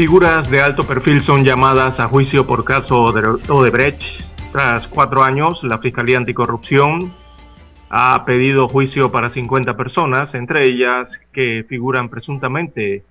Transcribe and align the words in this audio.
Figuras 0.00 0.48
de 0.48 0.62
alto 0.62 0.84
perfil 0.86 1.20
son 1.20 1.44
llamadas 1.44 2.00
a 2.00 2.08
juicio 2.08 2.46
por 2.46 2.64
caso 2.64 3.12
de 3.12 3.20
Odebrecht. 3.52 4.02
Tras 4.50 4.88
cuatro 4.88 5.22
años, 5.22 5.62
la 5.62 5.76
Fiscalía 5.76 6.16
Anticorrupción 6.16 7.12
ha 7.90 8.24
pedido 8.24 8.66
juicio 8.66 9.12
para 9.12 9.28
50 9.28 9.76
personas, 9.76 10.34
entre 10.34 10.64
ellas 10.64 11.20
que 11.34 11.66
figuran 11.68 12.08
presuntamente 12.08 13.04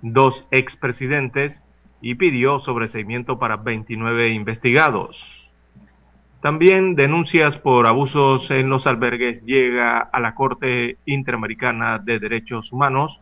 dos 0.00 0.46
expresidentes, 0.50 1.62
y 2.00 2.14
pidió 2.14 2.58
sobreseimiento 2.60 3.38
para 3.38 3.56
29 3.56 4.30
investigados. 4.30 5.46
También 6.40 6.94
denuncias 6.94 7.58
por 7.58 7.86
abusos 7.86 8.50
en 8.50 8.70
los 8.70 8.86
albergues 8.86 9.44
llega 9.44 9.98
a 9.98 10.18
la 10.20 10.34
Corte 10.34 10.96
Interamericana 11.04 11.98
de 11.98 12.18
Derechos 12.18 12.72
Humanos 12.72 13.20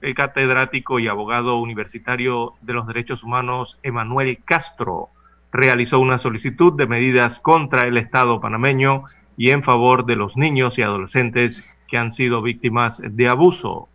el 0.00 0.14
catedrático 0.14 0.98
y 0.98 1.08
abogado 1.08 1.58
universitario 1.58 2.54
de 2.62 2.72
los 2.72 2.86
derechos 2.86 3.22
humanos 3.24 3.78
Emanuel 3.82 4.38
Castro 4.44 5.08
realizó 5.52 5.98
una 5.98 6.18
solicitud 6.18 6.74
de 6.74 6.86
medidas 6.86 7.40
contra 7.40 7.86
el 7.86 7.96
Estado 7.96 8.40
panameño 8.40 9.04
y 9.36 9.50
en 9.50 9.62
favor 9.62 10.04
de 10.04 10.16
los 10.16 10.36
niños 10.36 10.78
y 10.78 10.82
adolescentes 10.82 11.64
que 11.88 11.96
han 11.96 12.12
sido 12.12 12.42
víctimas 12.42 13.00
de 13.02 13.28
abuso. 13.28 13.88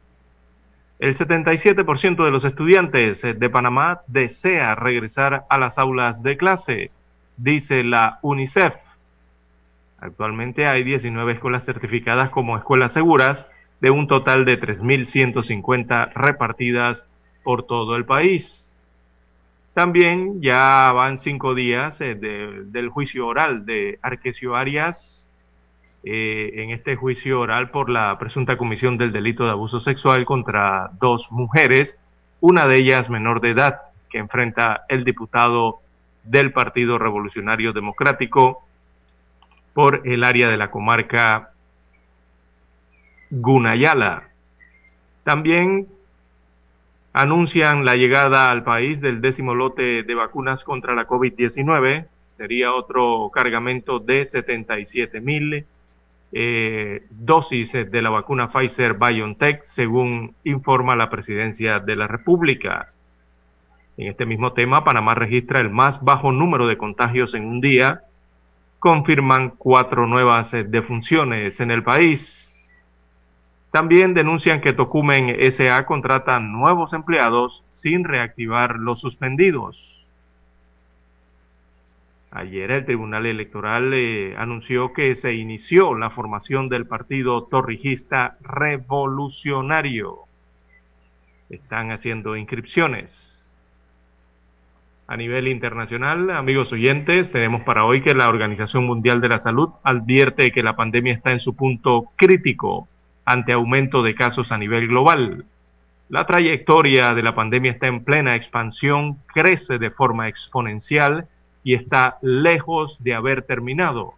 El 0.99 1.15
77% 1.15 2.23
de 2.23 2.31
los 2.31 2.45
estudiantes 2.45 3.21
de 3.21 3.49
Panamá 3.49 4.01
desea 4.07 4.73
regresar 4.75 5.43
a 5.49 5.57
las 5.57 5.77
aulas 5.77 6.23
de 6.23 6.37
clase, 6.37 6.91
dice 7.37 7.83
la 7.83 8.19
UNICEF. 8.21 8.73
Actualmente 9.99 10.65
hay 10.65 10.83
19 10.83 11.33
escuelas 11.33 11.65
certificadas 11.65 12.29
como 12.29 12.57
escuelas 12.57 12.93
seguras 12.93 13.47
de 13.83 13.91
un 13.91 14.07
total 14.07 14.45
de 14.45 14.57
3.150 14.61 16.13
repartidas 16.13 17.05
por 17.43 17.63
todo 17.63 17.97
el 17.97 18.05
país. 18.05 18.71
También 19.73 20.41
ya 20.41 20.89
van 20.93 21.19
cinco 21.19 21.53
días 21.53 21.99
eh, 21.99 22.15
de, 22.15 22.63
del 22.67 22.87
juicio 22.87 23.27
oral 23.27 23.65
de 23.65 23.99
Arquesio 24.01 24.55
Arias, 24.55 25.29
eh, 26.05 26.51
en 26.63 26.69
este 26.69 26.95
juicio 26.95 27.41
oral 27.41 27.71
por 27.71 27.89
la 27.89 28.17
presunta 28.17 28.57
comisión 28.57 28.97
del 28.97 29.11
delito 29.11 29.43
de 29.43 29.51
abuso 29.51 29.81
sexual 29.81 30.23
contra 30.23 30.91
dos 31.01 31.29
mujeres, 31.29 31.99
una 32.39 32.67
de 32.67 32.77
ellas 32.77 33.09
menor 33.09 33.41
de 33.41 33.49
edad, 33.49 33.81
que 34.09 34.17
enfrenta 34.17 34.85
el 34.87 35.03
diputado 35.03 35.81
del 36.23 36.53
Partido 36.53 36.99
Revolucionario 36.99 37.73
Democrático 37.73 38.65
por 39.73 40.07
el 40.07 40.23
área 40.23 40.47
de 40.47 40.55
la 40.55 40.71
comarca 40.71 41.52
Gunayala. 43.35 44.29
También 45.23 45.87
anuncian 47.13 47.83
la 47.83 47.95
llegada 47.95 48.51
al 48.51 48.63
país 48.63 49.01
del 49.01 49.21
décimo 49.21 49.55
lote 49.55 50.03
de 50.03 50.15
vacunas 50.15 50.63
contra 50.63 50.93
la 50.93 51.07
COVID-19. 51.07 52.05
Sería 52.37 52.73
otro 52.73 53.31
cargamento 53.33 53.99
de 53.99 54.25
77 54.25 55.19
mil 55.21 55.65
eh, 56.31 57.03
dosis 57.09 57.71
de 57.73 58.01
la 58.01 58.09
vacuna 58.09 58.51
Pfizer 58.51 58.95
BioNTech, 58.95 59.63
según 59.63 60.35
informa 60.43 60.95
la 60.95 61.09
presidencia 61.09 61.79
de 61.79 61.95
la 61.95 62.07
República. 62.07 62.91
En 63.97 64.07
este 64.07 64.25
mismo 64.25 64.53
tema, 64.53 64.83
Panamá 64.83 65.15
registra 65.15 65.59
el 65.59 65.69
más 65.69 66.03
bajo 66.03 66.31
número 66.31 66.67
de 66.67 66.77
contagios 66.77 67.33
en 67.33 67.45
un 67.45 67.61
día. 67.61 68.01
Confirman 68.79 69.51
cuatro 69.57 70.07
nuevas 70.07 70.51
defunciones 70.51 71.59
en 71.59 71.71
el 71.71 71.83
país. 71.83 72.52
También 73.73 74.13
denuncian 74.13 74.61
que 74.61 74.71
Tocumen 74.71 75.35
SA 75.51 75.87
contrata 75.87 76.39
nuevos 76.39 76.93
empleados 76.93 77.63
sin 77.71 78.03
reactivar 78.03 78.75
los 78.75 79.01
suspendidos. 79.01 80.05
Ayer 82.29 82.69
el 82.69 82.85
Tribunal 82.85 83.25
Electoral 83.25 83.91
eh, 83.95 84.35
anunció 84.37 84.93
que 84.93 85.15
se 85.15 85.33
inició 85.33 85.95
la 85.95 86.11
formación 86.11 86.69
del 86.69 86.85
partido 86.85 87.45
torrijista 87.45 88.37
revolucionario. 88.41 90.19
Están 91.49 91.89
haciendo 91.89 92.37
inscripciones. 92.37 93.43
A 95.07 95.17
nivel 95.17 95.47
internacional, 95.47 96.29
amigos 96.29 96.71
oyentes, 96.71 97.31
tenemos 97.31 97.63
para 97.63 97.85
hoy 97.85 98.03
que 98.03 98.13
la 98.13 98.29
Organización 98.29 98.85
Mundial 98.85 99.19
de 99.19 99.29
la 99.29 99.39
Salud 99.39 99.71
advierte 99.83 100.51
que 100.51 100.61
la 100.61 100.75
pandemia 100.75 101.13
está 101.13 101.31
en 101.31 101.39
su 101.39 101.55
punto 101.55 102.11
crítico 102.15 102.87
ante 103.25 103.53
aumento 103.53 104.03
de 104.03 104.15
casos 104.15 104.51
a 104.51 104.57
nivel 104.57 104.87
global. 104.87 105.45
La 106.09 106.25
trayectoria 106.25 107.13
de 107.15 107.23
la 107.23 107.35
pandemia 107.35 107.71
está 107.71 107.87
en 107.87 108.03
plena 108.03 108.35
expansión, 108.35 109.17
crece 109.27 109.77
de 109.77 109.89
forma 109.89 110.27
exponencial 110.27 111.27
y 111.63 111.75
está 111.75 112.17
lejos 112.21 113.01
de 113.03 113.15
haber 113.15 113.43
terminado, 113.43 114.13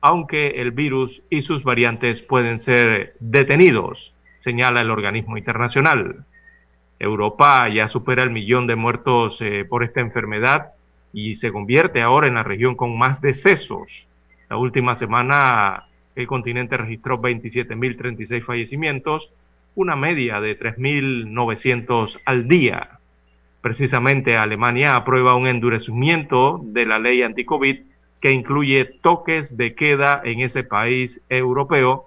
aunque 0.00 0.60
el 0.60 0.72
virus 0.72 1.22
y 1.30 1.42
sus 1.42 1.64
variantes 1.64 2.20
pueden 2.20 2.60
ser 2.60 3.14
detenidos, 3.18 4.12
señala 4.40 4.82
el 4.82 4.90
organismo 4.90 5.36
internacional. 5.38 6.24
Europa 6.98 7.68
ya 7.68 7.88
supera 7.88 8.22
el 8.22 8.30
millón 8.30 8.66
de 8.66 8.76
muertos 8.76 9.38
eh, 9.40 9.64
por 9.68 9.82
esta 9.82 10.00
enfermedad 10.00 10.72
y 11.12 11.36
se 11.36 11.50
convierte 11.50 12.02
ahora 12.02 12.28
en 12.28 12.34
la 12.34 12.42
región 12.42 12.76
con 12.76 12.96
más 12.96 13.20
decesos. 13.20 14.06
La 14.48 14.56
última 14.56 14.94
semana 14.94 15.86
el 16.14 16.26
continente 16.26 16.76
registró 16.76 17.20
27.036 17.20 18.42
fallecimientos, 18.42 19.30
una 19.74 19.96
media 19.96 20.40
de 20.40 20.58
3.900 20.58 22.20
al 22.24 22.48
día. 22.48 22.98
Precisamente 23.62 24.36
Alemania 24.36 24.96
aprueba 24.96 25.36
un 25.36 25.46
endurecimiento 25.46 26.60
de 26.62 26.84
la 26.84 26.98
ley 26.98 27.22
anti-COVID 27.22 27.80
que 28.20 28.30
incluye 28.30 28.84
toques 28.84 29.56
de 29.56 29.74
queda 29.74 30.20
en 30.24 30.40
ese 30.40 30.64
país 30.64 31.20
europeo. 31.28 32.06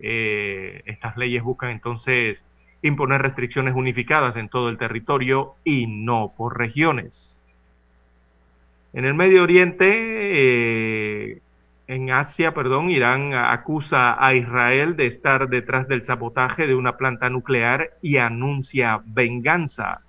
Eh, 0.00 0.82
estas 0.86 1.16
leyes 1.16 1.42
buscan 1.42 1.70
entonces 1.70 2.44
imponer 2.82 3.22
restricciones 3.22 3.74
unificadas 3.74 4.36
en 4.36 4.48
todo 4.48 4.68
el 4.68 4.76
territorio 4.78 5.54
y 5.64 5.86
no 5.86 6.32
por 6.36 6.58
regiones. 6.58 7.42
En 8.92 9.04
el 9.04 9.14
Medio 9.14 9.42
Oriente, 9.42 9.90
eh, 9.90 11.38
en 11.86 12.10
Asia, 12.10 12.54
perdón, 12.54 12.90
Irán 12.90 13.34
acusa 13.34 14.16
a 14.18 14.34
Israel 14.34 14.96
de 14.96 15.06
estar 15.06 15.48
detrás 15.48 15.86
del 15.86 16.02
sabotaje 16.04 16.66
de 16.66 16.74
una 16.74 16.96
planta 16.96 17.28
nuclear 17.28 17.90
y 18.00 18.16
anuncia 18.16 19.02
venganza. 19.04 20.00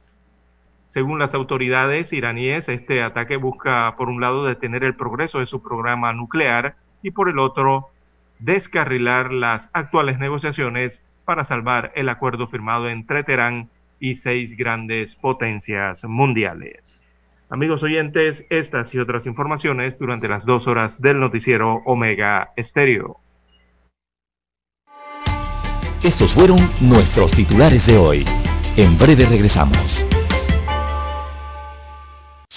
Según 0.87 1.19
las 1.19 1.33
autoridades 1.33 2.13
iraníes, 2.13 2.69
este 2.69 3.01
ataque 3.01 3.35
busca, 3.35 3.93
por 3.97 4.07
un 4.07 4.21
lado, 4.21 4.45
detener 4.45 4.85
el 4.85 4.95
progreso 4.95 5.39
de 5.39 5.45
su 5.45 5.61
programa 5.61 6.13
nuclear 6.13 6.75
y, 7.01 7.11
por 7.11 7.27
el 7.27 7.39
otro, 7.39 7.89
descarrilar 8.39 9.33
las 9.33 9.69
actuales 9.73 10.17
negociaciones 10.17 11.01
para 11.25 11.43
salvar 11.43 11.91
el 11.95 12.07
acuerdo 12.07 12.47
firmado 12.47 12.87
entre 12.87 13.23
Teherán 13.23 13.69
y 13.99 14.15
seis 14.15 14.55
grandes 14.55 15.15
potencias 15.15 16.05
mundiales. 16.05 17.04
Amigos 17.49 17.83
oyentes, 17.83 18.43
estas 18.49 18.91
y 18.95 18.97
otras 18.97 19.27
informaciones 19.27 19.99
durante 19.99 20.27
las 20.27 20.45
dos 20.45 20.65
horas 20.65 20.99
del 20.99 21.19
noticiero 21.19 21.83
Omega 21.85 22.53
Estéreo. 22.55 23.17
Estos 26.03 26.33
fueron 26.33 26.57
nuestros 26.81 27.29
titulares 27.31 27.85
de 27.85 27.97
hoy. 27.97 28.25
En 28.75 28.97
breve 28.97 29.27
regresamos. 29.27 30.05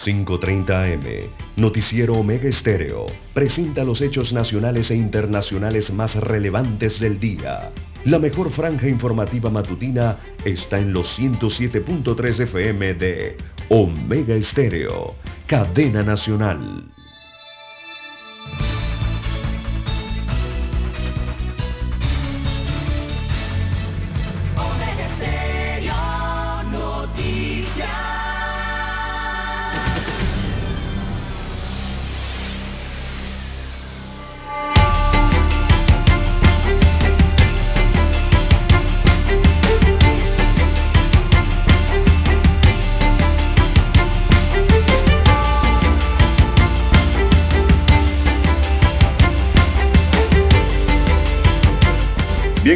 5.30 0.05 0.95
AM, 0.95 1.31
Noticiero 1.57 2.15
Omega 2.15 2.49
Estéreo, 2.49 3.07
presenta 3.35 3.85
los 3.85 4.01
hechos 4.01 4.33
nacionales 4.33 4.91
e 4.91 4.95
internacionales 4.95 5.93
más 5.93 6.15
relevantes 6.15 6.99
del 6.99 7.19
día. 7.19 7.73
La 8.05 8.19
mejor 8.19 8.51
franja 8.51 8.89
informativa 8.89 9.51
matutina 9.51 10.19
está 10.47 10.79
en 10.79 10.95
los 10.95 11.19
107.3 11.19 12.41
FM 12.41 12.95
de 12.95 13.37
Omega 13.71 14.35
Estéreo, 14.35 15.15
cadena 15.47 16.03
nacional. 16.03 16.98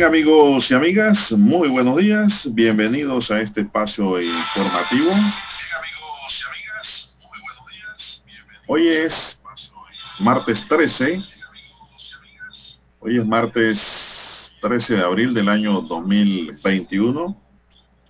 Bien 0.02 0.14
amigos 0.14 0.68
y 0.68 0.74
amigas, 0.74 1.30
muy 1.30 1.68
buenos 1.68 1.96
días, 1.96 2.52
bienvenidos 2.52 3.30
a 3.30 3.40
este 3.40 3.60
espacio 3.60 4.20
informativo. 4.20 5.10
Bien 5.10 5.20
amigos 5.78 6.40
y 6.40 6.48
amigas, 6.50 7.12
muy 7.20 7.40
buenos 7.40 7.66
días. 7.70 8.22
Hoy 8.66 8.88
es 8.88 9.38
martes 10.18 10.66
13, 10.66 11.20
hoy 12.98 13.16
es 13.16 13.24
martes 13.24 14.50
13 14.60 14.94
de 14.96 15.04
abril 15.04 15.34
del 15.34 15.48
año 15.48 15.80
2021. 15.82 17.40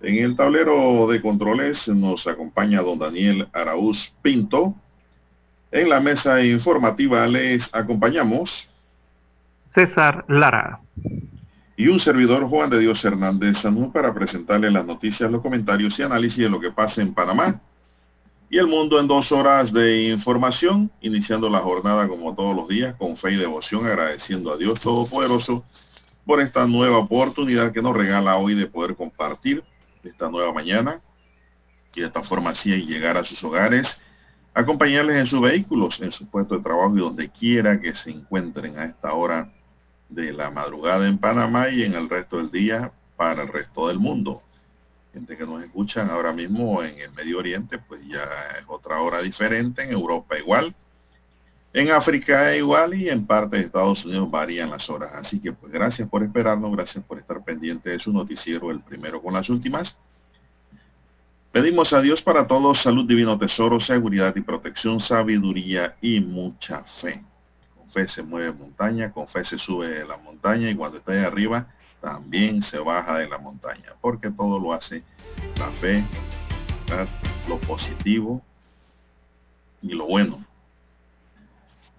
En 0.01 0.17
el 0.17 0.35
tablero 0.35 1.05
de 1.05 1.21
controles 1.21 1.87
nos 1.89 2.25
acompaña 2.25 2.81
don 2.81 2.97
Daniel 2.97 3.47
Araúz 3.53 4.11
Pinto. 4.23 4.73
En 5.71 5.89
la 5.89 5.99
mesa 5.99 6.43
informativa 6.43 7.27
les 7.27 7.69
acompañamos 7.71 8.67
César 9.69 10.25
Lara 10.27 10.79
y 11.75 11.87
un 11.87 11.99
servidor 11.99 12.47
Juan 12.47 12.69
de 12.69 12.79
Dios 12.79 13.03
Hernández 13.03 13.57
Sanú 13.59 13.91
para 13.91 14.13
presentarle 14.13 14.69
las 14.69 14.85
noticias, 14.85 15.31
los 15.31 15.41
comentarios 15.41 15.97
y 15.97 16.03
análisis 16.03 16.39
de 16.39 16.49
lo 16.49 16.59
que 16.59 16.71
pasa 16.71 17.01
en 17.01 17.13
Panamá 17.13 17.61
y 18.53 18.59
el 18.59 18.67
mundo 18.67 18.99
en 18.99 19.07
dos 19.07 19.31
horas 19.31 19.73
de 19.73 20.09
información, 20.09 20.91
iniciando 21.01 21.49
la 21.49 21.57
jornada 21.57 22.07
como 22.07 22.35
todos 22.35 22.55
los 22.55 22.67
días 22.67 22.95
con 22.99 23.17
fe 23.17 23.31
y 23.31 23.37
devoción, 23.37 23.87
agradeciendo 23.87 24.53
a 24.53 24.57
Dios 24.57 24.79
Todopoderoso 24.79 25.65
por 26.23 26.39
esta 26.39 26.67
nueva 26.67 26.99
oportunidad 26.99 27.71
que 27.71 27.81
nos 27.81 27.95
regala 27.95 28.37
hoy 28.37 28.53
de 28.53 28.67
poder 28.67 28.95
compartir 28.95 29.63
esta 30.03 30.29
nueva 30.29 30.53
mañana 30.53 31.01
y 31.95 32.01
de 32.01 32.05
esta 32.05 32.21
forma 32.21 32.51
así 32.51 32.69
llegar 32.85 33.17
a 33.17 33.25
sus 33.25 33.43
hogares, 33.43 33.99
acompañarles 34.53 35.17
en 35.17 35.25
sus 35.25 35.41
vehículos, 35.41 35.99
en 35.99 36.11
su 36.11 36.27
puesto 36.27 36.55
de 36.55 36.61
trabajo 36.61 36.95
y 36.95 36.99
donde 36.99 37.29
quiera 37.29 37.81
que 37.81 37.95
se 37.95 38.11
encuentren 38.11 38.77
a 38.77 38.85
esta 38.85 39.13
hora 39.13 39.51
de 40.09 40.33
la 40.33 40.51
madrugada 40.51 41.07
en 41.07 41.17
Panamá 41.17 41.69
y 41.69 41.83
en 41.83 41.93
el 41.93 42.09
resto 42.09 42.37
del 42.37 42.51
día 42.51 42.91
para 43.15 43.43
el 43.43 43.49
resto 43.49 43.87
del 43.87 43.99
mundo. 43.99 44.41
Gente 45.13 45.37
que 45.37 45.45
nos 45.45 45.63
escuchan 45.63 46.09
ahora 46.09 46.33
mismo 46.33 46.81
en 46.83 46.99
el 46.99 47.11
Medio 47.11 47.39
Oriente, 47.39 47.77
pues 47.77 48.01
ya 48.07 48.23
es 48.59 48.65
otra 48.67 48.99
hora 49.01 49.21
diferente, 49.21 49.83
en 49.83 49.91
Europa 49.91 50.37
igual, 50.37 50.73
en 51.73 51.91
África 51.91 52.55
igual 52.55 52.93
y 52.93 53.09
en 53.09 53.25
parte 53.25 53.57
de 53.57 53.63
Estados 53.63 54.05
Unidos 54.05 54.29
varían 54.29 54.69
las 54.69 54.89
horas. 54.89 55.11
Así 55.13 55.39
que 55.39 55.53
pues 55.53 55.71
gracias 55.71 56.07
por 56.09 56.23
esperarnos, 56.23 56.71
gracias 56.71 57.03
por 57.03 57.19
estar 57.19 57.43
pendiente 57.43 57.91
de 57.91 57.99
su 57.99 58.11
noticiero, 58.11 58.71
el 58.71 58.79
primero 58.79 59.21
con 59.21 59.33
las 59.33 59.49
últimas. 59.49 59.97
Pedimos 61.51 61.93
a 61.93 62.01
Dios 62.01 62.21
para 62.21 62.47
todos 62.47 62.81
salud, 62.81 63.05
divino 63.05 63.37
tesoro, 63.37 63.79
seguridad 63.79 64.35
y 64.35 64.41
protección, 64.41 64.99
sabiduría 64.99 65.95
y 66.01 66.19
mucha 66.19 66.83
fe 66.83 67.23
fe 67.93 68.07
se 68.07 68.23
mueve 68.23 68.51
montaña, 68.51 69.11
con 69.11 69.27
fe 69.27 69.45
se 69.45 69.57
sube 69.57 70.05
la 70.05 70.17
montaña 70.17 70.69
y 70.69 70.75
cuando 70.75 70.97
está 70.97 71.13
ahí 71.13 71.19
arriba 71.19 71.67
también 72.01 72.61
se 72.61 72.79
baja 72.79 73.19
de 73.19 73.29
la 73.29 73.37
montaña, 73.37 73.93
porque 74.01 74.29
todo 74.29 74.59
lo 74.59 74.73
hace 74.73 75.03
la 75.57 75.71
fe, 75.79 76.03
lo 77.47 77.59
positivo 77.59 78.41
y 79.81 79.93
lo 79.93 80.07
bueno. 80.07 80.43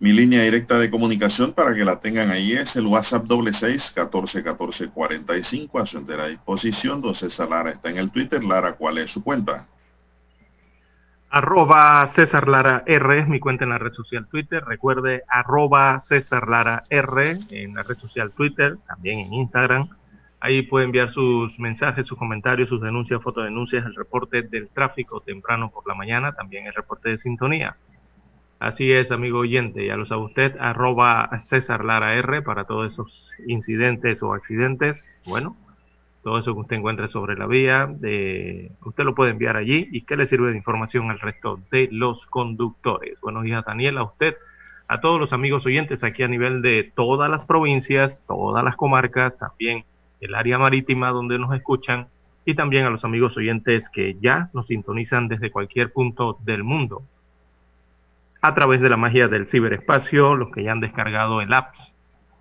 Mi 0.00 0.12
línea 0.12 0.42
directa 0.42 0.78
de 0.78 0.90
comunicación 0.90 1.54
para 1.54 1.74
que 1.74 1.84
la 1.84 2.00
tengan 2.00 2.30
ahí 2.30 2.52
es 2.52 2.76
el 2.76 2.86
WhatsApp 2.86 3.24
doble 3.24 3.54
seis 3.54 3.90
catorce 3.94 4.42
catorce 4.42 4.88
cuarenta 4.88 5.32
a 5.32 5.86
su 5.86 5.96
entera 5.96 6.26
disposición. 6.26 7.00
Don 7.00 7.14
César 7.14 7.48
Lara 7.48 7.70
está 7.70 7.88
en 7.88 7.96
el 7.96 8.10
Twitter. 8.10 8.44
Lara, 8.44 8.74
¿cuál 8.74 8.98
es 8.98 9.12
su 9.12 9.22
cuenta? 9.22 9.66
Arroba 11.36 12.06
César 12.06 12.46
Lara 12.46 12.84
R 12.86 13.18
es 13.18 13.26
mi 13.26 13.40
cuenta 13.40 13.64
en 13.64 13.70
la 13.70 13.78
red 13.78 13.92
social 13.92 14.28
Twitter. 14.28 14.62
Recuerde, 14.64 15.24
arroba 15.26 15.98
César 15.98 16.48
Lara 16.48 16.84
R 16.88 17.38
en 17.50 17.74
la 17.74 17.82
red 17.82 17.96
social 17.96 18.30
Twitter, 18.30 18.76
también 18.86 19.18
en 19.18 19.32
Instagram. 19.32 19.88
Ahí 20.38 20.62
puede 20.62 20.84
enviar 20.84 21.10
sus 21.10 21.58
mensajes, 21.58 22.06
sus 22.06 22.16
comentarios, 22.16 22.68
sus 22.68 22.80
denuncias, 22.80 23.20
fotodenuncias, 23.20 23.84
el 23.84 23.96
reporte 23.96 24.42
del 24.42 24.68
tráfico 24.68 25.22
temprano 25.22 25.72
por 25.72 25.84
la 25.88 25.96
mañana, 25.96 26.30
también 26.34 26.68
el 26.68 26.72
reporte 26.72 27.08
de 27.08 27.18
sintonía. 27.18 27.74
Así 28.60 28.92
es, 28.92 29.10
amigo 29.10 29.40
oyente, 29.40 29.84
ya 29.84 29.96
lo 29.96 30.06
sabe 30.06 30.22
usted, 30.22 30.56
arroba 30.60 31.28
César 31.42 31.84
Lara 31.84 32.14
R 32.14 32.42
para 32.42 32.62
todos 32.62 32.92
esos 32.92 33.32
incidentes 33.48 34.22
o 34.22 34.34
accidentes. 34.34 35.16
Bueno, 35.26 35.56
todo 36.24 36.38
eso 36.38 36.54
que 36.54 36.60
usted 36.60 36.76
encuentre 36.76 37.08
sobre 37.08 37.36
la 37.36 37.46
vía, 37.46 37.86
de, 37.86 38.72
usted 38.82 39.04
lo 39.04 39.14
puede 39.14 39.32
enviar 39.32 39.58
allí 39.58 39.88
y 39.92 40.00
que 40.02 40.16
le 40.16 40.26
sirve 40.26 40.50
de 40.50 40.56
información 40.56 41.10
al 41.10 41.20
resto 41.20 41.60
de 41.70 41.88
los 41.92 42.24
conductores. 42.26 43.20
Buenos 43.20 43.44
días, 43.44 43.62
Daniel, 43.64 43.98
a 43.98 44.04
usted, 44.04 44.34
a 44.88 45.02
todos 45.02 45.20
los 45.20 45.34
amigos 45.34 45.66
oyentes 45.66 46.02
aquí 46.02 46.22
a 46.22 46.28
nivel 46.28 46.62
de 46.62 46.90
todas 46.96 47.30
las 47.30 47.44
provincias, 47.44 48.22
todas 48.26 48.64
las 48.64 48.74
comarcas, 48.74 49.36
también 49.36 49.84
el 50.22 50.34
área 50.34 50.58
marítima 50.58 51.10
donde 51.10 51.38
nos 51.38 51.54
escuchan 51.54 52.08
y 52.46 52.54
también 52.54 52.86
a 52.86 52.90
los 52.90 53.04
amigos 53.04 53.36
oyentes 53.36 53.90
que 53.90 54.16
ya 54.18 54.48
nos 54.54 54.68
sintonizan 54.68 55.28
desde 55.28 55.50
cualquier 55.50 55.92
punto 55.92 56.38
del 56.42 56.64
mundo. 56.64 57.02
A 58.40 58.54
través 58.54 58.80
de 58.80 58.88
la 58.88 58.96
magia 58.96 59.28
del 59.28 59.46
ciberespacio, 59.46 60.34
los 60.34 60.50
que 60.52 60.62
ya 60.62 60.72
han 60.72 60.80
descargado 60.80 61.42
el 61.42 61.52
apps 61.52 61.94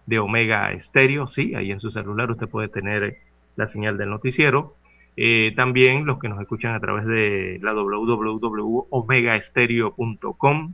de 0.06 0.20
Omega 0.20 0.72
Stereo, 0.80 1.28
sí, 1.28 1.54
ahí 1.54 1.72
en 1.72 1.82
su 1.82 1.92
celular 1.92 2.32
usted 2.32 2.48
puede 2.48 2.70
tener 2.70 3.18
la 3.56 3.68
señal 3.68 3.98
del 3.98 4.10
noticiero. 4.10 4.76
Eh, 5.16 5.54
también 5.56 6.06
los 6.06 6.20
que 6.20 6.28
nos 6.28 6.42
escuchan 6.42 6.74
a 6.74 6.80
través 6.80 7.06
de 7.06 7.60
la 7.62 7.74
www.omegaestereo.com 7.74 10.74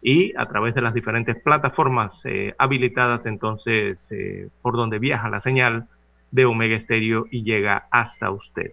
y 0.00 0.34
a 0.36 0.46
través 0.46 0.74
de 0.74 0.80
las 0.80 0.94
diferentes 0.94 1.36
plataformas 1.42 2.22
eh, 2.24 2.54
habilitadas 2.58 3.26
entonces 3.26 4.10
eh, 4.10 4.48
por 4.62 4.76
donde 4.76 4.98
viaja 4.98 5.28
la 5.28 5.42
señal 5.42 5.88
de 6.30 6.46
Omega 6.46 6.76
Estéreo 6.76 7.26
y 7.30 7.42
llega 7.42 7.86
hasta 7.90 8.30
usted. 8.30 8.72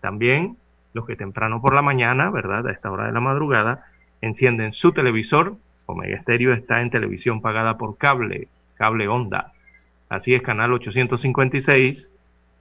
También 0.00 0.56
los 0.92 1.04
que 1.06 1.16
temprano 1.16 1.60
por 1.60 1.74
la 1.74 1.82
mañana, 1.82 2.30
¿verdad? 2.30 2.68
A 2.68 2.72
esta 2.72 2.88
hora 2.90 3.06
de 3.06 3.12
la 3.12 3.20
madrugada, 3.20 3.86
encienden 4.20 4.72
su 4.72 4.92
televisor. 4.92 5.56
Omega 5.86 6.16
Estéreo 6.16 6.52
está 6.52 6.80
en 6.80 6.90
televisión 6.90 7.40
pagada 7.42 7.76
por 7.76 7.98
cable, 7.98 8.46
cable 8.76 9.08
onda. 9.08 9.52
Así 10.08 10.34
es, 10.34 10.42
canal 10.42 10.72
856 10.72 12.10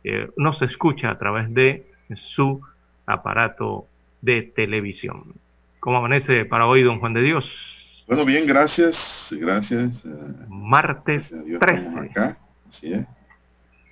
eh, 0.04 0.30
no 0.38 0.54
se 0.54 0.66
escucha 0.66 1.10
a 1.10 1.18
través 1.18 1.54
de 1.54 1.86
su 2.16 2.62
aparato 3.06 3.88
de 4.22 4.44
televisión. 4.44 5.34
¿Cómo 5.80 5.98
amanece 5.98 6.46
para 6.46 6.68
hoy, 6.68 6.84
don 6.84 7.00
Juan 7.00 7.14
de 7.14 7.22
Dios? 7.22 8.04
Bueno, 8.08 8.26
bien, 8.26 8.46
gracias, 8.46 9.30
gracias. 9.32 10.04
Eh, 10.06 10.10
Martes 10.50 11.34
13. 11.60 12.00
Acá, 12.00 12.38
así 12.68 12.94
es. 12.94 13.06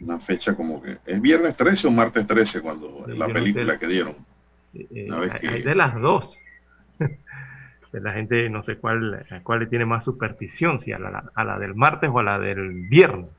Una 0.01 0.20
fecha 0.20 0.56
como 0.56 0.82
que... 0.82 0.98
¿Es 1.06 1.22
viernes 1.22 1.56
13 1.56 1.88
o 1.88 1.91
martes 1.91 2.25
13 2.25 2.62
cuando 2.62 3.06
la 3.08 3.27
película 3.27 3.77
que 3.77 3.88
dieron? 3.88 4.15
Eh, 4.74 5.08
hay 5.44 5.62
de 5.62 5.75
las 5.75 5.94
dos. 6.00 6.36
la 7.91 8.13
gente 8.13 8.50
no 8.50 8.63
sé 8.63 8.77
cuál, 8.77 9.25
cuál 9.44 9.60
le 9.60 9.65
tiene 9.68 9.86
más 9.86 10.03
superstición, 10.03 10.80
si 10.80 10.91
a 10.91 11.00
la, 11.00 11.24
a 11.34 11.44
la 11.44 11.60
del 11.60 11.75
martes 11.75 12.10
o 12.12 12.20
a 12.20 12.24
la 12.24 12.39
del 12.39 12.88
viernes. 12.88 13.30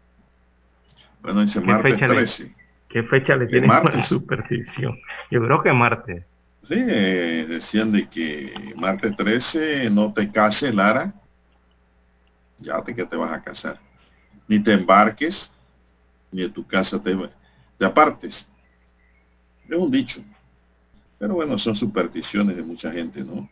Bueno, 1.23 1.41
dice 1.41 1.61
martes 1.61 1.97
13. 1.97 2.62
¿Qué 2.93 3.03
fecha 3.05 3.35
le 3.37 3.47
tiene 3.47 3.67
más 3.67 4.07
superstición? 4.07 4.99
Yo 5.31 5.43
creo 5.43 5.63
que 5.63 5.73
martes. 5.73 6.25
Sí, 6.69 6.75
decían 6.75 7.91
de 7.91 8.07
que 8.09 8.53
martes 8.77 9.17
13 9.17 9.89
no 9.89 10.13
te 10.13 10.31
cases, 10.31 10.75
Lara. 10.75 11.15
Ya 12.59 12.83
te 12.83 12.95
que 12.95 13.07
te 13.07 13.17
vas 13.17 13.33
a 13.33 13.43
casar. 13.43 13.81
Ni 14.47 14.63
te 14.63 14.75
embarques, 14.75 15.51
ni 16.31 16.43
de 16.43 16.51
tu 16.51 16.67
casa 16.67 17.03
te, 17.03 17.17
te 17.79 17.85
apartes. 17.87 18.47
Es 19.69 19.77
un 19.77 19.91
dicho. 19.91 20.21
Pero 21.19 21.35
bueno, 21.35 21.57
son 21.57 21.75
supersticiones 21.75 22.57
de 22.57 22.63
mucha 22.63 22.93
gente, 22.93 23.25
¿no? 23.25 23.49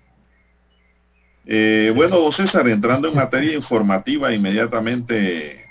Eh, 1.47 1.91
bueno, 1.97 2.19
don 2.19 2.33
César, 2.33 2.69
entrando 2.69 3.09
en 3.09 3.15
materia 3.15 3.55
informativa, 3.55 4.33
inmediatamente 4.35 5.65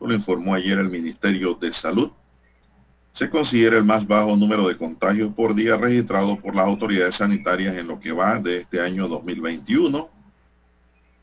Lo 0.00 0.12
informó 0.12 0.54
ayer 0.54 0.78
el 0.78 0.90
Ministerio 0.90 1.54
de 1.54 1.72
Salud. 1.72 2.10
Se 3.12 3.28
considera 3.28 3.76
el 3.76 3.84
más 3.84 4.06
bajo 4.06 4.36
número 4.36 4.66
de 4.66 4.76
contagios 4.76 5.32
por 5.34 5.54
día 5.54 5.76
registrado 5.76 6.36
por 6.36 6.54
las 6.54 6.66
autoridades 6.66 7.16
sanitarias 7.16 7.76
en 7.76 7.86
lo 7.86 8.00
que 8.00 8.12
va 8.12 8.38
de 8.38 8.60
este 8.60 8.80
año 8.80 9.06
2021. 9.06 10.08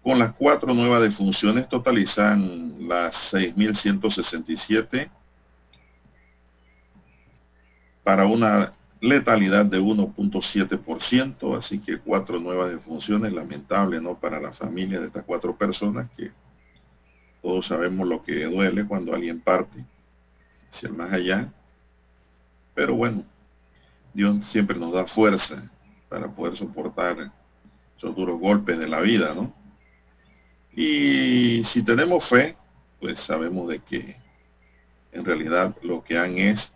Con 0.04 0.20
las 0.20 0.34
cuatro 0.34 0.74
nuevas 0.74 1.02
defunciones 1.02 1.68
totalizan 1.68 2.88
las 2.88 3.34
6.167 3.34 5.10
para 8.04 8.26
una 8.26 8.74
letalidad 9.02 9.66
de 9.66 9.80
1.7%, 9.80 11.58
así 11.58 11.80
que 11.80 12.00
cuatro 12.00 12.40
nuevas 12.40 12.72
defunciones, 12.72 13.32
lamentable, 13.34 14.02
¿no? 14.02 14.16
Para 14.20 14.40
la 14.40 14.52
familia 14.52 15.00
de 15.00 15.08
estas 15.08 15.24
cuatro 15.24 15.56
personas 15.56 16.10
que 16.18 16.32
todos 17.42 17.68
sabemos 17.68 18.08
lo 18.08 18.24
que 18.24 18.46
duele 18.46 18.86
cuando 18.86 19.14
alguien 19.14 19.40
parte 19.40 19.86
hacia 20.70 20.90
el 20.90 20.96
más 20.96 21.12
allá. 21.14 21.52
Pero 22.74 22.96
bueno, 22.96 23.24
Dios 24.14 24.46
siempre 24.46 24.78
nos 24.78 24.94
da 24.94 25.06
fuerza 25.06 25.70
para 26.08 26.28
poder 26.28 26.58
soportar 26.58 27.32
esos 27.98 28.16
duros 28.16 28.40
golpes 28.40 28.80
de 28.80 28.88
la 28.88 29.02
vida, 29.02 29.34
¿no? 29.34 29.54
Y 30.74 31.64
si 31.66 31.84
tenemos 31.84 32.26
fe, 32.28 32.56
pues 33.00 33.20
sabemos 33.20 33.68
de 33.68 33.80
que 33.80 34.16
en 35.12 35.26
realidad 35.26 35.76
lo 35.82 36.04
que 36.04 36.18
han 36.18 36.38
es 36.38 36.74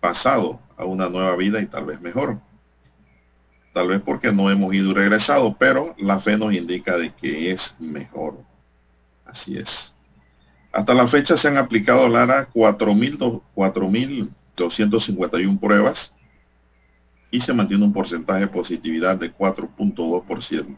pasado 0.00 0.60
a 0.76 0.84
una 0.84 1.08
nueva 1.08 1.36
vida 1.36 1.60
y 1.60 1.66
tal 1.66 1.86
vez 1.86 2.00
mejor. 2.00 2.38
Tal 3.72 3.88
vez 3.88 4.02
porque 4.02 4.32
no 4.32 4.50
hemos 4.50 4.74
ido 4.74 4.90
y 4.90 4.94
regresado, 4.94 5.56
pero 5.58 5.94
la 5.98 6.20
fe 6.20 6.36
nos 6.36 6.52
indica 6.52 6.98
de 6.98 7.12
que 7.14 7.50
es 7.50 7.74
mejor. 7.78 8.38
Así 9.24 9.56
es. 9.56 9.94
Hasta 10.72 10.94
la 10.94 11.06
fecha 11.06 11.36
se 11.36 11.48
han 11.48 11.56
aplicado, 11.56 12.08
Lara, 12.08 12.48
4.251 14.56 15.60
pruebas 15.60 16.14
y 17.30 17.40
se 17.40 17.54
mantiene 17.54 17.84
un 17.84 17.92
porcentaje 17.92 18.40
de 18.40 18.48
positividad 18.48 19.16
de 19.16 19.32
4.2%. 19.32 20.76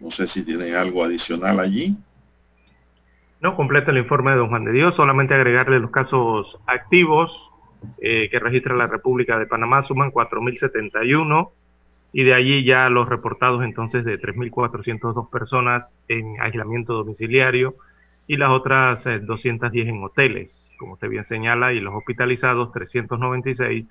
No 0.00 0.10
sé 0.10 0.26
si 0.26 0.44
tiene 0.44 0.74
algo 0.74 1.04
adicional 1.04 1.60
allí. 1.60 1.96
No 3.40 3.54
completa 3.54 3.90
el 3.90 3.98
informe 3.98 4.32
de 4.32 4.38
don 4.38 4.48
Juan 4.48 4.64
de 4.64 4.72
Dios, 4.72 4.96
solamente 4.96 5.34
agregarle 5.34 5.78
los 5.78 5.90
casos 5.90 6.58
activos 6.66 7.50
eh, 8.00 8.28
que 8.30 8.38
registra 8.38 8.74
la 8.74 8.86
República 8.86 9.38
de 9.38 9.46
Panamá 9.46 9.82
suman 9.82 10.10
4.071 10.10 11.50
y 12.12 12.24
de 12.24 12.34
allí 12.34 12.64
ya 12.64 12.88
los 12.88 13.08
reportados 13.08 13.62
entonces 13.62 14.04
de 14.04 14.18
3.402 14.18 15.30
personas 15.30 15.94
en 16.08 16.40
aislamiento 16.40 16.94
domiciliario 16.94 17.76
y 18.28 18.36
las 18.36 18.50
otras 18.50 19.04
210 19.04 19.86
eh, 19.86 19.88
en 19.88 20.04
hoteles, 20.04 20.70
como 20.78 20.92
usted 20.92 21.08
bien 21.08 21.24
señala, 21.24 21.72
y 21.72 21.80
los 21.80 21.94
hospitalizados 21.94 22.70
396 22.72 23.86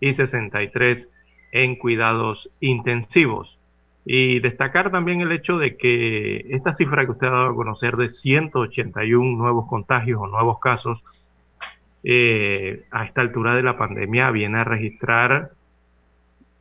y 0.00 0.12
63 0.12 1.08
en 1.52 1.76
cuidados 1.76 2.50
intensivos. 2.60 3.58
Y 4.04 4.40
destacar 4.40 4.90
también 4.90 5.22
el 5.22 5.32
hecho 5.32 5.56
de 5.56 5.76
que 5.76 6.46
esta 6.50 6.74
cifra 6.74 7.06
que 7.06 7.12
usted 7.12 7.26
ha 7.26 7.30
dado 7.30 7.50
a 7.50 7.54
conocer 7.54 7.96
de 7.96 8.10
181 8.10 9.36
nuevos 9.36 9.66
contagios 9.66 10.20
o 10.20 10.26
nuevos 10.26 10.60
casos 10.60 11.02
eh, 12.04 12.84
a 12.90 13.04
esta 13.04 13.22
altura 13.22 13.54
de 13.56 13.62
la 13.62 13.78
pandemia 13.78 14.30
viene 14.30 14.58
a 14.58 14.64
registrar 14.64 15.52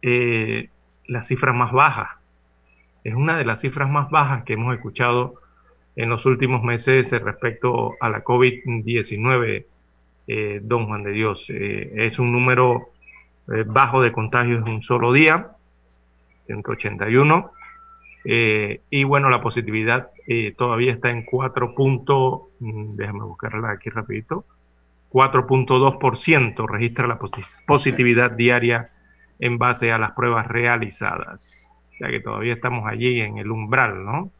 eh, 0.01 0.69
la 1.07 1.23
cifra 1.23 1.51
más 1.51 1.73
baja. 1.73 2.19
Es 3.03 3.15
una 3.15 3.37
de 3.37 3.45
las 3.45 3.59
cifras 3.59 3.89
más 3.89 4.09
bajas 4.09 4.43
que 4.45 4.53
hemos 4.53 4.73
escuchado 4.73 5.35
en 5.97 6.09
los 6.09 6.25
últimos 6.25 6.63
meses 6.63 7.11
respecto 7.11 7.95
a 7.99 8.09
la 8.09 8.23
COVID-19, 8.23 9.65
eh, 10.27 10.59
don 10.63 10.85
Juan 10.85 11.03
de 11.03 11.11
Dios. 11.11 11.45
es 11.49 12.19
un 12.19 12.31
número 12.31 12.91
bajo 13.65 14.01
de 14.01 14.11
contagios 14.11 14.65
en 14.65 14.73
un 14.73 14.83
solo 14.83 15.11
día, 15.11 15.51
181. 16.45 17.51
y 18.25 19.03
bueno, 19.03 19.29
la 19.29 19.41
positividad 19.41 20.09
todavía 20.57 20.93
está 20.93 21.09
en 21.09 21.23
4 21.23 21.73
puntos, 21.73 22.41
mm, 22.59 22.95
déjame 22.95 23.23
buscarla 23.23 23.71
aquí 23.71 23.89
rapidito, 23.89 24.45
4.2% 25.09 26.67
registra 26.67 27.07
la 27.07 27.19
positividad 27.65 28.31
diaria 28.31 28.91
en 29.39 29.57
base 29.57 29.91
a 29.91 29.97
las 29.97 30.11
pruebas 30.11 30.47
realizadas. 30.47 31.67
O 31.93 31.97
sea 31.97 32.09
que 32.09 32.19
todavía 32.19 32.53
estamos 32.53 32.85
allí 32.87 33.21
en 33.21 33.37
el 33.37 33.49
umbral, 33.49 34.05
¿no? 34.05 34.31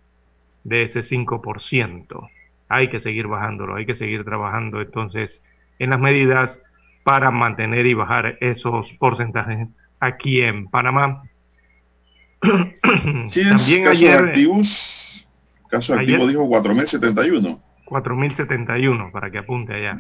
De 0.68 0.84
ese 0.84 1.00
5%. 1.00 2.30
Hay 2.68 2.90
que 2.90 3.00
seguir 3.00 3.28
bajándolo, 3.28 3.76
hay 3.76 3.86
que 3.86 3.96
seguir 3.96 4.26
trabajando 4.26 4.82
entonces 4.82 5.42
en 5.80 5.92
las 5.92 6.00
medidas 6.00 6.60
para 7.04 7.32
mantener 7.32 7.86
y 7.86 7.94
bajar 7.94 8.38
esos 8.42 8.92
porcentajes 9.00 9.70
aquí 10.02 10.42
en 10.42 10.68
Panamá. 10.68 11.24
Sí, 13.30 13.44
También 13.48 13.84
casos 13.84 13.98
ayer, 13.98 14.20
activos, 14.20 15.28
caso 15.70 15.94
activo 15.94 16.28
dijo 16.28 16.48
4.071. 16.48 17.60
4.071, 17.86 19.12
para 19.12 19.32
que 19.32 19.38
apunte 19.38 19.74
allá. 19.74 20.00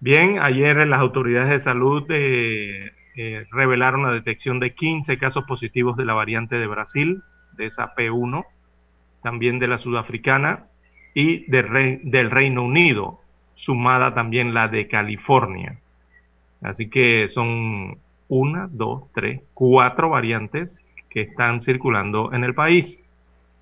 Bien, 0.00 0.38
ayer 0.40 0.76
las 0.86 1.00
autoridades 1.00 1.50
de 1.50 1.60
salud 1.60 2.04
eh, 2.10 2.92
eh, 3.16 3.46
revelaron 3.50 4.02
la 4.02 4.12
detección 4.12 4.60
de 4.60 4.74
15 4.74 5.18
casos 5.18 5.44
positivos 5.44 5.96
de 5.96 6.04
la 6.04 6.14
variante 6.14 6.56
de 6.56 6.66
Brasil, 6.66 7.22
de 7.56 7.66
esa 7.66 7.94
P1, 7.94 8.44
también 9.22 9.58
de 9.58 9.68
la 9.68 9.78
sudafricana 9.78 10.66
y 11.14 11.50
del 11.50 12.30
Reino 12.30 12.62
Unido, 12.64 13.20
sumada 13.54 14.14
también 14.14 14.54
la 14.54 14.68
de 14.68 14.88
California. 14.88 15.78
Así 16.62 16.88
que 16.88 17.28
son 17.32 17.98
una, 18.28 18.68
dos, 18.70 19.04
tres, 19.14 19.40
cuatro 19.54 20.10
variantes 20.10 20.78
que 21.08 21.22
están 21.22 21.62
circulando 21.62 22.32
en 22.32 22.44
el 22.44 22.54
país, 22.54 22.98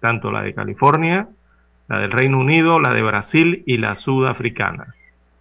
tanto 0.01 0.31
la 0.31 0.43
de 0.43 0.55
California, 0.55 1.29
la 1.89 1.99
del 2.01 2.13
Reino 2.13 2.39
Unido, 2.39 2.79
la 2.79 2.93
de 2.93 3.03
Brasil 3.03 3.63
y 3.67 3.79
la 3.79 3.97
sudafricana. 3.97 4.95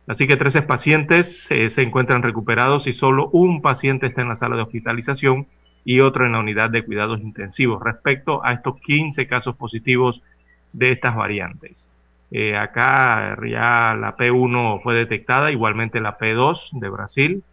Así 0.07 0.25
que 0.25 0.37
13 0.37 0.61
pacientes 0.61 1.43
se 1.47 1.81
encuentran 1.81 2.23
recuperados 2.23 2.87
y 2.87 2.93
solo 2.93 3.29
un 3.33 3.61
paciente 3.61 4.07
está 4.07 4.21
en 4.21 4.29
la 4.29 4.37
sala 4.37 4.55
de 4.55 4.61
hospitalización 4.61 5.47
y 5.87 6.01
otro 6.01 6.25
en 6.25 6.33
la 6.33 6.39
unidad 6.39 6.69
de 6.69 6.83
cuidados 6.83 7.21
intensivos 7.21 7.81
respecto 7.81 8.43
a 8.43 8.51
estos 8.51 8.77
15 8.81 9.25
casos 9.25 9.55
positivos 9.55 10.21
de 10.73 10.91
estas 10.91 11.15
variantes. 11.15 11.87
Eh, 12.29 12.57
acá 12.57 13.37
ya 13.41 13.95
la 13.97 14.17
P1 14.17 14.81
fue 14.83 14.95
detectada, 14.95 15.49
igualmente 15.49 16.01
la 16.01 16.17
P2 16.17 16.71
de 16.73 16.89
Brasil. 16.89 17.43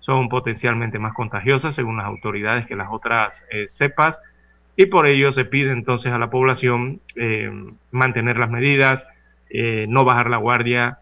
Son 0.00 0.28
potencialmente 0.28 0.98
más 0.98 1.14
contagiosas 1.14 1.76
según 1.76 1.98
las 1.98 2.06
autoridades 2.06 2.66
que 2.66 2.74
las 2.74 2.88
otras 2.90 3.44
eh, 3.52 3.66
cepas 3.68 4.20
y 4.74 4.86
por 4.86 5.06
ello 5.06 5.32
se 5.32 5.44
pide 5.44 5.70
entonces 5.70 6.12
a 6.12 6.18
la 6.18 6.28
población 6.28 7.00
eh, 7.14 7.52
mantener 7.92 8.36
las 8.36 8.50
medidas, 8.50 9.06
no 9.88 10.04
bajar 10.04 10.28
la 10.28 10.38
guardia, 10.38 10.98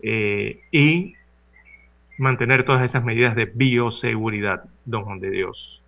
y 0.00 1.14
mantener 2.18 2.64
todas 2.64 2.84
esas 2.84 3.04
medidas 3.04 3.34
de 3.34 3.46
bioseguridad, 3.46 4.64
don 4.84 5.04
Juan 5.04 5.20
de 5.20 5.30
Dios. 5.30 5.83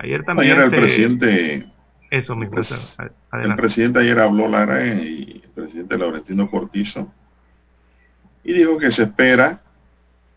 Ayer 0.00 0.24
también 0.24 0.52
ayer 0.52 0.64
el 0.64 0.70
presidente 0.70 1.66
eso 2.10 2.34
mismo. 2.34 2.56
El, 3.32 3.56
presidente 3.56 3.98
ayer 3.98 4.18
habló 4.18 4.48
Lara 4.48 4.84
y 4.86 5.42
el 5.44 5.50
presidente 5.50 5.98
Laurentino 5.98 6.50
Cortizo 6.50 7.12
y 8.44 8.52
dijo 8.52 8.78
que 8.78 8.90
se 8.90 9.02
espera 9.02 9.60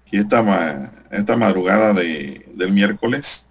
que 0.05 0.17
esta, 0.17 0.91
esta 1.11 1.37
madrugada 1.37 1.93
de, 1.93 2.45
del 2.55 2.73
miércoles 2.73 3.45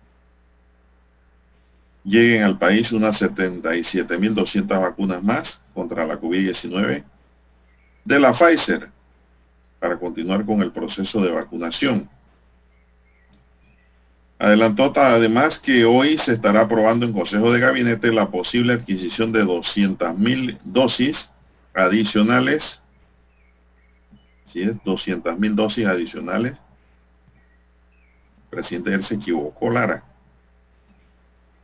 lleguen 2.04 2.42
al 2.42 2.58
país 2.58 2.92
unas 2.92 3.22
77.200 3.22 4.68
vacunas 4.68 5.22
más 5.22 5.62
contra 5.72 6.04
la 6.04 6.20
COVID-19 6.20 7.04
de 8.04 8.20
la 8.20 8.32
Pfizer 8.32 8.88
para 9.78 9.98
continuar 9.98 10.44
con 10.44 10.60
el 10.60 10.72
proceso 10.72 11.22
de 11.22 11.30
vacunación. 11.30 12.08
Adelantó 14.40 14.90
además 14.96 15.58
que 15.58 15.84
hoy 15.84 16.16
se 16.16 16.32
estará 16.32 16.62
aprobando 16.62 17.04
en 17.04 17.12
Consejo 17.12 17.52
de 17.52 17.60
Gabinete 17.60 18.10
la 18.10 18.30
posible 18.30 18.72
adquisición 18.72 19.32
de 19.32 19.44
200.000 19.44 20.58
dosis 20.64 21.30
adicionales 21.74 22.80
Si 24.46 24.62
es 24.62 24.82
200 24.82 25.38
mil 25.38 25.54
dosis 25.54 25.86
adicionales, 25.86 26.52
el 26.52 28.48
presidente 28.48 28.94
él 28.94 29.04
se 29.04 29.16
equivocó, 29.16 29.70
Lara. 29.70 30.04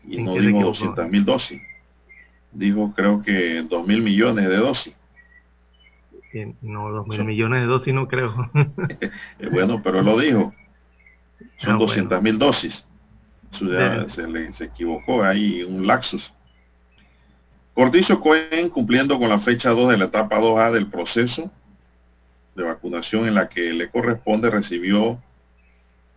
Y 0.06 0.22
no 0.22 0.34
dijo 0.34 0.60
200 0.60 1.08
mil 1.08 1.24
dosis. 1.24 1.62
Dijo 2.52 2.92
creo 2.94 3.22
que 3.22 3.62
2 3.62 3.86
mil 3.86 4.02
millones 4.02 4.50
de 4.50 4.56
dosis. 4.56 4.94
No, 6.60 6.90
2 6.90 7.08
mil 7.08 7.24
millones 7.24 7.62
de 7.62 7.66
dosis 7.66 7.94
no 7.94 8.06
creo. 8.06 8.34
Eh, 9.38 9.48
bueno, 9.50 9.80
pero 9.82 10.02
lo 10.02 10.18
dijo. 10.18 10.52
Son 11.58 11.78
200 11.78 12.18
ah, 12.18 12.20
mil 12.20 12.38
dosis. 12.38 12.86
se, 13.50 13.64
le, 14.26 14.52
se 14.52 14.64
equivocó 14.64 15.22
ahí, 15.22 15.62
un 15.62 15.86
laxus. 15.86 16.32
Cortizo 17.74 18.20
Cohen, 18.20 18.70
cumpliendo 18.70 19.18
con 19.18 19.28
la 19.28 19.38
fecha 19.38 19.70
2 19.70 19.90
de 19.90 19.98
la 19.98 20.06
etapa 20.06 20.40
2A 20.40 20.72
del 20.72 20.86
proceso 20.86 21.50
de 22.54 22.64
vacunación 22.64 23.28
en 23.28 23.34
la 23.34 23.48
que 23.48 23.72
le 23.72 23.90
corresponde, 23.90 24.50
recibió 24.50 25.20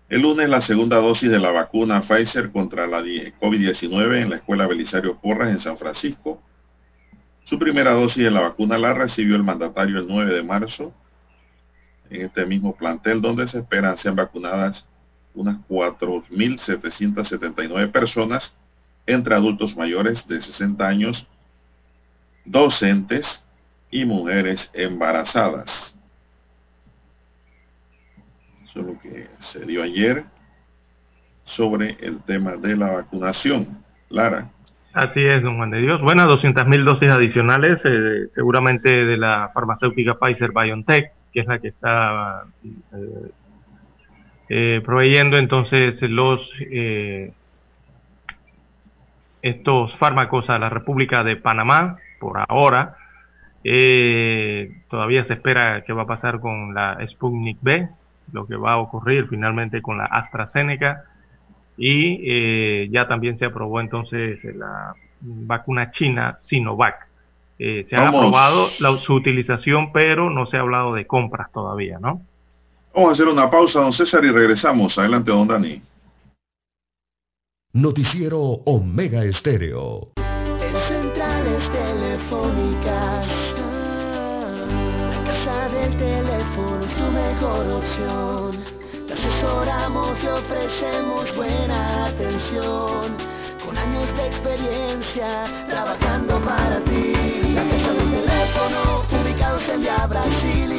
el 0.10 0.22
lunes 0.22 0.50
la 0.50 0.62
segunda 0.62 0.98
dosis 0.98 1.30
de 1.30 1.38
la 1.38 1.52
vacuna 1.52 2.02
Pfizer 2.02 2.52
contra 2.52 2.88
la 2.88 3.02
COVID-19 3.02 4.22
en 4.22 4.30
la 4.32 4.38
Escuela 4.38 4.68
Belisario 4.68 5.18
Porras 5.18 5.52
en 5.52 5.60
San 5.60 5.78
Francisco. 5.78 6.42
Su 7.46 7.60
primera 7.60 7.92
dosis 7.92 8.24
de 8.24 8.32
la 8.32 8.42
vacuna 8.42 8.78
la 8.80 8.94
recibió 8.94 9.36
el 9.36 9.44
mandatario 9.44 10.00
el 10.00 10.08
9 10.08 10.34
de 10.34 10.44
marzo 10.44 10.94
en 12.10 12.24
este 12.24 12.46
mismo 12.46 12.76
plantel 12.76 13.22
donde 13.22 13.48
se 13.48 13.60
esperan 13.60 13.98
sean 13.98 14.16
vacunadas 14.16 14.89
unas 15.34 15.58
4.779 15.68 17.92
personas 17.92 18.56
entre 19.06 19.36
adultos 19.36 19.76
mayores 19.76 20.26
de 20.28 20.40
60 20.42 20.88
años 20.88 21.28
docentes 22.46 23.46
y 23.92 24.06
mujeres 24.06 24.72
embarazadas. 24.74 26.00
Eso 28.66 28.80
es 28.82 28.86
lo 28.86 29.00
que 29.00 29.28
se 29.40 29.66
dio 29.66 29.82
ayer 29.84 30.26
sobre 31.44 31.98
el 32.02 32.22
tema 32.24 32.56
de 32.56 32.78
la 32.78 32.92
vacunación. 32.92 33.84
Lara. 34.10 34.50
Así 34.94 35.24
es, 35.24 35.44
don 35.44 35.58
Juan 35.58 35.70
de 35.70 35.80
Dios. 35.80 36.02
Bueno, 36.02 36.24
200.000 36.24 36.84
dosis 36.84 37.12
adicionales, 37.12 37.82
eh, 37.86 38.28
seguramente 38.32 38.90
de 38.90 39.18
la 39.18 39.52
farmacéutica 39.54 40.16
Pfizer 40.16 40.52
BioNTech, 40.52 41.12
que 41.32 41.40
es 41.40 41.48
la 41.48 41.60
que 41.60 41.68
está 41.68 42.44
eh, 42.64 43.32
eh, 44.50 44.82
proveyendo 44.84 45.38
entonces 45.38 46.02
los 46.02 46.52
estos 49.42 49.96
fármacos 49.98 50.50
a 50.50 50.60
la 50.60 50.70
República 50.70 51.24
de 51.24 51.36
Panamá 51.36 51.98
por 52.20 52.44
ahora. 52.48 52.96
Eh, 53.64 54.82
todavía 54.90 55.24
se 55.24 55.34
espera 55.34 55.84
qué 55.86 55.94
va 55.94 56.04
a 56.04 56.08
pasar 56.08 56.40
con 56.40 56.74
la 56.74 56.98
Sputnik 57.08 57.58
B, 57.62 57.90
lo 58.32 58.48
que 58.48 58.56
va 58.56 58.74
a 58.74 58.78
ocurrir 58.78 59.28
finalmente 59.28 59.82
con 59.82 59.98
la 59.98 60.06
AstraZeneca. 60.06 61.06
Y 61.78 62.20
eh, 62.26 62.90
ya 62.92 63.08
también 63.08 63.38
se 63.38 63.46
aprobó 63.46 63.80
entonces 63.80 64.44
la 64.44 64.94
vacuna 65.22 65.92
china 65.92 66.38
Sinovac. 66.42 67.08
Eh, 67.58 67.86
se 67.90 67.96
ha 67.96 68.08
aprobado 68.08 68.70
su 68.98 69.14
utilización, 69.14 69.92
pero 69.92 70.30
no 70.30 70.46
se 70.46 70.58
ha 70.58 70.62
hablado 70.62 70.94
de 70.94 71.06
compras 71.06 71.52
todavía, 71.52 72.00
¿no? 72.00 72.22
Vamos 72.94 73.10
a 73.10 73.14
hacer 73.14 73.28
una 73.28 73.50
pausa, 73.50 73.82
don 73.82 73.94
César, 73.94 74.26
y 74.26 74.32
regresamos. 74.32 74.98
Adelante, 74.98 75.32
don 75.32 75.48
Dani. 75.48 75.82
Noticiero 77.74 78.40
Omega 78.66 79.24
Estéreo. 79.24 80.12
Te 89.08 89.14
asesoramos 89.14 90.24
y 90.24 90.28
ofrecemos 90.28 91.36
buena 91.36 92.08
atención. 92.08 93.18
Con 93.66 93.78
años 93.78 94.18
de 94.18 94.28
experiencia 94.28 95.46
trabajando 95.70 96.40
para 96.44 96.84
ti. 96.86 97.14
La 97.54 97.64
casa 97.70 97.94
del 97.94 98.10
teléfono, 98.10 99.06
ubicados 99.22 99.70
en 99.70 99.82
Via 99.82 100.08
Brasil 100.08 100.79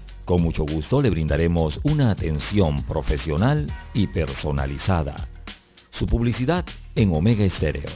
Con 0.25 0.41
mucho 0.41 0.63
gusto 0.63 1.01
le 1.01 1.09
brindaremos 1.09 1.79
una 1.83 2.11
atención 2.11 2.83
profesional 2.83 3.71
y 3.93 4.07
personalizada. 4.07 5.27
Su 5.89 6.05
publicidad 6.05 6.65
en 6.95 7.13
Omega 7.13 7.43
Estéreo. 7.43 7.89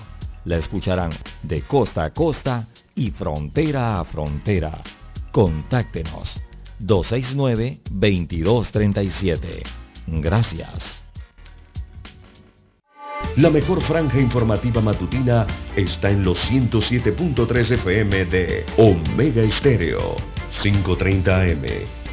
La 0.45 0.57
escucharán 0.57 1.11
de 1.43 1.61
costa 1.61 2.05
a 2.05 2.13
costa 2.13 2.67
y 2.95 3.11
frontera 3.11 3.99
a 3.99 4.05
frontera. 4.05 4.81
Contáctenos 5.31 6.31
269-2237. 6.81 9.63
Gracias. 10.07 11.03
La 13.37 13.49
mejor 13.49 13.81
franja 13.81 14.19
informativa 14.19 14.81
matutina 14.81 15.47
está 15.75 16.09
en 16.09 16.23
los 16.23 16.39
107.3 16.49 17.71
FM 17.71 18.25
de 18.25 18.65
Omega 18.77 19.41
Estéreo. 19.41 20.15
5.30 20.61 21.51
AM. 21.51 22.04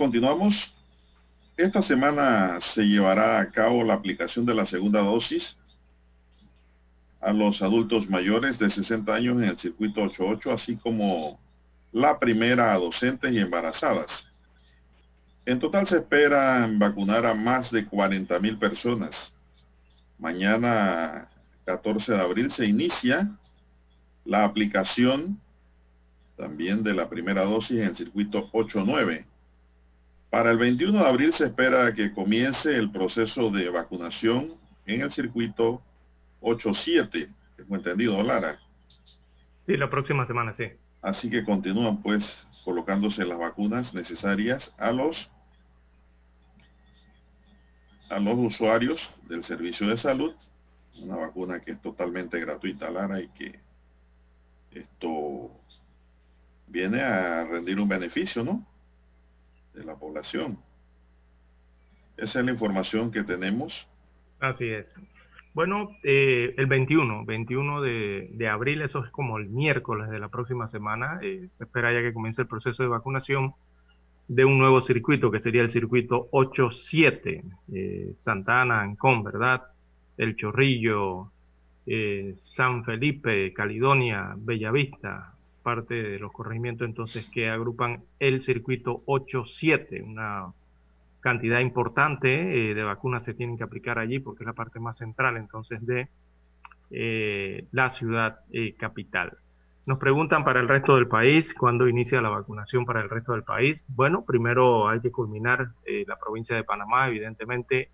Continuamos 0.00 0.72
esta 1.58 1.82
semana 1.82 2.58
se 2.62 2.84
llevará 2.84 3.38
a 3.38 3.50
cabo 3.50 3.84
la 3.84 3.92
aplicación 3.92 4.46
de 4.46 4.54
la 4.54 4.64
segunda 4.64 5.02
dosis 5.02 5.58
a 7.20 7.34
los 7.34 7.60
adultos 7.60 8.08
mayores 8.08 8.58
de 8.58 8.70
60 8.70 9.14
años 9.14 9.36
en 9.36 9.50
el 9.50 9.58
circuito 9.58 10.00
88, 10.04 10.52
así 10.52 10.76
como 10.76 11.38
la 11.92 12.18
primera 12.18 12.72
a 12.72 12.78
docentes 12.78 13.30
y 13.34 13.40
embarazadas. 13.40 14.32
En 15.44 15.58
total 15.58 15.86
se 15.86 15.98
espera 15.98 16.66
vacunar 16.78 17.26
a 17.26 17.34
más 17.34 17.70
de 17.70 17.84
40 17.84 18.38
mil 18.38 18.56
personas. 18.56 19.36
Mañana, 20.18 21.28
14 21.66 22.12
de 22.12 22.20
abril, 22.22 22.50
se 22.50 22.64
inicia 22.64 23.36
la 24.24 24.44
aplicación 24.44 25.38
también 26.38 26.82
de 26.82 26.94
la 26.94 27.10
primera 27.10 27.44
dosis 27.44 27.80
en 27.80 27.88
el 27.88 27.96
circuito 27.98 28.48
89. 28.52 29.26
Para 30.30 30.52
el 30.52 30.58
21 30.58 30.96
de 30.96 31.08
abril 31.08 31.34
se 31.34 31.46
espera 31.46 31.92
que 31.92 32.12
comience 32.12 32.74
el 32.74 32.90
proceso 32.92 33.50
de 33.50 33.68
vacunación 33.68 34.52
en 34.86 35.02
el 35.02 35.10
circuito 35.10 35.82
87, 36.40 37.28
tengo 37.56 37.76
entendido, 37.76 38.22
Lara. 38.22 38.58
Sí, 39.66 39.76
la 39.76 39.90
próxima 39.90 40.24
semana, 40.26 40.54
sí. 40.54 40.64
Así 41.02 41.28
que 41.28 41.44
continúan 41.44 42.00
pues 42.00 42.46
colocándose 42.64 43.24
las 43.24 43.38
vacunas 43.38 43.92
necesarias 43.92 44.72
a 44.78 44.92
los 44.92 45.28
a 48.10 48.18
los 48.18 48.34
usuarios 48.34 49.08
del 49.28 49.44
servicio 49.44 49.88
de 49.88 49.96
salud, 49.96 50.34
una 51.00 51.16
vacuna 51.16 51.60
que 51.60 51.72
es 51.72 51.80
totalmente 51.80 52.40
gratuita, 52.40 52.90
Lara, 52.90 53.20
y 53.20 53.28
que 53.28 53.60
esto 54.72 55.50
viene 56.66 57.00
a 57.00 57.44
rendir 57.44 57.78
un 57.80 57.88
beneficio, 57.88 58.42
¿no? 58.42 58.66
De 59.80 59.86
la 59.86 59.96
población. 59.96 60.58
Esa 62.16 62.40
es 62.40 62.44
la 62.44 62.52
información 62.52 63.10
que 63.10 63.22
tenemos. 63.22 63.86
Así 64.38 64.68
es. 64.68 64.94
Bueno, 65.52 65.96
eh, 66.04 66.54
el 66.56 66.66
21, 66.66 67.24
21 67.24 67.80
de, 67.80 68.48
abril, 68.48 68.82
eso 68.82 69.04
es 69.04 69.10
como 69.10 69.38
el 69.38 69.48
miércoles 69.48 70.08
de 70.10 70.20
la 70.20 70.28
próxima 70.28 70.68
semana, 70.68 71.18
eh, 71.22 71.48
se 71.54 71.64
espera 71.64 71.92
ya 71.92 72.02
que 72.02 72.12
comience 72.12 72.42
el 72.42 72.48
proceso 72.48 72.82
de 72.82 72.88
vacunación 72.88 73.54
de 74.28 74.44
un 74.44 74.58
nuevo 74.58 74.80
circuito, 74.80 75.30
que 75.30 75.40
sería 75.40 75.62
el 75.62 75.72
circuito 75.72 76.28
87, 76.30 77.42
eh, 77.72 78.12
Santa 78.18 78.62
Ana, 78.62 78.80
Ancón, 78.80 79.24
¿verdad? 79.24 79.62
El 80.16 80.36
Chorrillo, 80.36 81.32
eh, 81.86 82.36
San 82.38 82.84
Felipe, 82.84 83.52
Caledonia, 83.52 84.34
Bellavista, 84.36 85.34
parte 85.62 85.94
de 85.94 86.18
los 86.18 86.32
corregimientos 86.32 86.86
entonces 86.86 87.26
que 87.32 87.48
agrupan 87.48 88.02
el 88.18 88.42
circuito 88.42 89.02
87, 89.06 90.02
una 90.02 90.52
cantidad 91.20 91.60
importante 91.60 92.70
eh, 92.70 92.74
de 92.74 92.82
vacunas 92.82 93.24
se 93.24 93.34
tienen 93.34 93.56
que 93.56 93.64
aplicar 93.64 93.98
allí 93.98 94.18
porque 94.18 94.42
es 94.42 94.46
la 94.46 94.54
parte 94.54 94.80
más 94.80 94.96
central 94.98 95.36
entonces 95.36 95.84
de 95.86 96.08
eh, 96.90 97.66
la 97.70 97.90
ciudad 97.90 98.40
eh, 98.52 98.74
capital. 98.74 99.36
Nos 99.86 99.98
preguntan 99.98 100.44
para 100.44 100.60
el 100.60 100.68
resto 100.68 100.96
del 100.96 101.08
país, 101.08 101.54
¿cuándo 101.54 101.88
inicia 101.88 102.20
la 102.20 102.28
vacunación 102.28 102.84
para 102.84 103.00
el 103.00 103.10
resto 103.10 103.32
del 103.32 103.42
país? 103.42 103.84
Bueno, 103.88 104.24
primero 104.24 104.88
hay 104.88 105.00
que 105.00 105.10
culminar 105.10 105.70
la 106.06 106.16
provincia 106.16 106.54
de 106.54 106.62
Panamá, 106.62 107.08
evidentemente, 107.08 107.88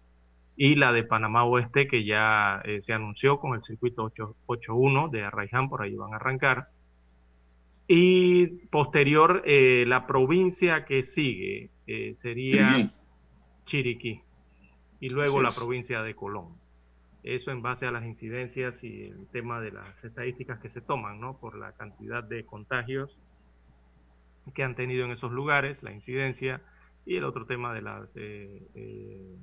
y 0.56 0.74
la 0.74 0.92
de 0.92 1.04
Panamá 1.04 1.44
Oeste, 1.44 1.86
que 1.86 2.04
ya 2.04 2.60
se 2.80 2.92
anunció 2.92 3.38
con 3.38 3.54
el 3.54 3.62
circuito 3.62 4.02
881 4.02 5.08
de 5.08 5.24
Arraiján, 5.24 5.70
por 5.70 5.80
ahí 5.80 5.94
van 5.94 6.12
a 6.12 6.16
arrancar. 6.16 6.66
Y 7.88 8.46
posterior, 8.68 9.42
la 9.46 10.06
provincia 10.06 10.84
que 10.84 11.04
sigue 11.04 11.70
sería 12.16 12.92
Chiriquí 13.64 14.22
y 15.00 15.08
luego 15.08 15.40
la 15.40 15.52
provincia 15.52 16.02
de 16.02 16.14
Colón. 16.14 16.56
Eso 17.22 17.50
en 17.50 17.60
base 17.60 17.86
a 17.86 17.90
las 17.90 18.04
incidencias 18.04 18.82
y 18.84 19.04
el 19.04 19.26
tema 19.28 19.60
de 19.60 19.72
las 19.72 20.04
estadísticas 20.04 20.60
que 20.60 20.70
se 20.70 20.80
toman, 20.80 21.20
¿no? 21.20 21.38
Por 21.38 21.56
la 21.56 21.72
cantidad 21.72 22.22
de 22.22 22.46
contagios 22.46 23.18
que 24.54 24.62
han 24.62 24.76
tenido 24.76 25.04
en 25.04 25.10
esos 25.10 25.32
lugares, 25.32 25.82
la 25.82 25.92
incidencia 25.92 26.62
y 27.04 27.16
el 27.16 27.24
otro 27.24 27.44
tema 27.46 27.74
de 27.74 27.82
las 27.82 28.08
eh, 28.14 28.62
eh, 28.74 29.36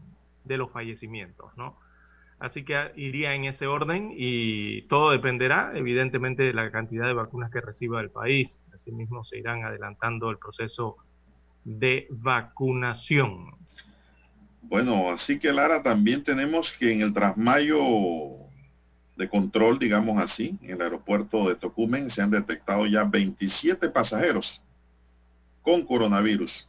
de 0.45 0.58
los 0.58 0.71
fallecimientos, 0.71 1.56
¿no? 1.58 1.77
Así 2.43 2.65
que 2.65 2.91
iría 2.97 3.36
en 3.36 3.45
ese 3.45 3.67
orden 3.67 4.12
y 4.17 4.82
todo 4.89 5.12
dependerá, 5.12 5.71
evidentemente, 5.75 6.43
de 6.43 6.51
la 6.51 6.71
cantidad 6.71 7.08
de 7.08 7.13
vacunas 7.13 7.49
que 7.49 7.62
reciba 7.62 8.01
el 8.01 8.10
país. 8.10 8.62
Asimismo, 8.73 9.23
se 9.23 9.38
irán 9.38 9.63
adelantando 9.63 10.29
el 10.29 10.38
proceso 10.38 10.97
de 11.63 12.06
vacunación. 12.10 13.56
Bueno, 14.62 15.10
así 15.10 15.39
que 15.39 15.53
Lara, 15.53 15.84
también 15.84 16.21
tenemos 16.21 16.73
que 16.73 16.91
en 16.91 16.99
el 16.99 17.13
trasmayo 17.13 17.79
de 19.15 19.29
control, 19.29 19.79
digamos 19.79 20.21
así, 20.21 20.60
en 20.63 20.71
el 20.71 20.82
aeropuerto 20.82 21.47
de 21.47 21.56
Tocumen 21.56 22.10
se 22.10 22.23
han 22.23 22.32
detectado 22.32 22.86
ya 22.88 23.06
27 23.06 23.88
pasajeros 23.88 24.62
con 25.62 25.86
coronavirus, 25.86 26.67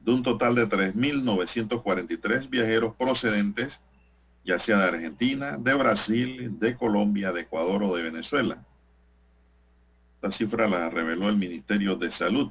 de 0.00 0.12
un 0.12 0.24
total 0.24 0.56
de 0.56 0.68
3.943 0.68 2.50
viajeros 2.50 2.96
procedentes, 2.96 3.80
ya 4.44 4.58
sea 4.58 4.78
de 4.78 4.84
Argentina, 4.84 5.56
de 5.58 5.74
Brasil, 5.74 6.58
de 6.58 6.76
Colombia, 6.76 7.32
de 7.32 7.42
Ecuador 7.42 7.82
o 7.82 7.94
de 7.94 8.02
Venezuela. 8.02 8.64
Esta 10.16 10.32
cifra 10.32 10.66
la 10.66 10.90
reveló 10.90 11.28
el 11.28 11.36
Ministerio 11.36 11.96
de 11.96 12.10
Salud 12.10 12.50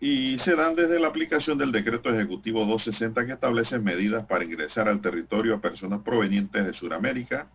y 0.00 0.38
se 0.38 0.54
dan 0.54 0.76
desde 0.76 1.00
la 1.00 1.08
aplicación 1.08 1.58
del 1.58 1.72
decreto 1.72 2.10
ejecutivo 2.10 2.60
260 2.60 3.26
que 3.26 3.32
establece 3.32 3.78
medidas 3.78 4.26
para 4.26 4.44
ingresar 4.44 4.88
al 4.88 5.00
territorio 5.00 5.54
a 5.54 5.60
personas 5.60 6.02
provenientes 6.02 6.64
de 6.64 6.72
Sudamérica, 6.72 7.48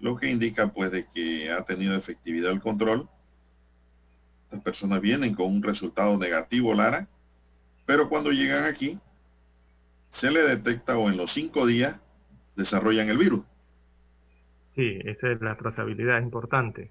lo 0.00 0.16
que 0.16 0.30
indica 0.30 0.72
pues 0.72 0.90
de 0.90 1.06
que 1.06 1.50
ha 1.52 1.62
tenido 1.64 1.94
efectividad 1.94 2.50
el 2.50 2.60
control. 2.60 3.08
Las 4.50 4.60
personas 4.62 5.00
vienen 5.00 5.34
con 5.34 5.46
un 5.46 5.62
resultado 5.62 6.18
negativo, 6.18 6.74
Lara, 6.74 7.06
pero 7.86 8.08
cuando 8.08 8.32
llegan 8.32 8.64
aquí 8.64 8.98
se 10.10 10.30
le 10.30 10.42
detecta 10.42 10.98
o 10.98 11.08
en 11.08 11.16
los 11.16 11.32
cinco 11.32 11.66
días 11.66 11.96
desarrollan 12.56 13.08
el 13.08 13.18
virus. 13.18 13.44
Sí, 14.74 14.98
esa 15.04 15.30
es 15.30 15.40
la 15.40 15.56
trazabilidad 15.56 16.20
importante. 16.20 16.90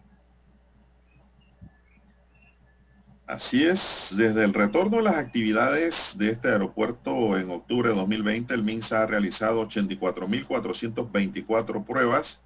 Así 3.29 3.63
es, 3.63 3.82
desde 4.10 4.43
el 4.43 4.53
retorno 4.55 4.97
de 4.97 5.03
las 5.03 5.15
actividades 5.15 5.95
de 6.15 6.32
este 6.32 6.47
aeropuerto 6.47 7.38
en 7.38 7.51
octubre 7.51 7.89
de 7.89 7.95
2020, 7.95 8.55
el 8.55 8.63
MINSA 8.63 9.03
ha 9.03 9.05
realizado 9.05 9.69
84.424 9.69 11.86
pruebas 11.86 12.43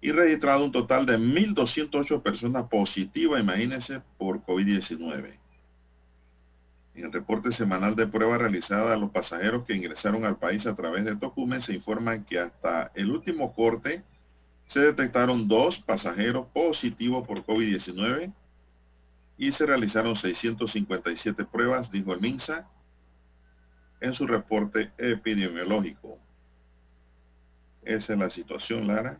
y 0.00 0.10
registrado 0.10 0.64
un 0.64 0.72
total 0.72 1.06
de 1.06 1.16
1.208 1.16 2.22
personas 2.22 2.68
positivas, 2.68 3.40
imagínense, 3.40 4.02
por 4.18 4.44
COVID-19. 4.44 5.38
En 6.94 7.06
el 7.06 7.12
reporte 7.12 7.52
semanal 7.52 7.96
de 7.96 8.06
pruebas 8.06 8.40
realizada 8.40 8.94
a 8.94 8.96
los 8.96 9.10
pasajeros 9.10 9.64
que 9.64 9.74
ingresaron 9.74 10.24
al 10.24 10.38
país 10.38 10.64
a 10.66 10.76
través 10.76 11.04
de 11.04 11.16
Tocumen 11.16 11.60
se 11.60 11.74
informa 11.74 12.24
que 12.24 12.38
hasta 12.38 12.92
el 12.94 13.10
último 13.10 13.52
corte 13.52 14.04
se 14.66 14.80
detectaron 14.80 15.48
dos 15.48 15.78
pasajeros 15.80 16.46
positivos 16.52 17.26
por 17.26 17.44
COVID-19 17.44 18.32
y 19.36 19.52
se 19.52 19.66
realizaron 19.66 20.14
657 20.14 21.44
pruebas, 21.44 21.90
dijo 21.90 22.12
el 22.12 22.20
MINSA 22.20 22.68
en 24.00 24.14
su 24.14 24.26
reporte 24.26 24.92
epidemiológico. 24.96 26.18
Esa 27.82 28.12
es 28.12 28.18
la 28.18 28.30
situación, 28.30 28.86
Lara, 28.86 29.18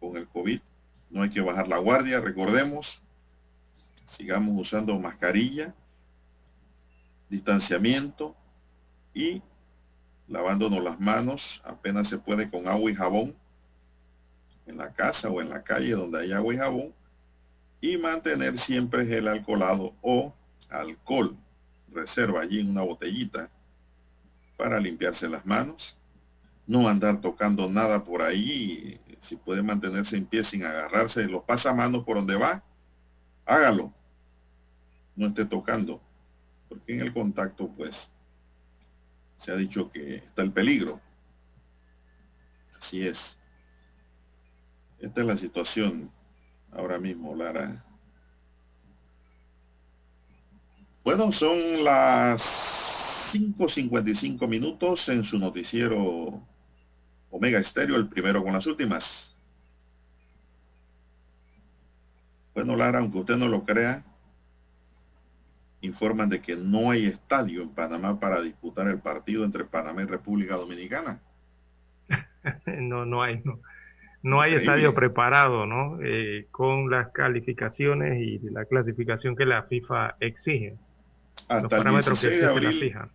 con 0.00 0.16
el 0.16 0.26
COVID. 0.26 0.60
No 1.10 1.22
hay 1.22 1.30
que 1.30 1.40
bajar 1.40 1.68
la 1.68 1.78
guardia, 1.78 2.20
recordemos. 2.20 3.00
Sigamos 4.16 4.60
usando 4.60 4.98
mascarilla, 4.98 5.74
distanciamiento 7.28 8.34
y 9.14 9.42
lavándonos 10.28 10.82
las 10.82 11.00
manos 11.00 11.60
apenas 11.64 12.08
se 12.08 12.18
puede 12.18 12.50
con 12.50 12.68
agua 12.68 12.90
y 12.90 12.94
jabón 12.94 13.34
en 14.66 14.78
la 14.78 14.92
casa 14.92 15.30
o 15.30 15.40
en 15.40 15.48
la 15.48 15.62
calle 15.62 15.92
donde 15.92 16.20
hay 16.20 16.32
agua 16.32 16.54
y 16.54 16.58
jabón 16.58 16.94
y 17.80 17.96
mantener 17.96 18.58
siempre 18.58 19.06
gel 19.06 19.28
alcoholado 19.28 19.94
o 20.02 20.34
alcohol. 20.68 21.36
Reserva 21.92 22.42
allí 22.42 22.60
en 22.60 22.70
una 22.70 22.82
botellita 22.82 23.48
para 24.56 24.80
limpiarse 24.80 25.28
las 25.28 25.46
manos. 25.46 25.96
No 26.66 26.88
andar 26.88 27.20
tocando 27.20 27.70
nada 27.70 28.04
por 28.04 28.22
ahí. 28.22 29.00
Si 29.22 29.36
puede 29.36 29.62
mantenerse 29.62 30.16
en 30.16 30.26
pie 30.26 30.42
sin 30.44 30.64
agarrarse 30.64 31.24
los 31.24 31.44
pasamanos 31.44 32.04
por 32.04 32.16
donde 32.16 32.36
va, 32.36 32.62
hágalo. 33.44 33.92
No 35.14 35.28
esté 35.28 35.44
tocando. 35.44 36.00
Porque 36.68 36.94
en 36.94 37.00
el 37.00 37.12
contacto, 37.12 37.68
pues, 37.68 38.10
se 39.38 39.52
ha 39.52 39.56
dicho 39.56 39.90
que 39.90 40.16
está 40.16 40.42
el 40.42 40.52
peligro. 40.52 41.00
Así 42.78 43.06
es. 43.06 43.38
Esta 44.98 45.20
es 45.20 45.26
la 45.26 45.36
situación 45.36 46.10
ahora 46.72 46.98
mismo, 46.98 47.34
Lara. 47.34 47.84
Bueno, 51.04 51.30
son 51.30 51.84
las 51.84 52.42
5.55 53.32 54.48
minutos 54.48 55.08
en 55.08 55.24
su 55.24 55.38
noticiero 55.38 56.42
Omega 57.30 57.60
Estéreo, 57.60 57.96
el 57.96 58.08
primero 58.08 58.42
con 58.42 58.52
las 58.52 58.66
últimas. 58.66 59.36
Bueno, 62.54 62.74
Lara, 62.74 62.98
aunque 62.98 63.18
usted 63.18 63.36
no 63.36 63.48
lo 63.48 63.64
crea, 63.64 64.02
informan 65.80 66.28
de 66.28 66.40
que 66.40 66.56
no 66.56 66.90
hay 66.90 67.06
estadio 67.06 67.62
en 67.62 67.70
Panamá 67.70 68.18
para 68.18 68.40
disputar 68.40 68.88
el 68.88 68.98
partido 68.98 69.44
entre 69.44 69.64
Panamá 69.64 70.02
y 70.02 70.06
República 70.06 70.56
Dominicana. 70.56 71.20
no, 72.66 73.04
no 73.04 73.22
hay, 73.22 73.40
no 73.44 73.60
no 74.26 74.40
hay 74.40 74.54
estadio 74.54 74.92
preparado, 74.92 75.66
¿no? 75.66 75.98
Eh, 76.02 76.48
con 76.50 76.90
las 76.90 77.12
calificaciones 77.12 78.20
y 78.20 78.38
la 78.50 78.64
clasificación 78.64 79.36
que 79.36 79.46
la 79.46 79.62
FIFA 79.62 80.16
exige. 80.18 80.74
Hasta 81.48 81.60
los 81.60 81.70
parámetros 81.70 82.20
que 82.20 82.40
se 82.40 82.60
la 82.60 82.70
fija. 82.72 83.08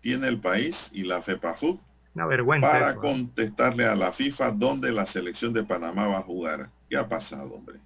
Tiene 0.00 0.26
el 0.28 0.40
país 0.40 0.90
y 0.92 1.02
la 1.02 1.20
FEPAFUT 1.22 1.80
Una 2.14 2.26
vergüenza 2.26 2.70
para 2.70 2.90
¿eh? 2.92 2.96
contestarle 2.96 3.84
a 3.84 3.94
la 3.94 4.12
FIFA 4.12 4.52
dónde 4.52 4.90
la 4.90 5.04
selección 5.04 5.52
de 5.52 5.64
Panamá 5.64 6.08
va 6.08 6.18
a 6.18 6.22
jugar. 6.22 6.70
¿Qué 6.88 6.96
ha 6.96 7.08
pasado, 7.08 7.52
hombre? 7.52 7.78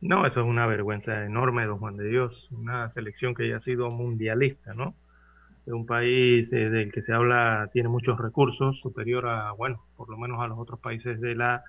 No, 0.00 0.26
eso 0.26 0.40
es 0.40 0.46
una 0.46 0.66
vergüenza 0.66 1.24
enorme, 1.24 1.66
don 1.66 1.78
Juan 1.78 1.96
de 1.96 2.08
Dios. 2.08 2.48
Una 2.52 2.88
selección 2.90 3.34
que 3.34 3.48
ya 3.48 3.56
ha 3.56 3.60
sido 3.60 3.90
mundialista, 3.90 4.74
¿no? 4.74 4.94
De 5.66 5.72
un 5.72 5.86
país 5.86 6.52
eh, 6.52 6.70
del 6.70 6.92
que 6.92 7.02
se 7.02 7.12
habla, 7.12 7.68
tiene 7.72 7.88
muchos 7.88 8.18
recursos, 8.18 8.78
superior 8.80 9.26
a, 9.26 9.52
bueno, 9.52 9.84
por 9.96 10.08
lo 10.08 10.16
menos 10.16 10.40
a 10.40 10.46
los 10.46 10.58
otros 10.58 10.78
países 10.80 11.20
de 11.20 11.34
la 11.34 11.64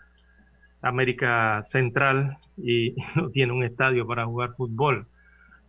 América 0.81 1.63
Central 1.65 2.37
y 2.57 2.95
no 3.15 3.29
tiene 3.31 3.53
un 3.53 3.63
estadio 3.63 4.05
para 4.05 4.25
jugar 4.25 4.55
fútbol. 4.55 5.07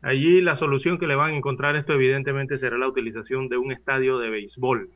Allí 0.03 0.41
la 0.41 0.57
solución 0.57 0.99
que 0.99 1.07
le 1.07 1.15
van 1.15 1.33
a 1.33 1.37
encontrar 1.37 1.77
esto 1.77 1.93
evidentemente 1.95 2.59
será 2.59 2.79
la 2.79 2.89
utilización 2.89 3.49
de 3.49 3.59
un 3.59 3.73
estadio 3.73 4.19
de 4.19 4.31
béisbol, 4.31 4.91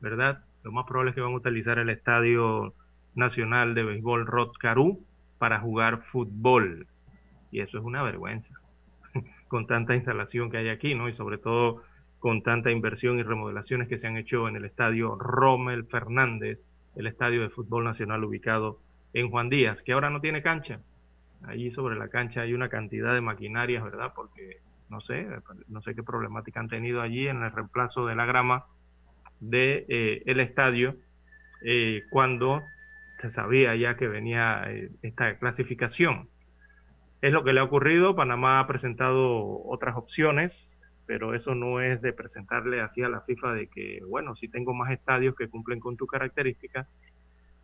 ¿verdad? 0.00 0.44
Lo 0.64 0.72
más 0.72 0.84
probable 0.86 1.10
es 1.10 1.14
que 1.14 1.20
van 1.20 1.32
a 1.32 1.36
utilizar 1.36 1.78
el 1.78 1.90
Estadio 1.90 2.74
Nacional 3.14 3.74
de 3.74 3.84
Béisbol 3.84 4.26
Rod 4.26 4.50
Caru 4.58 5.04
para 5.38 5.60
jugar 5.60 6.02
fútbol. 6.10 6.86
Y 7.50 7.60
eso 7.60 7.78
es 7.78 7.84
una 7.84 8.02
vergüenza, 8.02 8.54
con 9.48 9.66
tanta 9.66 9.94
instalación 9.94 10.50
que 10.50 10.58
hay 10.58 10.68
aquí, 10.68 10.94
¿no? 10.94 11.08
Y 11.08 11.14
sobre 11.14 11.38
todo 11.38 11.82
con 12.18 12.42
tanta 12.42 12.70
inversión 12.70 13.18
y 13.18 13.22
remodelaciones 13.22 13.88
que 13.88 13.98
se 13.98 14.06
han 14.06 14.16
hecho 14.16 14.48
en 14.48 14.56
el 14.56 14.64
Estadio 14.64 15.14
Rommel 15.16 15.86
Fernández, 15.86 16.62
el 16.96 17.06
Estadio 17.06 17.42
de 17.42 17.50
Fútbol 17.50 17.84
Nacional 17.84 18.24
ubicado 18.24 18.80
en 19.12 19.30
Juan 19.30 19.48
Díaz, 19.48 19.82
que 19.82 19.92
ahora 19.92 20.10
no 20.10 20.20
tiene 20.20 20.42
cancha. 20.42 20.80
Allí 21.46 21.70
sobre 21.70 21.96
la 21.96 22.08
cancha 22.08 22.40
hay 22.42 22.54
una 22.54 22.68
cantidad 22.68 23.14
de 23.14 23.20
maquinarias, 23.20 23.84
¿verdad? 23.84 24.12
Porque 24.14 24.58
no 24.88 25.00
sé, 25.00 25.26
no 25.68 25.82
sé 25.82 25.94
qué 25.94 26.02
problemática 26.02 26.60
han 26.60 26.68
tenido 26.68 27.02
allí 27.02 27.28
en 27.28 27.42
el 27.42 27.52
reemplazo 27.52 28.06
de 28.06 28.16
la 28.16 28.26
grama 28.26 28.66
de, 29.40 29.84
eh, 29.88 30.22
estadio 30.26 30.96
eh, 31.62 32.02
cuando 32.10 32.62
se 33.20 33.30
sabía 33.30 33.74
ya 33.76 33.96
que 33.96 34.08
venía 34.08 34.64
eh, 34.66 34.90
esta 35.02 35.38
clasificación. 35.38 36.28
Es 37.20 37.32
lo 37.32 37.44
que 37.44 37.52
le 37.52 37.60
ha 37.60 37.64
ocurrido. 37.64 38.14
Panamá 38.14 38.60
ha 38.60 38.66
presentado 38.66 39.62
otras 39.64 39.96
opciones, 39.96 40.68
pero 41.06 41.34
eso 41.34 41.54
no 41.54 41.80
es 41.80 42.00
de 42.00 42.12
presentarle 42.12 42.80
así 42.80 43.02
a 43.02 43.08
la 43.08 43.22
FIFA 43.22 43.54
de 43.54 43.66
que, 43.68 44.00
bueno, 44.06 44.36
si 44.36 44.48
tengo 44.48 44.74
más 44.74 44.92
estadios 44.92 45.34
que 45.34 45.48
cumplen 45.48 45.80
con 45.80 45.96
tu 45.96 46.06
característica, 46.06 46.86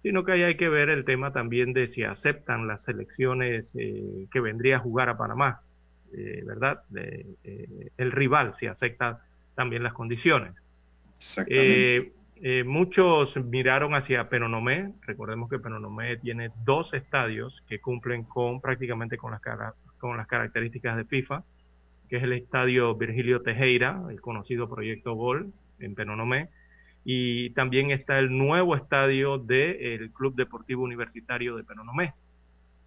sino 0.02 0.24
que 0.24 0.32
ahí 0.32 0.42
hay 0.42 0.56
que 0.56 0.68
ver 0.68 0.90
el 0.90 1.04
tema 1.04 1.32
también 1.32 1.72
de 1.72 1.88
si 1.88 2.02
aceptan 2.02 2.66
las 2.66 2.84
selecciones 2.84 3.74
eh, 3.78 4.26
que 4.30 4.40
vendría 4.40 4.76
a 4.76 4.80
jugar 4.80 5.08
a 5.08 5.16
Panamá, 5.16 5.60
eh, 6.12 6.42
¿verdad? 6.44 6.82
De, 6.90 7.26
el 7.96 8.12
rival, 8.12 8.54
si 8.54 8.66
acepta 8.66 9.24
también 9.54 9.82
las 9.82 9.94
condiciones. 9.94 10.52
Exactamente. 11.20 12.23
Eh, 12.46 12.62
muchos 12.62 13.34
miraron 13.42 13.94
hacia 13.94 14.28
Penonomé. 14.28 14.92
Recordemos 15.06 15.48
que 15.48 15.58
Penonomé 15.58 16.18
tiene 16.18 16.50
dos 16.62 16.92
estadios 16.92 17.62
que 17.66 17.80
cumplen 17.80 18.24
con 18.24 18.60
prácticamente 18.60 19.16
con 19.16 19.30
las, 19.30 20.26
características 20.26 20.98
de 20.98 21.06
FIFA, 21.06 21.42
que 22.06 22.18
es 22.18 22.22
el 22.22 22.34
estadio 22.34 22.94
Virgilio 22.96 23.40
Tejera, 23.40 23.98
el 24.10 24.20
conocido 24.20 24.68
Proyecto 24.68 25.14
Gol 25.14 25.54
en 25.78 25.94
Penonomé, 25.94 26.50
y 27.02 27.48
también 27.54 27.90
está 27.90 28.18
el 28.18 28.36
nuevo 28.36 28.76
estadio 28.76 29.38
del 29.38 30.10
Club 30.10 30.34
Deportivo 30.34 30.84
Universitario 30.84 31.56
de 31.56 31.64
Penonomé. 31.64 32.12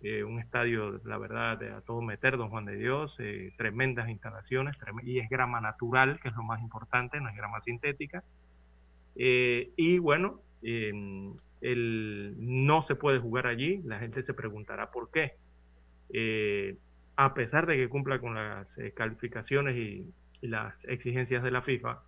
Eh, 0.03 0.23
un 0.23 0.39
estadio, 0.39 1.01
la 1.03 1.17
verdad, 1.17 1.57
de 1.57 1.71
a 1.71 1.81
todo 1.81 2.03
meter, 2.03 2.37
don 2.37 2.51
Juan 2.51 2.65
de 2.65 2.75
Dios, 2.75 3.15
eh, 3.17 3.51
tremendas 3.57 4.07
instalaciones, 4.07 4.77
y 5.01 5.17
es 5.17 5.27
grama 5.29 5.59
natural, 5.61 6.19
que 6.21 6.27
es 6.27 6.35
lo 6.35 6.43
más 6.43 6.61
importante, 6.61 7.19
no 7.19 7.29
es 7.29 7.35
grama 7.35 7.59
sintética 7.61 8.23
eh, 9.17 9.71
y 9.75 9.97
bueno, 9.97 10.41
em, 10.61 11.33
no 11.61 12.83
se 12.83 12.95
puede 12.95 13.19
jugar 13.19 13.47
allí. 13.47 13.81
La 13.83 13.99
gente 13.99 14.23
se 14.23 14.33
preguntará 14.33 14.91
por 14.91 15.11
qué. 15.11 15.33
Eh, 16.13 16.75
a 17.15 17.33
pesar 17.33 17.65
de 17.65 17.77
que 17.77 17.89
cumpla 17.89 18.19
con 18.19 18.35
las 18.35 18.77
eh, 18.77 18.93
calificaciones 18.95 19.75
y, 19.75 20.05
las 20.39 20.75
exigencias 20.83 21.41
de 21.41 21.49
la 21.49 21.63
FIFA, 21.63 22.03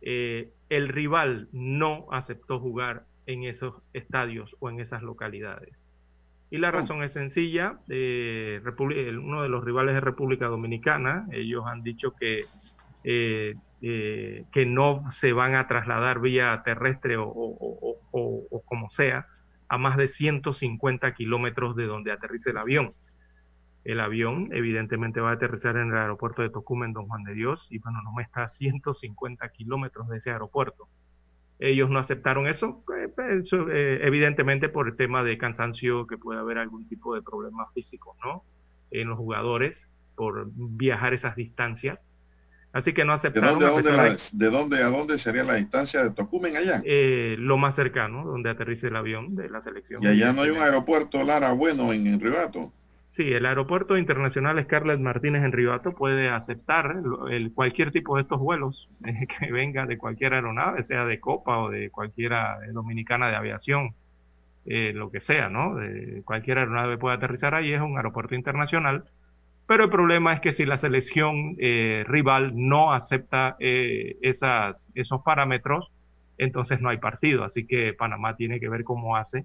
el 0.00 0.88
rival 0.88 1.48
no 1.52 2.08
aceptó 2.10 2.58
jugar 2.58 3.04
en 3.26 3.44
esos 3.44 3.72
estadios 3.92 4.56
o 4.58 4.68
en 4.68 4.80
esas 4.80 5.00
localidades. 5.00 5.78
Y 6.50 6.58
la 6.58 6.70
oh. 6.70 6.72
razón 6.72 7.04
es 7.04 7.12
sencilla, 7.12 7.78
uno 7.88 9.42
de 9.42 9.48
los 9.48 9.64
rivales 9.64 9.94
de 9.94 10.00
República 10.00 10.46
Dominicana, 10.46 11.28
ellos 11.30 11.64
han 11.66 11.84
dicho 11.84 12.16
que 12.18 12.42
eh, 13.04 13.54
que 13.80 14.66
no 14.66 15.04
se 15.12 15.32
van 15.32 15.54
a 15.54 15.68
trasladar 15.68 16.20
vía 16.20 16.62
terrestre 16.64 17.16
o, 17.18 18.62
como 18.64 18.90
sea 18.90 19.26
a 19.68 19.78
más 19.78 19.96
de 19.96 20.08
150 20.08 21.14
kilómetros 21.14 21.76
de 21.76 21.86
donde 21.86 22.12
aterrice 22.12 22.50
el 22.50 22.56
avión. 22.56 22.94
El 23.84 24.00
avión 24.00 24.48
evidentemente 24.52 25.20
va 25.20 25.30
a 25.30 25.34
aterrizar 25.34 25.76
en 25.76 25.90
el 25.90 25.96
aeropuerto 25.96 26.42
de 26.42 26.50
Tocumen, 26.50 26.92
Don 26.92 27.06
Juan 27.06 27.22
de 27.24 27.34
Dios, 27.34 27.66
y 27.70 27.78
bueno, 27.78 28.02
no 28.02 28.12
me 28.12 28.22
está 28.22 28.44
a 28.44 28.48
150 28.48 29.48
kilómetros 29.50 30.08
de 30.08 30.18
ese 30.18 30.30
aeropuerto. 30.30 30.88
Ellos 31.58 31.90
no 31.90 31.98
aceptaron 31.98 32.46
eso, 32.46 32.84
eh, 32.96 33.08
pues, 33.08 33.50
eh, 33.52 34.00
evidentemente 34.02 34.68
por 34.68 34.88
el 34.88 34.96
tema 34.96 35.24
de 35.24 35.38
cansancio, 35.38 36.06
que 36.06 36.18
puede 36.18 36.38
haber 36.38 36.58
algún 36.58 36.88
tipo 36.88 37.14
de 37.14 37.22
problema 37.22 37.66
físico, 37.72 38.16
¿no? 38.24 38.44
En 38.90 39.08
los 39.08 39.18
jugadores 39.18 39.82
por 40.14 40.48
viajar 40.52 41.14
esas 41.14 41.36
distancias 41.36 41.98
Así 42.72 42.92
que 42.92 43.04
no 43.04 43.14
aceptaron. 43.14 43.58
¿De 44.32 44.50
dónde, 44.50 44.82
a 44.82 44.88
dónde 44.88 45.18
sería 45.18 45.42
la 45.42 45.54
distancia 45.54 46.04
de 46.04 46.10
Tocumen 46.10 46.56
allá? 46.56 46.82
Eh, 46.84 47.36
lo 47.38 47.56
más 47.56 47.74
cercano, 47.74 48.24
donde 48.24 48.50
aterrice 48.50 48.88
el 48.88 48.96
avión 48.96 49.34
de 49.34 49.48
la 49.48 49.62
selección. 49.62 50.02
¿Y 50.02 50.06
allá 50.06 50.32
no 50.32 50.42
hay 50.42 50.50
un 50.50 50.58
aeropuerto 50.58 51.22
Lara 51.22 51.52
bueno 51.52 51.92
en, 51.92 52.06
en 52.06 52.20
Ribato? 52.20 52.72
Sí, 53.08 53.32
el 53.32 53.46
aeropuerto 53.46 53.96
internacional 53.96 54.62
Scarlett 54.62 55.00
Martínez 55.00 55.42
en 55.42 55.52
Ribato 55.52 55.92
puede 55.92 56.28
aceptar 56.28 56.94
el, 57.30 57.52
cualquier 57.52 57.90
tipo 57.90 58.16
de 58.16 58.22
estos 58.22 58.38
vuelos 58.38 58.88
eh, 59.04 59.26
que 59.40 59.50
venga 59.50 59.86
de 59.86 59.96
cualquier 59.96 60.34
aeronave, 60.34 60.84
sea 60.84 61.04
de 61.04 61.18
Copa 61.18 61.58
o 61.58 61.70
de 61.70 61.90
cualquiera 61.90 62.58
dominicana 62.70 63.28
de 63.28 63.36
aviación, 63.36 63.94
eh, 64.66 64.92
lo 64.94 65.10
que 65.10 65.22
sea, 65.22 65.48
¿no? 65.48 65.76
De 65.76 66.22
cualquier 66.24 66.58
aeronave 66.58 66.98
puede 66.98 67.16
aterrizar 67.16 67.54
ahí, 67.54 67.72
es 67.72 67.80
un 67.80 67.96
aeropuerto 67.96 68.34
internacional 68.34 69.04
pero 69.68 69.84
el 69.84 69.90
problema 69.90 70.32
es 70.32 70.40
que 70.40 70.54
si 70.54 70.64
la 70.64 70.78
selección 70.78 71.54
eh, 71.58 72.02
rival 72.08 72.52
no 72.54 72.94
acepta 72.94 73.54
eh, 73.60 74.16
esas, 74.22 74.82
esos 74.94 75.20
parámetros, 75.20 75.92
entonces 76.38 76.80
no 76.80 76.88
hay 76.88 76.96
partido. 76.96 77.44
Así 77.44 77.66
que 77.66 77.92
Panamá 77.92 78.34
tiene 78.34 78.60
que 78.60 78.70
ver 78.70 78.82
cómo 78.82 79.16
hace 79.16 79.44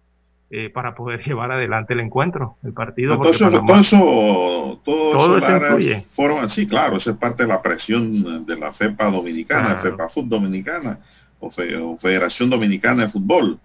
eh, 0.49 0.69
para 0.69 0.95
poder 0.95 1.19
llevar 1.25 1.51
adelante 1.51 1.91
el 1.91 1.99
encuentro, 1.99 2.55
el 2.63 2.71
partido. 2.71 3.17
Todo 3.17 3.31
eso, 3.31 3.49
todo 3.49 4.77
todo, 4.85 5.37
eso, 5.37 5.57
influye. 5.57 6.05
sí, 6.47 6.67
claro, 6.67 6.95
eso 6.95 7.11
es 7.11 7.17
parte 7.17 7.43
de 7.43 7.49
la 7.49 7.61
presión 7.61 8.45
de 8.45 8.55
la 8.55 8.71
FEPA 8.71 9.11
dominicana, 9.11 9.75
FEPA 9.81 10.07
Fútbol 10.07 10.29
Dominicana, 10.29 10.99
o 11.41 11.51
Federación 11.97 12.49
Dominicana 12.49 13.03
de 13.03 13.09
Fútbol, 13.09 13.59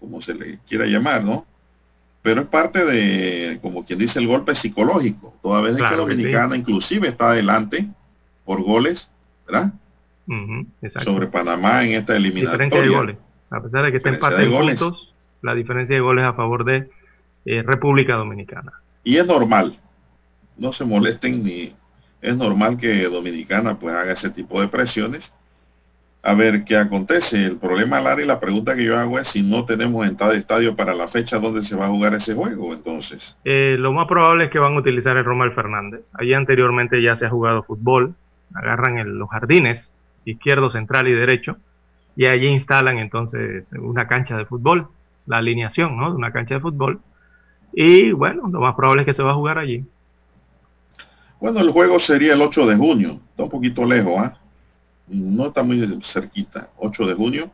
como 0.00 0.22
se 0.22 0.34
le 0.34 0.58
quiera 0.66 0.86
llamar, 0.86 1.22
¿no? 1.22 1.44
Pero 2.22 2.42
es 2.42 2.48
parte 2.48 2.84
de, 2.84 3.58
como 3.62 3.84
quien 3.84 3.98
dice, 3.98 4.18
el 4.18 4.26
golpe 4.26 4.54
psicológico. 4.54 5.34
Toda 5.42 5.60
vez 5.60 5.76
que 5.76 5.96
Dominicana 5.96 6.56
inclusive 6.56 7.08
está 7.08 7.30
adelante 7.30 7.88
por 8.44 8.62
goles, 8.62 9.12
¿verdad? 9.46 9.72
Sobre 11.04 11.28
Panamá 11.28 11.84
en 11.84 11.92
esta 11.92 12.16
eliminatoria. 12.16 12.64
Diferencia 12.64 12.90
de 12.90 12.96
goles. 12.96 13.20
A 13.50 13.62
pesar 13.62 13.84
de 13.84 13.90
que 13.90 13.96
está 13.98 14.10
empate 14.10 14.44
en 14.44 14.50
puntos, 14.50 15.14
la 15.42 15.54
diferencia 15.54 15.94
de 15.94 16.00
goles 16.02 16.26
a 16.26 16.34
favor 16.34 16.64
de 16.64 16.90
eh, 17.44 17.62
República 17.62 18.14
Dominicana. 18.14 18.72
Y 19.04 19.16
es 19.16 19.26
normal. 19.26 19.78
No 20.56 20.72
se 20.72 20.84
molesten 20.84 21.42
ni... 21.42 21.74
Es 22.20 22.36
normal 22.36 22.76
que 22.78 23.04
Dominicana 23.04 23.78
pues 23.78 23.94
haga 23.94 24.12
ese 24.12 24.28
tipo 24.30 24.60
de 24.60 24.68
presiones 24.68 25.32
a 26.22 26.34
ver 26.34 26.64
qué 26.64 26.76
acontece. 26.76 27.44
El 27.44 27.56
problema, 27.56 28.00
Larry, 28.00 28.26
la 28.26 28.40
pregunta 28.40 28.74
que 28.74 28.84
yo 28.84 28.98
hago 28.98 29.18
es 29.18 29.28
si 29.28 29.42
no 29.42 29.64
tenemos 29.64 30.06
entrada 30.06 30.32
de 30.32 30.40
estadio 30.40 30.74
para 30.74 30.94
la 30.94 31.08
fecha 31.08 31.38
donde 31.38 31.62
se 31.62 31.76
va 31.76 31.86
a 31.86 31.90
jugar 31.90 32.14
ese 32.14 32.34
juego, 32.34 32.72
entonces. 32.74 33.36
Eh, 33.44 33.76
lo 33.78 33.92
más 33.92 34.06
probable 34.06 34.44
es 34.44 34.50
que 34.50 34.58
van 34.58 34.74
a 34.74 34.78
utilizar 34.78 35.16
el 35.16 35.24
Romel 35.24 35.52
Fernández. 35.52 36.10
Allí 36.14 36.34
anteriormente 36.34 37.00
ya 37.02 37.16
se 37.16 37.26
ha 37.26 37.30
jugado 37.30 37.62
fútbol, 37.62 38.14
agarran 38.54 38.98
en 38.98 39.18
los 39.18 39.30
jardines, 39.30 39.92
izquierdo, 40.24 40.70
central 40.70 41.08
y 41.08 41.12
derecho, 41.12 41.56
y 42.16 42.26
allí 42.26 42.48
instalan 42.48 42.98
entonces 42.98 43.70
una 43.78 44.08
cancha 44.08 44.36
de 44.36 44.44
fútbol, 44.44 44.88
la 45.26 45.38
alineación, 45.38 45.96
¿no? 45.96 46.10
De 46.10 46.16
una 46.16 46.32
cancha 46.32 46.54
de 46.54 46.60
fútbol. 46.60 47.00
Y 47.72 48.10
bueno, 48.12 48.48
lo 48.50 48.60
más 48.60 48.74
probable 48.74 49.02
es 49.02 49.06
que 49.06 49.12
se 49.14 49.22
va 49.22 49.32
a 49.32 49.34
jugar 49.34 49.58
allí. 49.58 49.84
Bueno, 51.40 51.60
el 51.60 51.70
juego 51.70 52.00
sería 52.00 52.34
el 52.34 52.42
8 52.42 52.66
de 52.66 52.76
junio, 52.76 53.20
está 53.30 53.44
un 53.44 53.50
poquito 53.50 53.84
lejos, 53.84 54.14
¿ah? 54.18 54.36
No 55.08 55.48
está 55.48 55.62
muy 55.62 56.00
cerquita, 56.02 56.68
8 56.76 57.06
de 57.06 57.14
junio, 57.14 57.50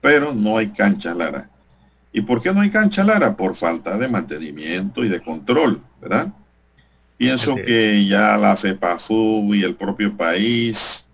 pero 0.00 0.32
no 0.34 0.58
hay 0.58 0.68
cancha 0.68 1.14
Lara. 1.14 1.48
¿Y 2.12 2.22
por 2.22 2.42
qué 2.42 2.52
no 2.52 2.60
hay 2.60 2.70
cancha 2.70 3.04
Lara? 3.04 3.36
Por 3.36 3.54
falta 3.54 3.96
de 3.96 4.08
mantenimiento 4.08 5.04
y 5.04 5.08
de 5.08 5.20
control, 5.20 5.82
¿verdad? 6.00 6.28
Pienso 7.16 7.56
que 7.56 8.06
ya 8.06 8.36
la 8.36 8.56
FEPAFU 8.56 9.54
y 9.54 9.64
el 9.64 9.74
propio 9.74 10.16
país, 10.16 11.04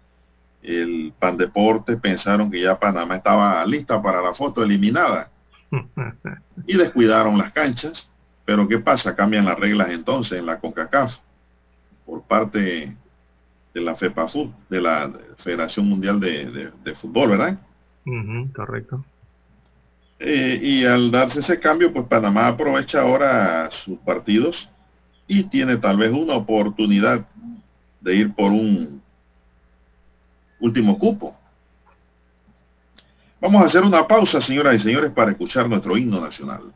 el 0.62 1.12
PAN 1.18 1.37
Deporte, 1.37 1.96
pensaron 1.96 2.50
que 2.50 2.61
ya 2.61 2.78
Panamá 2.78 3.16
estaba 3.16 3.64
lista 3.64 4.00
para 4.02 4.20
la 4.20 4.35
foto 4.35 4.62
eliminada. 4.62 5.30
y 6.66 6.76
descuidaron 6.76 7.38
las 7.38 7.52
canchas. 7.52 8.09
Pero 8.44 8.68
¿qué 8.68 8.78
pasa? 8.78 9.16
Cambian 9.16 9.46
las 9.46 9.59
reglas 9.59 9.88
entonces 9.90 10.38
en 10.38 10.46
la 10.46 10.59
CONCACAF 10.59 11.16
por 12.04 12.22
parte 12.22 12.94
de 13.74 13.80
la 13.80 13.96
FEPAFU, 13.96 14.52
de 14.70 14.80
la 14.80 15.12
Federación 15.38 15.88
Mundial 15.88 16.20
de, 16.20 16.94
Fútbol, 16.94 17.30
¿verdad? 17.30 17.58
correcto. 18.54 19.04
Eh, 20.20 20.60
y 20.62 20.84
al 20.84 21.10
darse 21.10 21.40
ese 21.40 21.58
cambio, 21.58 21.92
pues 21.92 22.06
Panamá 22.06 22.46
aprovecha 22.46 23.02
ahora 23.02 23.68
sus 23.70 23.98
partidos 23.98 24.68
y 25.26 25.44
tiene 25.44 25.76
tal 25.76 25.96
vez 25.96 26.12
una 26.12 26.34
oportunidad 26.34 27.26
de 28.00 28.14
ir 28.14 28.32
por 28.32 28.52
un 28.52 29.02
último 30.60 30.98
cupo. 30.98 31.37
Vamos 33.40 33.62
a 33.62 33.66
hacer 33.66 33.82
una 33.82 34.06
pausa, 34.06 34.40
señoras 34.40 34.76
y 34.76 34.78
señores, 34.78 35.10
para 35.10 35.32
escuchar 35.32 35.68
nuestro 35.68 35.96
himno 35.96 36.20
nacional. 36.20 36.72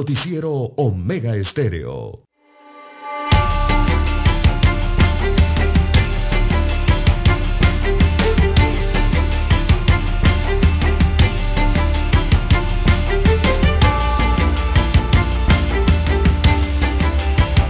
Noticiero 0.00 0.50
Omega 0.50 1.36
Estéreo. 1.36 2.22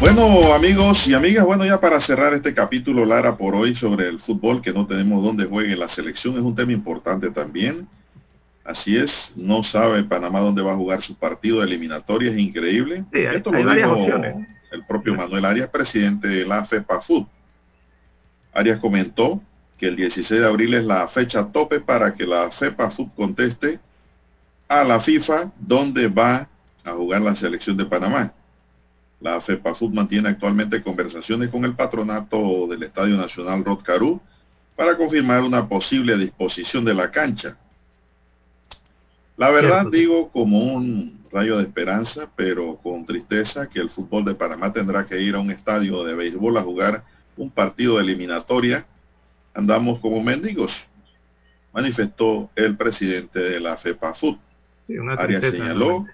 Bueno, 0.00 0.54
amigos 0.54 1.08
y 1.08 1.14
amigas, 1.14 1.44
bueno, 1.44 1.64
ya 1.64 1.80
para 1.80 2.00
cerrar 2.00 2.32
este 2.34 2.54
capítulo, 2.54 3.04
Lara, 3.04 3.36
por 3.36 3.56
hoy 3.56 3.74
sobre 3.74 4.06
el 4.06 4.20
fútbol, 4.20 4.62
que 4.62 4.72
no 4.72 4.86
tenemos 4.86 5.20
dónde 5.24 5.46
juegue 5.46 5.76
la 5.76 5.88
selección, 5.88 6.36
es 6.36 6.42
un 6.42 6.54
tema 6.54 6.70
importante 6.70 7.30
también. 7.30 7.88
Así 8.64 8.96
es, 8.96 9.32
no 9.36 9.62
sabe 9.62 10.02
Panamá 10.04 10.40
dónde 10.40 10.62
va 10.62 10.72
a 10.72 10.76
jugar 10.76 11.02
su 11.02 11.14
partido 11.14 11.60
de 11.60 11.66
eliminatoria, 11.66 12.30
es 12.30 12.38
increíble. 12.38 13.04
Esto 13.12 13.50
lo 13.52 13.58
dijo 13.74 14.06
el 14.70 14.84
propio 14.84 15.14
Manuel 15.14 15.44
Arias, 15.44 15.68
presidente 15.68 16.28
de 16.28 16.46
la 16.46 16.64
FEPAFUT. 16.64 17.26
Arias 18.52 18.78
comentó 18.78 19.42
que 19.76 19.86
el 19.86 19.96
16 19.96 20.40
de 20.40 20.46
abril 20.46 20.74
es 20.74 20.84
la 20.84 21.08
fecha 21.08 21.46
tope 21.46 21.80
para 21.80 22.14
que 22.14 22.26
la 22.26 22.50
FEPAFUT 22.50 23.14
conteste 23.14 23.80
a 24.68 24.84
la 24.84 25.00
FIFA 25.00 25.50
dónde 25.58 26.08
va 26.08 26.48
a 26.84 26.92
jugar 26.92 27.22
la 27.22 27.34
selección 27.34 27.76
de 27.76 27.86
Panamá. 27.86 28.32
La 29.20 29.40
FEPAFUT 29.40 29.92
mantiene 29.92 30.28
actualmente 30.28 30.82
conversaciones 30.82 31.50
con 31.50 31.64
el 31.64 31.74
patronato 31.74 32.66
del 32.68 32.82
Estadio 32.82 33.16
Nacional 33.16 33.64
Rod 33.64 33.80
para 34.76 34.96
confirmar 34.96 35.42
una 35.42 35.68
posible 35.68 36.16
disposición 36.16 36.84
de 36.84 36.94
la 36.94 37.10
cancha. 37.10 37.56
La 39.40 39.48
verdad 39.48 39.86
digo 39.90 40.28
como 40.28 40.58
un 40.58 41.24
rayo 41.32 41.56
de 41.56 41.62
esperanza, 41.62 42.28
pero 42.36 42.76
con 42.76 43.06
tristeza 43.06 43.70
que 43.70 43.80
el 43.80 43.88
fútbol 43.88 44.22
de 44.22 44.34
Panamá 44.34 44.70
tendrá 44.70 45.06
que 45.06 45.18
ir 45.18 45.34
a 45.34 45.38
un 45.38 45.50
estadio 45.50 46.04
de 46.04 46.14
béisbol 46.14 46.58
a 46.58 46.62
jugar 46.62 47.04
un 47.38 47.50
partido 47.50 47.96
de 47.96 48.02
eliminatoria. 48.02 48.84
Andamos 49.54 49.98
como 50.00 50.22
mendigos, 50.22 50.72
manifestó 51.72 52.50
el 52.54 52.76
presidente 52.76 53.38
de 53.38 53.60
la 53.60 53.78
FEPAFUT. 53.78 54.38
Sí, 54.86 54.96
Arias 55.16 55.40
señaló 55.40 56.04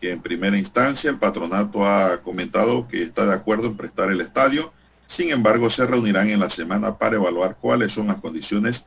que 0.00 0.10
en 0.10 0.22
primera 0.22 0.56
instancia 0.56 1.10
el 1.10 1.18
patronato 1.18 1.86
ha 1.86 2.22
comentado 2.22 2.88
que 2.88 3.02
está 3.02 3.26
de 3.26 3.34
acuerdo 3.34 3.66
en 3.66 3.76
prestar 3.76 4.10
el 4.10 4.22
estadio, 4.22 4.72
sin 5.06 5.30
embargo 5.30 5.68
se 5.68 5.86
reunirán 5.86 6.30
en 6.30 6.40
la 6.40 6.48
semana 6.48 6.96
para 6.96 7.16
evaluar 7.16 7.58
cuáles 7.60 7.92
son 7.92 8.06
las 8.06 8.16
condiciones 8.16 8.86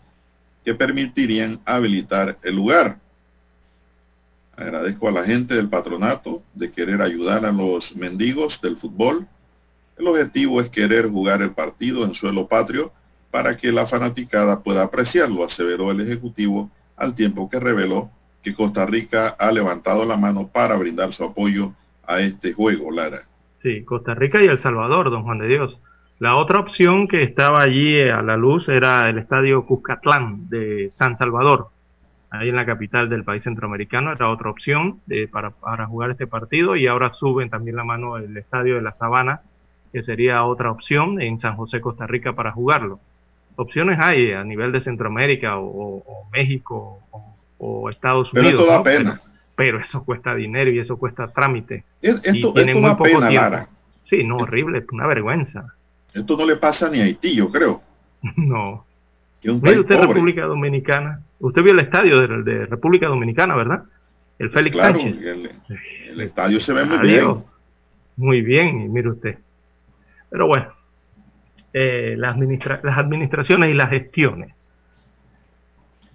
que 0.64 0.74
permitirían 0.74 1.60
habilitar 1.66 2.40
el 2.42 2.56
lugar. 2.56 3.05
Agradezco 4.58 5.10
a 5.10 5.12
la 5.12 5.24
gente 5.24 5.56
del 5.56 5.70
patronato 5.70 6.42
de 6.54 6.72
querer 6.72 7.02
ayudar 7.02 7.46
a 7.46 7.52
los 7.52 7.96
mendigos 7.96 8.62
del 8.62 8.78
fútbol. 8.78 9.28
El 9.98 10.08
objetivo 10.08 10.62
es 10.62 10.70
querer 10.70 11.10
jugar 11.10 11.42
el 11.42 11.52
partido 11.52 12.06
en 12.06 12.14
suelo 12.14 12.48
patrio 12.48 12.92
para 13.32 13.58
que 13.58 13.72
la 13.72 13.86
fanaticada 13.86 14.62
pueda 14.64 14.84
apreciarlo, 14.84 15.44
aseveró 15.44 15.92
el 15.92 16.02
Ejecutivo 16.02 16.70
al 16.96 17.16
tiempo 17.16 17.50
que 17.50 17.60
reveló 17.60 18.10
que 18.42 18.54
Costa 18.54 18.86
Rica 18.86 19.36
ha 19.38 19.52
levantado 19.52 20.06
la 20.06 20.16
mano 20.16 20.48
para 20.48 20.78
brindar 20.78 21.12
su 21.12 21.24
apoyo 21.24 21.74
a 22.08 22.22
este 22.22 22.54
juego, 22.54 22.92
Lara. 22.92 23.24
Sí, 23.62 23.84
Costa 23.84 24.14
Rica 24.14 24.42
y 24.42 24.46
El 24.48 24.60
Salvador, 24.60 25.10
don 25.10 25.24
Juan 25.24 25.40
de 25.40 25.48
Dios. 25.48 25.78
La 26.20 26.38
otra 26.38 26.62
opción 26.62 27.10
que 27.10 27.24
estaba 27.24 27.62
allí 27.62 28.00
a 28.02 28.22
la 28.22 28.38
luz 28.38 28.70
era 28.70 29.10
el 29.10 29.18
estadio 29.18 29.66
Cuscatlán 29.66 30.48
de 30.50 30.90
San 30.92 31.18
Salvador, 31.18 31.70
ahí 32.40 32.50
en 32.50 32.56
la 32.56 32.66
capital 32.66 33.10
del 33.10 33.24
país 33.24 33.44
centroamericano, 33.44 34.12
era 34.12 34.30
otra 34.30 34.50
opción 34.50 35.00
para, 35.32 35.52
para, 35.52 35.88
jugar 35.88 36.12
este 36.12 36.28
partido 36.28 36.76
y 36.76 36.88
ahora 36.88 37.14
suben 37.14 37.50
también 37.50 37.76
la 37.76 37.84
mano 37.84 38.18
el 38.18 38.36
estadio 38.38 38.76
de 38.76 38.82
las 38.82 38.98
Sabanas, 38.98 39.42
que 39.92 40.04
sería 40.04 40.44
otra 40.44 40.72
opción 40.72 41.22
en 41.22 41.40
San 41.40 41.56
José, 41.56 41.82
Costa 41.82 42.06
Rica 42.08 42.34
para 42.34 42.52
jugarlo. 42.52 43.00
Opciones 43.56 43.98
hay 44.00 44.34
a 44.34 44.44
nivel 44.44 44.72
de 44.72 44.82
Centroamérica 44.82 45.58
o, 45.58 46.04
México 46.34 47.00
o, 47.58 47.90
Estados 47.90 48.34
Unidos. 48.34 48.52
Pero 48.52 48.62
esto 48.62 48.72
da 48.72 48.84
pena. 48.84 49.22
Pero, 49.56 49.80
eso 49.80 50.04
cuesta 50.04 50.36
dinero 50.36 50.70
y 50.70 50.80
eso 50.80 50.98
cuesta 50.98 51.28
trámite. 51.30 51.86
Esto, 52.02 52.30
y 52.34 52.54
tienen 52.54 52.82
muy 52.82 52.92
poco 52.92 53.06
pena, 53.06 53.32
Lara. 53.32 53.70
Sí, 54.04 54.24
no, 54.24 54.38
horrible, 54.38 54.86
una 54.92 55.08
vergüenza. 55.08 55.74
Esto 56.14 56.36
no 56.38 56.46
le 56.46 56.58
pasa 56.58 56.90
ni 56.90 57.00
a 57.00 57.06
Haití, 57.06 57.36
yo 57.36 57.50
creo. 57.50 57.82
no. 58.36 58.86
Mire 59.44 59.80
usted 59.80 60.00
República 60.00 60.46
Dominicana. 60.46 61.22
Usted 61.46 61.62
vio 61.62 61.74
el 61.74 61.80
estadio 61.80 62.28
de, 62.44 62.66
República 62.66 63.06
Dominicana, 63.06 63.56
¿verdad? 63.56 63.84
El 64.40 64.50
Félix 64.50 64.78
Sánchez. 64.78 65.22
El, 65.22 66.22
estadio 66.22 66.60
se 66.60 66.74
ve 66.74 66.86
muy 66.86 66.98
bien. 67.08 67.44
Muy 68.16 68.42
bien, 68.42 68.82
y 68.82 68.88
mire 68.88 69.10
usted. 69.10 69.38
Pero 70.32 70.48
bueno, 70.48 70.74
eh, 71.72 72.16
las, 72.18 72.36
administraciones 72.36 73.70
y 73.70 73.74
las 73.76 73.92
gestiones. 73.92 74.56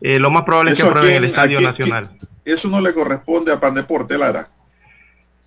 Eh, 0.00 0.18
lo 0.18 0.32
más 0.32 0.42
probable 0.42 0.72
es 0.72 0.78
que 0.78 0.82
aprueben 0.82 1.14
el 1.14 1.24
Estadio 1.26 1.60
Nacional. 1.60 2.10
eso 2.44 2.68
no 2.68 2.80
le 2.80 2.92
corresponde 2.92 3.52
a 3.52 3.60
Pandeporte, 3.60 4.18
Lara. 4.18 4.48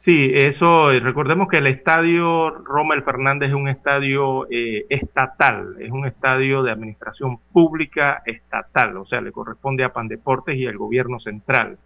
Sí, 0.04 0.32
eso, 0.34 0.92
recordemos 1.00 1.48
que 1.48 1.60
el 1.60 1.68
estadio 1.68 2.50
Rommel 2.50 3.04
Fernández 3.04 3.52
es 3.52 3.56
un 3.56 3.70
estadio 3.70 4.46
eh, 4.52 4.86
estatal, 4.90 5.78
es 5.80 5.92
un 5.92 6.06
estadio 6.06 6.62
de 6.62 6.74
administración 6.74 7.38
pública 7.54 8.22
estatal, 8.26 8.98
o 8.98 9.06
sea, 9.06 9.22
le 9.22 9.32
corresponde 9.32 9.86
a 9.86 9.94
Pandeportes 9.94 10.58
y 10.58 10.68
al 10.68 10.78
gobierno 10.78 11.22
central 11.22 11.78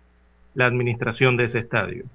la 0.55 0.65
administración 0.65 1.37
de 1.37 1.43
ese 1.43 1.59
estadio. 1.59 2.05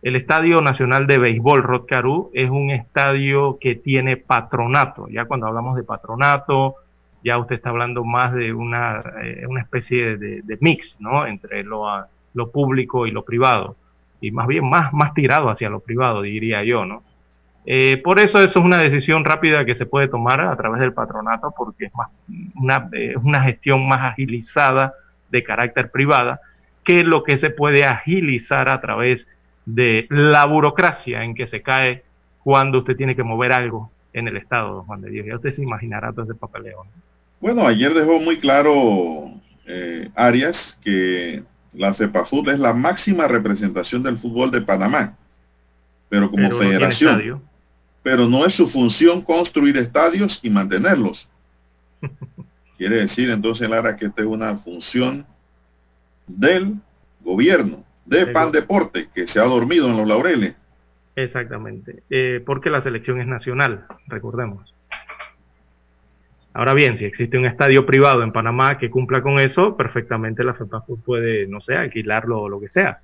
El 0.00 0.16
Estadio 0.16 0.62
Nacional 0.62 1.06
de 1.06 1.18
Béisbol 1.18 1.62
Rotcarú 1.62 2.30
es 2.32 2.48
un 2.48 2.70
estadio 2.70 3.58
que 3.60 3.74
tiene 3.74 4.16
patronato, 4.16 5.08
ya 5.08 5.26
cuando 5.26 5.46
hablamos 5.46 5.76
de 5.76 5.82
patronato, 5.82 6.76
ya 7.22 7.36
usted 7.36 7.56
está 7.56 7.68
hablando 7.68 8.02
más 8.02 8.32
de 8.32 8.54
una, 8.54 9.04
eh, 9.22 9.46
especie 9.60 10.16
de, 10.16 10.58
mix, 10.60 10.96
¿no? 11.00 11.26
Entre 11.26 11.64
lo, 11.64 11.84
lo 12.32 12.50
público 12.50 13.06
y 13.06 13.10
lo 13.10 13.26
privado 13.26 13.76
y 14.20 14.30
más 14.30 14.46
bien 14.46 14.68
más, 14.68 14.92
más 14.92 15.14
tirado 15.14 15.50
hacia 15.50 15.70
lo 15.70 15.80
privado, 15.80 16.22
diría 16.22 16.64
yo, 16.64 16.84
¿no? 16.84 17.02
Eh, 17.66 18.00
por 18.02 18.18
eso 18.18 18.42
eso 18.42 18.58
es 18.58 18.64
una 18.64 18.78
decisión 18.78 19.24
rápida 19.24 19.64
que 19.66 19.74
se 19.74 19.84
puede 19.84 20.08
tomar 20.08 20.40
a 20.40 20.56
través 20.56 20.80
del 20.80 20.94
patronato 20.94 21.52
porque 21.56 21.86
es 21.86 21.94
más 21.94 22.08
una, 22.54 22.88
eh, 22.92 23.14
una 23.22 23.42
gestión 23.42 23.86
más 23.86 24.12
agilizada 24.12 24.94
de 25.30 25.44
carácter 25.44 25.90
privada 25.90 26.40
que 26.84 27.04
lo 27.04 27.22
que 27.22 27.36
se 27.36 27.50
puede 27.50 27.84
agilizar 27.84 28.68
a 28.70 28.80
través 28.80 29.28
de 29.66 30.06
la 30.08 30.46
burocracia 30.46 31.22
en 31.22 31.34
que 31.34 31.46
se 31.46 31.60
cae 31.62 32.02
cuando 32.42 32.78
usted 32.78 32.96
tiene 32.96 33.14
que 33.14 33.22
mover 33.22 33.52
algo 33.52 33.90
en 34.12 34.26
el 34.28 34.36
Estado, 34.36 34.82
Juan 34.84 35.02
de 35.02 35.10
Dios. 35.10 35.26
Ya 35.26 35.36
usted 35.36 35.50
se 35.50 35.62
imaginará 35.62 36.12
todo 36.12 36.24
ese 36.24 36.34
papeleo. 36.34 36.84
Bueno, 37.40 37.66
ayer 37.66 37.92
dejó 37.94 38.18
muy 38.18 38.38
claro 38.38 39.30
eh, 39.66 40.08
Arias 40.14 40.78
que 40.82 41.42
la 41.72 41.94
FEPAFUT 41.94 42.48
es 42.48 42.58
la 42.58 42.72
máxima 42.72 43.28
representación 43.28 44.02
del 44.02 44.18
fútbol 44.18 44.50
de 44.50 44.62
Panamá, 44.62 45.16
pero 46.08 46.30
como 46.30 46.50
federación. 46.58 47.42
pero 48.02 48.28
no 48.28 48.44
es 48.44 48.54
su 48.54 48.68
función 48.68 49.22
construir 49.22 49.76
estadios 49.76 50.40
y 50.42 50.50
mantenerlos. 50.50 51.28
Quiere 52.78 52.96
decir 52.96 53.30
entonces, 53.30 53.68
Lara, 53.68 53.96
que 53.96 54.06
esta 54.06 54.22
es 54.22 54.28
una 54.28 54.56
función 54.56 55.26
del 56.26 56.76
gobierno, 57.20 57.84
de 58.06 58.26
Pan 58.26 58.50
Deporte, 58.50 59.08
que 59.14 59.26
se 59.26 59.38
ha 59.38 59.44
dormido 59.44 59.88
en 59.88 59.96
los 59.96 60.08
laureles. 60.08 60.54
Exactamente, 61.14 62.02
eh, 62.08 62.42
porque 62.44 62.70
la 62.70 62.80
selección 62.80 63.20
es 63.20 63.26
nacional, 63.26 63.84
recordemos. 64.06 64.74
Ahora 66.52 66.74
bien, 66.74 66.96
si 66.96 67.04
existe 67.04 67.38
un 67.38 67.46
estadio 67.46 67.86
privado 67.86 68.22
en 68.22 68.32
Panamá 68.32 68.76
que 68.78 68.90
cumpla 68.90 69.22
con 69.22 69.38
eso, 69.38 69.76
perfectamente 69.76 70.42
la 70.42 70.54
FEPAFUT 70.54 71.04
puede, 71.04 71.46
no 71.46 71.60
sé, 71.60 71.74
alquilarlo 71.74 72.40
o 72.40 72.48
lo 72.48 72.60
que 72.60 72.68
sea. 72.68 73.00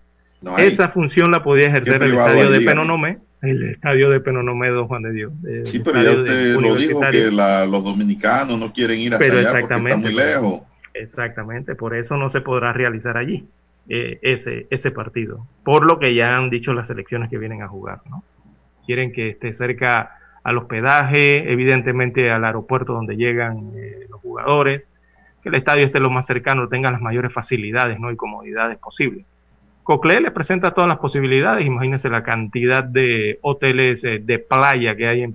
Esa 0.58 0.88
función 0.90 1.30
la 1.30 1.42
podía 1.42 1.68
ejercer 1.68 2.02
el 2.02 2.14
estadio 2.14 2.50
de 2.50 2.60
Penonomé, 2.60 3.18
el 3.42 3.70
estadio 3.70 4.10
de 4.10 4.20
Penonomé, 4.20 4.68
don 4.68 4.88
Juan 4.88 5.02
de 5.02 5.12
Dios. 5.12 5.32
Sí, 5.64 5.80
pero 5.80 6.02
ya 6.02 6.10
usted 6.12 6.56
lo 6.56 6.74
dijo 6.74 7.00
que 7.10 7.30
los 7.30 7.84
dominicanos 7.84 8.58
no 8.58 8.72
quieren 8.72 8.98
ir 9.00 9.14
hasta 9.14 9.24
allá 9.24 9.50
porque 9.50 9.74
está 9.74 9.96
muy 9.96 10.12
lejos. 10.12 10.62
Exactamente, 10.94 11.74
por 11.74 11.94
eso 11.94 12.16
no 12.16 12.30
se 12.30 12.40
podrá 12.40 12.72
realizar 12.72 13.16
allí 13.16 13.46
eh, 13.88 14.18
ese, 14.22 14.66
ese 14.70 14.90
partido, 14.90 15.46
por 15.62 15.84
lo 15.84 15.98
que 15.98 16.14
ya 16.14 16.36
han 16.36 16.48
dicho 16.48 16.72
las 16.72 16.88
selecciones 16.88 17.28
que 17.28 17.38
vienen 17.38 17.62
a 17.62 17.68
jugar, 17.68 18.00
¿no? 18.08 18.24
Quieren 18.86 19.12
que 19.12 19.30
esté 19.30 19.52
cerca 19.52 20.10
al 20.46 20.58
hospedaje, 20.58 21.50
evidentemente 21.50 22.30
al 22.30 22.44
aeropuerto 22.44 22.92
donde 22.92 23.16
llegan 23.16 23.72
eh, 23.74 24.06
los 24.08 24.20
jugadores, 24.20 24.86
que 25.42 25.48
el 25.48 25.56
estadio 25.56 25.84
esté 25.84 25.98
lo 25.98 26.08
más 26.08 26.24
cercano, 26.24 26.68
tenga 26.68 26.88
las 26.92 27.00
mayores 27.00 27.32
facilidades 27.32 27.98
¿no? 27.98 28.12
y 28.12 28.16
comodidades 28.16 28.78
posibles. 28.78 29.26
Cocle 29.82 30.20
le 30.20 30.30
presenta 30.30 30.70
todas 30.70 30.86
las 30.86 30.98
posibilidades, 30.98 31.66
imagínense 31.66 32.08
la 32.08 32.22
cantidad 32.22 32.84
de 32.84 33.40
hoteles 33.42 34.04
eh, 34.04 34.20
de 34.22 34.38
playa 34.38 34.94
que 34.94 35.08
hay 35.08 35.22
en, 35.24 35.34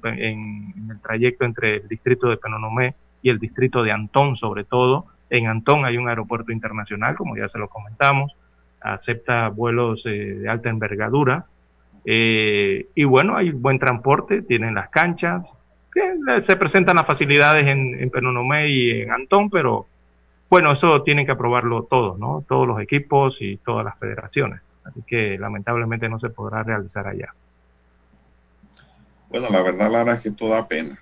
el 0.90 1.02
trayecto 1.02 1.44
entre 1.44 1.76
el 1.76 1.90
distrito 1.90 2.30
de 2.30 2.38
Penonomé 2.38 2.96
y 3.22 3.32
el 3.32 3.38
distrito 3.38 3.84
de 3.84 3.92
Antón, 3.92 4.38
sobre 4.38 4.64
todo. 4.64 5.08
En 5.30 5.48
Antón 5.48 5.84
hay 5.84 5.98
un 5.98 6.08
aeropuerto 6.08 6.54
internacional, 6.54 7.18
como 7.18 7.36
ya 7.36 7.50
se 7.50 7.60
lo 7.60 7.68
comentamos, 7.68 8.32
acepta 8.80 9.50
vuelos 9.50 10.06
eh, 10.06 10.38
de 10.40 10.48
alta 10.48 10.70
envergadura, 10.70 11.48
eh, 12.06 12.88
y 12.96 13.04
bueno, 13.04 13.38
hay 13.38 13.52
buen 13.52 13.80
transporte, 13.80 14.42
tienen 14.42 14.76
las 14.76 14.90
canchas, 14.90 15.48
se 16.42 16.56
presentan 16.56 16.96
las 16.96 17.06
facilidades 17.06 17.68
en, 17.68 18.00
en 18.00 18.10
Penonomé 18.10 18.70
y 18.70 19.02
en 19.02 19.12
Antón, 19.12 19.50
pero 19.50 19.88
bueno, 20.50 20.72
eso 20.72 21.04
tienen 21.04 21.26
que 21.26 21.34
aprobarlo 21.34 21.84
todos, 21.84 22.18
¿no? 22.18 22.44
Todos 22.48 22.68
los 22.68 22.80
equipos 22.82 23.38
y 23.42 23.58
todas 23.58 23.86
las 23.86 23.98
federaciones. 24.00 24.62
Así 24.84 25.02
que 25.06 25.38
lamentablemente 25.38 26.10
no 26.10 26.20
se 26.20 26.30
podrá 26.30 26.64
realizar 26.64 27.08
allá. 27.08 27.34
Bueno, 29.30 29.50
la 29.50 29.62
verdad, 29.62 29.92
Lara, 29.92 30.14
es 30.14 30.22
que 30.22 30.30
esto 30.30 30.50
da 30.50 30.68
pena. 30.68 30.98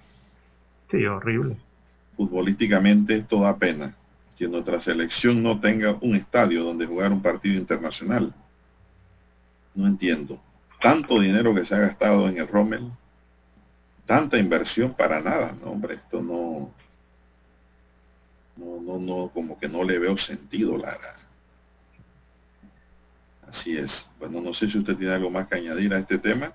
Sí, 0.91 1.05
horrible. 1.05 1.55
Futbolísticamente 2.17 3.15
esto 3.15 3.41
da 3.41 3.55
pena. 3.55 3.95
Que 4.37 4.47
nuestra 4.47 4.79
selección 4.79 5.41
no 5.41 5.59
tenga 5.59 5.97
un 6.01 6.15
estadio 6.15 6.63
donde 6.63 6.85
jugar 6.85 7.11
un 7.11 7.21
partido 7.21 7.57
internacional. 7.57 8.33
No 9.73 9.87
entiendo 9.87 10.39
tanto 10.81 11.19
dinero 11.19 11.53
que 11.53 11.65
se 11.65 11.75
ha 11.75 11.79
gastado 11.79 12.27
en 12.27 12.37
el 12.37 12.47
Rommel, 12.47 12.91
tanta 14.05 14.37
inversión 14.37 14.93
para 14.93 15.21
nada, 15.21 15.53
no 15.61 15.71
hombre, 15.71 15.95
esto 15.95 16.21
no, 16.21 16.71
no, 18.57 18.81
no, 18.81 18.99
no, 18.99 19.31
como 19.33 19.59
que 19.59 19.69
no 19.69 19.83
le 19.83 19.99
veo 19.99 20.17
sentido, 20.17 20.77
Lara. 20.77 21.15
Así 23.47 23.77
es. 23.77 24.09
Bueno, 24.19 24.41
no 24.41 24.53
sé 24.53 24.69
si 24.69 24.77
usted 24.77 24.95
tiene 24.95 25.13
algo 25.13 25.29
más 25.31 25.47
que 25.47 25.57
añadir 25.57 25.93
a 25.93 25.99
este 25.99 26.19
tema. 26.19 26.53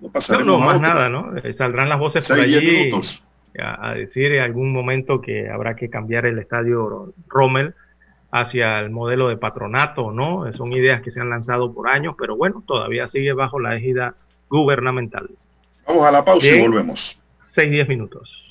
No 0.00 0.10
pasaremos 0.10 0.60
no, 0.60 0.64
más 0.64 0.80
nada, 0.80 1.08
¿no? 1.08 1.36
Eh, 1.36 1.52
saldrán 1.54 1.88
las 1.88 1.98
voces 1.98 2.26
por 2.26 2.38
allí 2.38 2.90
a, 3.58 3.90
a, 3.90 3.94
decir 3.94 4.32
en 4.32 4.42
algún 4.42 4.72
momento 4.72 5.20
que 5.20 5.48
habrá 5.50 5.74
que 5.74 5.90
cambiar 5.90 6.26
el 6.26 6.38
estadio 6.38 7.12
Rommel 7.26 7.74
hacia 8.30 8.80
el 8.80 8.90
modelo 8.90 9.28
de 9.28 9.36
patronato, 9.36 10.12
¿no? 10.12 10.52
Son 10.52 10.72
ideas 10.72 11.02
que 11.02 11.10
se 11.10 11.20
han 11.20 11.30
lanzado 11.30 11.72
por 11.72 11.88
años, 11.88 12.14
pero 12.18 12.36
bueno, 12.36 12.62
todavía 12.66 13.08
sigue 13.08 13.32
bajo 13.32 13.58
la 13.58 13.76
égida 13.76 14.14
gubernamental. 14.48 15.30
Vamos 15.86 16.06
a 16.06 16.10
la 16.10 16.24
pausa 16.24 16.46
y 16.46 16.60
volvemos. 16.60 17.18
Seis, 17.40 17.70
diez 17.70 17.88
minutos. 17.88 18.47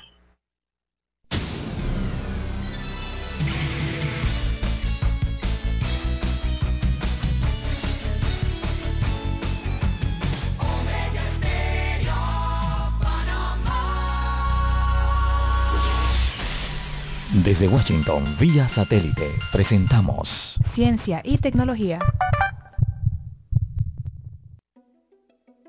Desde 17.48 17.66
Washington, 17.70 18.36
vía 18.38 18.68
satélite, 18.68 19.40
presentamos 19.54 20.58
Ciencia 20.76 21.22
y 21.24 21.38
Tecnología. 21.38 21.98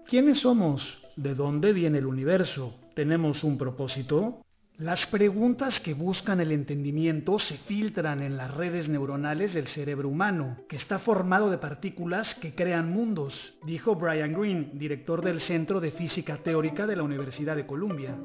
¿Quiénes 0.09 0.41
somos? 0.41 0.99
¿De 1.15 1.37
dónde 1.37 1.73
viene 1.73 1.99
el 1.99 2.07
universo? 2.07 2.75
¿Tenemos 2.97 3.45
un 3.45 3.57
propósito? 3.57 4.43
Las 4.79 5.07
preguntas 5.07 5.81
que 5.81 5.93
buscan 5.93 6.39
el 6.39 6.53
entendimiento 6.53 7.41
se 7.41 7.57
filtran 7.57 8.23
en 8.23 8.37
las 8.37 8.55
redes 8.55 8.89
neuronales 8.89 9.53
del 9.53 9.67
cerebro 9.67 10.09
humano, 10.09 10.57
que 10.69 10.77
está 10.77 11.01
formado 11.01 11.51
de 11.51 11.59
partículas 11.59 12.37
que 12.37 12.55
crean 12.55 12.93
mundos, 12.93 13.55
dijo 13.67 13.97
Brian 13.97 14.35
Greene, 14.35 14.71
director 14.75 15.21
del 15.25 15.41
Centro 15.41 15.81
de 15.81 15.91
Física 15.91 16.37
Teórica 16.37 16.87
de 16.87 16.95
la 16.95 17.03
Universidad 17.03 17.57
de 17.57 17.67
Columbia. 17.67 18.17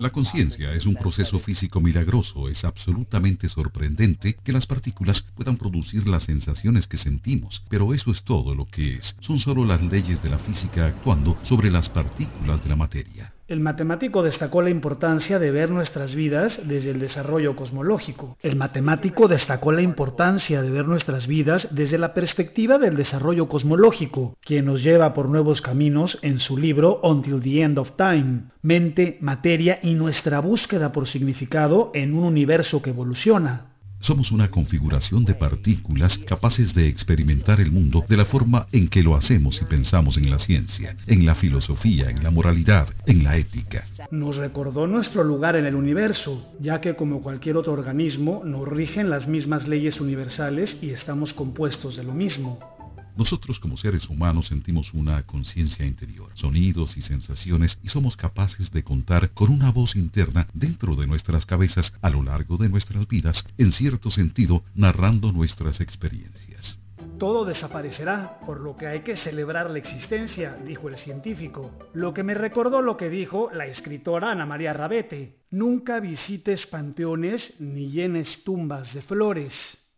La 0.00 0.10
conciencia 0.10 0.72
es 0.72 0.84
un 0.84 0.96
proceso 0.96 1.38
físico 1.38 1.80
milagroso. 1.80 2.48
Es 2.48 2.64
absolutamente 2.64 3.48
sorprendente 3.48 4.34
que 4.42 4.52
las 4.52 4.66
partículas 4.66 5.22
puedan 5.36 5.56
producir 5.56 6.08
las 6.08 6.24
sensaciones 6.24 6.88
que 6.88 6.96
sentimos, 6.96 7.62
pero 7.68 7.94
eso 7.94 8.10
es 8.10 8.24
todo 8.24 8.56
lo 8.56 8.66
que 8.66 8.94
es. 8.94 9.16
Son 9.20 9.38
solo 9.38 9.64
las 9.64 9.80
leyes 9.80 10.20
de 10.24 10.30
la 10.30 10.38
física 10.38 10.86
actuando 10.86 11.38
sobre 11.44 11.70
las 11.70 11.88
partículas 11.88 12.60
de 12.64 12.68
la 12.68 12.74
materia. 12.74 13.32
El 13.48 13.60
matemático 13.60 14.22
destacó 14.22 14.60
la 14.60 14.68
importancia 14.68 15.38
de 15.38 15.50
ver 15.50 15.70
nuestras 15.70 16.14
vidas 16.14 16.60
desde 16.68 16.90
el 16.90 17.00
desarrollo 17.00 17.56
cosmológico. 17.56 18.36
El 18.42 18.56
matemático 18.56 19.26
destacó 19.26 19.72
la 19.72 19.80
importancia 19.80 20.60
de 20.60 20.68
ver 20.70 20.86
nuestras 20.86 21.26
vidas 21.26 21.66
desde 21.70 21.96
la 21.96 22.12
perspectiva 22.12 22.76
del 22.76 22.94
desarrollo 22.94 23.48
cosmológico, 23.48 24.36
quien 24.42 24.66
nos 24.66 24.82
lleva 24.82 25.14
por 25.14 25.30
nuevos 25.30 25.62
caminos 25.62 26.18
en 26.20 26.40
su 26.40 26.58
libro 26.58 27.00
Until 27.02 27.40
the 27.40 27.62
End 27.62 27.78
of 27.78 27.92
Time, 27.96 28.50
mente, 28.60 29.16
materia 29.22 29.78
y 29.82 29.94
nuestra 29.94 30.40
búsqueda 30.40 30.92
por 30.92 31.08
significado 31.08 31.90
en 31.94 32.14
un 32.14 32.24
universo 32.24 32.82
que 32.82 32.90
evoluciona. 32.90 33.67
Somos 34.00 34.30
una 34.30 34.50
configuración 34.50 35.24
de 35.24 35.34
partículas 35.34 36.18
capaces 36.18 36.74
de 36.74 36.86
experimentar 36.86 37.60
el 37.60 37.72
mundo 37.72 38.04
de 38.08 38.16
la 38.16 38.24
forma 38.24 38.66
en 38.72 38.88
que 38.88 39.02
lo 39.02 39.16
hacemos 39.16 39.60
y 39.60 39.64
pensamos 39.64 40.16
en 40.16 40.30
la 40.30 40.38
ciencia, 40.38 40.96
en 41.06 41.26
la 41.26 41.34
filosofía, 41.34 42.10
en 42.10 42.22
la 42.22 42.30
moralidad, 42.30 42.88
en 43.06 43.24
la 43.24 43.36
ética. 43.36 43.86
Nos 44.10 44.36
recordó 44.36 44.86
nuestro 44.86 45.24
lugar 45.24 45.56
en 45.56 45.66
el 45.66 45.74
universo, 45.74 46.54
ya 46.60 46.80
que 46.80 46.94
como 46.94 47.22
cualquier 47.22 47.56
otro 47.56 47.72
organismo 47.72 48.42
nos 48.44 48.68
rigen 48.68 49.10
las 49.10 49.26
mismas 49.26 49.66
leyes 49.66 50.00
universales 50.00 50.76
y 50.80 50.90
estamos 50.90 51.34
compuestos 51.34 51.96
de 51.96 52.04
lo 52.04 52.14
mismo. 52.14 52.77
Nosotros 53.18 53.58
como 53.58 53.76
seres 53.76 54.08
humanos 54.08 54.46
sentimos 54.46 54.94
una 54.94 55.24
conciencia 55.24 55.84
interior, 55.84 56.30
sonidos 56.34 56.96
y 56.96 57.02
sensaciones 57.02 57.80
y 57.82 57.88
somos 57.88 58.16
capaces 58.16 58.70
de 58.70 58.84
contar 58.84 59.30
con 59.30 59.50
una 59.50 59.72
voz 59.72 59.96
interna 59.96 60.46
dentro 60.54 60.94
de 60.94 61.08
nuestras 61.08 61.44
cabezas 61.44 61.92
a 62.00 62.10
lo 62.10 62.22
largo 62.22 62.58
de 62.58 62.68
nuestras 62.68 63.08
vidas, 63.08 63.44
en 63.58 63.72
cierto 63.72 64.12
sentido 64.12 64.62
narrando 64.76 65.32
nuestras 65.32 65.80
experiencias. 65.80 66.78
Todo 67.18 67.44
desaparecerá, 67.44 68.38
por 68.46 68.60
lo 68.60 68.76
que 68.76 68.86
hay 68.86 69.00
que 69.00 69.16
celebrar 69.16 69.68
la 69.68 69.78
existencia, 69.78 70.56
dijo 70.64 70.88
el 70.88 70.96
científico. 70.96 71.72
Lo 71.94 72.14
que 72.14 72.22
me 72.22 72.34
recordó 72.34 72.82
lo 72.82 72.96
que 72.96 73.10
dijo 73.10 73.50
la 73.52 73.66
escritora 73.66 74.30
Ana 74.30 74.46
María 74.46 74.72
Rabete. 74.72 75.40
Nunca 75.50 75.98
visites 75.98 76.66
panteones 76.66 77.58
ni 77.58 77.90
llenes 77.90 78.44
tumbas 78.44 78.94
de 78.94 79.02
flores 79.02 79.52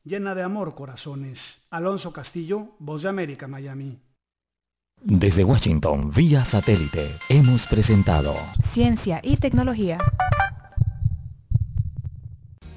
llena 0.05 0.35
de 0.35 0.43
amor 0.43 0.75
corazones. 0.75 1.60
Alonso 1.73 2.13
Castillo, 2.13 2.71
Voz 2.81 3.03
de 3.03 3.09
América, 3.09 3.47
Miami. 3.47 3.97
Desde 5.01 5.45
Washington, 5.45 6.11
vía 6.11 6.45
satélite, 6.45 7.17
hemos 7.29 7.65
presentado 7.69 8.35
Ciencia 8.73 9.21
y 9.23 9.37
Tecnología. 9.37 9.99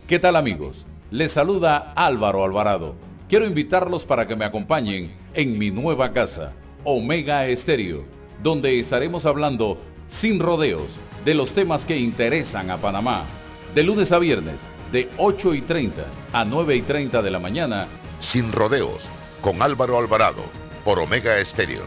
¿Qué 0.07 0.19
tal 0.19 0.35
amigos? 0.35 0.85
Les 1.09 1.31
saluda 1.31 1.93
Álvaro 1.95 2.43
Alvarado. 2.43 2.93
Quiero 3.27 3.47
invitarlos 3.47 4.03
para 4.05 4.27
que 4.27 4.35
me 4.35 4.45
acompañen 4.45 5.11
en 5.33 5.57
mi 5.57 5.71
nueva 5.71 6.13
casa, 6.13 6.53
Omega 6.83 7.47
Estéreo, 7.47 8.05
donde 8.43 8.79
estaremos 8.79 9.25
hablando 9.25 9.79
sin 10.21 10.39
rodeos 10.39 10.87
de 11.25 11.33
los 11.33 11.51
temas 11.55 11.83
que 11.85 11.97
interesan 11.97 12.69
a 12.69 12.77
Panamá, 12.77 13.25
de 13.73 13.81
lunes 13.81 14.11
a 14.11 14.19
viernes 14.19 14.59
de 14.91 15.09
8 15.17 15.55
y 15.55 15.61
30 15.63 16.05
a 16.31 16.45
9 16.45 16.75
y 16.75 16.81
30 16.83 17.23
de 17.23 17.31
la 17.31 17.39
mañana. 17.39 17.87
Sin 18.23 18.51
rodeos, 18.51 19.03
con 19.41 19.61
Álvaro 19.61 19.97
Alvarado, 19.97 20.43
por 20.85 20.97
Omega 20.97 21.37
Estéreo. 21.37 21.83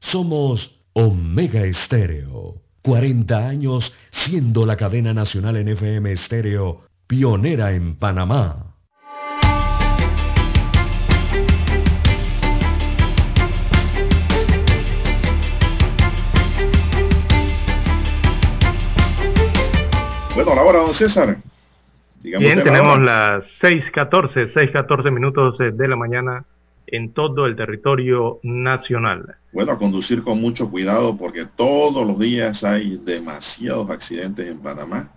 Somos 0.00 0.80
Omega 0.94 1.62
Estéreo. 1.64 2.62
40 2.82 3.36
años 3.46 3.92
siendo 4.10 4.64
la 4.64 4.76
cadena 4.76 5.12
nacional 5.12 5.56
en 5.56 5.68
FM 5.68 6.12
Estéreo, 6.12 6.86
pionera 7.06 7.72
en 7.72 7.96
Panamá. 7.96 8.76
Bueno, 20.34 20.54
la 20.54 20.62
hora, 20.62 20.78
don 20.80 20.94
César. 20.94 21.51
Bien, 22.22 22.62
tenemos 22.62 23.00
las 23.00 23.60
6.14, 23.60 24.46
6.14 24.46 25.10
minutos 25.10 25.58
de 25.58 25.88
la 25.88 25.96
mañana 25.96 26.44
en 26.86 27.12
todo 27.12 27.46
el 27.46 27.56
territorio 27.56 28.38
nacional. 28.44 29.36
Bueno, 29.52 29.72
a 29.72 29.78
conducir 29.78 30.22
con 30.22 30.40
mucho 30.40 30.70
cuidado 30.70 31.16
porque 31.16 31.46
todos 31.56 32.06
los 32.06 32.18
días 32.20 32.62
hay 32.62 32.96
demasiados 32.98 33.90
accidentes 33.90 34.46
en 34.46 34.58
Panamá. 34.60 35.10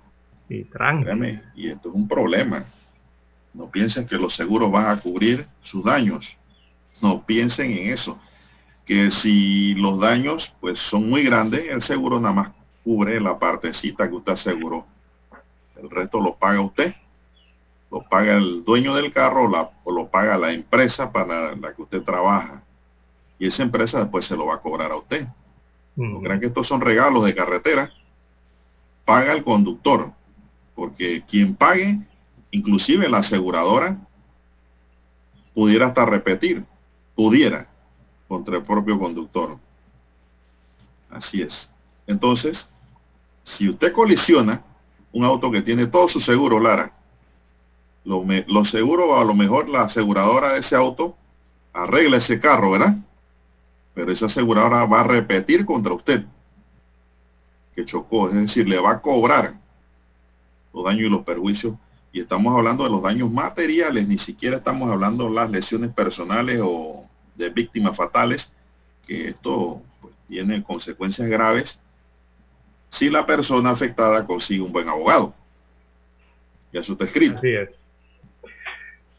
Y 0.50 0.64
tranquilo. 0.64 1.42
Y 1.56 1.68
esto 1.68 1.90
es 1.90 1.96
un 1.96 2.08
problema. 2.08 2.66
No 3.54 3.70
piensen 3.70 4.08
que 4.08 4.18
los 4.18 4.34
seguros 4.34 4.72
van 4.72 4.88
a 4.88 5.00
cubrir 5.00 5.46
sus 5.62 5.84
daños. 5.84 6.36
No 7.02 7.24
piensen 7.24 7.72
en 7.72 7.94
eso. 7.94 8.20
Que 8.84 9.12
si 9.12 9.76
los 9.76 10.00
daños 10.00 10.52
pues 10.60 10.80
son 10.80 11.08
muy 11.08 11.24
grandes, 11.24 11.66
el 11.70 11.84
seguro 11.84 12.20
nada 12.20 12.34
más 12.34 12.50
cubre 12.84 13.22
la 13.22 13.38
partecita 13.38 14.08
que 14.08 14.16
usted 14.16 14.34
aseguró 14.34 14.88
el 15.82 15.90
resto 15.90 16.20
lo 16.20 16.36
paga 16.36 16.62
usted, 16.62 16.96
lo 17.92 18.02
paga 18.04 18.38
el 18.38 18.64
dueño 18.64 18.96
del 18.96 19.12
carro 19.12 19.50
o 19.84 19.92
lo 19.92 20.08
paga 20.10 20.38
la 20.38 20.52
empresa 20.52 21.12
para 21.12 21.56
la 21.56 21.74
que 21.74 21.82
usted 21.82 22.04
trabaja. 22.04 22.64
Y 23.40 23.48
esa 23.48 23.64
empresa 23.64 24.00
después 24.00 24.26
se 24.26 24.36
lo 24.36 24.46
va 24.46 24.56
a 24.56 24.62
cobrar 24.62 24.92
a 24.92 24.98
usted. 24.98 25.28
No 25.96 26.20
crean 26.20 26.40
que 26.40 26.48
estos 26.48 26.68
son 26.68 26.82
regalos 26.82 27.24
de 27.26 27.36
carretera. 27.36 27.92
Paga 29.06 29.34
el 29.34 29.44
conductor, 29.44 30.12
porque 30.74 31.24
quien 31.28 31.56
pague, 31.56 32.00
inclusive 32.52 33.08
la 33.08 33.20
aseguradora, 33.20 33.98
pudiera 35.54 35.88
hasta 35.88 36.06
repetir, 36.06 36.66
pudiera, 37.16 37.68
contra 38.28 38.58
el 38.58 38.64
propio 38.64 39.00
conductor. 39.00 39.58
Así 41.10 41.42
es. 41.42 41.70
Entonces, 42.08 42.68
si 43.44 43.70
usted 43.70 43.94
colisiona, 43.94 44.64
un 45.16 45.24
auto 45.24 45.50
que 45.50 45.62
tiene 45.62 45.88
todo 45.88 46.10
su 46.10 46.20
seguro, 46.20 46.60
Lara, 46.60 46.92
lo, 48.04 48.26
me, 48.26 48.44
lo 48.50 48.66
seguro, 48.66 49.18
a 49.18 49.24
lo 49.24 49.34
mejor 49.34 49.70
la 49.70 49.84
aseguradora 49.84 50.52
de 50.52 50.60
ese 50.60 50.76
auto 50.76 51.16
arregla 51.72 52.18
ese 52.18 52.38
carro, 52.38 52.72
¿verdad? 52.72 52.98
Pero 53.94 54.12
esa 54.12 54.26
aseguradora 54.26 54.84
va 54.84 55.00
a 55.00 55.04
repetir 55.04 55.66
contra 55.66 55.94
usted 55.94 56.26
que 57.74 57.86
chocó, 57.86 58.28
es 58.28 58.36
decir, 58.36 58.68
le 58.68 58.78
va 58.78 58.92
a 58.92 59.02
cobrar 59.02 59.54
los 60.74 60.84
daños 60.84 61.08
y 61.08 61.10
los 61.10 61.24
perjuicios. 61.24 61.76
Y 62.12 62.20
estamos 62.20 62.54
hablando 62.54 62.84
de 62.84 62.90
los 62.90 63.02
daños 63.02 63.32
materiales, 63.32 64.06
ni 64.10 64.18
siquiera 64.18 64.58
estamos 64.58 64.92
hablando 64.92 65.30
de 65.30 65.36
las 65.36 65.50
lesiones 65.50 65.94
personales 65.94 66.62
o 66.62 67.06
de 67.36 67.50
víctimas 67.50 67.96
fatales, 67.96 68.52
que 69.08 69.30
esto 69.30 69.82
pues, 70.02 70.14
tiene 70.28 70.62
consecuencias 70.62 71.30
graves 71.30 71.80
si 72.96 73.10
la 73.10 73.26
persona 73.26 73.72
afectada 73.72 74.26
consigue 74.26 74.62
un 74.62 74.72
buen 74.72 74.88
abogado. 74.88 75.34
Y 76.72 76.78
eso 76.78 76.94
está 76.94 77.06
escrito. 77.06 77.38
Así 77.38 77.50
es. 77.50 77.70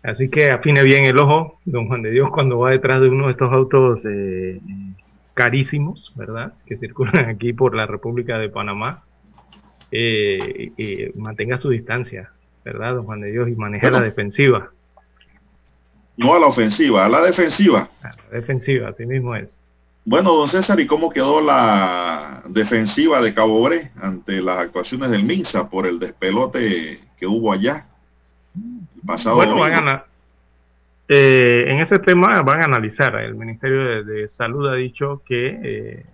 Así 0.03 0.29
que 0.31 0.51
afine 0.51 0.83
bien 0.83 1.05
el 1.05 1.18
ojo, 1.18 1.59
don 1.64 1.89
Juan 1.89 2.03
de 2.03 2.11
Dios, 2.11 2.31
cuando 2.31 2.59
va 2.59 2.70
detrás 2.70 3.01
de 3.01 3.09
uno 3.09 3.27
de 3.27 3.33
estos 3.33 3.53
autos 3.53 4.03
eh, 4.05 4.61
carísimos, 5.35 6.12
¿verdad? 6.14 6.55
Que 6.64 6.77
circulan 6.77 7.29
aquí 7.29 7.53
por 7.53 7.74
la 7.74 7.87
República 7.87 8.39
de 8.39 8.49
Panamá. 8.49 9.03
Eh, 9.91 11.12
mantenga 11.16 11.57
su 11.59 11.70
distancia, 11.70 12.31
¿verdad, 12.64 12.95
don 12.95 13.05
Juan 13.05 13.20
de 13.20 13.33
Dios? 13.33 13.49
Y 13.49 13.57
maneje 13.57 13.91
la 13.91 14.01
defensiva. 14.01 14.70
No 16.16 16.35
a 16.35 16.39
la 16.39 16.47
ofensiva, 16.47 17.05
a 17.05 17.09
la 17.09 17.22
defensiva. 17.22 17.91
A 18.03 18.09
la 18.09 18.39
defensiva, 18.39 18.89
así 18.89 19.05
mismo 19.07 19.35
es. 19.35 19.61
Bueno, 20.07 20.36
don 20.36 20.46
César, 20.46 20.78
¿y 20.78 20.86
cómo 20.86 21.11
quedó 21.11 21.40
la 21.40 22.40
defensiva 22.46 23.20
de 23.20 23.34
Cabo 23.34 23.61
Bre 23.64 23.90
ante 24.00 24.40
las 24.40 24.59
actuaciones 24.59 25.11
del 25.11 25.24
Minsa 25.24 25.68
por 25.68 25.84
el 25.84 25.98
despelote 25.98 27.00
que 27.18 27.26
hubo 27.26 27.52
allá? 27.52 27.86
El 28.54 29.02
pasado 29.04 29.34
bueno, 29.34 29.57
van 29.57 29.88
a, 29.88 30.04
eh, 31.09 31.64
en 31.66 31.80
ese 31.80 31.98
tema 31.98 32.40
van 32.42 32.62
a 32.62 32.66
analizar. 32.66 33.16
El 33.16 33.34
Ministerio 33.34 34.04
de, 34.04 34.28
Salud 34.28 34.68
ha 34.68 34.74
dicho 34.76 35.22
que 35.26 35.59
eh, 35.61 36.07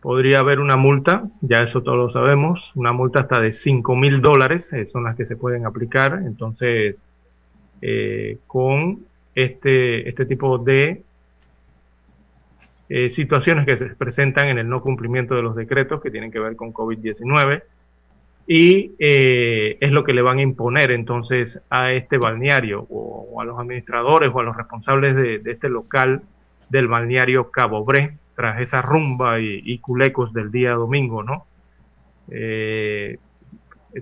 podría 0.00 0.38
haber 0.38 0.58
una 0.58 0.78
multa, 0.78 1.24
ya 1.42 1.58
eso 1.58 1.82
todos 1.82 1.98
lo 1.98 2.10
sabemos, 2.10 2.72
una 2.74 2.92
multa 2.92 3.20
hasta 3.20 3.38
de 3.38 3.52
5 3.52 3.96
mil 3.96 4.22
dólares, 4.22 4.72
eh, 4.72 4.86
son 4.86 5.04
las 5.04 5.14
que 5.14 5.26
se 5.26 5.36
pueden 5.36 5.66
aplicar. 5.66 6.22
Entonces, 6.24 7.02
con 8.46 9.00
este, 9.34 10.08
este 10.08 10.24
tipo 10.24 10.56
de 10.56 11.02
eh, 12.92 13.08
situaciones 13.08 13.66
que 13.66 13.78
se 13.78 13.86
presentan 13.94 14.48
en 14.48 14.58
el 14.58 14.68
no 14.68 14.82
cumplimiento 14.82 15.36
de 15.36 15.42
los 15.42 15.54
decretos 15.54 16.02
que 16.02 16.10
tienen 16.10 16.32
que 16.32 16.40
ver 16.40 16.56
con 16.56 16.72
COVID-19 16.72 17.62
y 18.48 18.96
eh, 18.98 19.78
es 19.80 19.92
lo 19.92 20.02
que 20.02 20.12
le 20.12 20.22
van 20.22 20.38
a 20.38 20.42
imponer 20.42 20.90
entonces 20.90 21.60
a 21.70 21.92
este 21.92 22.18
balneario 22.18 22.88
o, 22.90 23.40
a 23.40 23.44
los 23.44 23.56
administradores 23.60 24.32
o 24.34 24.40
a 24.40 24.42
los 24.42 24.56
responsables 24.56 25.14
de, 25.14 25.40
este 25.52 25.68
local 25.68 26.22
del 26.68 26.88
balneario 26.88 27.52
Cabo 27.52 27.84
Bre 27.84 28.18
tras 28.34 28.60
esa 28.60 28.82
rumba 28.82 29.38
y, 29.38 29.78
culecos 29.78 30.32
del 30.32 30.50
día 30.50 30.72
domingo, 30.72 31.22
¿no? 31.22 31.46
Eh, 32.28 33.18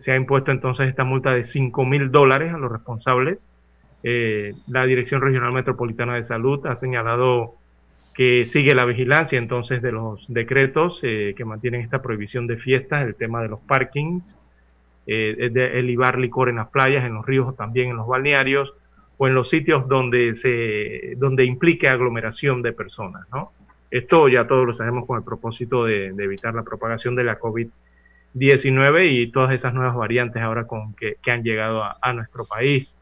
se 0.01 0.13
ha 0.13 0.17
impuesto 0.17 0.51
entonces 0.51 0.89
esta 0.89 1.05
multa 1.05 1.33
de 1.33 1.45
5 1.45 1.85
mil 1.85 2.11
dólares 2.11 2.55
a 2.55 2.59
los 2.59 2.73
responsables. 2.73 3.47
La 4.03 4.87
Dirección 4.87 5.21
Regional 5.21 5.53
Metropolitana 5.53 6.15
de 6.15 6.25
Salud 6.25 6.65
ha 6.67 6.77
señalado 6.77 7.59
que 8.19 8.47
sigue 8.47 8.75
la 8.75 8.85
vigilancia 8.85 9.39
entonces 9.39 9.81
de 9.81 9.93
los 9.93 10.25
decretos 10.27 10.99
eh, 11.05 11.35
que 11.37 11.45
mantienen 11.45 11.83
esta 11.83 12.03
prohibición 12.03 12.49
de 12.49 12.57
fiestas, 12.57 13.07
el 13.07 13.15
tema 13.15 13.41
de 13.43 13.49
los 13.49 13.61
parkings, 13.61 14.37
eh, 15.07 15.51
de 15.53 15.83
libar 15.85 16.19
licor 16.19 16.49
en 16.49 16.57
las 16.57 16.69
playas, 16.69 17.05
en 17.05 17.15
los 17.15 17.25
ríos 17.25 17.57
también 17.57 17.91
en 17.91 17.97
los 17.97 18.09
balnearios 18.09 18.75
o 19.19 19.29
en 19.29 19.35
los 19.35 19.49
sitios 19.49 19.87
donde 19.87 20.35
se 20.35 21.15
donde 21.17 21.45
implique 21.45 21.89
aglomeración 21.89 22.61
de 22.61 22.73
personas, 22.73 23.25
¿no? 23.33 23.53
Esto 23.89 24.29
ya 24.29 24.49
todos 24.49 24.67
lo 24.67 24.73
sabemos 24.73 25.07
con 25.07 25.17
el 25.19 25.25
propósito 25.25 25.85
de, 25.85 26.09
evitar 26.09 26.53
la 26.57 26.65
propagación 26.65 27.15
de 27.15 27.23
la 27.23 27.39
COVID-19 27.39 29.13
y 29.13 29.31
todas 29.31 29.53
esas 29.53 29.73
nuevas 29.75 29.95
variantes 29.95 30.43
ahora 30.43 30.67
con 30.67 30.93
que, 30.95 31.19
han 31.31 31.45
llegado 31.45 31.85
a 31.85 32.13
nuestro 32.15 32.47
país. 32.47 32.99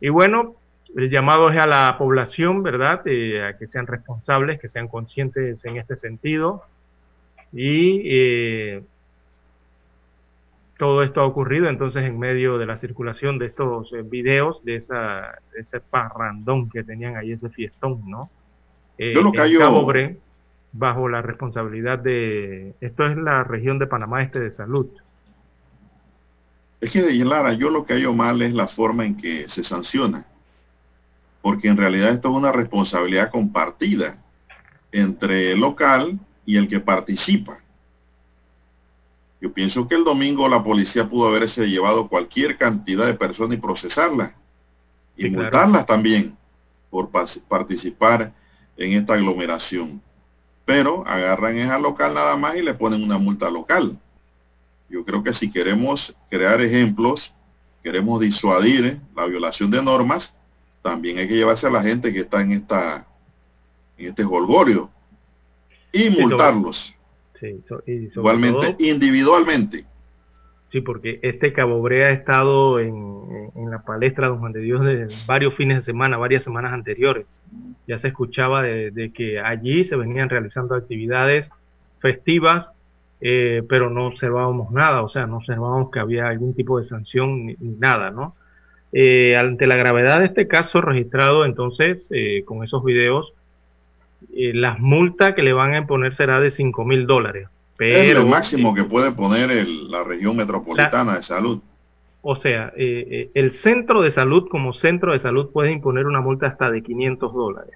Y 0.00 0.10
bueno, 0.10 0.56
el 0.96 1.10
llamado 1.10 1.50
es 1.50 1.58
a 1.58 1.66
la 1.66 1.96
población, 1.98 2.62
¿verdad? 2.62 3.02
Eh, 3.06 3.42
a 3.42 3.56
que 3.56 3.66
sean 3.66 3.86
responsables, 3.86 4.60
que 4.60 4.68
sean 4.68 4.88
conscientes 4.88 5.64
en 5.64 5.76
este 5.76 5.96
sentido. 5.96 6.62
Y 7.52 8.02
eh, 8.04 8.82
todo 10.78 11.02
esto 11.02 11.20
ha 11.20 11.26
ocurrido 11.26 11.68
entonces 11.68 12.04
en 12.04 12.18
medio 12.18 12.58
de 12.58 12.66
la 12.66 12.78
circulación 12.78 13.38
de 13.38 13.46
estos 13.46 13.92
eh, 13.92 14.02
videos, 14.02 14.64
de, 14.64 14.76
esa, 14.76 15.38
ese 15.56 15.80
parrandón 15.80 16.68
que 16.68 16.84
tenían 16.84 17.16
ahí, 17.16 17.32
ese 17.32 17.50
fiestón, 17.50 18.02
¿no? 18.08 18.30
Yo 18.98 19.22
lo 19.22 19.32
callo... 19.32 19.58
Cabo 19.58 19.84
Bre, 19.84 20.18
bajo 20.72 21.08
la 21.08 21.22
responsabilidad 21.22 21.98
de... 21.98 22.74
Esto 22.80 23.06
es 23.06 23.16
la 23.16 23.42
región 23.42 23.78
de 23.78 23.86
Panamá 23.86 24.22
Este 24.22 24.38
de 24.38 24.52
Salud. 24.52 24.86
Es 26.80 26.90
que, 26.90 27.12
Lara, 27.24 27.52
yo 27.54 27.68
lo 27.68 27.84
que 27.84 27.94
hallo 27.94 28.14
mal 28.14 28.42
es 28.42 28.52
la 28.52 28.68
forma 28.68 29.04
en 29.04 29.16
que 29.16 29.48
se 29.48 29.64
sanciona 29.64 30.24
porque 31.42 31.68
en 31.68 31.76
realidad 31.76 32.10
esto 32.10 32.30
es 32.30 32.36
una 32.36 32.52
responsabilidad 32.52 33.30
compartida 33.30 34.16
entre 34.92 35.52
el 35.52 35.60
local 35.60 36.18
y 36.46 36.56
el 36.56 36.68
que 36.68 36.80
participa. 36.80 37.58
Yo 39.40 39.52
pienso 39.52 39.88
que 39.88 39.96
el 39.96 40.04
domingo 40.04 40.48
la 40.48 40.62
policía 40.62 41.08
pudo 41.08 41.28
haberse 41.28 41.66
llevado 41.66 42.08
cualquier 42.08 42.56
cantidad 42.56 43.06
de 43.06 43.14
personas 43.14 43.58
y 43.58 43.60
procesarlas 43.60 44.32
y 45.16 45.28
multarlas 45.28 45.84
también 45.84 46.36
por 46.90 47.10
participar 47.10 48.32
en 48.76 48.92
esta 48.92 49.14
aglomeración. 49.14 50.00
Pero 50.64 51.04
agarran 51.06 51.58
esa 51.58 51.76
local 51.76 52.14
nada 52.14 52.36
más 52.36 52.54
y 52.56 52.62
le 52.62 52.74
ponen 52.74 53.02
una 53.02 53.18
multa 53.18 53.50
local. 53.50 53.98
Yo 54.88 55.04
creo 55.04 55.24
que 55.24 55.32
si 55.32 55.50
queremos 55.50 56.14
crear 56.30 56.60
ejemplos, 56.60 57.32
queremos 57.82 58.20
disuadir 58.20 59.00
la 59.16 59.26
violación 59.26 59.70
de 59.72 59.82
normas, 59.82 60.36
también 60.82 61.18
hay 61.18 61.28
que 61.28 61.36
llevarse 61.36 61.66
a 61.66 61.70
la 61.70 61.82
gente 61.82 62.12
que 62.12 62.20
está 62.20 62.42
en 62.42 62.52
esta 62.52 63.06
en 63.96 64.06
este 64.08 64.24
holgorio 64.24 64.90
y 65.92 66.10
multarlos. 66.10 66.94
Igualmente, 67.86 68.76
individualmente. 68.78 69.84
Sí, 70.70 70.80
porque 70.80 71.18
este 71.22 71.52
Cabo 71.52 71.82
Brea 71.82 72.08
ha 72.08 72.12
estado 72.12 72.80
en, 72.80 73.70
la 73.70 73.82
palestra 73.82 74.26
de 74.26 74.30
Don 74.30 74.40
Juan 74.40 74.52
de 74.52 74.60
Dios 74.60 74.84
de 74.84 75.08
varios 75.26 75.54
fines 75.54 75.78
de 75.78 75.82
semana, 75.82 76.16
varias 76.16 76.44
semanas 76.44 76.72
anteriores. 76.72 77.26
Ya 77.86 77.98
se 77.98 78.08
escuchaba 78.08 78.62
de, 78.62 79.12
que 79.14 79.38
allí 79.40 79.84
se 79.84 79.96
venían 79.96 80.30
realizando 80.30 80.74
actividades 80.74 81.50
festivas, 82.00 82.72
eh, 83.20 83.62
pero 83.68 83.90
no 83.90 84.06
observábamos 84.06 84.72
nada, 84.72 85.02
o 85.02 85.08
sea, 85.08 85.26
no 85.26 85.38
observábamos 85.38 85.90
que 85.90 86.00
había 86.00 86.28
algún 86.28 86.54
tipo 86.54 86.80
de 86.80 86.86
sanción 86.86 87.46
ni 87.46 87.56
nada, 87.60 88.10
¿no? 88.10 88.34
Eh, 88.94 89.36
ante 89.36 89.66
la 89.66 89.76
gravedad 89.76 90.18
de 90.18 90.26
este 90.26 90.46
caso 90.46 90.82
registrado, 90.82 91.46
entonces, 91.46 92.06
eh, 92.10 92.44
con 92.44 92.62
esos 92.62 92.84
videos, 92.84 93.32
eh, 94.36 94.52
las 94.52 94.78
multas 94.80 95.34
que 95.34 95.42
le 95.42 95.54
van 95.54 95.72
a 95.72 95.78
imponer 95.78 96.14
será 96.14 96.40
de 96.40 96.50
5 96.50 96.84
mil 96.84 97.06
dólares. 97.06 97.48
Pero, 97.78 98.02
es 98.02 98.18
el 98.18 98.26
máximo 98.26 98.74
que 98.74 98.84
puede 98.84 99.12
poner 99.12 99.66
la 99.66 100.04
región 100.04 100.36
metropolitana 100.36 101.16
de 101.16 101.22
salud. 101.22 101.62
O 102.20 102.36
sea, 102.36 102.72
el 102.76 103.50
centro 103.50 104.00
de 104.00 104.12
salud 104.12 104.46
como 104.48 104.74
centro 104.74 105.12
de 105.12 105.18
salud 105.18 105.50
puede 105.50 105.72
imponer 105.72 106.06
una 106.06 106.20
multa 106.20 106.46
hasta 106.46 106.70
de 106.70 106.80
500 106.82 107.34
dólares. 107.34 107.74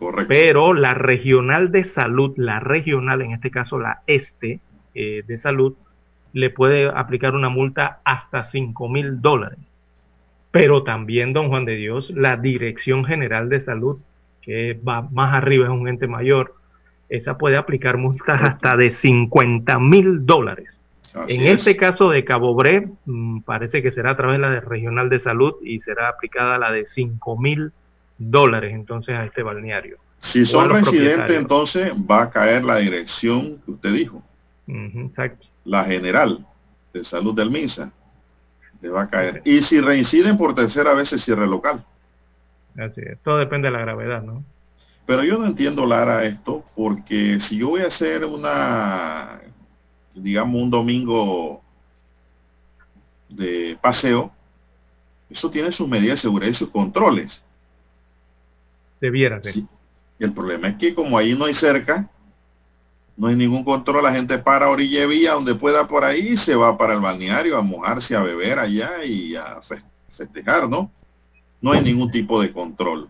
Correcto. 0.00 0.26
Pero 0.28 0.74
la 0.74 0.94
regional 0.94 1.70
de 1.70 1.84
salud, 1.84 2.32
la 2.36 2.58
regional, 2.58 3.22
en 3.22 3.30
este 3.30 3.52
caso 3.52 3.78
la 3.78 4.00
este 4.08 4.58
de 4.94 5.38
salud, 5.38 5.74
le 6.32 6.50
puede 6.50 6.88
aplicar 6.88 7.36
una 7.36 7.48
multa 7.48 8.00
hasta 8.04 8.42
5 8.42 8.88
mil 8.88 9.20
dólares 9.22 9.60
pero 10.56 10.84
también, 10.84 11.34
don 11.34 11.50
Juan 11.50 11.66
de 11.66 11.76
Dios, 11.76 12.08
la 12.16 12.38
Dirección 12.38 13.04
General 13.04 13.50
de 13.50 13.60
Salud, 13.60 13.98
que 14.40 14.72
va 14.72 15.02
más 15.02 15.34
arriba, 15.34 15.66
es 15.66 15.70
un 15.70 15.86
ente 15.86 16.06
mayor, 16.06 16.54
esa 17.10 17.36
puede 17.36 17.58
aplicar 17.58 17.98
multas 17.98 18.40
hasta 18.40 18.74
de 18.78 18.88
50 18.88 19.78
mil 19.78 20.24
dólares. 20.24 20.80
en 21.28 21.42
este 21.42 21.76
caso 21.76 22.08
de 22.08 22.24
Cabo 22.24 22.54
Bre, 22.54 22.88
mm, 23.04 23.40
parece 23.40 23.82
que 23.82 23.90
será 23.90 24.12
a 24.12 24.16
través 24.16 24.40
de 24.40 24.48
la 24.48 24.60
Regional 24.60 25.10
de 25.10 25.20
Salud 25.20 25.56
y 25.62 25.80
será 25.80 26.08
aplicada 26.08 26.56
la 26.56 26.72
de 26.72 26.86
5 26.86 27.38
mil 27.38 27.72
dólares 28.16 28.72
entonces 28.72 29.14
a 29.14 29.26
este 29.26 29.42
balneario. 29.42 29.98
Si 30.20 30.46
son 30.46 30.70
residentes, 30.70 31.36
entonces 31.36 31.92
va 31.92 32.22
a 32.22 32.30
caer 32.30 32.64
la 32.64 32.76
dirección 32.76 33.58
que 33.62 33.72
usted 33.72 33.92
dijo. 33.92 34.22
exacto. 34.68 35.48
La 35.66 35.84
general 35.84 36.46
de 36.94 37.04
salud 37.04 37.34
del 37.34 37.50
MINSA 37.50 37.92
va 38.88 39.02
a 39.02 39.10
caer. 39.10 39.42
Y 39.44 39.62
si 39.62 39.80
reinciden 39.80 40.36
por 40.36 40.54
tercera 40.54 40.94
vez 40.94 41.08
se 41.08 41.18
cierra 41.18 41.44
el 41.44 41.50
local. 41.50 41.84
Así 42.78 43.00
es. 43.00 43.18
Todo 43.22 43.38
depende 43.38 43.68
de 43.68 43.72
la 43.72 43.80
gravedad, 43.80 44.22
¿no? 44.22 44.44
Pero 45.06 45.22
yo 45.22 45.38
no 45.38 45.46
entiendo, 45.46 45.86
Lara, 45.86 46.24
esto, 46.24 46.64
porque 46.74 47.38
si 47.40 47.58
yo 47.58 47.68
voy 47.68 47.82
a 47.82 47.86
hacer 47.86 48.24
una, 48.24 49.40
digamos, 50.14 50.60
un 50.60 50.70
domingo 50.70 51.62
de 53.28 53.78
paseo, 53.80 54.32
eso 55.30 55.48
tiene 55.50 55.70
sus 55.70 55.88
medidas 55.88 56.18
de 56.18 56.22
seguridad 56.22 56.50
y 56.50 56.54
sus 56.54 56.70
controles. 56.70 57.44
Debiera 59.00 59.40
ser. 59.42 59.52
Sí. 59.52 59.66
Y 60.18 60.24
el 60.24 60.32
problema 60.32 60.68
es 60.68 60.76
que 60.76 60.94
como 60.94 61.16
ahí 61.16 61.34
no 61.34 61.44
hay 61.44 61.54
cerca, 61.54 62.08
no 63.16 63.28
hay 63.28 63.36
ningún 63.36 63.64
control, 63.64 64.02
la 64.02 64.12
gente 64.12 64.38
para 64.38 64.68
orilla 64.68 65.06
vía 65.06 65.32
donde 65.32 65.54
pueda 65.54 65.86
por 65.86 66.04
ahí, 66.04 66.36
se 66.36 66.54
va 66.54 66.76
para 66.76 66.92
el 66.92 67.00
balneario 67.00 67.56
a 67.56 67.62
mojarse, 67.62 68.14
a 68.14 68.22
beber 68.22 68.58
allá 68.58 69.04
y 69.04 69.34
a 69.34 69.60
festejar, 70.16 70.68
¿no? 70.68 70.90
No 71.62 71.72
hay 71.72 71.80
ningún 71.80 72.10
tipo 72.10 72.40
de 72.40 72.52
control. 72.52 73.08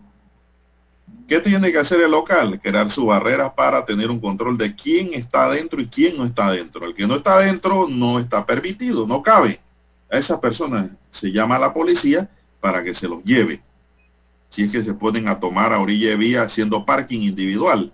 ¿Qué 1.26 1.40
tiene 1.40 1.72
que 1.72 1.78
hacer 1.78 2.00
el 2.00 2.12
local? 2.12 2.60
Crear 2.60 2.88
su 2.90 3.06
barrera 3.06 3.52
para 3.52 3.84
tener 3.84 4.10
un 4.10 4.20
control 4.20 4.56
de 4.56 4.76
quién 4.76 5.12
está 5.14 5.46
adentro 5.46 5.80
y 5.80 5.88
quién 5.88 6.16
no 6.16 6.24
está 6.24 6.46
adentro. 6.46 6.86
El 6.86 6.94
que 6.94 7.06
no 7.06 7.16
está 7.16 7.38
adentro 7.38 7.88
no 7.88 8.20
está 8.20 8.46
permitido, 8.46 9.08
no 9.08 9.22
cabe. 9.22 9.60
A 10.10 10.18
esa 10.18 10.40
persona 10.40 10.96
se 11.10 11.32
llama 11.32 11.58
la 11.58 11.74
policía 11.74 12.30
para 12.60 12.84
que 12.84 12.94
se 12.94 13.08
los 13.08 13.24
lleve. 13.24 13.60
Si 14.50 14.62
es 14.62 14.70
que 14.70 14.84
se 14.84 14.94
pueden 14.94 15.26
a 15.26 15.40
tomar 15.40 15.72
a 15.72 15.80
orilla 15.80 16.10
de 16.10 16.16
vía 16.16 16.42
haciendo 16.42 16.84
parking 16.86 17.22
individual. 17.22 17.92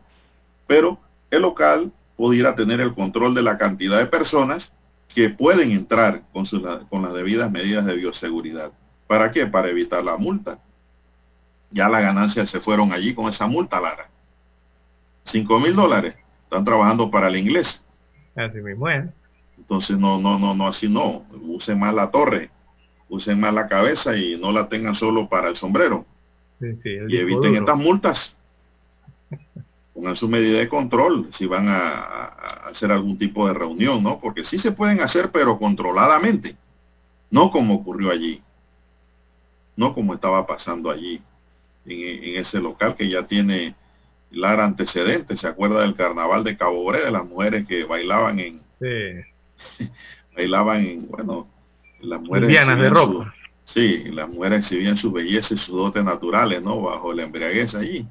Pero 0.67 0.99
el 1.31 1.41
local 1.41 1.91
pudiera 2.23 2.55
tener 2.55 2.81
el 2.81 2.95
control 2.95 3.35
de 3.35 3.43
la 3.43 3.59
cantidad 3.59 3.99
de 3.99 4.07
personas 4.07 4.73
que 5.13 5.29
pueden 5.29 5.73
entrar 5.73 6.23
con, 6.33 6.47
con 6.89 7.03
las 7.03 7.15
debidas 7.15 7.51
medidas 7.51 7.85
de 7.85 7.97
bioseguridad. 7.97 8.71
¿Para 9.09 9.33
qué? 9.33 9.45
Para 9.49 9.71
evitar 9.71 10.05
la 10.05 10.17
multa. 10.17 10.61
Ya 11.73 11.89
las 11.89 12.01
ganancias 12.01 12.49
se 12.49 12.61
fueron 12.61 12.93
allí 12.93 13.13
con 13.13 13.29
esa 13.29 13.49
multa, 13.49 13.81
Lara. 13.81 14.09
5 15.25 15.59
mil 15.59 15.75
dólares. 15.75 16.15
Están 16.45 16.65
trabajando 16.65 17.11
para 17.11 17.27
el 17.27 17.35
inglés. 17.35 17.85
Así 18.37 18.59
mismo 18.61 18.89
es. 18.89 19.05
Entonces, 19.59 19.99
no, 19.99 20.21
no, 20.21 20.39
no, 20.39 20.55
no, 20.55 20.69
así 20.69 20.89
no. 20.89 21.25
Usen 21.43 21.81
más 21.81 21.93
la 21.93 22.13
torre, 22.13 22.51
usen 23.09 23.41
más 23.41 23.53
la 23.53 23.67
cabeza 23.67 24.17
y 24.17 24.39
no 24.41 24.53
la 24.53 24.69
tengan 24.69 24.95
solo 24.95 25.29
para 25.29 25.49
el 25.49 25.57
sombrero. 25.57 26.07
y 26.61 27.17
eviten 27.17 27.57
estas 27.57 27.77
multas 27.77 28.39
pongan 29.95 30.17
su 30.17 30.29
medida 30.29 30.59
de 30.59 30.69
control 30.69 31.29
si 31.33 31.47
van 31.47 31.69
a, 31.69 32.25
hacer 32.65 32.91
algún 32.91 33.19
tipo 33.19 33.47
de 33.47 33.55
reunión, 33.55 34.03
¿no? 34.03 34.19
Porque 34.21 34.45
sí 34.45 34.59
se 34.59 34.73
pueden 34.73 35.01
hacer, 35.01 35.31
pero 35.31 35.59
controladamente, 35.59 36.57
no 37.31 37.51
como 37.51 37.75
ocurrió 37.75 38.11
allí, 38.11 38.43
no 39.77 39.95
como 39.95 40.15
estaba 40.15 40.47
pasando 40.47 40.91
allí, 40.91 41.21
en, 41.85 42.37
ese 42.37 42.61
local 42.61 42.95
que 42.95 43.09
ya 43.09 43.25
tiene 43.25 43.75
Lara 44.31 44.65
antecedentes, 44.65 45.41
¿se 45.41 45.49
acuerda 45.49 45.83
del 45.83 45.95
carnaval 45.95 46.45
de 46.45 46.57
Cabo 46.57 46.85
Bre, 46.85 47.05
de 47.05 47.11
las 47.11 47.25
mujeres 47.25 47.67
que 47.67 47.85
bailaban 47.85 48.39
en... 48.41 48.63
bailaban 50.35 50.87
en, 50.87 51.09
bueno, 51.09 51.49
las 52.01 52.21
mujeres... 52.23 52.49
de 52.49 52.89
ropa. 52.89 53.35
sí, 53.65 54.05
las 54.07 54.29
mujeres 54.29 54.61
exhibían 54.61 54.97
su 54.97 55.13
belleza 55.13 55.53
y 55.53 55.59
sus 55.59 55.77
dotes 55.77 56.03
naturales, 56.03 56.63
¿no? 56.63 56.81
Bajo 56.81 57.13
la 57.13 57.25
embriaguez 57.25 57.75
allí 57.75 58.07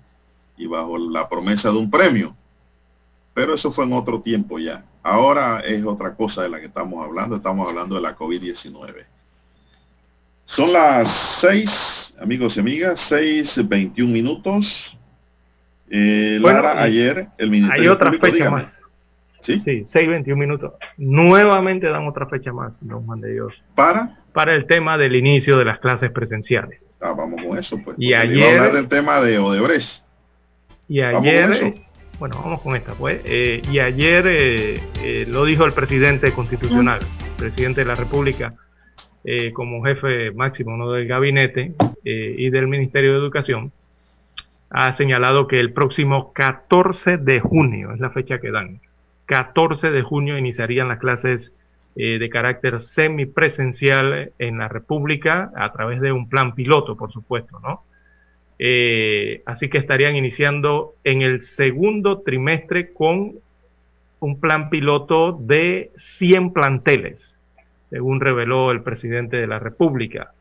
y 0.62 0.68
bajo 0.68 0.95
la 0.95 1.28
promesa 1.28 1.72
de 1.72 1.78
un 1.78 1.89
premio. 1.89 2.36
Pero 3.34 3.55
eso 3.55 3.72
fue 3.72 3.86
en 3.86 3.93
otro 3.93 4.22
tiempo 4.22 4.59
ya. 4.59 4.86
Ahora 5.01 5.62
es 5.62 5.84
otra 5.84 6.14
cosa 6.14 6.43
de 6.43 6.49
la 6.49 6.59
que 6.59 6.68
estamos 6.68 7.03
hablando. 7.03 7.38
Estamos 7.38 7.68
hablando 7.68 7.95
de 7.95 8.01
la 8.01 8.16
COVID-19. 8.16 9.05
Son 10.45 10.72
las 10.72 11.09
6, 11.41 12.18
amigos 12.22 12.57
y 12.57 12.59
amigas, 12.59 13.12
6.21 13.12 14.07
minutos. 14.07 14.95
Eh, 15.89 16.38
Lara, 16.39 16.80
ayer 16.84 17.28
el 17.39 17.49
Ministerio 17.49 17.82
Hay 17.82 17.88
otra 17.88 18.14
fecha 18.14 18.51
más. 18.51 18.80
¿Sí? 19.41 19.59
Sí, 19.62 19.82
6.21 19.82 20.36
minutos. 20.36 20.74
Nuevamente 20.97 21.88
dan 21.88 22.07
otra 22.07 22.28
fecha 22.28 22.53
más, 22.53 22.78
don 22.82 23.03
Juan 23.07 23.20
de 23.20 23.34
Dios. 23.34 23.53
¿Para? 23.74 24.20
Para 24.32 24.53
el 24.53 24.68
tema 24.68 24.99
del 24.99 25.16
inicio 25.16 25.57
de 25.57 25.66
las 25.66 25.80
clases 25.80 26.12
presenciales. 26.12 26.88
Ah, 26.99 27.14
vamos 27.18 27.41
con 27.43 27.57
eso, 27.57 27.80
pues. 27.84 27.97
Y 27.97 28.14
ayer... 28.14 28.59
hablar 28.59 28.74
del 28.74 28.88
tema 28.88 29.22
de 29.22 29.39
Odebrecht. 29.39 30.03
Y 30.92 31.00
ayer... 31.00 31.74
Bueno, 32.20 32.42
vamos 32.44 32.60
con 32.60 32.76
esta, 32.76 32.94
pues. 32.96 33.22
Eh, 33.24 33.62
y 33.72 33.80
ayer 33.80 34.28
eh, 34.28 34.84
eh, 35.02 35.26
lo 35.26 35.46
dijo 35.46 35.64
el 35.64 35.72
presidente 35.72 36.34
constitucional, 36.34 37.00
presidente 37.38 37.80
de 37.82 37.88
la 37.88 37.96
República, 37.96 38.56
como 39.54 39.84
jefe 39.86 40.32
máximo 40.32 40.76
¿no? 40.76 40.92
del 40.92 41.08
gabinete 41.08 41.74
y 42.04 42.50
del 42.50 42.68
Ministerio 42.68 43.14
de 43.14 43.20
Educación, 43.20 43.72
ha 44.70 44.92
señalado 44.92 45.48
que 45.48 45.62
el 45.62 45.72
próximo 45.72 46.34
14 46.34 47.18
de 47.18 47.39
junio, 47.39 47.94
es 47.94 48.02
la 48.02 48.10
fecha 48.10 48.39
que 48.39 48.52
dan, 48.52 48.82
14 49.28 49.92
de 49.92 50.02
junio 50.02 50.38
iniciarían 50.38 50.89
las 50.89 51.00
clases 51.00 51.54
de 51.96 52.30
carácter 52.30 52.82
semipresencial 52.82 54.32
en 54.39 54.58
la 54.58 54.68
República 54.68 55.52
a 55.56 55.72
través 55.72 56.02
de 56.02 56.12
un 56.12 56.28
plan 56.28 56.54
piloto, 56.54 56.98
por 56.98 57.14
supuesto, 57.14 57.60
¿no? 57.62 57.84
Eh, 58.64 59.41
así 59.47 59.70
que 59.70 59.80
estarían 59.80 60.16
iniciando 60.16 60.93
en 61.03 61.24
el 61.24 61.41
segundo 61.41 62.20
trimestre 62.20 62.93
con 62.93 63.34
un 64.20 64.39
plan 64.39 64.70
piloto 64.70 65.32
de 65.32 65.89
100 65.95 66.53
planteles, 66.53 67.39
según 67.89 68.20
reveló 68.20 68.70
el 68.70 68.84
presidente 68.84 69.38
de 69.38 69.47
la 69.47 69.57
República. 69.57 70.34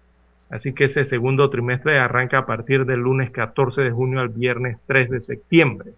Así 0.51 0.75
que 0.75 0.85
ese 0.85 1.07
segundo 1.07 1.49
trimestre 1.49 1.99
arranca 1.99 2.41
a 2.41 2.47
partir 2.47 2.85
del 2.85 3.01
lunes 3.01 3.31
14 3.31 3.81
de 3.81 3.91
junio 3.91 4.21
al 4.21 4.29
viernes 4.29 4.77
3 4.87 5.09
de 5.09 5.21
septiembre. 5.23 5.93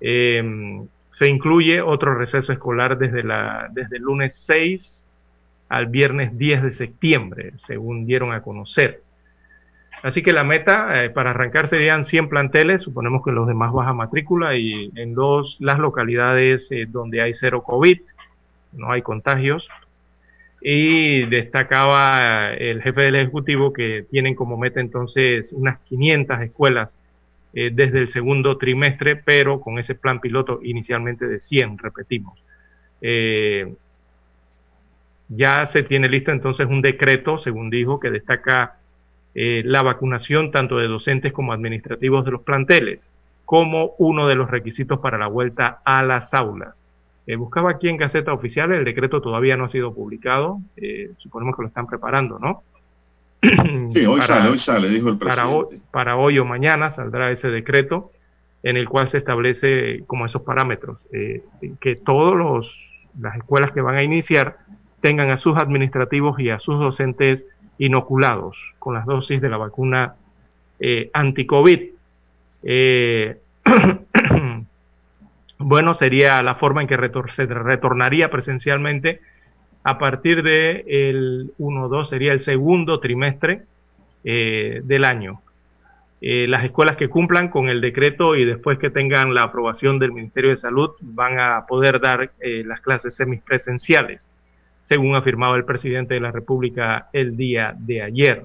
Em, 0.00 0.86
se 1.12 1.28
incluye 1.28 1.80
otro 1.80 2.14
receso 2.14 2.52
escolar 2.52 2.98
desde, 2.98 3.22
la, 3.22 3.70
desde 3.72 3.96
el 3.96 4.02
lunes 4.02 4.34
6 4.44 5.08
al 5.70 5.86
viernes 5.86 6.36
10 6.36 6.62
de 6.64 6.70
septiembre, 6.72 7.52
según 7.56 8.04
dieron 8.04 8.34
a 8.34 8.42
conocer. 8.42 9.00
Así 10.02 10.22
que 10.22 10.32
la 10.32 10.42
meta 10.42 11.04
eh, 11.04 11.10
para 11.10 11.30
arrancar 11.30 11.68
serían 11.68 12.04
100 12.04 12.28
planteles, 12.28 12.82
suponemos 12.82 13.24
que 13.24 13.30
los 13.30 13.46
demás 13.46 13.72
baja 13.72 13.92
matrícula 13.92 14.56
y 14.56 14.90
en 14.96 15.14
dos 15.14 15.58
las 15.60 15.78
localidades 15.78 16.66
eh, 16.72 16.86
donde 16.88 17.22
hay 17.22 17.34
cero 17.34 17.62
COVID, 17.62 18.00
no 18.72 18.90
hay 18.90 19.02
contagios. 19.02 19.68
Y 20.60 21.26
destacaba 21.26 22.52
eh, 22.52 22.72
el 22.72 22.82
jefe 22.82 23.02
del 23.02 23.14
Ejecutivo 23.14 23.72
que 23.72 24.04
tienen 24.10 24.34
como 24.34 24.56
meta 24.56 24.80
entonces 24.80 25.52
unas 25.52 25.78
500 25.80 26.40
escuelas 26.42 26.96
desde 27.54 27.98
el 27.98 28.08
segundo 28.08 28.56
trimestre, 28.56 29.14
pero 29.14 29.60
con 29.60 29.78
ese 29.78 29.94
plan 29.94 30.22
piloto 30.22 30.60
inicialmente 30.62 31.26
de 31.26 31.38
100, 31.38 31.76
repetimos. 31.76 32.42
ya 35.28 35.66
se 35.66 35.82
tiene 35.82 36.08
listo 36.08 36.32
entonces 36.32 36.66
un 36.66 36.80
decreto, 36.80 37.36
según 37.36 37.68
dijo, 37.68 38.00
que 38.00 38.10
destaca 38.10 38.78
eh, 39.34 39.62
la 39.64 39.82
vacunación 39.82 40.50
tanto 40.50 40.76
de 40.78 40.88
docentes 40.88 41.32
como 41.32 41.52
administrativos 41.52 42.24
de 42.24 42.32
los 42.32 42.42
planteles, 42.42 43.10
como 43.46 43.94
uno 43.98 44.28
de 44.28 44.34
los 44.34 44.50
requisitos 44.50 45.00
para 45.00 45.16
la 45.16 45.26
vuelta 45.26 45.80
a 45.84 46.02
las 46.02 46.34
aulas. 46.34 46.84
Eh, 47.26 47.36
buscaba 47.36 47.70
aquí 47.70 47.88
en 47.88 47.96
Gaceta 47.96 48.32
Oficial, 48.32 48.72
el 48.72 48.84
decreto 48.84 49.22
todavía 49.22 49.56
no 49.56 49.64
ha 49.64 49.68
sido 49.68 49.94
publicado, 49.94 50.58
eh, 50.76 51.12
suponemos 51.18 51.56
que 51.56 51.62
lo 51.62 51.68
están 51.68 51.86
preparando, 51.86 52.38
¿no? 52.38 52.62
Sí, 53.92 54.06
hoy 54.06 54.20
sale, 54.22 54.50
hoy 54.50 54.58
sale, 54.58 54.88
dijo 54.88 55.08
el 55.08 55.18
presidente. 55.18 55.42
Para 55.42 55.48
hoy, 55.48 55.80
para 55.90 56.16
hoy 56.16 56.38
o 56.38 56.44
mañana 56.44 56.90
saldrá 56.90 57.30
ese 57.30 57.48
decreto 57.48 58.12
en 58.62 58.76
el 58.76 58.88
cual 58.88 59.08
se 59.08 59.18
establece 59.18 60.04
como 60.06 60.26
esos 60.26 60.42
parámetros, 60.42 60.98
que 61.10 61.96
todas 61.96 62.68
las 63.18 63.36
escuelas 63.36 63.72
que 63.72 63.80
van 63.80 63.96
a 63.96 64.04
iniciar 64.04 64.58
tengan 65.00 65.30
a 65.30 65.38
sus 65.38 65.56
administrativos 65.58 66.38
y 66.38 66.50
a 66.50 66.60
sus 66.60 66.78
docentes 66.78 67.44
inoculados 67.78 68.58
con 68.78 68.94
las 68.94 69.06
dosis 69.06 69.40
de 69.40 69.48
la 69.48 69.56
vacuna 69.56 70.14
eh, 70.78 71.10
anti-COVID. 71.12 71.80
Eh, 72.64 73.36
bueno, 75.58 75.94
sería 75.94 76.42
la 76.42 76.56
forma 76.56 76.82
en 76.82 76.88
que 76.88 76.98
se 77.34 77.46
retornaría 77.46 78.30
presencialmente 78.30 79.20
a 79.84 79.98
partir 79.98 80.42
del 80.42 80.84
el 80.86 81.52
1-2, 81.58 82.06
sería 82.06 82.32
el 82.32 82.40
segundo 82.40 83.00
trimestre 83.00 83.62
eh, 84.24 84.80
del 84.84 85.04
año. 85.04 85.40
las 86.20 86.64
escuelas 86.64 86.96
que 86.96 87.08
cumplan 87.08 87.48
con 87.48 87.68
el 87.68 87.80
decreto 87.80 88.36
y 88.36 88.44
después 88.44 88.78
que 88.78 88.90
tengan 88.90 89.34
la 89.34 89.42
aprobación 89.42 89.98
del 89.98 90.12
Ministerio 90.12 90.50
de 90.50 90.56
Salud 90.56 90.90
van 91.00 91.40
a 91.40 91.66
poder 91.66 92.00
dar 92.00 92.30
las 92.40 92.80
clases 92.80 93.16
semipresenciales 93.16 94.31
según 94.92 95.16
afirmaba 95.16 95.56
el 95.56 95.64
presidente 95.64 96.12
de 96.12 96.20
la 96.20 96.32
República 96.32 97.08
el 97.14 97.34
día 97.34 97.74
de 97.78 98.02
ayer. 98.02 98.44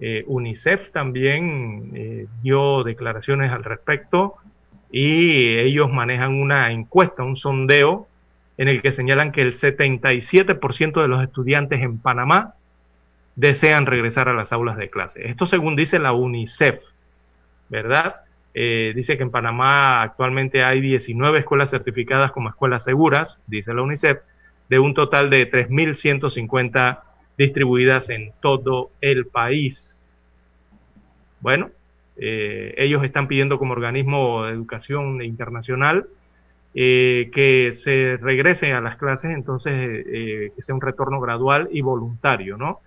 Eh, 0.00 0.24
UNICEF 0.26 0.90
también 0.90 1.92
eh, 1.94 2.26
dio 2.42 2.82
declaraciones 2.82 3.52
al 3.52 3.62
respecto 3.62 4.34
y 4.90 5.56
ellos 5.56 5.92
manejan 5.92 6.34
una 6.34 6.72
encuesta, 6.72 7.22
un 7.22 7.36
sondeo, 7.36 8.08
en 8.58 8.66
el 8.66 8.82
que 8.82 8.90
señalan 8.90 9.30
que 9.30 9.42
el 9.42 9.52
77% 9.52 11.00
de 11.00 11.06
los 11.06 11.22
estudiantes 11.22 11.80
en 11.80 11.98
Panamá 11.98 12.54
desean 13.36 13.86
regresar 13.86 14.28
a 14.28 14.34
las 14.34 14.52
aulas 14.52 14.76
de 14.76 14.90
clase. 14.90 15.28
Esto 15.28 15.46
según 15.46 15.76
dice 15.76 16.00
la 16.00 16.14
UNICEF, 16.14 16.80
¿verdad? 17.68 18.16
Eh, 18.54 18.92
dice 18.96 19.16
que 19.16 19.22
en 19.22 19.30
Panamá 19.30 20.02
actualmente 20.02 20.64
hay 20.64 20.80
19 20.80 21.38
escuelas 21.38 21.70
certificadas 21.70 22.32
como 22.32 22.48
escuelas 22.48 22.82
seguras, 22.82 23.38
dice 23.46 23.72
la 23.72 23.82
UNICEF, 23.82 24.18
de 24.68 24.78
un 24.78 24.94
total 24.94 25.30
de 25.30 25.50
3.150 25.50 27.00
distribuidas 27.36 28.08
en 28.10 28.32
todo 28.40 28.90
el 29.00 29.26
país. 29.26 30.02
Bueno, 31.40 31.70
eh, 32.16 32.74
ellos 32.78 33.04
están 33.04 33.28
pidiendo 33.28 33.58
como 33.58 33.72
organismo 33.72 34.44
de 34.44 34.52
educación 34.52 35.22
internacional 35.22 36.06
eh, 36.74 37.30
que 37.32 37.72
se 37.72 38.16
regrese 38.20 38.72
a 38.72 38.80
las 38.80 38.96
clases, 38.96 39.30
entonces 39.30 39.72
eh, 39.74 40.52
que 40.56 40.62
sea 40.62 40.74
un 40.74 40.80
retorno 40.80 41.20
gradual 41.20 41.68
y 41.70 41.82
voluntario, 41.82 42.56
¿no? 42.56 42.80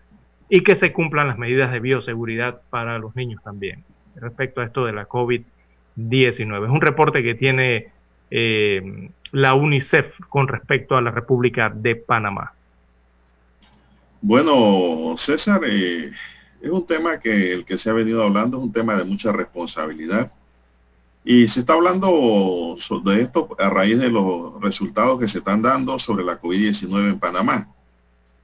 Y 0.50 0.62
que 0.62 0.76
se 0.76 0.92
cumplan 0.92 1.28
las 1.28 1.38
medidas 1.38 1.72
de 1.72 1.80
bioseguridad 1.80 2.62
para 2.70 3.00
los 3.00 3.16
niños 3.16 3.42
también, 3.44 3.84
respecto 4.16 4.62
a 4.62 4.66
esto 4.66 4.86
de 4.86 4.94
la 4.94 5.08
COVID-19. 5.08 6.66
Es 6.66 6.70
un 6.70 6.82
reporte 6.82 7.24
que 7.24 7.36
tiene 7.36 7.92
la 8.30 9.54
UNICEF 9.54 10.14
con 10.30 10.48
respecto 10.48 10.96
a 10.96 11.02
la 11.02 11.12
República 11.12 11.70
de 11.70 11.96
Panamá? 11.96 12.54
Bueno, 14.22 15.16
César, 15.18 15.62
eh, 15.66 16.12
es 16.62 16.70
un 16.70 16.86
tema 16.86 17.20
que 17.20 17.54
el 17.54 17.66
que 17.66 17.78
se 17.78 17.90
ha 17.90 17.94
venido 17.94 18.24
hablando 18.24 18.58
es 18.58 18.64
un 18.64 18.72
tema 18.72 18.96
de 18.96 19.04
mucha 19.04 19.32
responsabilidad. 19.32 20.32
Y 21.24 21.48
se 21.50 21.60
está 21.60 21.74
hablando 21.74 22.78
de 23.04 23.22
esto 23.22 23.50
a 23.60 23.70
raíz 23.70 24.00
de 24.00 24.10
los 24.10 24.62
resultados 24.62 25.20
que 25.20 25.28
se 25.28 25.40
están 25.40 25.62
dando 25.62 26.00
sobre 26.00 26.24
la 26.24 26.40
COVID-19 26.40 27.10
en 27.10 27.20
Panamá. 27.20 27.68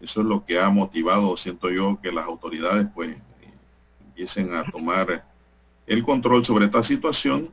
Eso 0.01 0.19
es 0.19 0.27
lo 0.27 0.43
que 0.43 0.59
ha 0.59 0.69
motivado, 0.69 1.37
siento 1.37 1.69
yo, 1.69 1.97
que 2.01 2.11
las 2.11 2.25
autoridades 2.25 2.87
pues 2.93 3.15
empiecen 4.05 4.53
a 4.53 4.65
tomar 4.65 5.23
el 5.87 6.03
control 6.03 6.43
sobre 6.43 6.65
esta 6.65 6.83
situación 6.83 7.49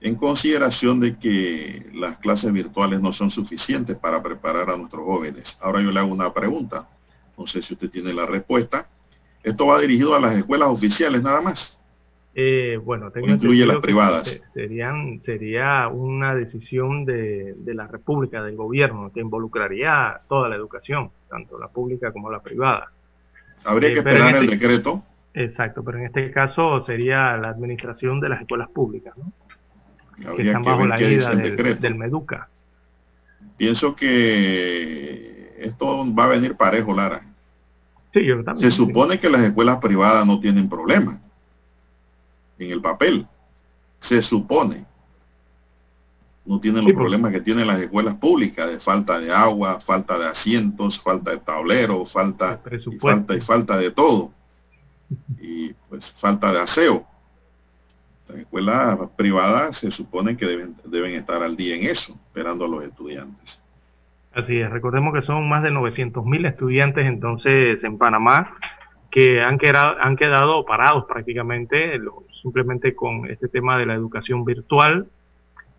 en 0.00 0.14
consideración 0.16 1.00
de 1.00 1.18
que 1.18 1.86
las 1.94 2.18
clases 2.18 2.52
virtuales 2.52 3.00
no 3.00 3.12
son 3.12 3.30
suficientes 3.30 3.96
para 3.96 4.22
preparar 4.22 4.70
a 4.70 4.76
nuestros 4.76 5.04
jóvenes. 5.04 5.58
Ahora 5.60 5.80
yo 5.80 5.90
le 5.90 6.00
hago 6.00 6.12
una 6.12 6.32
pregunta, 6.32 6.88
no 7.36 7.46
sé 7.46 7.62
si 7.62 7.74
usted 7.74 7.90
tiene 7.90 8.12
la 8.12 8.26
respuesta. 8.26 8.88
¿Esto 9.42 9.66
va 9.66 9.80
dirigido 9.80 10.14
a 10.14 10.20
las 10.20 10.36
escuelas 10.36 10.68
oficiales 10.68 11.22
nada 11.22 11.40
más? 11.40 11.80
Eh, 12.38 12.78
bueno, 12.84 13.10
tengo 13.10 13.28
incluye 13.28 13.64
las 13.64 13.78
privadas. 13.78 14.42
Serían, 14.52 15.22
sería 15.22 15.88
una 15.88 16.34
decisión 16.34 17.06
de, 17.06 17.54
la 17.64 17.86
República, 17.86 18.42
del 18.42 18.56
gobierno, 18.56 19.10
que 19.10 19.20
involucraría 19.20 20.20
toda 20.28 20.50
la 20.50 20.56
educación, 20.56 21.10
tanto 21.30 21.58
la 21.58 21.68
pública 21.68 22.12
como 22.12 22.30
la 22.30 22.40
privada. 22.40 22.92
Habría 23.64 23.88
que 23.90 23.96
eh, 23.96 23.98
esperar 24.00 24.36
el 24.36 24.44
este 24.44 24.56
decreto. 24.56 25.02
Exacto, 25.32 25.82
pero 25.82 25.98
en 25.98 26.04
este 26.04 26.30
caso 26.30 26.82
sería 26.82 27.36
la 27.38 27.48
administración 27.48 28.20
de 28.20 28.28
las 28.28 28.42
escuelas 28.42 28.68
públicas, 28.68 29.16
¿no? 29.16 29.32
Que 30.16 30.42
están 30.42 30.62
bajo 30.62 30.86
la 30.86 31.00
ida 31.00 31.34
del, 31.34 31.80
del 31.80 31.94
Meduca. 31.94 32.48
Pienso 33.56 33.94
que 33.94 35.54
esto 35.58 36.14
va 36.14 36.24
a 36.24 36.28
venir 36.28 36.56
parejo, 36.56 36.94
Lara. 36.94 37.22
Sí, 38.12 38.24
yo 38.24 38.42
también. 38.42 38.70
Se 38.70 38.76
supone 38.76 39.18
que 39.18 39.28
las 39.28 39.42
escuelas 39.42 39.78
privadas 39.78 40.26
no 40.26 40.40
tienen 40.40 40.68
problema 40.68 41.20
en 42.58 42.70
el 42.70 42.80
papel. 42.80 43.26
Se 44.00 44.22
supone. 44.22 44.84
No 46.44 46.60
tienen 46.60 46.84
los 46.84 46.92
problemas 46.92 47.32
que 47.32 47.40
tienen 47.40 47.66
las 47.66 47.80
escuelas 47.80 48.14
públicas 48.14 48.70
de 48.70 48.78
falta 48.78 49.18
de 49.18 49.32
agua, 49.32 49.80
falta 49.80 50.16
de 50.16 50.28
asientos, 50.28 51.00
falta 51.00 51.32
de 51.32 51.38
tablero, 51.38 52.06
falta 52.06 52.60
y 52.70 52.98
falta 52.98 53.34
y 53.34 53.40
falta 53.40 53.76
de 53.76 53.90
todo. 53.90 54.30
Y 55.40 55.72
pues 55.88 56.14
falta 56.20 56.52
de 56.52 56.60
aseo. 56.60 57.04
Las 58.28 58.38
escuelas 58.38 58.98
privadas 59.16 59.78
se 59.78 59.90
supone 59.90 60.36
que 60.36 60.46
deben, 60.46 60.74
deben 60.84 61.14
estar 61.14 61.42
al 61.42 61.56
día 61.56 61.76
en 61.76 61.84
eso, 61.84 62.12
esperando 62.28 62.64
a 62.64 62.68
los 62.68 62.84
estudiantes. 62.84 63.62
Así 64.34 64.58
es, 64.58 64.68
recordemos 64.70 65.14
que 65.14 65.22
son 65.22 65.48
más 65.48 65.62
de 65.62 65.70
900.000 65.70 66.46
estudiantes 66.46 67.06
entonces 67.06 67.82
en 67.84 67.96
Panamá 67.96 68.54
que 69.10 69.40
han 69.40 69.56
quedado, 69.56 69.96
han 69.98 70.14
quedado 70.16 70.66
parados 70.66 71.06
prácticamente 71.06 71.98
simplemente 72.42 72.94
con 72.94 73.30
este 73.30 73.48
tema 73.48 73.78
de 73.78 73.86
la 73.86 73.94
educación 73.94 74.44
virtual 74.44 75.06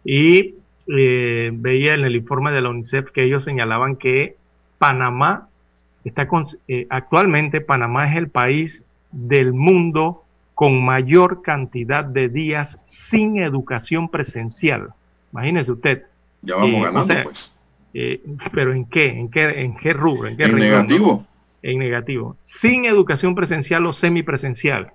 y 0.04 0.56
eh, 0.88 1.52
veía 1.54 1.93
en 1.93 2.06
el 2.06 2.16
informe 2.16 2.52
de 2.52 2.62
la 2.62 2.70
UNICEF 2.70 3.12
que 3.12 3.26
ellos 3.26 3.43
señalaban 3.43 3.95
que 3.95 4.38
Panamá 4.80 5.50
está 6.04 6.28
con, 6.28 6.48
eh, 6.68 6.88
actualmente 6.89 7.62
Panamá 7.62 8.10
es 8.10 8.18
el 8.18 8.30
país 8.30 8.84
del 9.12 9.54
mundo 9.54 10.24
con 10.58 10.84
mayor 10.84 11.43
cantidad 11.43 12.03
de 12.03 12.30
días 12.30 12.80
sin 12.88 13.38
educación 13.38 14.10
presencial. 14.10 14.88
Imagínese 15.32 15.72
usted. 15.72 16.05
Ya 16.41 16.55
vamos 16.55 16.80
eh, 16.80 16.82
ganando, 16.82 17.14
pues. 17.26 17.53
Eh, 17.93 18.24
pero 18.51 18.74
¿en 18.74 18.86
qué? 18.86 19.05
¿En 19.05 19.30
qué, 19.30 19.62
en 19.62 19.78
qué 19.78 19.93
rubro? 19.93 20.28
¿En, 20.28 20.36
qué 20.36 20.47
negativo? 20.47 21.24
En 21.62 21.78
negativo. 21.78 22.38
Sin 22.41 22.86
educación 22.86 23.36
presencial 23.36 23.86
o 23.86 23.93
semipresencial. 23.93 24.93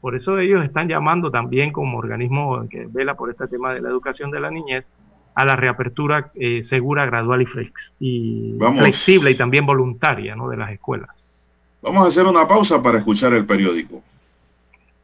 Por 0.00 0.16
eso 0.16 0.36
ellos 0.40 0.64
están 0.64 0.88
llamando 0.88 1.30
también 1.30 1.70
como 1.70 1.96
organismo 1.96 2.66
que 2.68 2.88
vela 2.90 3.14
por 3.14 3.30
este 3.30 3.46
tema 3.46 3.72
de 3.72 3.82
la 3.82 3.90
educación 3.90 4.32
de 4.32 4.40
la 4.40 4.50
niñez 4.50 4.90
a 5.36 5.44
la 5.44 5.54
reapertura 5.54 6.32
eh, 6.34 6.64
segura, 6.64 7.06
gradual 7.06 7.40
y, 7.40 7.46
flex, 7.46 7.92
y 8.00 8.56
flexible 8.58 9.30
y 9.30 9.36
también 9.36 9.64
voluntaria 9.64 10.34
¿no? 10.34 10.48
de 10.48 10.56
las 10.56 10.72
escuelas. 10.72 11.52
Vamos 11.82 12.04
a 12.04 12.08
hacer 12.08 12.26
una 12.26 12.48
pausa 12.48 12.82
para 12.82 12.98
escuchar 12.98 13.32
el 13.32 13.46
periódico. 13.46 14.02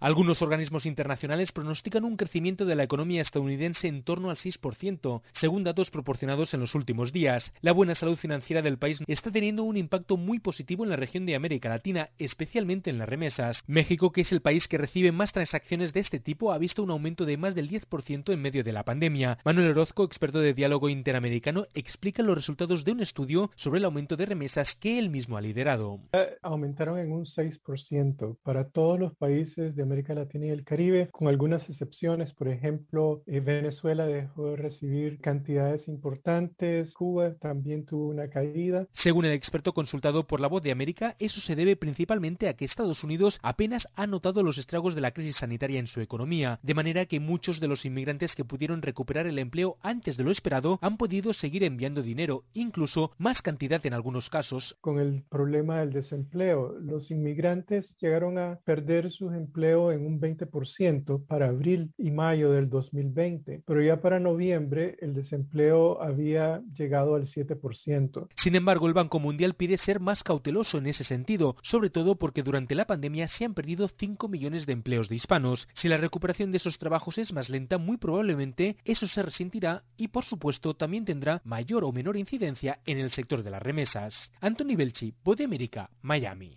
Algunos 0.00 0.42
organismos 0.42 0.86
internacionales 0.86 1.50
pronostican 1.50 2.04
un 2.04 2.16
crecimiento 2.16 2.64
de 2.64 2.76
la 2.76 2.84
economía 2.84 3.20
estadounidense 3.20 3.88
en 3.88 4.04
torno 4.04 4.30
al 4.30 4.36
6%, 4.36 5.22
según 5.32 5.64
datos 5.64 5.90
proporcionados 5.90 6.54
en 6.54 6.60
los 6.60 6.76
últimos 6.76 7.12
días. 7.12 7.52
La 7.62 7.72
buena 7.72 7.96
salud 7.96 8.16
financiera 8.16 8.62
del 8.62 8.78
país 8.78 9.02
está 9.08 9.32
teniendo 9.32 9.64
un 9.64 9.76
impacto 9.76 10.16
muy 10.16 10.38
positivo 10.38 10.84
en 10.84 10.90
la 10.90 10.96
región 10.96 11.26
de 11.26 11.34
América 11.34 11.68
Latina, 11.68 12.10
especialmente 12.18 12.90
en 12.90 12.98
las 12.98 13.08
remesas. 13.08 13.64
México, 13.66 14.12
que 14.12 14.20
es 14.20 14.30
el 14.30 14.40
país 14.40 14.68
que 14.68 14.78
recibe 14.78 15.10
más 15.10 15.32
transacciones 15.32 15.92
de 15.92 15.98
este 15.98 16.20
tipo, 16.20 16.52
ha 16.52 16.58
visto 16.58 16.84
un 16.84 16.92
aumento 16.92 17.24
de 17.24 17.36
más 17.36 17.56
del 17.56 17.68
10% 17.68 18.32
en 18.32 18.40
medio 18.40 18.62
de 18.62 18.72
la 18.72 18.84
pandemia. 18.84 19.38
Manuel 19.44 19.72
Orozco, 19.72 20.04
experto 20.04 20.38
de 20.38 20.54
diálogo 20.54 20.88
interamericano, 20.88 21.66
explica 21.74 22.22
los 22.22 22.36
resultados 22.36 22.84
de 22.84 22.92
un 22.92 23.00
estudio 23.00 23.50
sobre 23.56 23.78
el 23.78 23.84
aumento 23.84 24.14
de 24.14 24.26
remesas 24.26 24.76
que 24.76 25.00
él 25.00 25.10
mismo 25.10 25.36
ha 25.36 25.40
liderado. 25.40 25.98
Aumentaron 26.42 27.00
en 27.00 27.10
un 27.10 27.24
6% 27.24 28.36
para 28.44 28.68
todos 28.68 29.00
los 29.00 29.16
países 29.16 29.74
de 29.74 29.87
América 29.88 30.14
Latina 30.14 30.46
y 30.46 30.50
el 30.50 30.64
Caribe, 30.64 31.08
con 31.10 31.28
algunas 31.28 31.68
excepciones. 31.68 32.34
Por 32.34 32.48
ejemplo, 32.48 33.22
eh, 33.26 33.40
Venezuela 33.40 34.06
dejó 34.06 34.50
de 34.50 34.56
recibir 34.56 35.18
cantidades 35.20 35.88
importantes, 35.88 36.92
Cuba 36.92 37.34
también 37.40 37.86
tuvo 37.86 38.08
una 38.08 38.28
caída. 38.28 38.86
Según 38.92 39.24
el 39.24 39.32
experto 39.32 39.72
consultado 39.72 40.26
por 40.26 40.40
La 40.40 40.48
Voz 40.48 40.62
de 40.62 40.72
América, 40.72 41.16
eso 41.18 41.40
se 41.40 41.56
debe 41.56 41.76
principalmente 41.76 42.48
a 42.48 42.54
que 42.54 42.66
Estados 42.66 43.02
Unidos 43.02 43.38
apenas 43.42 43.88
ha 43.94 44.06
notado 44.06 44.42
los 44.42 44.58
estragos 44.58 44.94
de 44.94 45.00
la 45.00 45.12
crisis 45.12 45.36
sanitaria 45.36 45.80
en 45.80 45.86
su 45.86 46.00
economía, 46.02 46.60
de 46.62 46.74
manera 46.74 47.06
que 47.06 47.18
muchos 47.18 47.60
de 47.60 47.68
los 47.68 47.86
inmigrantes 47.86 48.34
que 48.34 48.44
pudieron 48.44 48.82
recuperar 48.82 49.26
el 49.26 49.38
empleo 49.38 49.78
antes 49.82 50.16
de 50.16 50.24
lo 50.24 50.30
esperado 50.30 50.78
han 50.82 50.98
podido 50.98 51.32
seguir 51.32 51.64
enviando 51.64 52.02
dinero, 52.02 52.44
incluso 52.52 53.12
más 53.16 53.40
cantidad 53.40 53.84
en 53.86 53.94
algunos 53.94 54.28
casos. 54.28 54.76
Con 54.80 54.98
el 54.98 55.22
problema 55.30 55.80
del 55.80 55.92
desempleo, 55.92 56.78
los 56.78 57.10
inmigrantes 57.10 57.90
llegaron 58.00 58.38
a 58.38 58.58
perder 58.64 59.10
sus 59.10 59.32
empleos 59.32 59.77
en 59.92 60.04
un 60.04 60.20
20% 60.20 61.26
para 61.26 61.48
abril 61.48 61.92
y 61.96 62.10
mayo 62.10 62.52
del 62.52 62.68
2020, 62.68 63.62
pero 63.66 63.82
ya 63.82 64.00
para 64.00 64.20
noviembre 64.20 64.96
el 65.00 65.14
desempleo 65.14 66.02
había 66.02 66.62
llegado 66.76 67.14
al 67.14 67.26
7%. 67.26 68.28
Sin 68.36 68.54
embargo, 68.54 68.86
el 68.86 68.94
Banco 68.94 69.18
Mundial 69.18 69.54
pide 69.54 69.78
ser 69.78 70.00
más 70.00 70.22
cauteloso 70.22 70.78
en 70.78 70.86
ese 70.86 71.04
sentido, 71.04 71.56
sobre 71.62 71.90
todo 71.90 72.16
porque 72.16 72.42
durante 72.42 72.74
la 72.74 72.86
pandemia 72.86 73.28
se 73.28 73.44
han 73.44 73.54
perdido 73.54 73.88
5 73.88 74.28
millones 74.28 74.66
de 74.66 74.72
empleos 74.72 75.08
de 75.08 75.16
hispanos. 75.16 75.68
Si 75.74 75.88
la 75.88 75.96
recuperación 75.96 76.50
de 76.50 76.58
esos 76.58 76.78
trabajos 76.78 77.18
es 77.18 77.32
más 77.32 77.48
lenta, 77.48 77.78
muy 77.78 77.96
probablemente 77.96 78.76
eso 78.84 79.06
se 79.06 79.22
resentirá 79.22 79.84
y 79.96 80.08
por 80.08 80.24
supuesto 80.24 80.74
también 80.74 81.04
tendrá 81.04 81.40
mayor 81.44 81.84
o 81.84 81.92
menor 81.92 82.16
incidencia 82.16 82.80
en 82.86 82.98
el 82.98 83.10
sector 83.10 83.42
de 83.42 83.50
las 83.50 83.62
remesas. 83.62 84.32
Anthony 84.40 84.76
Belchi, 84.76 85.14
Voz 85.24 85.38
América, 85.40 85.90
Miami. 86.02 86.56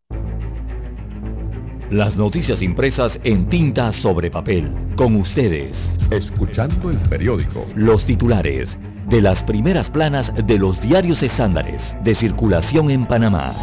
Las 1.91 2.15
noticias 2.15 2.61
impresas 2.61 3.19
en 3.25 3.49
tinta 3.49 3.91
sobre 3.91 4.31
papel. 4.31 4.71
Con 4.95 5.17
ustedes. 5.17 5.77
Escuchando 6.09 6.89
el 6.89 6.97
periódico. 6.97 7.67
Los 7.75 8.05
titulares 8.05 8.77
de 9.09 9.21
las 9.21 9.43
primeras 9.43 9.89
planas 9.89 10.31
de 10.47 10.57
los 10.57 10.79
diarios 10.79 11.21
estándares 11.21 11.93
de 12.01 12.15
circulación 12.15 12.91
en 12.91 13.05
Panamá. 13.05 13.53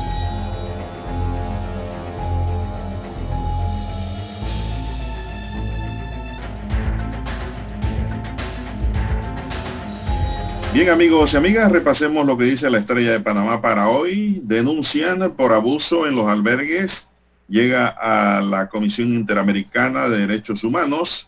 Bien 10.75 10.91
amigos 10.91 11.33
y 11.33 11.37
amigas, 11.39 11.73
repasemos 11.73 12.27
lo 12.27 12.37
que 12.37 12.45
dice 12.45 12.69
la 12.69 12.81
estrella 12.81 13.13
de 13.13 13.21
Panamá 13.21 13.63
para 13.63 13.89
hoy. 13.89 14.43
Denuncian 14.45 15.33
por 15.35 15.55
abuso 15.55 16.07
en 16.07 16.15
los 16.15 16.27
albergues 16.27 17.08
llega 17.49 17.89
a 17.89 18.41
la 18.43 18.69
Comisión 18.69 19.15
Interamericana 19.15 20.09
de 20.09 20.19
Derechos 20.19 20.63
Humanos. 20.63 21.27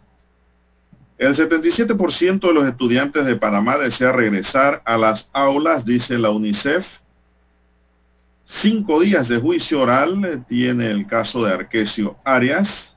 El 1.18 1.34
77% 1.34 2.40
de 2.40 2.54
los 2.54 2.68
estudiantes 2.68 3.26
de 3.26 3.36
Panamá 3.36 3.76
desea 3.76 4.12
regresar 4.12 4.82
a 4.84 4.96
las 4.96 5.28
aulas, 5.32 5.84
dice 5.84 6.18
la 6.18 6.30
UNICEF. 6.30 6.86
Cinco 8.44 9.00
días 9.00 9.28
de 9.28 9.38
juicio 9.38 9.82
oral 9.82 10.44
tiene 10.48 10.90
el 10.90 11.06
caso 11.06 11.44
de 11.44 11.52
Arquesio 11.52 12.16
Arias. 12.24 12.96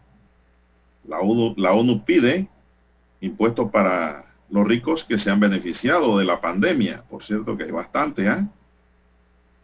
La 1.06 1.20
ONU, 1.20 2.06
pide 2.06 2.48
impuestos 3.20 3.70
para 3.72 4.26
los 4.50 4.66
ricos 4.66 5.04
que 5.04 5.18
se 5.18 5.30
han 5.30 5.40
beneficiado 5.40 6.18
de 6.18 6.26
la 6.26 6.40
pandemia. 6.40 7.04
Por 7.10 7.24
cierto 7.24 7.58
que 7.58 7.66
hay 7.66 7.72
bastante, 7.72 8.26
¿eh? 8.26 8.46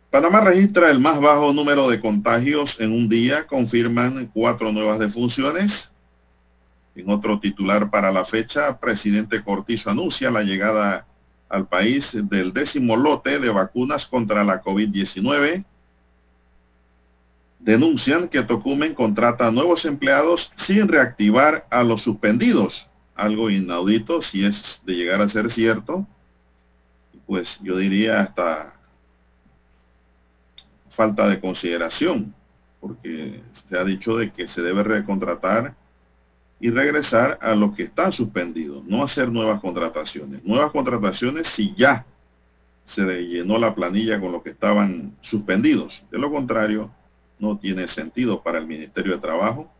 Panamá 0.09 0.41
registra 0.41 0.89
el 0.89 0.99
más 0.99 1.21
bajo 1.21 1.53
número 1.53 1.87
de 1.87 1.99
contagios 1.99 2.79
en 2.79 2.91
un 2.91 3.07
día, 3.07 3.45
confirman 3.45 4.25
cuatro 4.33 4.71
nuevas 4.71 4.97
defunciones. 4.97 5.93
En 6.95 7.11
otro 7.11 7.39
titular 7.39 7.91
para 7.91 8.11
la 8.11 8.25
fecha, 8.25 8.79
presidente 8.79 9.43
Cortizo 9.43 9.91
anuncia 9.91 10.31
la 10.31 10.41
llegada 10.41 11.05
al 11.47 11.67
país 11.67 12.11
del 12.13 12.53
décimo 12.53 12.95
lote 12.95 13.39
de 13.39 13.49
vacunas 13.49 14.07
contra 14.07 14.43
la 14.43 14.63
COVID-19. 14.63 15.63
Denuncian 17.59 18.29
que 18.29 18.41
Tocumen 18.41 18.95
contrata 18.95 19.51
nuevos 19.51 19.85
empleados 19.85 20.51
sin 20.55 20.87
reactivar 20.87 21.67
a 21.69 21.83
los 21.83 22.01
suspendidos. 22.01 22.87
Algo 23.15 23.51
inaudito 23.51 24.23
si 24.23 24.43
es 24.43 24.81
de 24.85 24.95
llegar 24.95 25.21
a 25.21 25.29
ser 25.29 25.51
cierto. 25.51 26.07
Pues 27.27 27.59
yo 27.61 27.77
diría 27.77 28.21
hasta 28.21 28.78
falta 30.99 31.29
de 31.29 31.39
consideración, 31.39 32.35
porque 32.81 33.41
se 33.53 33.77
ha 33.77 33.85
dicho 33.85 34.17
de 34.17 34.33
que 34.33 34.49
se 34.49 34.61
debe 34.61 34.83
recontratar 34.83 35.73
y 36.59 36.71
regresar 36.71 37.39
a 37.41 37.55
los 37.55 37.73
que 37.73 37.83
están 37.83 38.11
suspendidos, 38.11 38.83
no 38.83 39.01
hacer 39.01 39.31
nuevas 39.31 39.61
contrataciones. 39.61 40.43
Nuevas 40.43 40.71
contrataciones 40.71 41.47
si 41.47 41.73
ya 41.73 42.05
se 42.83 43.05
llenó 43.05 43.57
la 43.57 43.73
planilla 43.73 44.19
con 44.19 44.33
los 44.33 44.43
que 44.43 44.49
estaban 44.49 45.15
suspendidos. 45.21 46.03
De 46.11 46.19
lo 46.19 46.29
contrario, 46.29 46.91
no 47.39 47.57
tiene 47.57 47.87
sentido 47.87 48.43
para 48.43 48.57
el 48.57 48.67
Ministerio 48.67 49.13
de 49.13 49.21
Trabajo 49.21 49.71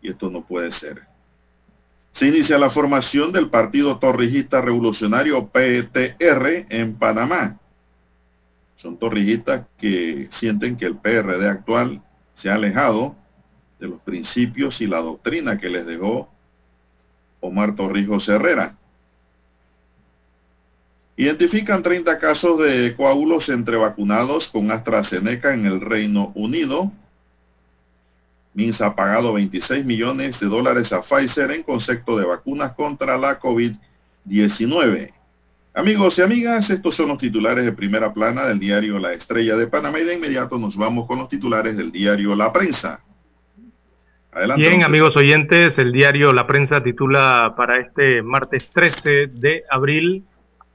y 0.00 0.08
esto 0.08 0.30
no 0.30 0.40
puede 0.40 0.70
ser. 0.70 1.02
Se 2.12 2.28
inicia 2.28 2.56
la 2.56 2.70
formación 2.70 3.30
del 3.30 3.50
Partido 3.50 3.98
Torrijista 3.98 4.62
Revolucionario 4.62 5.48
PTR 5.48 6.64
en 6.70 6.94
Panamá. 6.94 7.59
Son 8.80 8.96
torrijistas 8.96 9.66
que 9.76 10.28
sienten 10.30 10.78
que 10.78 10.86
el 10.86 10.96
PRD 10.96 11.46
actual 11.46 12.02
se 12.32 12.48
ha 12.48 12.54
alejado 12.54 13.14
de 13.78 13.88
los 13.88 14.00
principios 14.00 14.80
y 14.80 14.86
la 14.86 14.98
doctrina 14.98 15.58
que 15.58 15.68
les 15.68 15.84
dejó 15.84 16.30
Omar 17.40 17.74
Torrijos 17.74 18.26
Herrera. 18.30 18.78
Identifican 21.14 21.82
30 21.82 22.18
casos 22.18 22.58
de 22.58 22.96
coágulos 22.96 23.50
entre 23.50 23.76
vacunados 23.76 24.48
con 24.48 24.70
AstraZeneca 24.70 25.52
en 25.52 25.66
el 25.66 25.82
Reino 25.82 26.32
Unido. 26.34 26.90
Minsa 28.54 28.86
ha 28.86 28.96
pagado 28.96 29.34
26 29.34 29.84
millones 29.84 30.40
de 30.40 30.46
dólares 30.46 30.90
a 30.94 31.02
Pfizer 31.02 31.50
en 31.50 31.64
concepto 31.64 32.16
de 32.16 32.24
vacunas 32.24 32.72
contra 32.72 33.18
la 33.18 33.38
COVID-19. 33.38 35.19
Amigos 35.72 36.18
y 36.18 36.22
amigas, 36.22 36.68
estos 36.70 36.96
son 36.96 37.08
los 37.08 37.18
titulares 37.18 37.64
de 37.64 37.72
primera 37.72 38.12
plana 38.12 38.44
del 38.46 38.58
diario 38.58 38.98
La 38.98 39.12
Estrella 39.12 39.56
de 39.56 39.68
Panamá 39.68 40.00
y 40.00 40.04
de 40.04 40.14
inmediato 40.14 40.58
nos 40.58 40.76
vamos 40.76 41.06
con 41.06 41.18
los 41.18 41.28
titulares 41.28 41.76
del 41.76 41.92
diario 41.92 42.34
La 42.34 42.52
Prensa. 42.52 43.04
Adelante, 44.32 44.68
Bien, 44.68 44.82
amigos 44.82 45.16
oyentes, 45.16 45.78
el 45.78 45.92
diario 45.92 46.32
La 46.32 46.46
Prensa 46.48 46.82
titula 46.82 47.54
para 47.56 47.78
este 47.78 48.20
martes 48.20 48.68
13 48.72 49.28
de 49.28 49.62
abril, 49.70 50.24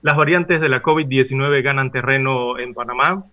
las 0.01 0.15
variantes 0.15 0.61
de 0.61 0.69
la 0.69 0.81
COVID-19 0.81 1.61
ganan 1.61 1.91
terreno 1.91 2.57
en 2.57 2.73
Panamá. 2.73 3.25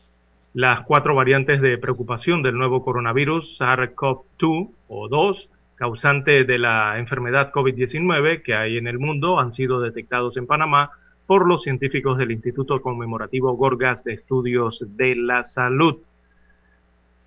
Las 0.55 0.81
cuatro 0.87 1.15
variantes 1.15 1.61
de 1.61 1.79
preocupación 1.79 2.43
del 2.43 2.57
nuevo 2.57 2.83
coronavirus, 2.83 3.61
SARS-CoV-2 3.61 4.71
o 4.89 5.09
2, 5.09 5.51
causante 5.77 6.45
de 6.45 6.59
la 6.59 6.99
enfermedad 6.99 7.53
COVID-19 7.53 8.43
que 8.43 8.55
hay 8.55 8.79
en 8.79 8.87
el 8.87 8.99
mundo, 8.99 9.39
han 9.39 9.53
sido 9.53 9.81
detectados 9.81 10.37
en 10.37 10.47
Panamá 10.47 10.91
por 11.27 11.47
los 11.47 11.63
científicos 11.63 12.19
del 12.19 12.33
Instituto 12.33 12.81
Conmemorativo 12.83 13.53
Gorgas 13.55 14.05
de 14.05 14.15
Estudios 14.15 14.85
de 14.97 15.15
la 15.17 15.45
Salud. 15.45 15.99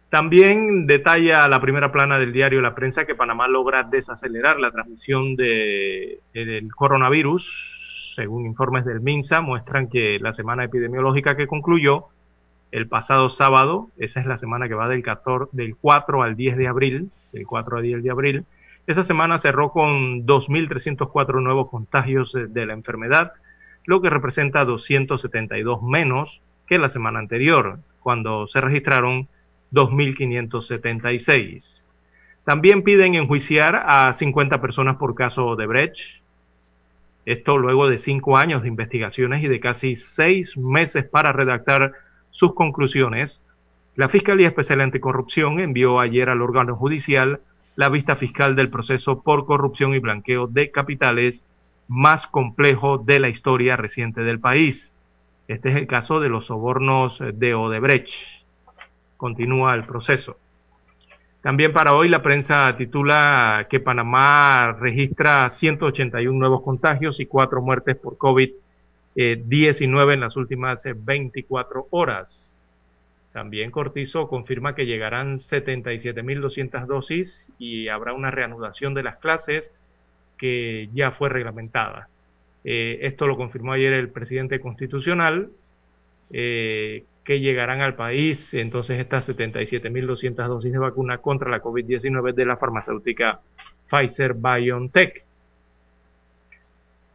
También 0.10 0.88
detalla 0.88 1.48
la 1.48 1.60
primera 1.60 1.92
plana 1.92 2.20
del 2.20 2.32
diario 2.32 2.62
La 2.62 2.76
Prensa 2.76 3.06
que 3.06 3.16
Panamá 3.16 3.48
logra 3.48 3.84
desacelerar 3.84 4.60
la 4.60 4.72
transmisión 4.72 5.36
de, 5.36 6.20
del 6.34 6.74
coronavirus. 6.74 8.14
Según 8.16 8.46
informes 8.46 8.86
del 8.86 9.02
MINSA, 9.02 9.42
muestran 9.42 9.90
que 9.90 10.20
la 10.22 10.34
semana 10.34 10.64
epidemiológica 10.64 11.36
que 11.36 11.48
concluyó 11.48 12.06
el 12.72 12.88
pasado 12.88 13.30
sábado, 13.30 13.90
esa 13.98 14.20
es 14.20 14.26
la 14.26 14.38
semana 14.38 14.68
que 14.68 14.76
va 14.76 14.88
del, 14.88 15.04
14, 15.04 15.50
del 15.54 15.76
4 15.76 16.24
al 16.24 16.36
10 16.36 16.58
de 16.58 16.68
abril, 16.68 17.10
del 17.34 17.46
4 17.46 17.78
al 17.78 17.84
10 17.84 18.04
de 18.04 18.12
abril, 18.12 18.46
esa 18.88 19.04
semana 19.04 19.40
cerró 19.40 19.72
con 19.72 20.26
2.304 20.26 21.42
nuevos 21.42 21.70
contagios 21.70 22.32
de 22.34 22.66
la 22.66 22.74
enfermedad, 22.74 23.34
lo 23.86 24.02
que 24.02 24.10
representa 24.10 24.66
272 24.66 25.84
menos 25.84 26.42
que 26.68 26.80
la 26.80 26.90
semana 26.90 27.20
anterior, 27.20 27.80
cuando 28.00 28.48
se 28.48 28.60
registraron 28.62 29.28
2.576. 29.72 31.84
También 32.44 32.84
piden 32.84 33.16
enjuiciar 33.16 33.84
a 33.88 34.12
50 34.14 34.62
personas 34.62 34.98
por 34.98 35.16
caso 35.16 35.56
de 35.56 35.66
Brecht. 35.66 36.22
Esto 37.26 37.58
luego 37.58 37.90
de 37.90 37.98
cinco 37.98 38.38
años 38.38 38.62
de 38.62 38.68
investigaciones 38.68 39.44
y 39.44 39.48
de 39.48 39.60
casi 39.60 39.96
seis 39.96 40.56
meses 40.56 41.06
para 41.06 41.32
redactar 41.32 41.94
sus 42.30 42.54
conclusiones. 42.54 43.42
La 43.96 44.10
Fiscalía 44.10 44.50
Especial 44.50 44.82
Anticorrupción 44.82 45.60
envió 45.60 46.00
ayer 46.00 46.30
al 46.30 46.44
órgano 46.44 46.76
judicial 46.76 47.40
la 47.76 47.90
vista 47.90 48.16
fiscal 48.16 48.56
del 48.56 48.70
proceso 48.70 49.22
por 49.22 49.46
corrupción 49.46 49.96
y 49.96 50.00
blanqueo 50.00 50.48
de 50.48 50.70
capitales 50.70 51.42
más 51.88 52.28
complejo 52.28 52.98
de 52.98 53.20
la 53.20 53.30
historia 53.30 53.76
reciente 53.76 54.22
del 54.22 54.40
país. 54.40 54.92
Este 55.48 55.70
es 55.70 55.76
el 55.76 55.88
caso 55.88 56.20
de 56.20 56.30
los 56.30 56.48
sobornos 56.48 57.20
de 57.34 57.54
Odebrecht. 57.54 58.14
Continúa 59.18 59.76
el 59.76 59.86
proceso. 59.86 60.38
También 61.42 61.74
para 61.74 61.94
hoy 61.94 62.10
la 62.10 62.24
prensa 62.24 62.76
titula 62.76 63.68
que 63.70 63.80
Panamá 63.80 64.76
registra 64.80 65.48
181 65.48 66.36
nuevos 66.36 66.64
contagios 66.64 67.20
y 67.20 67.28
cuatro 67.28 67.62
muertes 67.62 67.98
por 67.98 68.18
COVID-19 68.18 70.14
en 70.14 70.20
las 70.20 70.36
últimas 70.36 70.82
24 70.84 71.86
horas. 71.92 72.52
También 73.32 73.70
Cortizo 73.70 74.28
confirma 74.28 74.74
que 74.74 74.88
llegarán 74.88 75.38
77.200 75.38 76.88
dosis 76.88 77.52
y 77.60 77.90
habrá 77.90 78.14
una 78.14 78.32
reanudación 78.32 78.96
de 78.96 79.04
las 79.04 79.18
clases 79.18 79.72
que 80.38 80.90
ya 80.94 81.12
fue 81.12 81.30
reglamentada. 81.30 82.10
Eh, 82.64 83.00
esto 83.06 83.28
lo 83.28 83.38
confirmó 83.38 83.74
ayer 83.74 83.94
el 83.94 84.10
presidente 84.10 84.60
constitucional, 84.60 85.50
eh, 86.32 87.04
que 87.24 87.40
llegarán 87.40 87.82
al 87.82 87.96
país 87.96 88.54
entonces 88.54 89.00
estas 89.00 89.30
77.200 89.30 90.48
dosis 90.48 90.72
de 90.72 90.78
vacuna 90.80 91.20
contra 91.20 91.50
la 91.50 91.62
COVID-19 91.62 92.34
de 92.34 92.46
la 92.46 92.58
farmacéutica 92.58 93.40
Pfizer 93.90 94.34
BioNTech. 94.34 95.24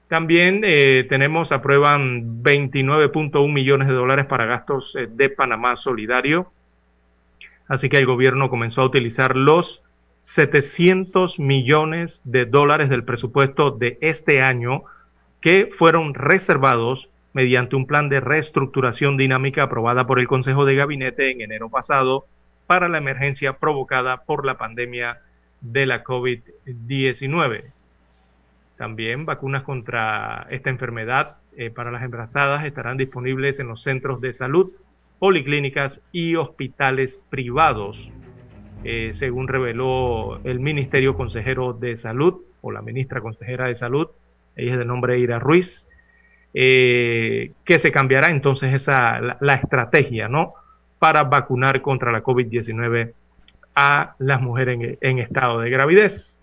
También 0.09 0.63
eh, 0.65 1.07
tenemos, 1.09 1.53
aprueban 1.53 2.43
29.1 2.43 3.53
millones 3.53 3.89
de 3.89 3.95
dólares 3.95 4.27
para 4.27 4.47
gastos 4.47 4.97
de 5.09 5.31
Panamá 5.31 5.77
Solidario. 5.77 6.53
Así 7.69 7.89
que 7.89 7.99
el 7.99 8.07
gobierno 8.07 8.51
comenzó 8.51 8.83
a 8.83 8.87
utilizar 8.87 9.37
los 9.37 9.83
700 10.23 11.39
millones 11.39 12.21
de 12.25 12.45
dólares 12.45 12.91
del 12.91 13.05
presupuesto 13.05 13.71
de 13.71 13.99
este 14.01 14.43
año 14.43 14.83
que 15.41 15.71
fueron 15.77 16.15
reservados 16.15 17.09
mediante 17.33 17.77
un 17.77 17.87
plan 17.87 18.09
de 18.09 18.21
reestructuración 18.21 19.17
dinámica 19.17 19.65
aprobada 19.65 20.07
por 20.07 20.21
el 20.21 20.29
Consejo 20.29 20.65
de 20.65 20.75
Gabinete 20.75 21.31
en 21.31 21.41
enero 21.41 21.71
pasado 21.71 22.27
para 22.67 22.89
la 22.89 22.99
emergencia 22.99 23.55
provocada 23.55 24.19
por 24.25 24.45
la 24.45 24.59
pandemia 24.59 25.19
de 25.61 25.87
la 25.87 26.05
COVID-19. 26.05 27.65
También 28.77 29.27
vacunas 29.27 29.63
contra 29.63 30.47
esta 30.51 30.71
enfermedad 30.71 31.37
eh, 31.57 31.71
para 31.71 31.91
las 31.91 32.03
embarazadas 32.03 32.65
estarán 32.65 32.97
disponibles 32.97 33.59
en 33.59 33.69
los 33.69 33.83
centros 33.83 34.21
de 34.21 34.35
salud, 34.35 34.73
policlínicas 35.19 36.01
y 36.13 36.37
hospitales 36.37 37.19
privados 37.29 38.11
eh, 38.85 39.13
según 39.15 39.49
reveló 39.49 40.41
el 40.45 40.61
Ministerio 40.61 41.15
Consejero 41.15 41.73
de 41.73 41.97
Salud 41.99 42.43
o 42.63 42.73
la 42.73 42.83
ministra 42.83 43.21
consejera 43.21 43.67
de 43.67 43.77
Salud, 43.77 44.09
ella 44.57 44.73
es 44.73 44.79
de 44.79 44.85
nombre 44.85 45.19
Ira 45.19 45.39
Ruiz, 45.39 45.85
eh, 46.55 47.53
que 47.65 47.79
se 47.79 47.93
cambiará 47.93 48.31
entonces 48.31 48.75
esa, 48.75 49.21
la, 49.41 49.55
estrategia 49.55 50.29
¿no? 50.29 50.55
para 50.99 51.25
vacunar 51.25 51.81
contra 51.81 52.11
la 52.11 52.23
COVID-19 52.23 53.13
a 53.75 54.15
las 54.19 54.41
mujeres 54.41 54.99
en, 55.01 55.19
estado 55.19 55.61
de 55.61 55.71
gravidez. 55.71 56.37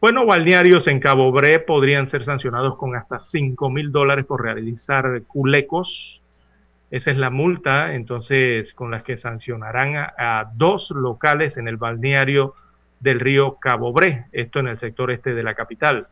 Bueno, 0.00 0.26
balnearios 0.26 0.86
en 0.86 1.00
Cabo 1.00 1.32
Bre 1.32 1.58
podrían 1.60 2.06
ser 2.06 2.24
sancionados 2.24 2.76
con 2.76 2.94
hasta 2.94 3.18
5 3.18 3.70
mil 3.70 3.90
dólares 3.90 4.26
por 4.26 4.42
realizar 4.42 5.22
culecos 5.26 6.20
esa 6.94 7.10
es 7.10 7.16
la 7.16 7.28
multa, 7.28 7.96
entonces, 7.96 8.72
con 8.72 8.92
las 8.92 9.02
que 9.02 9.16
sancionarán 9.16 9.96
a, 9.96 10.52
dos 10.54 10.92
locales 10.92 11.56
en 11.56 11.66
el 11.66 11.76
balneario 11.76 12.54
del 13.00 13.18
río 13.18 13.56
Cabo 13.56 13.92
Bre, 13.92 14.26
esto 14.30 14.60
en 14.60 14.68
el 14.68 14.78
sector 14.78 15.10
este 15.10 15.34
de 15.34 15.42
la 15.42 15.56
capital, 15.56 16.06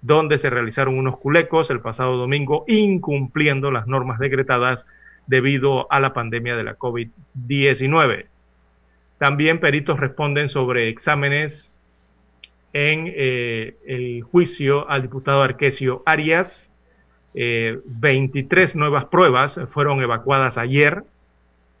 donde 0.00 0.38
se 0.38 0.48
realizaron 0.48 0.98
unos 0.98 1.18
culecos 1.18 1.68
el 1.68 1.80
pasado 1.80 2.16
domingo, 2.16 2.64
incumpliendo 2.66 3.70
las 3.70 3.86
normas 3.86 4.18
decretadas 4.18 4.86
debido 5.26 5.86
a 5.92 6.00
la 6.00 6.14
pandemia 6.14 6.56
de 6.56 6.64
la 6.64 6.78
COVID-19. 6.78 8.24
También 9.18 9.60
peritos 9.60 10.00
responden 10.00 10.48
sobre 10.48 10.88
exámenes 10.88 11.76
en 12.72 13.04
eh, 13.14 13.76
el 13.86 14.22
juicio 14.22 14.88
al 14.88 15.02
diputado 15.02 15.42
Arquesio 15.42 16.02
Arias. 16.06 16.71
23 17.34 18.74
nuevas 18.74 19.06
pruebas 19.06 19.58
fueron 19.72 20.02
evacuadas 20.02 20.58
ayer 20.58 21.04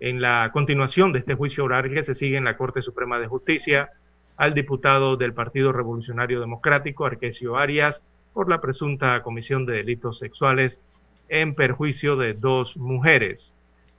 en 0.00 0.20
la 0.20 0.50
continuación 0.52 1.12
de 1.12 1.20
este 1.20 1.34
juicio 1.34 1.64
oral 1.64 1.92
que 1.92 2.02
se 2.02 2.14
sigue 2.14 2.36
en 2.36 2.44
la 2.44 2.56
Corte 2.56 2.82
Suprema 2.82 3.18
de 3.18 3.28
Justicia 3.28 3.90
al 4.36 4.54
diputado 4.54 5.16
del 5.16 5.34
Partido 5.34 5.72
Revolucionario 5.72 6.40
Democrático, 6.40 7.04
Arquesio 7.04 7.56
Arias, 7.56 8.02
por 8.32 8.48
la 8.48 8.60
presunta 8.60 9.22
comisión 9.22 9.66
de 9.66 9.74
delitos 9.74 10.18
sexuales 10.18 10.80
en 11.28 11.54
perjuicio 11.54 12.16
de 12.16 12.34
dos 12.34 12.76
mujeres. 12.76 13.52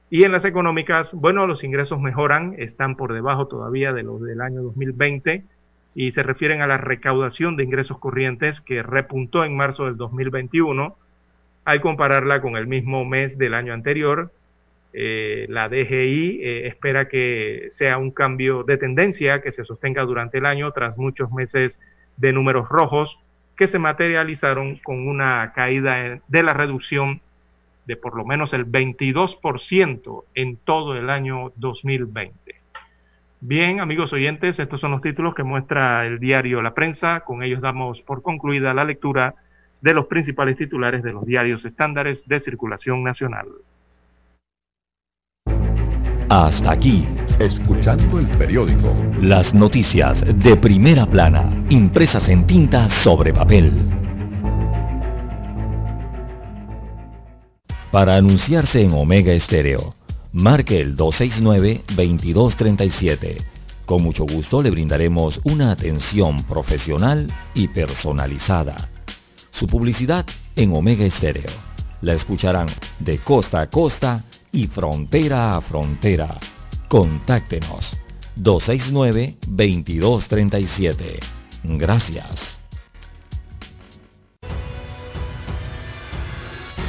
Y 0.10 0.24
en 0.26 0.32
las 0.32 0.46
económicas, 0.46 1.14
bueno, 1.14 1.48
los 1.48 1.64
ingresos 1.64 2.00
mejoran, 2.00 2.56
están 2.58 2.96
por 2.96 3.14
debajo 3.14 3.48
todavía 3.48 3.94
de 3.94 4.04
los 4.04 4.22
del 4.22 4.42
año 4.42 4.62
2020 4.62 5.44
y 5.96 6.12
se 6.12 6.24
refieren 6.24 6.62
a 6.62 6.68
la 6.68 6.78
recaudación 6.78 7.56
de 7.56 7.64
ingresos 7.64 7.98
corrientes 8.00 8.60
que 8.62 8.84
repuntó 8.84 9.44
en 9.46 9.56
marzo 9.56 9.86
del 9.86 9.98
2021 9.98 10.98
al 11.66 11.82
compararla 11.82 12.42
con 12.42 12.56
el 12.56 12.68
mismo 12.68 13.06
mes 13.06 13.38
del 13.38 13.54
año 13.54 13.74
anterior, 13.74 14.32
eh, 14.94 15.48
la 15.50 15.70
DGI 15.70 16.42
eh, 16.44 16.68
espera 16.68 17.08
que 17.08 17.70
sea 17.72 17.98
un 17.98 18.12
cambio 18.12 18.64
de 18.64 18.78
tendencia 18.78 19.42
que 19.42 19.52
se 19.52 19.66
sostenga 19.66 20.04
durante 20.04 20.38
el 20.38 20.46
año 20.46 20.72
tras 20.72 20.98
muchos 20.98 21.32
meses 21.32 21.80
de 22.18 22.32
números 22.32 22.70
rojos 22.70 23.18
que 23.58 23.68
se 23.68 23.80
materializaron 23.80 24.78
con 24.78 25.08
una 25.08 25.52
caída 25.56 26.20
de 26.28 26.44
la 26.44 26.54
reducción 26.54 27.22
de 27.86 27.96
por 27.98 28.16
lo 28.16 28.26
menos 28.26 28.54
el 28.54 28.66
22% 28.66 30.24
en 30.36 30.58
todo 30.58 30.96
el 30.96 31.10
año 31.10 31.52
2020. 31.56 32.56
Bien, 33.42 33.82
amigos 33.82 34.14
oyentes, 34.14 34.60
estos 34.60 34.80
son 34.80 34.92
los 34.92 35.02
títulos 35.02 35.36
que 35.36 35.44
muestra 35.44 36.06
el 36.06 36.20
diario 36.20 36.62
La 36.62 36.74
Prensa. 36.74 37.22
Con 37.22 37.44
ellos 37.44 37.62
damos 37.62 38.02
por 38.02 38.22
concluida 38.22 38.74
la 38.74 38.86
lectura 38.86 39.36
de 39.84 39.94
los 39.94 40.08
principales 40.08 40.58
titulares 40.58 41.04
de 41.04 41.12
los 41.12 41.26
diarios 41.26 41.66
estándares 41.66 42.24
de 42.26 42.40
circulación 42.40 43.04
nacional. 43.04 43.48
Hasta 46.30 46.72
aquí, 46.72 47.06
escuchando 47.38 48.18
el 48.18 48.26
periódico. 48.38 48.96
Las 49.20 49.54
noticias 49.54 50.24
de 50.26 50.56
primera 50.56 51.06
plana, 51.06 51.66
impresas 51.70 52.30
en 52.30 52.48
tinta 52.48 52.90
sobre 53.04 53.34
papel. 53.34 53.74
Para 57.92 58.16
anunciarse 58.16 58.84
en 58.84 58.94
Omega 58.94 59.34
Estéreo, 59.34 59.96
marque 60.32 60.80
el 60.80 60.96
269-2237. 60.96 63.36
Con 63.86 64.02
mucho 64.02 64.24
gusto 64.24 64.64
le 64.64 64.72
brindaremos 64.72 65.42
una 65.44 65.72
atención 65.72 66.42
profesional 66.46 67.28
y 67.54 67.68
personalizada. 67.68 68.88
Su 69.54 69.68
publicidad 69.68 70.26
en 70.56 70.76
Omega 70.76 71.06
Estéreo. 71.06 71.52
La 72.02 72.14
escucharán 72.14 72.70
de 73.00 73.20
costa 73.20 73.62
a 73.62 73.70
costa 73.70 74.24
y 74.52 74.66
frontera 74.66 75.56
a 75.56 75.62
frontera. 75.62 76.40
Contáctenos 76.88 77.96
269-2237. 78.36 81.20
Gracias. 81.64 82.60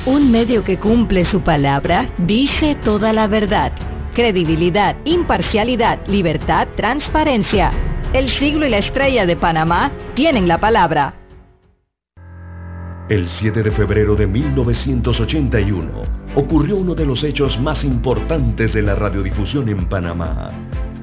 Un 0.07 0.31
medio 0.31 0.65
que 0.65 0.79
cumple 0.79 1.27
su 1.27 1.43
palabra 1.43 2.15
dice 2.17 2.77
toda 2.77 3.13
la 3.13 3.27
verdad. 3.27 3.73
Credibilidad, 4.15 4.97
imparcialidad, 5.05 6.07
libertad, 6.07 6.69
transparencia. 6.77 7.73
El 8.15 8.31
siglo 8.31 8.67
y 8.67 8.71
la 8.71 8.79
estrella 8.79 9.27
de 9.27 9.37
Panamá 9.37 9.93
tienen 10.15 10.49
la 10.49 10.57
palabra. 10.59 11.24
El 13.11 13.29
7 13.29 13.63
de 13.63 13.71
febrero 13.71 14.17
de 14.17 14.27
1981 14.27 16.05
ocurrió 16.37 16.77
uno 16.77 16.95
de 16.95 17.05
los 17.05 17.23
hechos 17.23 17.61
más 17.61 17.85
importantes 17.85 18.73
de 18.73 18.81
la 18.81 18.95
radiodifusión 18.95 19.69
en 19.69 19.87
Panamá. 19.91 20.51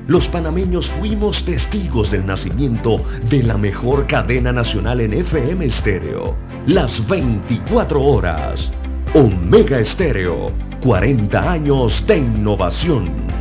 Los 0.08 0.28
panameños 0.28 0.90
fuimos 1.00 1.46
testigos 1.46 2.10
del 2.10 2.26
nacimiento 2.26 3.04
de 3.30 3.44
la 3.44 3.56
mejor 3.56 4.08
cadena 4.08 4.52
nacional 4.52 5.00
en 5.00 5.14
FM 5.14 5.64
estéreo, 5.64 6.36
las 6.66 7.08
24 7.08 8.02
horas. 8.02 8.72
Omega 9.14 9.78
Estéreo, 9.78 10.52
40 10.82 11.52
años 11.52 12.04
de 12.08 12.18
innovación. 12.18 13.41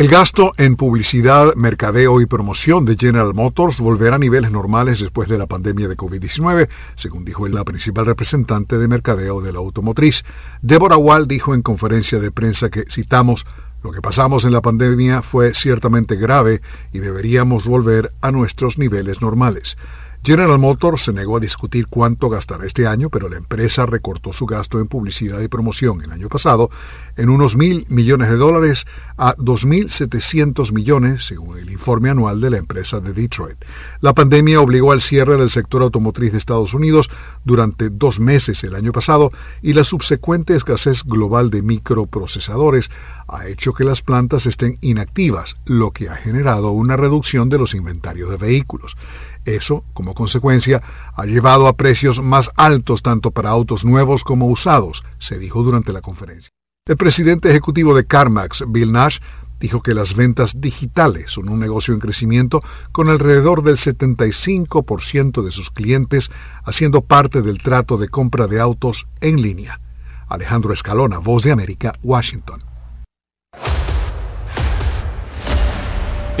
El 0.00 0.08
gasto 0.08 0.52
en 0.56 0.76
publicidad, 0.76 1.54
mercadeo 1.56 2.22
y 2.22 2.26
promoción 2.26 2.86
de 2.86 2.96
General 2.96 3.34
Motors 3.34 3.80
volverá 3.80 4.16
a 4.16 4.18
niveles 4.18 4.50
normales 4.50 4.98
después 4.98 5.28
de 5.28 5.36
la 5.36 5.44
pandemia 5.44 5.88
de 5.88 5.96
COVID-19, 5.98 6.70
según 6.96 7.26
dijo 7.26 7.46
la 7.48 7.66
principal 7.66 8.06
representante 8.06 8.78
de 8.78 8.88
mercadeo 8.88 9.42
de 9.42 9.52
la 9.52 9.58
automotriz. 9.58 10.24
Deborah 10.62 10.96
Wall 10.96 11.28
dijo 11.28 11.54
en 11.54 11.60
conferencia 11.60 12.18
de 12.18 12.30
prensa 12.30 12.70
que, 12.70 12.84
citamos, 12.90 13.44
lo 13.82 13.92
que 13.92 14.00
pasamos 14.00 14.46
en 14.46 14.52
la 14.52 14.62
pandemia 14.62 15.20
fue 15.20 15.52
ciertamente 15.52 16.16
grave 16.16 16.62
y 16.94 17.00
deberíamos 17.00 17.66
volver 17.66 18.10
a 18.22 18.30
nuestros 18.30 18.78
niveles 18.78 19.20
normales. 19.20 19.76
General 20.22 20.58
Motors 20.58 21.04
se 21.04 21.14
negó 21.14 21.38
a 21.38 21.40
discutir 21.40 21.86
cuánto 21.86 22.28
gastará 22.28 22.66
este 22.66 22.86
año, 22.86 23.08
pero 23.08 23.30
la 23.30 23.38
empresa 23.38 23.86
recortó 23.86 24.34
su 24.34 24.44
gasto 24.44 24.78
en 24.78 24.86
publicidad 24.86 25.40
y 25.40 25.48
promoción 25.48 26.02
el 26.02 26.12
año 26.12 26.28
pasado 26.28 26.68
en 27.16 27.30
unos 27.30 27.56
mil 27.56 27.86
millones 27.88 28.28
de 28.28 28.36
dólares 28.36 28.84
a 29.16 29.34
2.700 29.36 30.72
millones, 30.72 31.26
según 31.26 31.56
el 31.56 31.70
informe 31.70 32.10
anual 32.10 32.38
de 32.38 32.50
la 32.50 32.58
empresa 32.58 33.00
de 33.00 33.14
Detroit. 33.14 33.56
La 34.02 34.12
pandemia 34.12 34.60
obligó 34.60 34.92
al 34.92 35.00
cierre 35.00 35.38
del 35.38 35.48
sector 35.48 35.80
automotriz 35.80 36.32
de 36.32 36.38
Estados 36.38 36.74
Unidos 36.74 37.08
durante 37.46 37.88
dos 37.88 38.20
meses 38.20 38.62
el 38.62 38.74
año 38.74 38.92
pasado 38.92 39.32
y 39.62 39.72
la 39.72 39.84
subsecuente 39.84 40.54
escasez 40.54 41.02
global 41.02 41.48
de 41.48 41.62
microprocesadores 41.62 42.90
ha 43.26 43.46
hecho 43.46 43.72
que 43.72 43.84
las 43.84 44.02
plantas 44.02 44.46
estén 44.46 44.76
inactivas, 44.80 45.56
lo 45.64 45.92
que 45.92 46.08
ha 46.08 46.16
generado 46.16 46.72
una 46.72 46.96
reducción 46.96 47.48
de 47.48 47.58
los 47.58 47.74
inventarios 47.74 48.28
de 48.28 48.36
vehículos. 48.36 48.96
Eso, 49.44 49.84
como 49.94 50.14
consecuencia, 50.14 50.82
ha 51.14 51.24
llevado 51.24 51.66
a 51.66 51.74
precios 51.74 52.22
más 52.22 52.50
altos 52.56 53.02
tanto 53.02 53.30
para 53.30 53.50
autos 53.50 53.84
nuevos 53.84 54.24
como 54.24 54.46
usados, 54.48 55.02
se 55.18 55.38
dijo 55.38 55.62
durante 55.62 55.92
la 55.92 56.02
conferencia. 56.02 56.50
El 56.86 56.96
presidente 56.96 57.50
ejecutivo 57.50 57.94
de 57.94 58.06
CarMax, 58.06 58.64
Bill 58.68 58.92
Nash, 58.92 59.18
dijo 59.60 59.82
que 59.82 59.94
las 59.94 60.14
ventas 60.14 60.60
digitales 60.60 61.30
son 61.30 61.48
un 61.48 61.60
negocio 61.60 61.94
en 61.94 62.00
crecimiento 62.00 62.62
con 62.92 63.08
alrededor 63.08 63.62
del 63.62 63.76
75% 63.76 65.42
de 65.44 65.52
sus 65.52 65.70
clientes 65.70 66.30
haciendo 66.64 67.02
parte 67.02 67.42
del 67.42 67.62
trato 67.62 67.98
de 67.98 68.08
compra 68.08 68.46
de 68.46 68.60
autos 68.60 69.06
en 69.20 69.40
línea. 69.40 69.80
Alejandro 70.28 70.72
Escalona, 70.72 71.18
Voz 71.18 71.42
de 71.42 71.52
América, 71.52 71.92
Washington. 72.02 72.69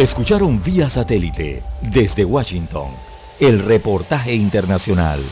Escucharon 0.00 0.62
vía 0.62 0.88
satélite 0.88 1.62
desde 1.82 2.24
Washington 2.24 2.92
el 3.38 3.58
reportaje 3.58 4.32
internacional. 4.32 5.22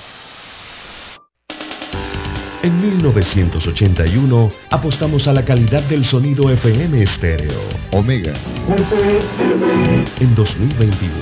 En 2.62 2.78
1981 2.78 4.52
apostamos 4.68 5.26
a 5.26 5.32
la 5.32 5.42
calidad 5.42 5.82
del 5.84 6.04
sonido 6.04 6.50
FM 6.50 7.00
estéreo. 7.00 7.58
Omega. 7.92 8.34
En 10.20 10.34
2021 10.34 11.14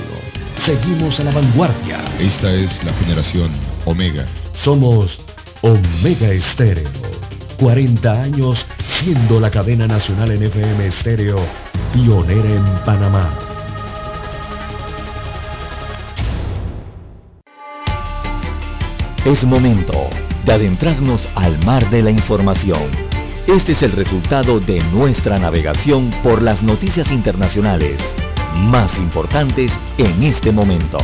seguimos 0.57 1.17
a 1.21 1.23
la 1.23 1.31
vanguardia. 1.31 2.03
Esta 2.19 2.53
es 2.53 2.83
la 2.83 2.91
generación 2.95 3.49
Omega. 3.85 4.25
Somos 4.55 5.21
Omega 5.61 6.33
Estéreo. 6.33 7.36
40 7.59 8.21
años 8.21 8.65
siendo 8.85 9.39
la 9.39 9.49
cadena 9.49 9.87
nacional 9.87 10.31
en 10.31 10.43
FM 10.43 10.87
estéreo 10.87 11.37
pionera 11.93 12.49
en 12.49 12.65
Panamá. 12.85 13.33
Es 19.25 19.43
momento 19.43 20.09
de 20.45 20.53
adentrarnos 20.53 21.21
al 21.35 21.57
mar 21.65 21.89
de 21.89 22.03
la 22.03 22.11
información. 22.11 22.91
Este 23.47 23.73
es 23.73 23.83
el 23.83 23.91
resultado 23.91 24.59
de 24.59 24.79
nuestra 24.91 25.39
navegación 25.39 26.11
por 26.23 26.41
las 26.41 26.61
noticias 26.61 27.11
internacionales 27.11 28.01
más 28.55 28.95
importantes 28.97 29.71
en 29.97 30.23
este 30.23 30.51
momento. 30.51 30.97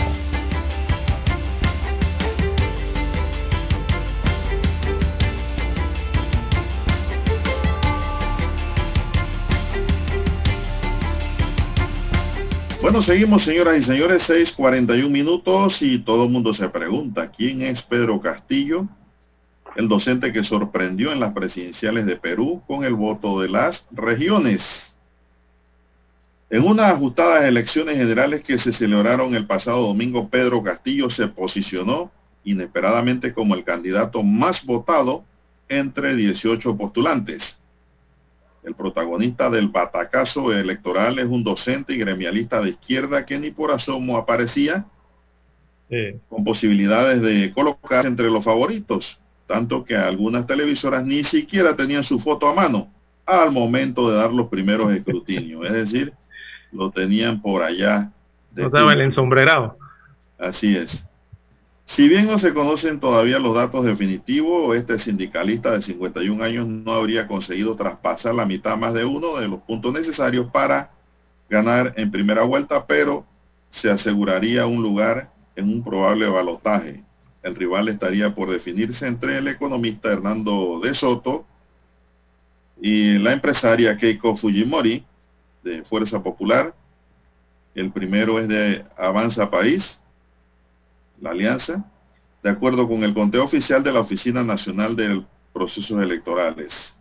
Bueno, 12.84 13.02
seguimos, 13.02 13.46
señoras 13.46 13.78
y 13.78 13.82
señores, 13.82 14.30
6:41 14.30 15.10
minutos 15.10 15.82
y 15.82 16.00
todo 16.00 16.26
el 16.26 16.30
mundo 16.30 16.54
se 16.54 16.68
pregunta, 16.68 17.32
¿quién 17.32 17.62
es 17.62 17.82
Pedro 17.82 18.20
Castillo? 18.20 18.90
El 19.78 19.88
docente 19.88 20.34
que 20.34 20.44
sorprendió 20.44 21.14
en 21.14 21.22
las 21.22 21.32
presidenciales 21.32 22.06
de 22.06 22.18
Perú 22.18 22.62
con 22.68 22.84
el 22.84 22.94
voto 22.94 23.40
de 23.40 23.48
las 23.48 23.88
regiones. 23.90 24.98
En 26.50 26.66
unas 26.66 26.92
ajustadas 26.92 27.46
elecciones 27.46 27.96
generales 27.96 28.44
que 28.44 28.58
se 28.58 28.74
celebraron 28.74 29.34
el 29.34 29.48
pasado 29.48 29.88
domingo, 29.88 30.28
Pedro 30.28 30.62
Castillo 30.62 31.10
se 31.10 31.30
posicionó 31.30 32.12
inesperadamente 32.44 33.34
como 33.34 33.56
el 33.56 33.64
candidato 33.64 34.24
más 34.24 34.62
votado 34.66 35.24
entre 35.70 36.18
18 36.18 36.76
postulantes. 36.76 37.58
El 38.64 38.76
protagonista 38.76 39.50
del 39.50 39.68
batacazo 39.68 40.54
electoral 40.54 41.20
es 41.20 41.26
un 41.26 41.44
docente 41.44 41.94
y 41.94 41.98
gremialista 41.98 42.62
de 42.62 42.70
izquierda 42.70 43.26
que 43.26 43.38
ni 43.38 43.52
por 43.52 43.72
asomo 43.72 44.18
aparecía 44.18 44.86
con 46.30 46.44
posibilidades 46.44 47.22
de 47.22 47.52
colocarse 47.54 48.08
entre 48.08 48.30
los 48.30 48.44
favoritos, 48.44 49.20
tanto 49.46 49.84
que 49.84 49.96
algunas 49.96 50.48
televisoras 50.48 51.06
ni 51.06 51.24
siquiera 51.24 51.76
tenían 51.76 52.04
su 52.04 52.20
foto 52.20 52.48
a 52.48 52.54
mano 52.54 52.90
al 53.26 53.52
momento 53.52 54.10
de 54.10 54.18
dar 54.18 54.34
los 54.34 54.48
primeros 54.48 54.92
escrutinios, 54.92 55.66
es 55.66 55.74
decir, 55.74 56.14
lo 56.72 56.90
tenían 56.90 57.42
por 57.42 57.64
allá. 57.64 58.12
De 58.52 58.66
estaba 58.66 58.94
el 58.94 59.02
ensombrerado. 59.02 59.78
Así 60.38 60.76
es. 60.76 61.08
Si 61.86 62.08
bien 62.08 62.26
no 62.26 62.40
se 62.40 62.54
conocen 62.54 63.00
todavía 63.00 63.40
los 63.40 63.54
datos 63.54 63.86
definitivos, 63.86 64.76
este 64.76 64.98
sindicalista 64.98 65.72
de 65.72 65.82
51 65.82 66.44
años 66.44 66.68
no 66.68 66.94
habría 66.94 67.28
conseguido 67.28 67.76
traspasar 67.76 68.34
la 68.34 68.46
mitad 68.46 68.78
más 68.78 68.94
de 68.94 69.06
uno 69.06 69.38
de 69.38 69.48
los 69.48 69.62
puntos 69.62 69.94
necesarios 69.94 70.50
para 70.52 70.92
ganar 71.50 71.94
en 71.98 72.10
primera 72.10 72.44
vuelta, 72.44 72.88
pero 72.88 73.26
se 73.70 73.92
aseguraría 73.92 74.66
un 74.66 74.82
lugar 74.82 75.32
en 75.56 75.70
un 75.70 75.84
probable 75.84 76.28
balotaje. 76.28 77.04
El 77.44 77.56
rival 77.56 77.90
estaría 77.90 78.34
por 78.34 78.50
definirse 78.50 79.06
entre 79.06 79.38
el 79.38 79.48
economista 79.48 80.12
Hernando 80.12 80.80
de 80.82 80.94
Soto 80.94 81.46
y 82.82 83.18
la 83.20 83.34
empresaria 83.34 83.98
Keiko 83.98 84.38
Fujimori 84.38 85.06
de 85.64 85.84
Fuerza 85.84 86.24
Popular. 86.24 86.74
El 87.76 87.92
primero 87.92 88.40
es 88.40 88.48
de 88.48 88.86
Avanza 88.98 89.52
País 89.52 90.00
la 91.24 91.32
alianza, 91.32 91.86
de 92.44 92.50
acuerdo 92.50 92.88
con 92.88 93.02
el 93.04 93.14
conteo 93.14 93.46
oficial 93.46 93.82
de 93.82 93.94
la 93.94 94.02
Oficina 94.02 94.44
Nacional 94.44 94.94
de 94.98 95.24
Procesos 95.54 96.02
Electorales. 96.02 96.98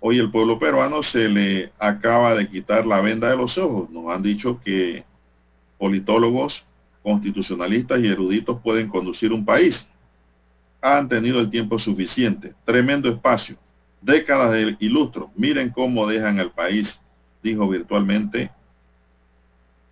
Hoy 0.00 0.18
el 0.18 0.30
pueblo 0.30 0.58
peruano 0.58 1.02
se 1.02 1.28
le 1.28 1.70
acaba 1.78 2.34
de 2.34 2.48
quitar 2.48 2.86
la 2.86 3.02
venda 3.02 3.28
de 3.28 3.36
los 3.36 3.58
ojos. 3.58 3.90
Nos 3.90 4.10
han 4.10 4.22
dicho 4.22 4.58
que 4.64 5.04
politólogos, 5.76 6.64
constitucionalistas 7.02 8.00
y 8.00 8.08
eruditos 8.08 8.58
pueden 8.62 8.88
conducir 8.88 9.34
un 9.34 9.44
país. 9.44 9.86
Han 10.80 11.06
tenido 11.06 11.38
el 11.38 11.50
tiempo 11.50 11.78
suficiente. 11.78 12.54
Tremendo 12.64 13.10
espacio. 13.10 13.56
Décadas 14.00 14.52
de 14.52 14.76
ilustro. 14.80 15.30
Miren 15.36 15.68
cómo 15.68 16.06
dejan 16.06 16.38
el 16.38 16.50
país, 16.52 17.02
dijo 17.42 17.68
virtualmente 17.68 18.50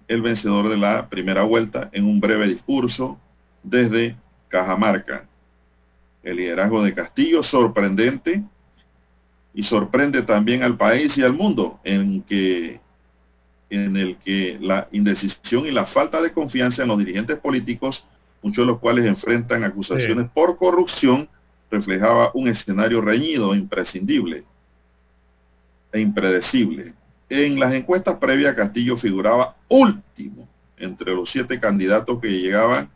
el 0.09 0.23
vencedor 0.23 0.71
de 0.71 0.79
la 0.79 1.09
primera 1.11 1.43
vuelta 1.43 1.91
en 1.93 2.07
un 2.07 2.21
breve 2.21 2.47
discurso 2.47 3.19
desde 3.67 4.17
Cajamarca. 4.49 5.27
El 6.23 6.37
liderazgo 6.37 6.83
de 6.83 6.95
Castillo 6.95 7.43
sorprendente 7.43 8.43
y 9.55 9.63
sorprende 9.63 10.23
también 10.23 10.63
al 10.63 10.77
país 10.77 11.17
y 11.19 11.23
al 11.23 11.33
mundo 11.33 11.81
en 11.85 12.23
que 12.23 12.81
en 13.69 13.97
el 13.97 14.17
que 14.19 14.59
la 14.61 14.87
indecisión 14.93 15.67
y 15.67 15.73
la 15.73 15.87
falta 15.87 16.23
de 16.23 16.33
confianza 16.33 16.83
en 16.83 16.89
los 16.89 16.99
dirigentes 16.99 17.37
políticos, 17.39 18.07
muchos 18.41 18.63
de 18.65 18.71
los 18.71 18.79
cuales 18.79 19.05
enfrentan 19.05 19.65
acusaciones 19.65 20.29
por 20.33 20.57
corrupción, 20.57 21.29
reflejaba 21.69 22.31
un 22.35 22.47
escenario 22.47 23.01
reñido, 23.01 23.57
imprescindible 23.57 24.45
e 25.93 25.99
impredecible. 25.99 26.93
En 27.29 27.59
las 27.59 27.75
encuestas 27.75 28.19
previas, 28.19 28.55
Castillo 28.55 28.97
figuraba 28.97 29.57
último 29.69 30.49
entre 30.77 31.13
los 31.13 31.29
siete 31.29 31.59
candidatos 31.59 32.21
que 32.21 32.29
llegaban 32.29 32.89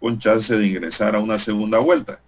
con 0.00 0.18
chance 0.18 0.56
de 0.56 0.66
ingresar 0.66 1.14
a 1.14 1.20
una 1.20 1.38
segunda 1.38 1.78
vuelta. 1.78 2.20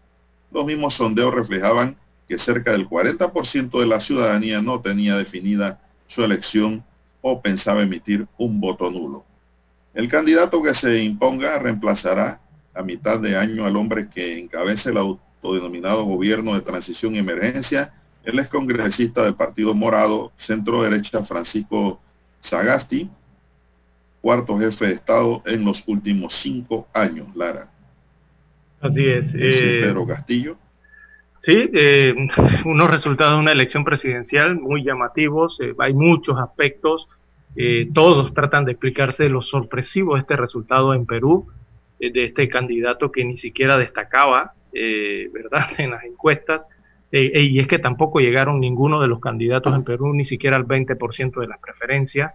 Los 0.52 0.64
mismos 0.64 0.94
sondeos 0.94 1.34
reflejaban 1.34 1.96
que 2.28 2.38
cerca 2.38 2.72
del 2.72 2.88
40% 2.88 3.80
de 3.80 3.86
la 3.86 4.00
ciudadanía 4.00 4.62
no 4.62 4.80
tenía 4.80 5.16
definida 5.16 5.80
su 6.06 6.22
elección 6.22 6.84
o 7.22 7.40
pensaba 7.40 7.82
emitir 7.82 8.26
un 8.38 8.60
voto 8.60 8.90
nulo. 8.90 9.24
El 9.94 10.08
candidato 10.08 10.62
que 10.62 10.74
se 10.74 11.02
imponga 11.02 11.58
reemplazará 11.58 12.40
a 12.74 12.82
mitad 12.82 13.18
de 13.18 13.36
año 13.36 13.64
al 13.64 13.76
hombre 13.76 14.08
que 14.08 14.38
encabece 14.38 14.90
el 14.90 14.98
autodenominado 14.98 16.04
gobierno 16.04 16.54
de 16.54 16.60
transición 16.60 17.14
y 17.14 17.18
emergencia, 17.18 17.92
el 18.24 18.38
excongresista 18.38 19.24
del 19.24 19.34
Partido 19.34 19.74
Morado, 19.74 20.32
centro 20.36 20.82
derecha 20.82 21.24
Francisco 21.24 22.00
Sagasti, 22.40 23.10
cuarto 24.20 24.58
jefe 24.58 24.86
de 24.86 24.94
Estado 24.94 25.42
en 25.46 25.64
los 25.64 25.82
últimos 25.86 26.34
cinco 26.34 26.86
años, 26.92 27.34
Lara. 27.34 27.68
Así 28.80 29.06
es. 29.06 29.32
Eh, 29.34 29.80
Pedro 29.82 30.06
Castillo. 30.06 30.56
Sí, 31.40 31.70
eh, 31.72 32.14
unos 32.64 32.90
resultados 32.90 33.34
de 33.34 33.40
una 33.40 33.52
elección 33.52 33.84
presidencial 33.84 34.56
muy 34.56 34.84
llamativos, 34.84 35.58
eh, 35.60 35.74
hay 35.78 35.94
muchos 35.94 36.38
aspectos, 36.38 37.08
todos 37.92 38.32
tratan 38.32 38.64
de 38.64 38.72
explicarse 38.72 39.28
lo 39.28 39.42
sorpresivo 39.42 40.14
de 40.14 40.20
este 40.20 40.36
resultado 40.36 40.94
en 40.94 41.04
Perú, 41.04 41.48
de 41.98 42.24
este 42.24 42.48
candidato 42.48 43.10
que 43.10 43.24
ni 43.24 43.36
siquiera 43.38 43.76
destacaba, 43.76 44.52
¿verdad?, 44.72 45.68
en 45.78 45.90
las 45.90 46.04
encuestas, 46.04 46.62
y 47.10 47.58
es 47.58 47.66
que 47.66 47.80
tampoco 47.80 48.20
llegaron 48.20 48.60
ninguno 48.60 49.02
de 49.02 49.08
los 49.08 49.18
candidatos 49.18 49.74
en 49.74 49.82
Perú, 49.82 50.14
ni 50.14 50.24
siquiera 50.24 50.56
al 50.56 50.64
20% 50.64 51.40
de 51.40 51.46
las 51.48 51.58
preferencias, 51.58 52.34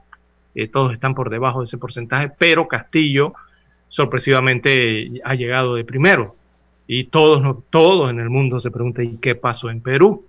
eh, 0.56 0.69
todos 0.69 0.94
están 0.94 1.14
por 1.14 1.30
debajo 1.30 1.60
de 1.60 1.68
ese 1.68 1.77
porcentaje, 1.77 2.32
pero 2.40 2.68
Castillo 2.68 3.34
sorpresivamente 3.90 5.11
ha 5.23 5.36
llegado 5.36 5.76
de 5.76 5.84
primero. 5.84 6.36
Y 6.88 7.06
todos, 7.06 7.64
todos 7.69 8.10
en 8.10 8.19
el 8.19 8.30
mundo 8.30 8.61
se 8.61 8.72
preguntan, 8.72 9.06
¿y 9.06 9.18
qué 9.18 9.36
pasó 9.36 9.69
en 9.69 9.82
Perú? 9.82 10.26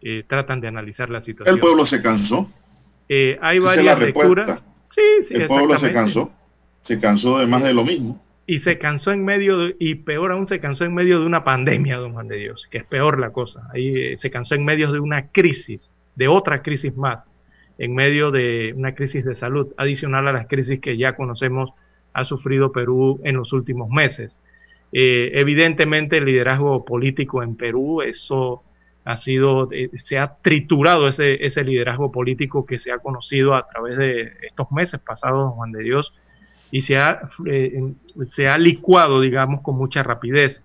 Eh, 0.00 0.24
tratan 0.28 0.60
de 0.60 0.68
analizar 0.68 1.10
la 1.10 1.20
situación. 1.22 1.56
El 1.56 1.60
pueblo 1.60 1.84
se 1.86 2.00
cansó. 2.00 2.48
Eh, 3.08 3.36
hay 3.40 3.58
varias 3.58 3.98
lecturas. 3.98 4.62
Sí, 4.94 5.26
sí, 5.26 5.34
el 5.34 5.48
pueblo 5.48 5.76
se 5.78 5.92
cansó. 5.92 6.30
Se 6.82 7.00
cansó 7.00 7.38
de 7.38 7.46
más 7.46 7.62
de 7.62 7.74
lo 7.74 7.84
mismo. 7.84 8.22
Y 8.46 8.60
se 8.60 8.78
cansó 8.78 9.12
en 9.12 9.24
medio, 9.24 9.58
de, 9.58 9.76
y 9.78 9.96
peor 9.96 10.32
aún, 10.32 10.46
se 10.46 10.60
cansó 10.60 10.84
en 10.84 10.94
medio 10.94 11.20
de 11.20 11.26
una 11.26 11.44
pandemia, 11.44 11.96
don 11.96 12.12
Juan 12.12 12.28
de 12.28 12.36
Dios, 12.36 12.66
que 12.70 12.78
es 12.78 12.84
peor 12.84 13.18
la 13.18 13.30
cosa. 13.30 13.68
Ahí 13.74 14.16
se 14.18 14.30
cansó 14.30 14.54
en 14.54 14.64
medio 14.64 14.92
de 14.92 15.00
una 15.00 15.28
crisis, 15.28 15.90
de 16.14 16.28
otra 16.28 16.62
crisis 16.62 16.96
más 16.96 17.27
en 17.78 17.94
medio 17.94 18.30
de 18.30 18.74
una 18.76 18.94
crisis 18.94 19.24
de 19.24 19.36
salud 19.36 19.72
adicional 19.76 20.26
a 20.28 20.32
las 20.32 20.48
crisis 20.48 20.80
que 20.80 20.96
ya 20.96 21.14
conocemos 21.14 21.70
ha 22.12 22.24
sufrido 22.24 22.72
Perú 22.72 23.20
en 23.24 23.36
los 23.36 23.52
últimos 23.52 23.88
meses. 23.88 24.36
Eh, 24.92 25.32
evidentemente 25.34 26.18
el 26.18 26.24
liderazgo 26.24 26.84
político 26.84 27.42
en 27.42 27.56
Perú, 27.56 28.02
eso 28.02 28.62
ha 29.04 29.16
sido, 29.16 29.70
eh, 29.72 29.90
se 30.04 30.18
ha 30.18 30.36
triturado 30.42 31.08
ese, 31.08 31.46
ese 31.46 31.62
liderazgo 31.62 32.10
político 32.10 32.66
que 32.66 32.80
se 32.80 32.90
ha 32.90 32.98
conocido 32.98 33.54
a 33.54 33.66
través 33.68 33.96
de 33.96 34.32
estos 34.42 34.70
meses 34.72 35.00
pasados, 35.00 35.54
Juan 35.54 35.72
de 35.72 35.82
Dios, 35.82 36.12
y 36.70 36.82
se 36.82 36.96
ha, 36.96 37.20
eh, 37.46 37.92
se 38.26 38.48
ha 38.48 38.58
licuado, 38.58 39.20
digamos, 39.20 39.62
con 39.62 39.76
mucha 39.76 40.02
rapidez. 40.02 40.62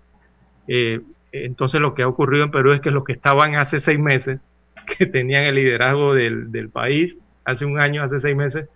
entonces 1.32 1.80
lo 1.80 1.94
que 1.94 2.02
ha 2.02 2.08
ocurrido 2.08 2.44
en 2.44 2.50
Perú 2.50 2.72
es 2.72 2.80
que 2.80 2.90
los 2.90 3.04
que 3.04 3.12
estaban 3.12 3.54
hace 3.56 3.80
seis 3.80 3.98
meses 3.98 4.40
que 4.98 5.06
tenían 5.06 5.44
el 5.44 5.56
liderazgo 5.56 6.14
del, 6.14 6.50
del 6.52 6.68
país 6.68 7.16
hace 7.44 7.64
un 7.64 7.78
año, 7.78 8.02
hace 8.02 8.20
seis 8.20 8.36
meses, 8.36 8.68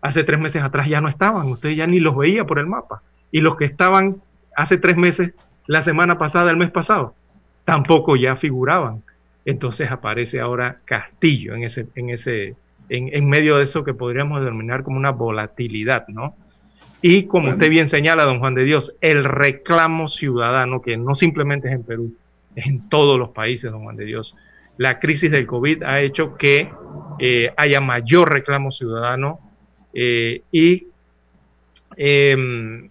hace 0.00 0.24
tres 0.24 0.38
meses 0.38 0.62
atrás 0.62 0.88
ya 0.88 1.00
no 1.00 1.08
estaban, 1.08 1.46
usted 1.48 1.70
ya 1.70 1.86
ni 1.86 2.00
los 2.00 2.16
veía 2.16 2.44
por 2.44 2.58
el 2.58 2.66
mapa. 2.66 3.02
Y 3.30 3.40
los 3.40 3.56
que 3.56 3.66
estaban 3.66 4.16
hace 4.56 4.78
tres 4.78 4.96
meses, 4.96 5.34
la 5.66 5.82
semana 5.82 6.18
pasada, 6.18 6.50
el 6.50 6.56
mes 6.56 6.70
pasado, 6.70 7.14
tampoco 7.64 8.16
ya 8.16 8.36
figuraban. 8.36 9.02
Entonces 9.44 9.90
aparece 9.90 10.40
ahora 10.40 10.78
Castillo 10.84 11.54
en 11.54 11.64
ese, 11.64 11.86
en 11.94 12.10
ese, 12.10 12.56
en, 12.88 13.08
en 13.12 13.28
medio 13.28 13.58
de 13.58 13.64
eso 13.64 13.84
que 13.84 13.94
podríamos 13.94 14.42
denominar 14.42 14.82
como 14.82 14.96
una 14.96 15.10
volatilidad, 15.10 16.06
¿no? 16.08 16.34
Y 17.00 17.24
como 17.24 17.50
usted 17.50 17.70
bien 17.70 17.88
señala, 17.88 18.24
don 18.24 18.40
Juan 18.40 18.54
de 18.54 18.64
Dios, 18.64 18.92
el 19.00 19.24
reclamo 19.24 20.08
ciudadano, 20.08 20.82
que 20.82 20.96
no 20.96 21.14
simplemente 21.14 21.68
es 21.68 21.74
en 21.74 21.84
Perú, 21.84 22.14
es 22.56 22.66
en 22.66 22.88
todos 22.88 23.18
los 23.18 23.30
países, 23.30 23.70
don 23.70 23.84
Juan 23.84 23.96
de 23.96 24.04
Dios, 24.04 24.34
la 24.78 24.98
crisis 25.00 25.30
del 25.30 25.46
COVID 25.46 25.82
ha 25.82 26.00
hecho 26.00 26.36
que 26.36 26.70
eh, 27.18 27.52
haya 27.56 27.80
mayor 27.80 28.32
reclamo 28.32 28.70
ciudadano 28.70 29.40
eh, 29.92 30.42
y 30.52 30.86
em, 31.96 32.88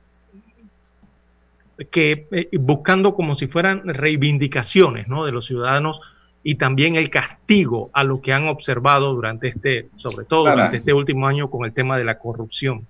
que 1.89 2.27
eh, 2.31 2.49
buscando 2.59 3.15
como 3.15 3.37
si 3.37 3.47
fueran 3.47 3.81
reivindicaciones 3.85 5.07
¿no? 5.07 5.25
de 5.25 5.31
los 5.31 5.47
ciudadanos 5.47 5.99
y 6.43 6.55
también 6.55 6.97
el 6.97 7.09
castigo 7.09 7.89
a 7.93 8.03
lo 8.03 8.21
que 8.21 8.33
han 8.33 8.49
observado 8.49 9.13
durante 9.13 9.47
este, 9.47 9.87
sobre 9.95 10.25
todo 10.25 10.49
durante 10.49 10.77
este 10.77 10.93
último 10.93 11.27
año 11.27 11.49
con 11.49 11.65
el 11.65 11.73
tema 11.73 11.97
de 11.97 12.03
la 12.03 12.19
corrupción. 12.19 12.85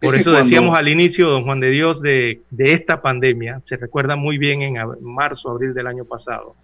Por 0.00 0.14
eso 0.16 0.32
decíamos 0.32 0.76
al 0.76 0.88
inicio, 0.88 1.30
don 1.30 1.44
Juan 1.44 1.60
de 1.60 1.70
Dios, 1.70 2.02
de, 2.02 2.42
de 2.50 2.72
esta 2.72 3.00
pandemia, 3.00 3.62
se 3.64 3.76
recuerda 3.76 4.16
muy 4.16 4.36
bien 4.36 4.60
en 4.60 4.76
marzo, 5.00 5.50
abril 5.50 5.72
del 5.72 5.86
año 5.86 6.04
pasado, 6.04 6.56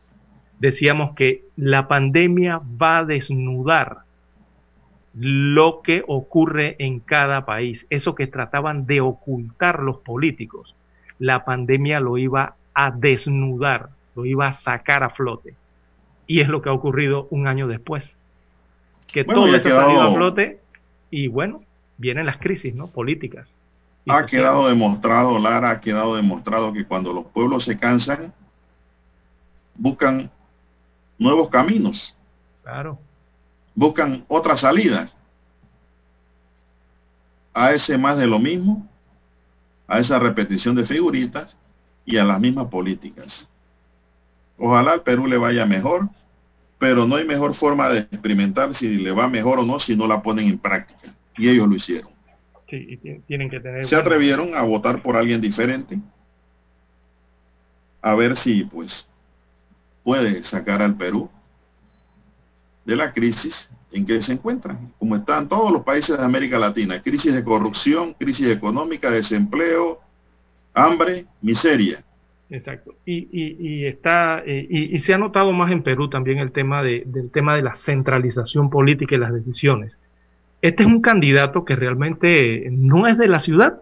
decíamos 0.60 1.14
que 1.16 1.42
la 1.56 1.88
pandemia 1.88 2.60
va 2.80 2.98
a 2.98 3.04
desnudar 3.04 3.98
lo 5.14 5.80
que 5.82 6.04
ocurre 6.06 6.76
en 6.78 7.00
cada 7.00 7.44
país, 7.44 7.84
eso 7.90 8.14
que 8.14 8.28
trataban 8.28 8.86
de 8.86 9.00
ocultar 9.00 9.80
los 9.80 9.98
políticos. 9.98 10.76
La 11.18 11.44
pandemia 11.44 11.98
lo 11.98 12.16
iba 12.16 12.54
a 12.74 12.92
desnudar, 12.92 13.88
lo 14.14 14.24
iba 14.24 14.46
a 14.46 14.52
sacar 14.52 15.02
a 15.02 15.10
flote. 15.10 15.54
Y 16.26 16.40
es 16.40 16.48
lo 16.48 16.62
que 16.62 16.68
ha 16.68 16.72
ocurrido 16.72 17.26
un 17.30 17.48
año 17.48 17.66
después. 17.66 18.04
Que 19.08 19.24
todo 19.24 19.48
eso 19.48 19.66
ha 19.66 19.84
salido 19.84 20.02
a 20.02 20.14
flote 20.14 20.60
y 21.10 21.26
bueno, 21.26 21.62
vienen 21.96 22.26
las 22.26 22.36
crisis 22.36 22.74
¿no? 22.74 22.86
políticas. 22.86 23.50
Ha 24.08 24.26
quedado 24.26 24.68
demostrado, 24.68 25.38
Lara, 25.38 25.70
ha 25.70 25.80
quedado 25.80 26.14
demostrado 26.14 26.72
que 26.72 26.84
cuando 26.84 27.12
los 27.12 27.26
pueblos 27.26 27.64
se 27.64 27.76
cansan, 27.78 28.32
buscan 29.74 30.30
nuevos 31.20 31.48
caminos. 31.50 32.16
Claro. 32.64 32.98
Buscan 33.74 34.24
otras 34.26 34.60
salidas. 34.60 35.16
A 37.54 37.72
ese 37.72 37.96
más 37.98 38.16
de 38.16 38.26
lo 38.26 38.38
mismo, 38.38 38.88
a 39.86 40.00
esa 40.00 40.18
repetición 40.18 40.74
de 40.74 40.86
figuritas 40.86 41.56
y 42.04 42.16
a 42.16 42.24
las 42.24 42.40
mismas 42.40 42.66
políticas. 42.66 43.48
Ojalá 44.56 44.92
al 44.92 45.02
Perú 45.02 45.26
le 45.26 45.36
vaya 45.36 45.66
mejor, 45.66 46.08
pero 46.78 47.06
no 47.06 47.16
hay 47.16 47.26
mejor 47.26 47.54
forma 47.54 47.88
de 47.90 48.00
experimentar 48.00 48.74
si 48.74 48.88
le 48.96 49.12
va 49.12 49.28
mejor 49.28 49.58
o 49.58 49.62
no 49.62 49.78
si 49.78 49.96
no 49.96 50.06
la 50.06 50.22
ponen 50.22 50.48
en 50.48 50.58
práctica. 50.58 51.14
Y 51.36 51.48
ellos 51.48 51.68
lo 51.68 51.76
hicieron. 51.76 52.10
Sí, 52.68 52.98
tienen 53.26 53.50
que 53.50 53.60
tener... 53.60 53.84
Se 53.84 53.96
atrevieron 53.96 54.54
a 54.54 54.62
votar 54.62 55.02
por 55.02 55.16
alguien 55.16 55.40
diferente, 55.40 55.98
a 58.00 58.14
ver 58.14 58.36
si 58.36 58.64
pues 58.64 59.09
puede 60.02 60.42
sacar 60.42 60.82
al 60.82 60.96
Perú 60.96 61.30
de 62.84 62.96
la 62.96 63.12
crisis 63.12 63.70
en 63.92 64.06
que 64.06 64.22
se 64.22 64.32
encuentran, 64.32 64.92
como 64.98 65.16
están 65.16 65.48
todos 65.48 65.72
los 65.72 65.82
países 65.82 66.16
de 66.16 66.24
América 66.24 66.58
Latina, 66.58 67.02
crisis 67.02 67.34
de 67.34 67.42
corrupción, 67.42 68.14
crisis 68.14 68.48
económica, 68.48 69.10
desempleo, 69.10 70.00
hambre, 70.74 71.26
miseria. 71.42 72.02
Exacto. 72.50 72.94
Y, 73.04 73.28
y, 73.32 73.86
está 73.86 74.42
eh, 74.44 74.66
y, 74.68 74.98
se 75.00 75.14
ha 75.14 75.18
notado 75.18 75.52
más 75.52 75.70
en 75.70 75.82
Perú 75.82 76.08
también 76.08 76.38
el 76.38 76.50
tema 76.50 76.82
de, 76.82 77.04
del 77.06 77.30
tema 77.30 77.54
de 77.54 77.62
la 77.62 77.76
centralización 77.76 78.70
política 78.70 79.14
y 79.14 79.18
las 79.18 79.32
decisiones. 79.32 79.92
Este 80.60 80.82
es 80.82 80.88
un 80.88 81.00
candidato 81.00 81.64
que 81.64 81.76
realmente 81.76 82.68
no 82.72 83.06
es 83.06 83.16
de 83.18 83.28
la 83.28 83.40
ciudad 83.40 83.80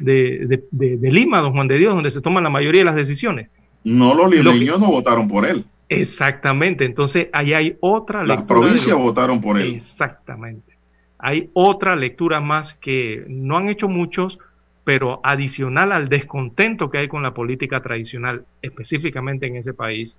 de, 0.00 0.66
de 0.70 1.12
Lima, 1.12 1.40
don 1.40 1.52
Juan 1.52 1.68
de 1.68 1.78
Dios, 1.78 1.94
donde 1.94 2.10
se 2.10 2.20
toman 2.20 2.44
la 2.44 2.50
mayoría 2.50 2.82
de 2.82 2.86
las 2.86 2.96
decisiones. 2.96 3.48
No, 3.84 4.14
los 4.14 4.30
limeños 4.30 4.80
no 4.80 4.90
votaron 4.90 5.28
por 5.28 5.46
él. 5.46 5.64
Exactamente, 5.88 6.84
entonces 6.84 7.28
ahí 7.32 7.52
hay 7.52 7.76
otra 7.80 8.22
lectura. 8.22 8.36
Las 8.36 8.46
provincias 8.46 8.96
votaron 8.96 9.40
por 9.40 9.58
él. 9.58 9.74
Exactamente. 9.74 10.72
Hay 11.18 11.50
otra 11.52 11.94
lectura 11.94 12.40
más 12.40 12.74
que 12.74 13.24
no 13.28 13.58
han 13.58 13.68
hecho 13.68 13.88
muchos, 13.88 14.38
pero 14.84 15.20
adicional 15.22 15.92
al 15.92 16.08
descontento 16.08 16.90
que 16.90 16.98
hay 16.98 17.08
con 17.08 17.22
la 17.22 17.32
política 17.32 17.80
tradicional, 17.80 18.44
específicamente 18.62 19.46
en 19.46 19.56
ese 19.56 19.72
país, 19.72 20.16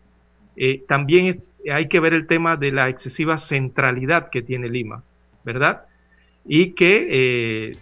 eh, 0.55 0.83
también 0.87 1.41
hay 1.71 1.87
que 1.87 1.99
ver 1.99 2.13
el 2.13 2.27
tema 2.27 2.55
de 2.55 2.71
la 2.71 2.89
excesiva 2.89 3.37
centralidad 3.39 4.29
que 4.29 4.41
tiene 4.41 4.69
Lima, 4.69 5.03
¿verdad? 5.43 5.83
Y 6.45 6.71
que 6.71 7.07
eh, 7.09 7.77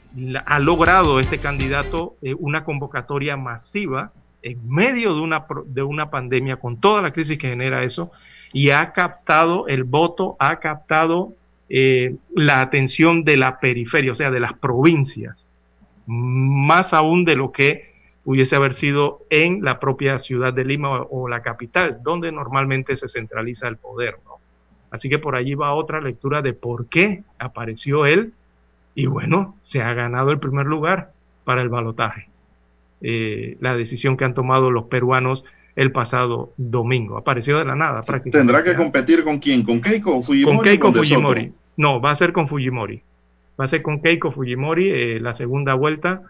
ha 0.45 0.59
logrado 0.59 1.19
este 1.19 1.37
candidato 1.37 2.15
eh, 2.21 2.33
una 2.33 2.63
convocatoria 2.63 3.37
masiva 3.37 4.11
en 4.43 4.69
medio 4.69 5.15
de 5.15 5.21
una, 5.21 5.45
de 5.65 5.81
una 5.81 6.09
pandemia, 6.09 6.57
con 6.57 6.79
toda 6.79 7.01
la 7.01 7.11
crisis 7.11 7.39
que 7.39 7.49
genera 7.49 7.83
eso, 7.83 8.11
y 8.51 8.69
ha 8.69 8.91
captado 8.91 9.67
el 9.67 9.83
voto, 9.83 10.35
ha 10.39 10.59
captado 10.59 11.33
eh, 11.69 12.15
la 12.35 12.61
atención 12.61 13.23
de 13.23 13.37
la 13.37 13.59
periferia, 13.59 14.11
o 14.11 14.15
sea, 14.15 14.29
de 14.29 14.39
las 14.39 14.53
provincias, 14.53 15.47
más 16.05 16.93
aún 16.93 17.25
de 17.25 17.35
lo 17.35 17.51
que 17.51 17.93
pudiese 18.23 18.55
haber 18.55 18.73
sido 18.73 19.21
en 19.29 19.63
la 19.63 19.79
propia 19.79 20.19
ciudad 20.19 20.53
de 20.53 20.65
Lima 20.65 21.01
o, 21.01 21.27
la 21.27 21.41
capital, 21.41 21.99
donde 22.03 22.31
normalmente 22.31 22.95
se 22.97 23.09
centraliza 23.09 23.67
el 23.67 23.77
poder. 23.77 24.15
Así 24.91 25.09
que 25.09 25.19
por 25.19 25.35
allí 25.35 25.55
va 25.55 25.73
otra 25.73 25.99
lectura 25.99 26.41
de 26.41 26.53
por 26.53 26.87
qué 26.87 27.23
apareció 27.39 28.05
él 28.05 28.33
y 28.95 29.07
bueno, 29.07 29.55
se 29.63 29.81
ha 29.81 29.93
ganado 29.93 30.31
el 30.31 30.39
primer 30.39 30.67
lugar 30.67 31.11
para 31.43 31.61
el 31.61 31.69
balotaje. 31.69 32.29
Eh, 33.05 33.57
la 33.59 33.75
decisión 33.75 34.15
que 34.15 34.23
han 34.23 34.33
tomado 34.33 34.71
los 34.71 34.85
peruanos 34.85 35.43
el 35.75 35.91
pasado 35.91 36.53
domingo. 36.55 37.17
Apareció 37.17 37.57
de 37.57 37.65
la 37.65 37.75
nada 37.75 38.01
prácticamente. 38.01 38.53
¿Tendrá 38.53 38.63
que 38.63 38.77
competir 38.77 39.25
con 39.25 39.39
quién? 39.39 39.63
¿Con 39.63 39.81
Keiko 39.81 40.17
o 40.17 40.23
Fujimori? 40.23 40.55
Con 40.55 40.63
Keiko 40.63 40.93
Fujimori. 40.93 41.51
No, 41.75 41.99
va 41.99 42.11
a 42.11 42.15
ser 42.15 42.31
con 42.31 42.47
Fujimori. 42.47 43.01
Va 43.59 43.65
a 43.65 43.67
ser 43.67 43.81
con 43.81 44.01
Keiko 44.01 44.31
Fujimori 44.31 44.89
eh, 44.89 45.19
la 45.19 45.35
segunda 45.35 45.73
vuelta. 45.73 46.21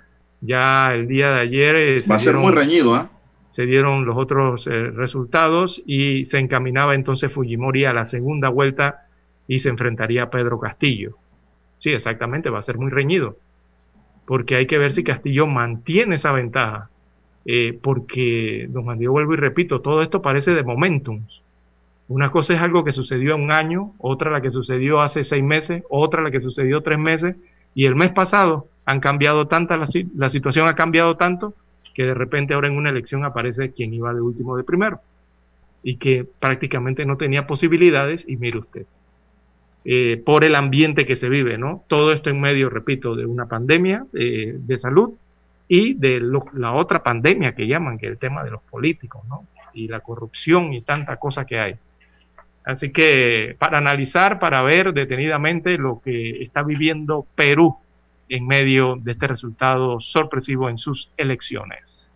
Ya 0.41 0.93
el 0.93 1.07
día 1.07 1.29
de 1.29 1.41
ayer... 1.41 1.75
Eh, 1.75 2.03
va 2.09 2.15
a 2.15 2.19
ser 2.19 2.37
muy 2.37 2.51
reñido, 2.51 2.95
¿ah? 2.95 3.11
Se 3.55 3.67
dieron 3.67 4.05
los 4.05 4.17
otros 4.17 4.65
resultados 4.65 5.79
y 5.85 6.25
se 6.25 6.39
encaminaba 6.39 6.95
entonces 6.95 7.31
Fujimori 7.31 7.85
a 7.85 7.93
la 7.93 8.07
segunda 8.07 8.49
vuelta 8.49 9.01
y 9.47 9.59
se 9.59 9.69
enfrentaría 9.69 10.23
a 10.23 10.29
Pedro 10.31 10.59
Castillo. 10.59 11.17
Sí, 11.77 11.91
exactamente, 11.91 12.49
va 12.49 12.59
a 12.59 12.63
ser 12.63 12.79
muy 12.79 12.89
reñido 12.89 13.37
porque 14.25 14.55
hay 14.55 14.67
que 14.67 14.77
ver 14.77 14.95
si 14.95 15.03
Castillo 15.03 15.47
mantiene 15.47 16.15
esa 16.15 16.31
ventaja. 16.31 16.89
Eh, 17.45 17.77
porque, 17.81 18.67
don 18.69 18.83
Juan 18.83 18.99
Diego, 18.99 19.13
vuelvo 19.13 19.33
y 19.33 19.37
repito, 19.37 19.81
todo 19.81 20.01
esto 20.01 20.21
parece 20.21 20.51
de 20.51 20.63
momentums. 20.63 21.41
Una 22.07 22.31
cosa 22.31 22.53
es 22.53 22.61
algo 22.61 22.83
que 22.83 22.93
sucedió 22.93 23.35
en 23.35 23.41
un 23.41 23.51
año, 23.51 23.91
otra 23.97 24.31
la 24.31 24.41
que 24.41 24.51
sucedió 24.51 25.01
hace 25.01 25.23
seis 25.23 25.43
meses, 25.43 25.83
otra 25.89 26.21
la 26.21 26.31
que 26.31 26.41
sucedió 26.41 26.81
tres 26.81 26.99
meses, 26.99 27.35
y 27.75 27.85
el 27.85 27.95
mes 27.95 28.11
pasado 28.11 28.67
han 28.85 28.99
cambiado 28.99 29.47
tanta, 29.47 29.77
la, 29.77 29.87
la 30.15 30.29
situación 30.29 30.67
ha 30.67 30.75
cambiado 30.75 31.15
tanto, 31.15 31.53
que 31.93 32.03
de 32.03 32.13
repente 32.13 32.53
ahora 32.53 32.67
en 32.67 32.77
una 32.77 32.89
elección 32.89 33.23
aparece 33.23 33.71
quien 33.71 33.93
iba 33.93 34.13
de 34.13 34.21
último 34.21 34.57
de 34.57 34.63
primero, 34.63 34.99
y 35.81 35.97
que 35.97 36.25
prácticamente 36.39 37.05
no 37.05 37.17
tenía 37.17 37.47
posibilidades, 37.47 38.23
y 38.27 38.37
mire 38.37 38.59
usted. 38.59 38.85
Eh, 39.85 40.21
por 40.25 40.45
el 40.45 40.55
ambiente 40.55 41.05
que 41.05 41.17
se 41.17 41.27
vive, 41.27 41.57
¿no? 41.57 41.83
Todo 41.89 42.13
esto 42.13 42.29
en 42.29 42.39
medio, 42.39 42.69
repito, 42.69 43.15
de 43.15 43.25
una 43.25 43.47
pandemia 43.47 44.05
eh, 44.13 44.55
de 44.57 44.79
salud 44.79 45.15
y 45.67 45.95
de 45.95 46.21
la 46.53 46.71
otra 46.71 47.03
pandemia 47.03 47.53
que 47.53 47.67
llaman, 47.67 47.97
que 47.97 48.05
es 48.05 48.13
el 48.13 48.17
tema 48.17 48.45
de 48.45 48.51
los 48.51 48.61
políticos, 48.61 49.23
¿no? 49.27 49.45
Y 49.73 49.89
la 49.89 49.99
corrupción 49.99 50.71
y 50.73 50.81
tanta 50.83 51.17
cosa 51.17 51.45
que 51.45 51.59
hay. 51.59 51.75
Así 52.63 52.93
que 52.93 53.57
para 53.59 53.79
analizar, 53.79 54.39
para 54.39 54.61
ver 54.61 54.93
detenidamente 54.93 55.77
lo 55.77 56.01
que 56.01 56.43
está 56.43 56.63
viviendo 56.63 57.27
Perú 57.35 57.75
en 58.29 58.47
medio 58.47 58.95
de 59.01 59.11
este 59.11 59.27
resultado 59.27 59.99
sorpresivo 59.99 60.69
en 60.69 60.77
sus 60.77 61.09
elecciones. 61.17 62.09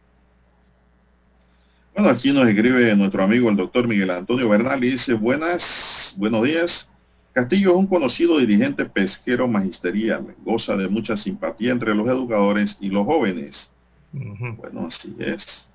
Bueno, 1.94 2.12
aquí 2.12 2.32
nos 2.32 2.48
escribe 2.48 2.96
nuestro 2.96 3.24
amigo 3.24 3.50
el 3.50 3.58
doctor 3.58 3.90
Miguel 3.90 4.12
Antonio 4.12 4.48
Bernal 4.48 4.82
y 4.86 4.92
dice, 4.92 5.16
buenas, 5.16 6.14
buenos 6.16 6.44
días. 6.44 6.90
Castillo 7.38 7.70
es 7.70 7.76
un 7.76 7.86
conocido 7.86 8.40
dirigente 8.40 8.84
pesquero 8.84 9.48
magisterial, 9.48 10.34
goza 10.40 10.76
de 10.76 10.88
mucha 10.88 11.16
simpatía 11.16 11.72
entre 11.72 11.94
los 11.94 12.08
educadores 12.08 12.76
y 12.80 12.90
los 12.90 13.06
jóvenes. 13.06 13.72
Bueno, 14.12 14.88
así 14.88 15.16
es. 15.20 15.70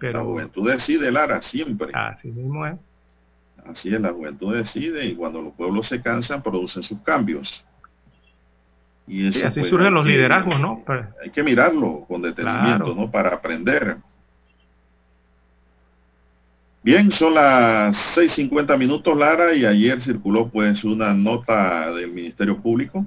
Pero, 0.00 0.18
la 0.18 0.24
juventud 0.24 0.68
decide, 0.68 1.12
Lara, 1.12 1.40
siempre. 1.40 1.92
Así 1.94 2.32
mismo 2.32 2.66
es. 2.66 2.74
Así 3.64 3.94
es, 3.94 4.00
la 4.00 4.10
juventud 4.12 4.56
decide 4.56 5.06
y 5.06 5.14
cuando 5.14 5.40
los 5.40 5.52
pueblos 5.54 5.86
se 5.86 6.02
cansan 6.02 6.42
producen 6.42 6.82
sus 6.82 6.98
cambios. 7.02 7.64
Y 9.06 9.28
eso, 9.28 9.46
así 9.46 9.60
pues, 9.60 9.70
surgen 9.70 9.94
los 9.94 10.04
liderazgos, 10.04 10.58
¿no? 10.58 10.82
Hay 11.22 11.30
que 11.30 11.44
mirarlo 11.44 12.04
con 12.08 12.22
detenimiento, 12.22 12.92
¿no? 12.92 13.08
Para 13.08 13.28
aprender. 13.28 13.98
Bien, 16.84 17.12
son 17.12 17.34
las 17.34 17.96
6.50 18.16 18.76
minutos, 18.76 19.16
Lara, 19.16 19.54
y 19.54 19.64
ayer 19.64 20.00
circuló 20.00 20.48
pues 20.48 20.82
una 20.82 21.14
nota 21.14 21.92
del 21.92 22.10
Ministerio 22.10 22.60
Público 22.60 23.06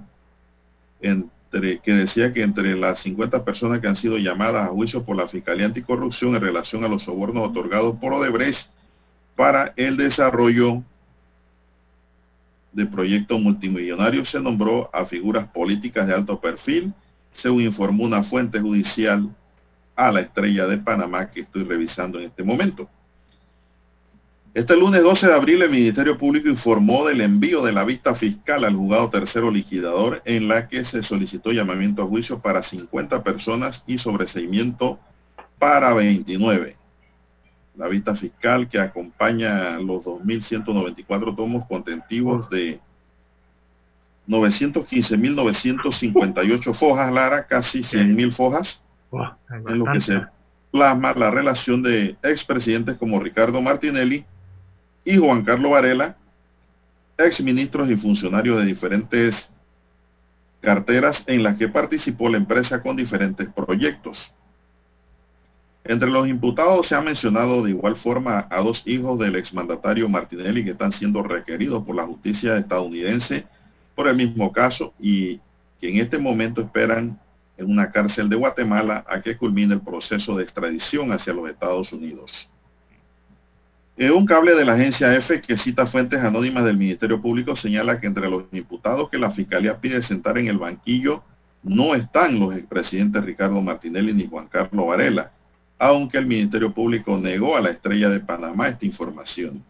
entre, 1.02 1.80
que 1.80 1.92
decía 1.92 2.32
que 2.32 2.42
entre 2.42 2.74
las 2.78 3.00
50 3.00 3.44
personas 3.44 3.82
que 3.82 3.88
han 3.88 3.98
sido 3.98 4.18
llamadas 4.18 4.70
a 4.70 4.72
juicio 4.72 5.04
por 5.04 5.18
la 5.18 5.28
Fiscalía 5.28 5.66
Anticorrupción 5.66 6.36
en 6.36 6.42
relación 6.42 6.86
a 6.86 6.88
los 6.88 7.04
sobornos 7.04 7.50
otorgados 7.50 7.98
por 8.00 8.14
Odebrecht 8.14 8.70
para 9.36 9.74
el 9.76 9.98
desarrollo 9.98 10.82
de 12.72 12.86
proyectos 12.86 13.42
multimillonarios 13.42 14.30
se 14.30 14.40
nombró 14.40 14.90
a 14.94 15.06
figuras 15.06 15.48
políticas 15.48 16.08
de 16.08 16.14
alto 16.14 16.40
perfil, 16.40 16.94
según 17.34 17.64
informó 17.64 18.06
una 18.06 18.24
fuente 18.24 18.62
judicial 18.62 19.30
a 19.98 20.14
la 20.14 20.22
estrella 20.22 20.66
de 20.66 20.78
Panamá 20.78 21.30
que 21.30 21.42
estoy 21.42 21.64
revisando 21.64 22.20
en 22.20 22.28
este 22.28 22.44
momento. 22.44 22.90
Este 24.56 24.76
lunes 24.78 25.04
12 25.04 25.28
de 25.28 25.34
abril 25.34 25.62
el 25.64 25.70
Ministerio 25.70 26.18
Público 26.18 26.48
informó 26.48 27.06
del 27.06 27.20
envío 27.20 27.62
de 27.62 27.74
la 27.74 27.84
vista 27.84 28.16
fiscal 28.16 28.64
al 28.64 28.74
juzgado 28.74 29.10
tercero 29.10 29.52
liquidador 29.52 30.22
en 30.24 30.48
la 30.48 30.70
que 30.70 30.86
se 30.86 31.04
solicitó 31.04 31.52
llamamiento 31.52 32.04
a 32.04 32.08
juicio 32.08 32.40
para 32.40 32.64
50 32.64 33.22
personas 33.22 33.84
y 33.86 33.98
sobreseimiento 33.98 34.98
para 35.60 35.94
29. 35.94 36.78
La 37.76 37.90
vista 37.90 38.16
fiscal 38.16 38.70
que 38.70 38.80
acompaña 38.80 39.78
los 39.78 40.02
2.194 40.06 41.36
tomos 41.36 41.66
contentivos 41.66 42.50
de 42.50 42.80
915.958 44.30 46.74
fojas, 46.74 47.12
Lara, 47.12 47.46
casi 47.46 47.80
100.000 47.80 48.32
fojas, 48.32 48.82
en 49.68 49.80
lo 49.80 49.92
que 49.92 50.00
se 50.00 50.22
plasma 50.72 51.14
la 51.14 51.30
relación 51.30 51.84
de 51.84 52.16
expresidentes 52.24 52.96
como 52.96 53.20
Ricardo 53.20 53.62
Martinelli 53.62 54.24
y 55.06 55.18
Juan 55.18 55.44
Carlos 55.44 55.72
Varela, 55.72 56.18
exministros 57.18 57.90
y 57.90 57.96
funcionarios 57.96 58.58
de 58.58 58.66
diferentes 58.66 59.50
carteras 60.60 61.24
en 61.28 61.44
las 61.44 61.56
que 61.58 61.70
participó 61.70 62.28
la 62.28 62.38
empresa 62.38 62.82
con 62.82 62.98
diferentes 62.98 63.48
proyectos. 63.50 64.34
Entre 65.84 66.10
los 66.10 66.28
imputados 66.28 66.88
se 66.88 66.96
ha 66.96 67.02
mencionado 67.02 67.64
de 67.64 67.70
igual 67.70 67.96
forma 67.96 68.48
a 68.50 68.62
dos 68.62 68.82
hijos 68.88 69.20
del 69.20 69.36
exmandatario 69.36 70.10
Martinelli 70.10 70.66
que 70.66 70.72
están 70.72 70.92
siendo 70.92 71.22
requeridos 71.22 71.86
por 71.86 71.96
la 71.96 72.08
justicia 72.08 72.58
estadounidense 72.58 73.46
por 73.94 74.08
el 74.08 74.16
mismo 74.16 74.52
caso 74.52 74.94
y 75.00 75.40
que 75.80 75.90
en 75.90 75.98
este 75.98 76.18
momento 76.18 76.62
esperan 76.62 77.20
en 77.58 77.70
una 77.70 77.92
cárcel 77.92 78.28
de 78.28 78.36
Guatemala 78.36 79.06
a 79.08 79.22
que 79.22 79.38
culmine 79.38 79.76
el 79.76 79.82
proceso 79.82 80.36
de 80.36 80.44
extradición 80.44 81.12
hacia 81.12 81.34
los 81.34 81.48
Estados 81.48 81.94
Unidos. 81.94 82.50
Eh, 83.98 84.12
un 84.12 84.26
cable 84.26 84.56
de 84.56 84.66
la 84.66 84.74
agencia 84.74 85.16
EFE 85.16 85.42
que 85.42 85.56
cita 85.56 85.88
fuentes 85.88 86.20
anónimas 86.20 86.66
del 86.66 86.78
Ministerio 86.78 87.22
Público 87.22 87.56
señala 87.56 88.00
que 88.00 88.08
entre 88.08 88.30
los 88.30 88.44
imputados 88.52 89.10
que 89.10 89.18
la 89.18 89.32
Fiscalía 89.32 89.80
pide 89.80 90.02
sentar 90.02 90.38
en 90.38 90.48
el 90.48 90.58
banquillo 90.58 91.24
no 91.64 91.96
están 91.96 92.40
los 92.40 92.54
expresidentes 92.56 93.24
Ricardo 93.24 93.62
Martinelli 93.62 94.14
ni 94.14 94.28
Juan 94.28 94.48
Carlos 94.48 94.88
Varela, 94.88 95.32
aunque 95.80 96.18
el 96.18 96.28
Ministerio 96.28 96.74
Público 96.74 97.18
negó 97.18 97.56
a 97.56 97.62
la 97.62 97.70
estrella 97.72 98.10
de 98.10 98.20
Panamá 98.20 98.68
esta 98.68 98.86
información. 98.86 99.64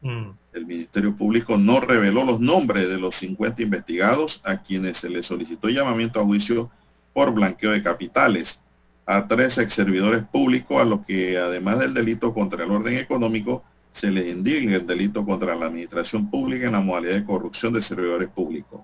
Mm. 0.00 0.30
El 0.52 0.66
Ministerio 0.66 1.14
Público 1.16 1.58
no 1.58 1.80
reveló 1.80 2.24
los 2.24 2.40
nombres 2.40 2.88
de 2.88 2.98
los 2.98 3.16
50 3.16 3.62
investigados 3.62 4.40
a 4.44 4.62
quienes 4.62 4.98
se 4.98 5.10
les 5.10 5.26
solicitó 5.26 5.68
llamamiento 5.68 6.20
a 6.20 6.24
juicio 6.24 6.70
por 7.12 7.32
blanqueo 7.32 7.72
de 7.72 7.82
capitales, 7.82 8.62
a 9.06 9.28
tres 9.28 9.58
ex 9.58 9.72
servidores 9.72 10.24
públicos 10.24 10.80
a 10.80 10.84
los 10.84 11.04
que 11.04 11.36
además 11.38 11.78
del 11.78 11.94
delito 11.94 12.32
contra 12.32 12.64
el 12.64 12.70
orden 12.70 12.96
económico 12.96 13.62
se 13.92 14.10
les 14.10 14.26
indica 14.26 14.74
el 14.74 14.86
delito 14.86 15.24
contra 15.24 15.54
la 15.54 15.66
administración 15.66 16.30
pública 16.30 16.66
en 16.66 16.72
la 16.72 16.80
modalidad 16.80 17.14
de 17.14 17.24
corrupción 17.24 17.72
de 17.72 17.82
servidores 17.82 18.28
públicos. 18.28 18.80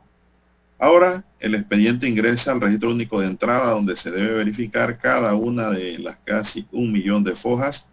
Ahora 0.78 1.24
el 1.40 1.55
expediente 1.55 2.09
ingresa 2.09 2.52
al 2.52 2.60
registro 2.60 2.90
único 2.90 3.20
de 3.20 3.26
entrada 3.26 3.72
donde 3.72 3.97
se 3.97 4.10
debe 4.10 4.34
verificar 4.34 4.98
cada 4.98 5.34
una 5.34 5.70
de 5.70 5.98
las 5.98 6.16
casi 6.24 6.66
un 6.72 6.92
millón 6.92 7.24
de 7.24 7.34
fojas 7.34 7.86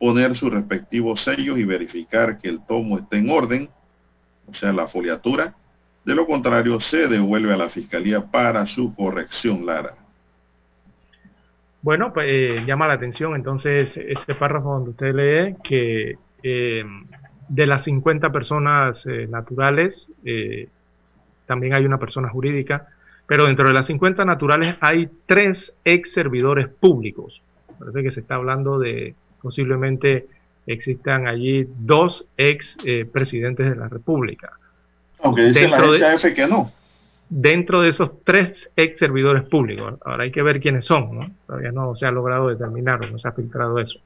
poner 0.00 0.34
sus 0.34 0.50
respectivos 0.50 1.22
sellos 1.22 1.58
y 1.58 1.64
verificar 1.64 2.38
que 2.38 2.48
el 2.48 2.64
tomo 2.64 2.98
esté 2.98 3.18
en 3.18 3.28
orden, 3.28 3.68
o 4.46 4.54
sea, 4.54 4.72
la 4.72 4.88
foliatura. 4.88 5.54
De 6.06 6.14
lo 6.14 6.26
contrario, 6.26 6.80
se 6.80 7.06
devuelve 7.06 7.52
a 7.52 7.58
la 7.58 7.68
Fiscalía 7.68 8.24
para 8.24 8.66
su 8.66 8.94
corrección, 8.94 9.66
Lara. 9.66 9.94
Bueno, 11.82 12.12
pues 12.12 12.26
eh, 12.28 12.64
llama 12.66 12.86
la 12.86 12.94
atención 12.94 13.34
entonces 13.34 13.96
este 13.96 14.34
párrafo 14.34 14.74
donde 14.74 14.90
usted 14.90 15.14
lee 15.14 15.56
que 15.64 16.16
eh, 16.42 16.84
de 17.48 17.66
las 17.66 17.84
50 17.84 18.30
personas 18.30 19.04
eh, 19.06 19.26
naturales, 19.28 20.06
también 21.46 21.74
hay 21.74 21.84
una 21.84 21.98
persona 21.98 22.28
jurídica, 22.28 22.86
pero 23.26 23.46
dentro 23.46 23.66
de 23.66 23.74
las 23.74 23.86
50 23.86 24.24
naturales 24.24 24.76
hay 24.80 25.08
tres 25.26 25.72
ex 25.84 26.12
servidores 26.12 26.68
públicos. 26.68 27.40
Parece 27.78 28.02
que 28.02 28.12
se 28.12 28.20
está 28.20 28.36
hablando 28.36 28.78
de 28.78 29.14
posiblemente 29.40 30.26
existan 30.66 31.26
allí 31.26 31.66
dos 31.78 32.24
ex 32.36 32.76
eh, 32.84 33.06
presidentes 33.10 33.70
de 33.70 33.76
la 33.76 33.88
República. 33.88 34.52
Aunque 35.22 35.44
dice 35.44 35.68
la 35.68 35.78
agencia 35.78 36.14
F 36.14 36.32
que 36.34 36.46
no. 36.46 36.72
Dentro 37.30 37.80
de 37.80 37.90
esos 37.90 38.22
tres 38.24 38.68
ex 38.76 38.98
servidores 38.98 39.44
públicos. 39.44 39.94
Ahora 40.04 40.24
hay 40.24 40.32
que 40.32 40.42
ver 40.42 40.60
quiénes 40.60 40.84
son, 40.84 41.16
¿no? 41.16 41.30
Todavía 41.46 41.72
no 41.72 41.94
se 41.96 42.04
ha 42.04 42.10
logrado 42.10 42.48
determinar, 42.48 43.10
no 43.10 43.18
se 43.18 43.28
ha 43.28 43.32
filtrado 43.32 43.78
eso. 43.78 43.98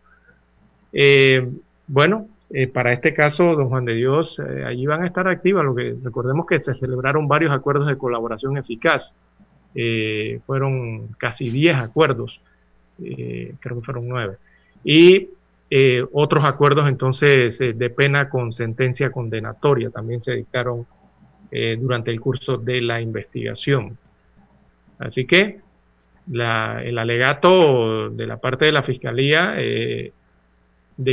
Eh, 0.92 1.48
bueno, 1.86 2.28
eh, 2.50 2.68
para 2.68 2.92
este 2.92 3.14
caso, 3.14 3.56
don 3.56 3.68
Juan 3.68 3.86
de 3.86 3.94
Dios, 3.94 4.38
allí 4.66 4.86
van 4.86 5.02
a 5.02 5.06
estar 5.06 5.26
activas. 5.26 5.64
Recordemos 6.02 6.46
que 6.46 6.60
se 6.60 6.74
celebraron 6.74 7.26
varios 7.26 7.52
acuerdos 7.52 7.88
de 7.88 7.96
colaboración 7.96 8.58
eficaz. 8.58 9.10
fueron 10.46 11.08
casi 11.18 11.50
10 11.50 11.76
acuerdos, 11.78 12.40
creo 12.98 13.80
que 13.80 13.84
fueron 13.84 14.06
9 14.06 14.36
y 14.84 15.30
eh, 15.70 16.04
otros 16.12 16.44
acuerdos 16.44 16.88
entonces 16.88 17.58
eh, 17.60 17.72
de 17.72 17.90
pena 17.90 18.28
con 18.28 18.52
sentencia 18.52 19.10
condenatoria 19.10 19.90
también 19.90 20.22
se 20.22 20.32
dictaron 20.32 20.86
eh, 21.56 21.78
durante 21.80 22.10
el 22.10 22.20
curso 22.20 22.56
de 22.58 22.80
la 22.80 23.00
investigación. 23.00 23.96
Así 24.98 25.24
que 25.24 25.60
el 26.32 26.98
alegato 26.98 28.10
de 28.10 28.26
la 28.26 28.38
parte 28.38 28.64
de 28.64 28.72
la 28.72 28.82
Fiscalía 28.82 29.52
de 29.52 30.12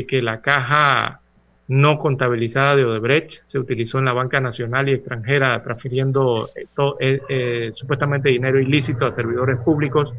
que 0.08 0.22
la 0.22 0.42
caja 0.42 1.20
no 1.68 2.00
contabilizada 2.00 2.76
de 2.76 2.86
Odebrecht 2.86 3.44
se 3.48 3.60
utilizó 3.60 4.00
en 4.00 4.06
la 4.06 4.14
banca 4.14 4.40
nacional 4.40 4.90
y 4.90 4.94
extranjera 4.94 5.62
transfiriendo 5.64 6.50
supuestamente 7.76 8.30
dinero 8.30 8.60
ilícito 8.60 9.06
a 9.06 9.16
servidores 9.16 9.60
públicos 9.60 10.12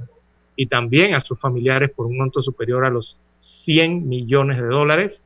y 0.57 0.67
también 0.67 1.15
a 1.15 1.23
sus 1.23 1.39
familiares 1.41 1.91
por 1.91 2.07
un 2.07 2.19
monto 2.19 2.43
superior 2.43 2.85
a 2.85 2.91
los 2.91 3.17
100 3.41 4.09
millones 4.09 4.59
de 4.59 4.67
dólares. 4.67 5.23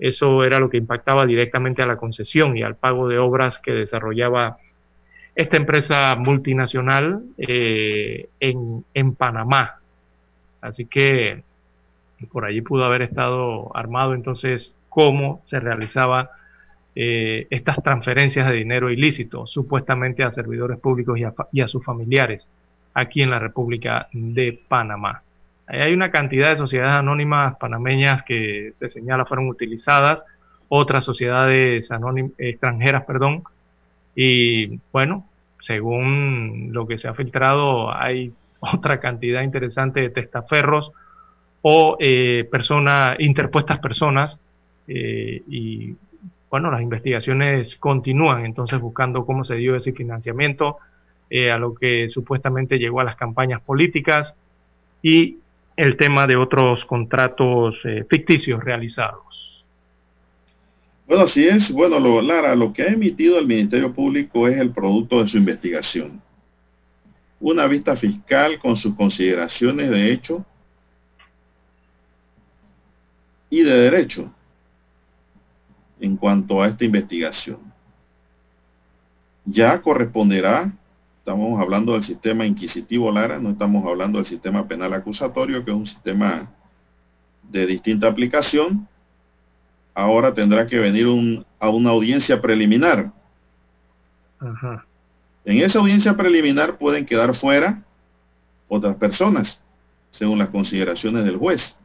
Eso 0.00 0.44
era 0.44 0.58
lo 0.58 0.70
que 0.70 0.78
impactaba 0.78 1.26
directamente 1.26 1.82
a 1.82 1.86
la 1.86 1.96
concesión 1.96 2.56
y 2.56 2.62
al 2.62 2.74
pago 2.74 3.06
de 3.06 3.18
obras 3.18 3.58
que 3.58 3.72
desarrollaba 3.72 4.56
esta 5.34 5.56
empresa 5.56 6.16
multinacional 6.16 7.22
eh, 7.38 8.28
en, 8.40 8.84
en, 8.94 9.14
Panamá. 9.14 9.76
Así 10.60 10.86
que 10.86 11.42
por 12.32 12.44
allí 12.44 12.60
pudo 12.62 12.84
haber 12.84 13.02
estado 13.02 13.74
armado 13.76 14.14
entonces 14.14 14.74
cómo 14.88 15.42
se 15.48 15.60
realizaba 15.60 16.30
eh, 16.94 17.46
estas 17.50 17.82
transferencias 17.82 18.48
de 18.48 18.54
dinero 18.54 18.90
ilícito, 18.90 19.46
supuestamente 19.46 20.24
a 20.24 20.32
servidores 20.32 20.78
públicos 20.78 21.18
y 21.52 21.60
a 21.60 21.68
sus 21.68 21.84
familiares 21.84 22.42
aquí 22.94 23.22
en 23.22 23.30
la 23.30 23.38
República 23.38 24.08
de 24.12 24.58
Panamá. 24.68 25.22
Hay 25.72 25.92
una 25.92 26.10
cantidad 26.10 26.50
de 26.50 26.56
sociedades 26.56 26.96
anónimas 26.96 27.56
panameñas 27.56 28.24
que 28.24 28.72
se 28.76 28.90
señala 28.90 29.24
fueron 29.24 29.48
utilizadas, 29.48 30.22
otras 30.68 31.04
sociedades 31.04 31.88
extranjeras, 32.38 33.04
perdón, 33.04 33.44
y 34.16 34.80
bueno, 34.92 35.26
según 35.66 36.70
lo 36.72 36.86
que 36.88 36.98
se 36.98 37.06
ha 37.06 37.14
filtrado, 37.14 37.94
hay 37.94 38.32
otra 38.60 38.98
cantidad 38.98 39.42
interesante 39.42 40.00
de 40.00 40.10
testaferros 40.10 40.90
o 41.62 41.96
eh, 42.00 42.48
personas, 42.50 43.20
interpuestas 43.20 43.78
personas, 43.78 44.36
eh, 44.88 45.42
y 45.48 45.94
bueno, 46.50 46.72
las 46.72 46.82
investigaciones 46.82 47.76
continúan 47.76 48.44
entonces 48.44 48.80
buscando 48.80 49.24
cómo 49.24 49.44
se 49.44 49.54
dio 49.54 49.76
ese 49.76 49.92
financiamiento, 49.92 50.78
eh, 51.28 51.52
a 51.52 51.58
lo 51.58 51.74
que 51.74 52.08
supuestamente 52.10 52.78
llegó 52.78 53.00
a 53.00 53.04
las 53.04 53.14
campañas 53.14 53.60
políticas 53.60 54.34
y 55.00 55.38
el 55.80 55.96
tema 55.96 56.26
de 56.26 56.36
otros 56.36 56.84
contratos 56.84 57.74
eh, 57.84 58.04
ficticios 58.08 58.62
realizados. 58.62 59.64
Bueno, 61.06 61.24
así 61.24 61.48
es. 61.48 61.72
Bueno, 61.72 61.98
lo, 61.98 62.20
Lara, 62.20 62.54
lo 62.54 62.70
que 62.70 62.82
ha 62.82 62.88
emitido 62.88 63.38
el 63.38 63.46
Ministerio 63.46 63.90
Público 63.90 64.46
es 64.46 64.60
el 64.60 64.72
producto 64.72 65.22
de 65.22 65.28
su 65.28 65.38
investigación. 65.38 66.20
Una 67.40 67.66
vista 67.66 67.96
fiscal 67.96 68.58
con 68.58 68.76
sus 68.76 68.94
consideraciones 68.94 69.88
de 69.88 70.12
hecho 70.12 70.44
y 73.48 73.62
de 73.62 73.72
derecho 73.72 74.30
en 75.98 76.18
cuanto 76.18 76.62
a 76.62 76.68
esta 76.68 76.84
investigación. 76.84 77.58
Ya 79.46 79.80
corresponderá 79.80 80.70
Estamos 81.30 81.60
hablando 81.60 81.92
del 81.92 82.02
sistema 82.02 82.44
inquisitivo 82.44 83.12
Lara, 83.12 83.38
no 83.38 83.50
estamos 83.50 83.86
hablando 83.86 84.18
del 84.18 84.26
sistema 84.26 84.66
penal 84.66 84.92
acusatorio, 84.92 85.64
que 85.64 85.70
es 85.70 85.76
un 85.76 85.86
sistema 85.86 86.50
de 87.44 87.66
distinta 87.66 88.08
aplicación. 88.08 88.88
Ahora 89.94 90.34
tendrá 90.34 90.66
que 90.66 90.76
venir 90.80 91.06
a 91.60 91.68
una 91.68 91.90
audiencia 91.90 92.40
preliminar. 92.40 93.12
En 95.44 95.58
esa 95.58 95.78
audiencia 95.78 96.16
preliminar 96.16 96.78
pueden 96.78 97.06
quedar 97.06 97.32
fuera 97.36 97.80
otras 98.66 98.96
personas, 98.96 99.62
según 100.10 100.40
las 100.40 100.48
consideraciones 100.48 101.24
del 101.24 101.36
juez. 101.36 101.78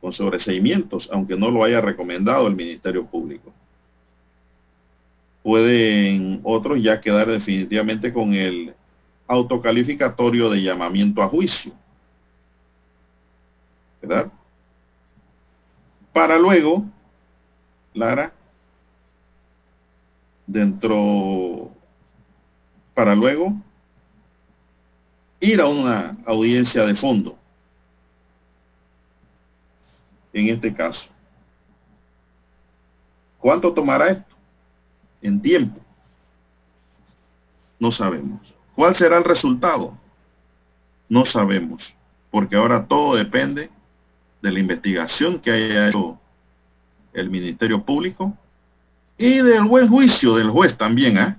con 0.00 0.12
sobreseimientos, 0.12 1.10
aunque 1.12 1.36
no 1.36 1.50
lo 1.50 1.64
haya 1.64 1.80
recomendado 1.80 2.46
el 2.46 2.54
Ministerio 2.54 3.04
Público. 3.04 3.52
Pueden 5.42 6.40
otros 6.42 6.82
ya 6.82 7.00
quedar 7.00 7.28
definitivamente 7.28 8.12
con 8.12 8.34
el 8.34 8.74
autocalificatorio 9.26 10.50
de 10.50 10.62
llamamiento 10.62 11.22
a 11.22 11.28
juicio. 11.28 11.72
¿Verdad? 14.02 14.30
Para 16.12 16.38
luego, 16.38 16.84
Lara, 17.94 18.32
dentro, 20.46 21.70
para 22.92 23.14
luego 23.14 23.54
ir 25.38 25.60
a 25.60 25.66
una 25.66 26.16
audiencia 26.26 26.84
de 26.84 26.94
fondo. 26.94 27.38
En 30.32 30.48
este 30.48 30.74
caso. 30.74 31.06
¿Cuánto 33.38 33.72
tomará 33.72 34.10
esto? 34.10 34.36
En 35.22 35.40
tiempo. 35.40 35.80
No 37.78 37.90
sabemos. 37.90 38.40
¿Cuál 38.74 38.94
será 38.94 39.18
el 39.18 39.24
resultado? 39.24 39.96
No 41.08 41.24
sabemos. 41.24 41.94
Porque 42.30 42.56
ahora 42.56 42.86
todo 42.86 43.16
depende 43.16 43.70
de 44.40 44.52
la 44.52 44.58
investigación 44.58 45.38
que 45.38 45.50
haya 45.50 45.88
hecho 45.88 46.18
el 47.12 47.30
Ministerio 47.30 47.82
Público 47.82 48.36
y 49.18 49.42
del 49.42 49.64
buen 49.64 49.88
juicio 49.88 50.34
del 50.36 50.48
juez 50.48 50.76
también, 50.76 51.18
¿ah? 51.18 51.38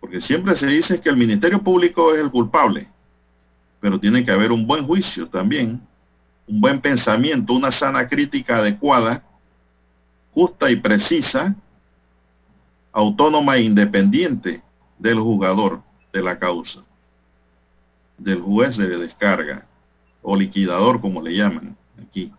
Porque 0.00 0.20
siempre 0.20 0.54
se 0.54 0.66
dice 0.66 1.00
que 1.00 1.08
el 1.08 1.16
Ministerio 1.16 1.62
Público 1.62 2.14
es 2.14 2.20
el 2.20 2.30
culpable, 2.30 2.88
pero 3.80 3.98
tiene 3.98 4.24
que 4.24 4.30
haber 4.30 4.52
un 4.52 4.66
buen 4.66 4.86
juicio 4.86 5.26
también, 5.28 5.80
un 6.46 6.60
buen 6.60 6.80
pensamiento, 6.80 7.54
una 7.54 7.72
sana 7.72 8.06
crítica 8.06 8.58
adecuada, 8.58 9.24
justa 10.32 10.70
y 10.70 10.76
precisa, 10.76 11.56
autónoma 12.94 13.56
e 13.56 13.62
independiente 13.62 14.62
del 14.98 15.18
jugador 15.18 15.82
de 16.12 16.22
la 16.22 16.38
causa, 16.38 16.80
del 18.16 18.40
juez 18.40 18.76
de 18.76 18.96
descarga 18.96 19.66
o 20.22 20.36
liquidador 20.36 21.00
como 21.00 21.20
le 21.20 21.34
llaman 21.34 21.76
aquí. 22.00 22.32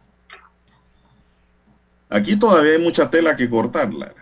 Aquí 2.09 2.37
todavía 2.37 2.73
hay 2.73 2.81
mucha 2.81 3.09
tela 3.09 3.35
que 3.35 3.49
cortarla. 3.49 4.13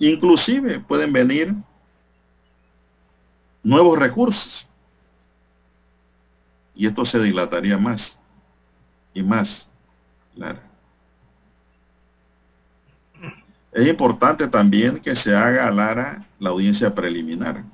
Inclusive 0.00 0.80
pueden 0.80 1.12
venir 1.12 1.54
nuevos 3.62 3.96
recursos. 3.96 4.66
Y 6.74 6.88
esto 6.88 7.04
se 7.04 7.20
dilataría 7.20 7.78
más 7.78 8.18
y 9.14 9.22
más. 9.22 9.68
Es 13.74 13.88
importante 13.88 14.46
también 14.46 15.00
que 15.00 15.16
se 15.16 15.34
haga, 15.34 15.68
Lara, 15.72 16.24
la 16.38 16.50
audiencia 16.50 16.94
preliminar 16.94 17.64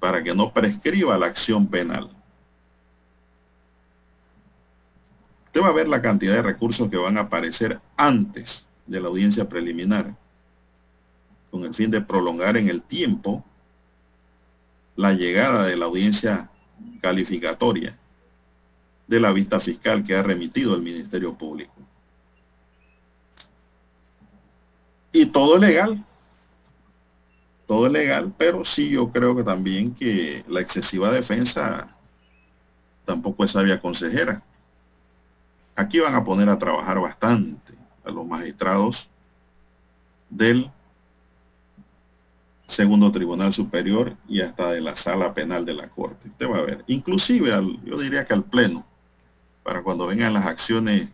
para 0.00 0.22
que 0.22 0.34
no 0.34 0.52
prescriba 0.52 1.16
la 1.16 1.26
acción 1.26 1.68
penal. 1.68 2.10
Usted 5.46 5.62
va 5.62 5.68
a 5.68 5.72
ver 5.72 5.88
la 5.88 6.02
cantidad 6.02 6.34
de 6.34 6.42
recursos 6.42 6.90
que 6.90 6.96
van 6.96 7.16
a 7.16 7.22
aparecer 7.22 7.80
antes 7.96 8.66
de 8.86 9.00
la 9.00 9.08
audiencia 9.08 9.48
preliminar, 9.48 10.14
con 11.52 11.64
el 11.64 11.74
fin 11.74 11.90
de 11.90 12.00
prolongar 12.00 12.56
en 12.56 12.68
el 12.68 12.82
tiempo 12.82 13.44
la 14.96 15.12
llegada 15.12 15.66
de 15.66 15.76
la 15.76 15.86
audiencia 15.86 16.50
calificatoria 17.00 17.96
de 19.06 19.20
la 19.20 19.32
vista 19.32 19.60
fiscal 19.60 20.04
que 20.04 20.16
ha 20.16 20.22
remitido 20.22 20.74
el 20.74 20.82
Ministerio 20.82 21.34
Público. 21.34 21.77
Y 25.18 25.26
todo 25.26 25.56
es 25.56 25.60
legal. 25.62 26.04
Todo 27.66 27.86
es 27.86 27.92
legal, 27.92 28.32
pero 28.38 28.64
sí 28.64 28.88
yo 28.88 29.10
creo 29.10 29.34
que 29.34 29.42
también 29.42 29.92
que 29.92 30.44
la 30.46 30.60
excesiva 30.60 31.10
defensa 31.10 31.88
tampoco 33.04 33.42
es 33.42 33.50
sabia 33.50 33.80
consejera. 33.80 34.44
Aquí 35.74 35.98
van 35.98 36.14
a 36.14 36.22
poner 36.22 36.48
a 36.48 36.56
trabajar 36.56 37.00
bastante 37.00 37.74
a 38.04 38.12
los 38.12 38.24
magistrados 38.28 39.08
del 40.30 40.70
segundo 42.68 43.10
tribunal 43.10 43.52
superior 43.52 44.16
y 44.28 44.40
hasta 44.40 44.70
de 44.70 44.80
la 44.80 44.94
sala 44.94 45.34
penal 45.34 45.64
de 45.64 45.74
la 45.74 45.88
corte. 45.88 46.28
Usted 46.28 46.48
va 46.48 46.58
a 46.58 46.62
ver, 46.62 46.84
inclusive 46.86 47.50
yo 47.84 47.98
diría 47.98 48.24
que 48.24 48.34
al 48.34 48.44
pleno, 48.44 48.86
para 49.64 49.82
cuando 49.82 50.06
vengan 50.06 50.34
las 50.34 50.46
acciones 50.46 51.08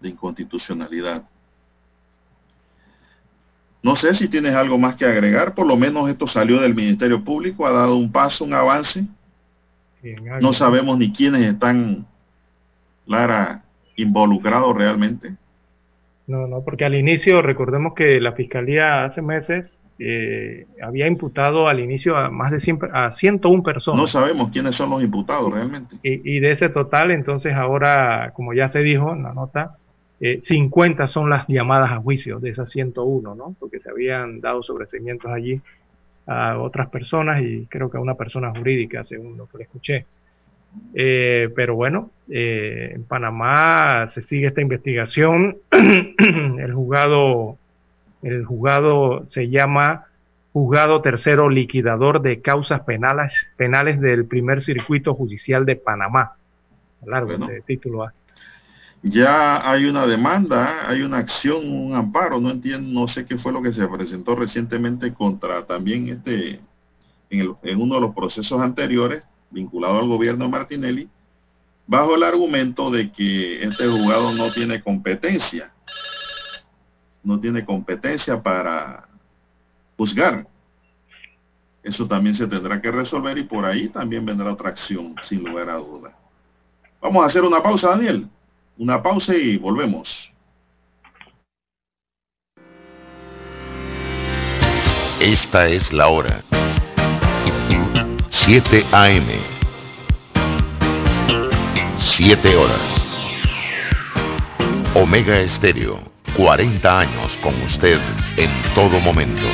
de 0.00 0.08
inconstitucionalidad. 0.10 1.28
No 3.82 3.94
sé 3.94 4.14
si 4.14 4.28
tienes 4.28 4.54
algo 4.54 4.78
más 4.78 4.96
que 4.96 5.04
agregar, 5.04 5.54
por 5.54 5.66
lo 5.66 5.76
menos 5.76 6.08
esto 6.08 6.26
salió 6.26 6.60
del 6.60 6.74
Ministerio 6.74 7.22
Público, 7.22 7.66
ha 7.66 7.70
dado 7.70 7.96
un 7.96 8.10
paso, 8.10 8.44
un 8.44 8.54
avance. 8.54 9.04
No 10.40 10.52
sabemos 10.52 10.98
ni 10.98 11.12
quiénes 11.12 11.42
están, 11.42 12.06
Lara, 13.06 13.62
involucrado 13.96 14.72
realmente? 14.72 15.34
No, 16.26 16.46
no, 16.46 16.62
porque 16.62 16.84
al 16.84 16.94
inicio, 16.94 17.42
recordemos 17.42 17.94
que 17.94 18.20
la 18.20 18.32
Fiscalía 18.32 19.04
hace 19.04 19.22
meses 19.22 19.76
eh, 19.98 20.66
había 20.82 21.06
imputado 21.06 21.68
al 21.68 21.80
inicio 21.80 22.16
a 22.16 22.30
más 22.30 22.50
de 22.50 22.60
100, 22.60 22.78
a 22.92 23.12
101 23.12 23.62
personas. 23.62 24.00
No 24.00 24.06
sabemos 24.06 24.50
quiénes 24.50 24.74
son 24.74 24.90
los 24.90 25.02
imputados 25.02 25.52
realmente. 25.52 25.96
Y, 26.02 26.40
de 26.40 26.50
ese 26.50 26.68
total, 26.68 27.10
entonces 27.12 27.54
ahora, 27.54 28.32
como 28.34 28.52
ya 28.52 28.68
se 28.68 28.80
dijo 28.80 29.12
en 29.12 29.22
la 29.22 29.32
nota, 29.32 29.76
50 30.20 31.04
eh, 31.04 31.08
son 31.08 31.28
las 31.28 31.46
llamadas 31.46 31.92
a 31.92 31.98
juicio 31.98 32.40
de 32.40 32.50
esas 32.50 32.70
101, 32.70 33.34
¿no? 33.34 33.54
Porque 33.58 33.80
se 33.80 33.90
habían 33.90 34.40
dado 34.40 34.62
sobreseimientos 34.62 35.30
allí 35.30 35.60
a 36.26 36.58
otras 36.58 36.88
personas 36.88 37.42
y 37.42 37.66
creo 37.66 37.90
que 37.90 37.98
a 37.98 38.00
una 38.00 38.14
persona 38.14 38.50
jurídica, 38.50 39.04
según 39.04 39.36
lo 39.36 39.46
que 39.46 39.58
le 39.58 39.64
escuché. 39.64 40.06
Eh, 40.94 41.50
pero 41.54 41.74
bueno, 41.74 42.10
eh, 42.28 42.92
en 42.94 43.04
Panamá 43.04 44.08
se 44.08 44.22
sigue 44.22 44.48
esta 44.48 44.60
investigación. 44.60 45.58
el 45.70 46.72
juzgado, 46.72 47.58
el 48.22 48.44
juzgado 48.44 49.26
se 49.28 49.48
llama 49.48 50.06
Juzgado 50.52 51.02
Tercero 51.02 51.50
Liquidador 51.50 52.22
de 52.22 52.40
Causas 52.40 52.80
Penales, 52.82 53.32
penales 53.56 54.00
del 54.00 54.24
Primer 54.24 54.62
Circuito 54.62 55.14
Judicial 55.14 55.66
de 55.66 55.76
Panamá. 55.76 56.32
Largo 57.04 57.32
título 57.66 58.04
A. 58.04 58.14
Ya 59.02 59.68
hay 59.70 59.84
una 59.84 60.06
demanda, 60.06 60.88
hay 60.88 61.02
una 61.02 61.18
acción, 61.18 61.68
un 61.68 61.94
amparo, 61.94 62.40
no 62.40 62.50
entiendo, 62.50 63.00
no 63.00 63.08
sé 63.08 63.24
qué 63.24 63.38
fue 63.38 63.52
lo 63.52 63.62
que 63.62 63.72
se 63.72 63.86
presentó 63.86 64.34
recientemente 64.34 65.14
contra 65.14 65.64
también 65.64 66.08
este, 66.08 66.60
en, 67.30 67.56
en 67.62 67.80
uno 67.80 67.96
de 67.96 68.00
los 68.00 68.14
procesos 68.14 68.60
anteriores, 68.60 69.22
vinculado 69.50 69.98
al 70.00 70.08
gobierno 70.08 70.44
de 70.46 70.50
Martinelli, 70.50 71.08
bajo 71.86 72.16
el 72.16 72.24
argumento 72.24 72.90
de 72.90 73.12
que 73.12 73.62
este 73.62 73.86
juzgado 73.86 74.32
no 74.32 74.50
tiene 74.50 74.82
competencia, 74.82 75.72
no 77.22 77.38
tiene 77.38 77.64
competencia 77.64 78.42
para 78.42 79.08
juzgar. 79.96 80.46
Eso 81.82 82.06
también 82.08 82.34
se 82.34 82.48
tendrá 82.48 82.80
que 82.80 82.90
resolver 82.90 83.38
y 83.38 83.44
por 83.44 83.64
ahí 83.64 83.88
también 83.88 84.26
vendrá 84.26 84.52
otra 84.52 84.70
acción, 84.70 85.14
sin 85.22 85.44
lugar 85.44 85.70
a 85.70 85.76
duda. 85.76 86.16
Vamos 87.00 87.22
a 87.22 87.26
hacer 87.26 87.44
una 87.44 87.62
pausa, 87.62 87.90
Daniel. 87.90 88.28
Una 88.78 89.02
pausa 89.02 89.34
y 89.34 89.56
volvemos. 89.56 90.30
Esta 95.18 95.66
es 95.68 95.94
la 95.94 96.08
hora. 96.08 96.44
7 98.28 98.84
AM. 98.92 99.26
7 101.96 102.56
horas. 102.56 102.82
Omega 104.94 105.40
Estéreo, 105.40 105.98
40 106.36 107.00
años 107.00 107.38
con 107.38 107.54
usted 107.62 107.98
en 108.36 108.50
todo 108.74 109.00
momento. 109.00 109.46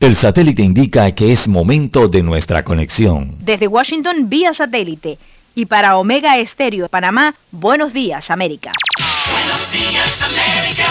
El 0.00 0.16
satélite 0.16 0.62
indica 0.62 1.14
que 1.14 1.32
es 1.32 1.46
momento 1.46 2.08
de 2.08 2.22
nuestra 2.22 2.64
conexión. 2.64 3.36
Desde 3.40 3.68
Washington 3.68 4.30
vía 4.30 4.54
satélite 4.54 5.18
y 5.58 5.66
para 5.66 5.96
Omega 5.96 6.38
Estéreo 6.38 6.88
Panamá, 6.88 7.34
buenos 7.50 7.92
días 7.92 8.30
América. 8.30 8.70
Buenos 9.28 9.72
días 9.72 10.22
América. 10.22 10.86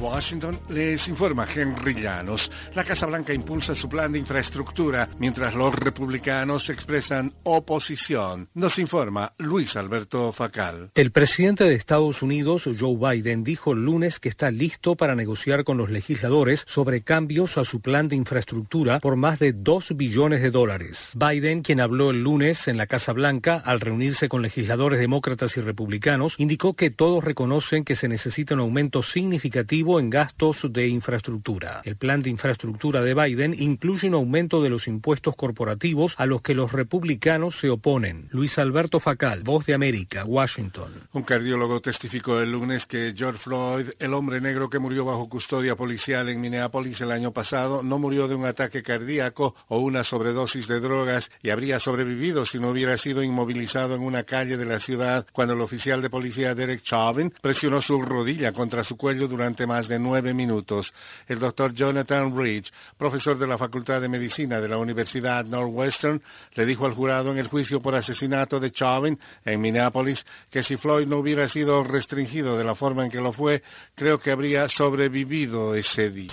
Washington 0.00 0.58
les 0.68 1.08
informa 1.08 1.46
Henry 1.52 1.94
Llanos. 1.94 2.50
La 2.74 2.84
Casa 2.84 3.06
Blanca 3.06 3.32
impulsa 3.32 3.74
su 3.74 3.88
plan 3.88 4.12
de 4.12 4.18
infraestructura 4.18 5.08
mientras 5.18 5.54
los 5.54 5.74
republicanos 5.74 6.70
expresan 6.70 7.32
oposición. 7.42 8.48
Nos 8.54 8.78
informa 8.78 9.32
Luis 9.38 9.76
Alberto 9.76 10.32
Facal. 10.32 10.90
El 10.94 11.10
presidente 11.10 11.64
de 11.64 11.74
Estados 11.74 12.22
Unidos, 12.22 12.68
Joe 12.78 12.96
Biden, 12.96 13.42
dijo 13.42 13.72
el 13.72 13.84
lunes 13.84 14.20
que 14.20 14.28
está 14.28 14.50
listo 14.50 14.94
para 14.94 15.14
negociar 15.14 15.64
con 15.64 15.78
los 15.78 15.90
legisladores 15.90 16.64
sobre 16.68 17.02
cambios 17.02 17.58
a 17.58 17.64
su 17.64 17.80
plan 17.80 18.08
de 18.08 18.16
infraestructura 18.16 19.00
por 19.00 19.16
más 19.16 19.38
de 19.38 19.52
2 19.52 19.96
billones 19.96 20.42
de 20.42 20.50
dólares. 20.50 20.98
Biden, 21.14 21.62
quien 21.62 21.80
habló 21.80 22.10
el 22.10 22.22
lunes 22.22 22.68
en 22.68 22.76
la 22.76 22.86
Casa 22.86 23.12
Blanca 23.12 23.62
al 23.64 23.80
reunirse 23.80 24.28
con 24.28 24.42
legisladores 24.42 25.00
demócratas 25.00 25.56
y 25.56 25.60
republicanos, 25.60 26.34
indicó 26.38 26.74
que 26.74 26.90
todos 26.90 27.24
reconocen 27.24 27.84
que 27.84 27.94
se 27.94 28.08
necesita 28.08 28.54
un 28.54 28.60
aumento 28.60 29.02
significativo 29.02 29.87
en 29.96 30.10
gastos 30.10 30.66
de 30.70 30.86
infraestructura. 30.86 31.80
El 31.84 31.96
plan 31.96 32.20
de 32.20 32.28
infraestructura 32.28 33.00
de 33.00 33.14
Biden 33.14 33.54
incluye 33.58 34.08
un 34.08 34.14
aumento 34.14 34.62
de 34.62 34.68
los 34.68 34.86
impuestos 34.86 35.34
corporativos 35.34 36.14
a 36.18 36.26
los 36.26 36.42
que 36.42 36.54
los 36.54 36.72
republicanos 36.72 37.58
se 37.58 37.70
oponen. 37.70 38.28
Luis 38.30 38.58
Alberto 38.58 39.00
Facal, 39.00 39.44
Voz 39.44 39.64
de 39.64 39.74
América, 39.74 40.26
Washington. 40.26 40.92
Un 41.12 41.22
cardiólogo 41.22 41.80
testificó 41.80 42.40
el 42.40 42.52
lunes 42.52 42.84
que 42.84 43.14
George 43.16 43.38
Floyd, 43.38 43.86
el 43.98 44.12
hombre 44.12 44.40
negro 44.42 44.68
que 44.68 44.78
murió 44.78 45.06
bajo 45.06 45.28
custodia 45.28 45.74
policial 45.74 46.28
en 46.28 46.40
Minneapolis 46.40 47.00
el 47.00 47.12
año 47.12 47.32
pasado, 47.32 47.82
no 47.82 47.98
murió 47.98 48.28
de 48.28 48.34
un 48.34 48.44
ataque 48.44 48.82
cardíaco 48.82 49.54
o 49.68 49.78
una 49.78 50.04
sobredosis 50.04 50.68
de 50.68 50.80
drogas 50.80 51.30
y 51.42 51.50
habría 51.50 51.80
sobrevivido 51.80 52.44
si 52.44 52.58
no 52.58 52.70
hubiera 52.70 52.98
sido 52.98 53.22
inmovilizado 53.22 53.94
en 53.94 54.02
una 54.02 54.24
calle 54.24 54.56
de 54.56 54.66
la 54.66 54.80
ciudad 54.80 55.26
cuando 55.32 55.54
el 55.54 55.60
oficial 55.60 56.02
de 56.02 56.10
policía 56.10 56.54
Derek 56.54 56.82
Chauvin 56.82 57.32
presionó 57.40 57.80
su 57.80 58.02
rodilla 58.02 58.52
contra 58.52 58.82
su 58.82 58.96
cuello 58.96 59.28
durante 59.28 59.66
más 59.66 59.77
de 59.86 59.98
nueve 59.98 60.34
minutos. 60.34 60.92
El 61.26 61.38
doctor 61.38 61.72
Jonathan 61.74 62.36
Rich, 62.36 62.72
profesor 62.96 63.38
de 63.38 63.46
la 63.46 63.58
Facultad 63.58 64.00
de 64.00 64.08
Medicina 64.08 64.60
de 64.60 64.68
la 64.68 64.78
Universidad 64.78 65.44
Northwestern, 65.44 66.22
le 66.54 66.66
dijo 66.66 66.86
al 66.86 66.94
jurado 66.94 67.30
en 67.30 67.38
el 67.38 67.48
juicio 67.48 67.80
por 67.80 67.94
asesinato 67.94 68.58
de 68.58 68.72
Chauvin 68.72 69.18
en 69.44 69.60
Minneapolis 69.60 70.24
que 70.50 70.64
si 70.64 70.76
Floyd 70.76 71.06
no 71.06 71.18
hubiera 71.18 71.48
sido 71.48 71.84
restringido 71.84 72.56
de 72.56 72.64
la 72.64 72.74
forma 72.74 73.04
en 73.04 73.10
que 73.10 73.20
lo 73.20 73.32
fue, 73.32 73.62
creo 73.94 74.18
que 74.18 74.30
habría 74.30 74.68
sobrevivido 74.68 75.74
ese 75.74 76.10
día. 76.10 76.32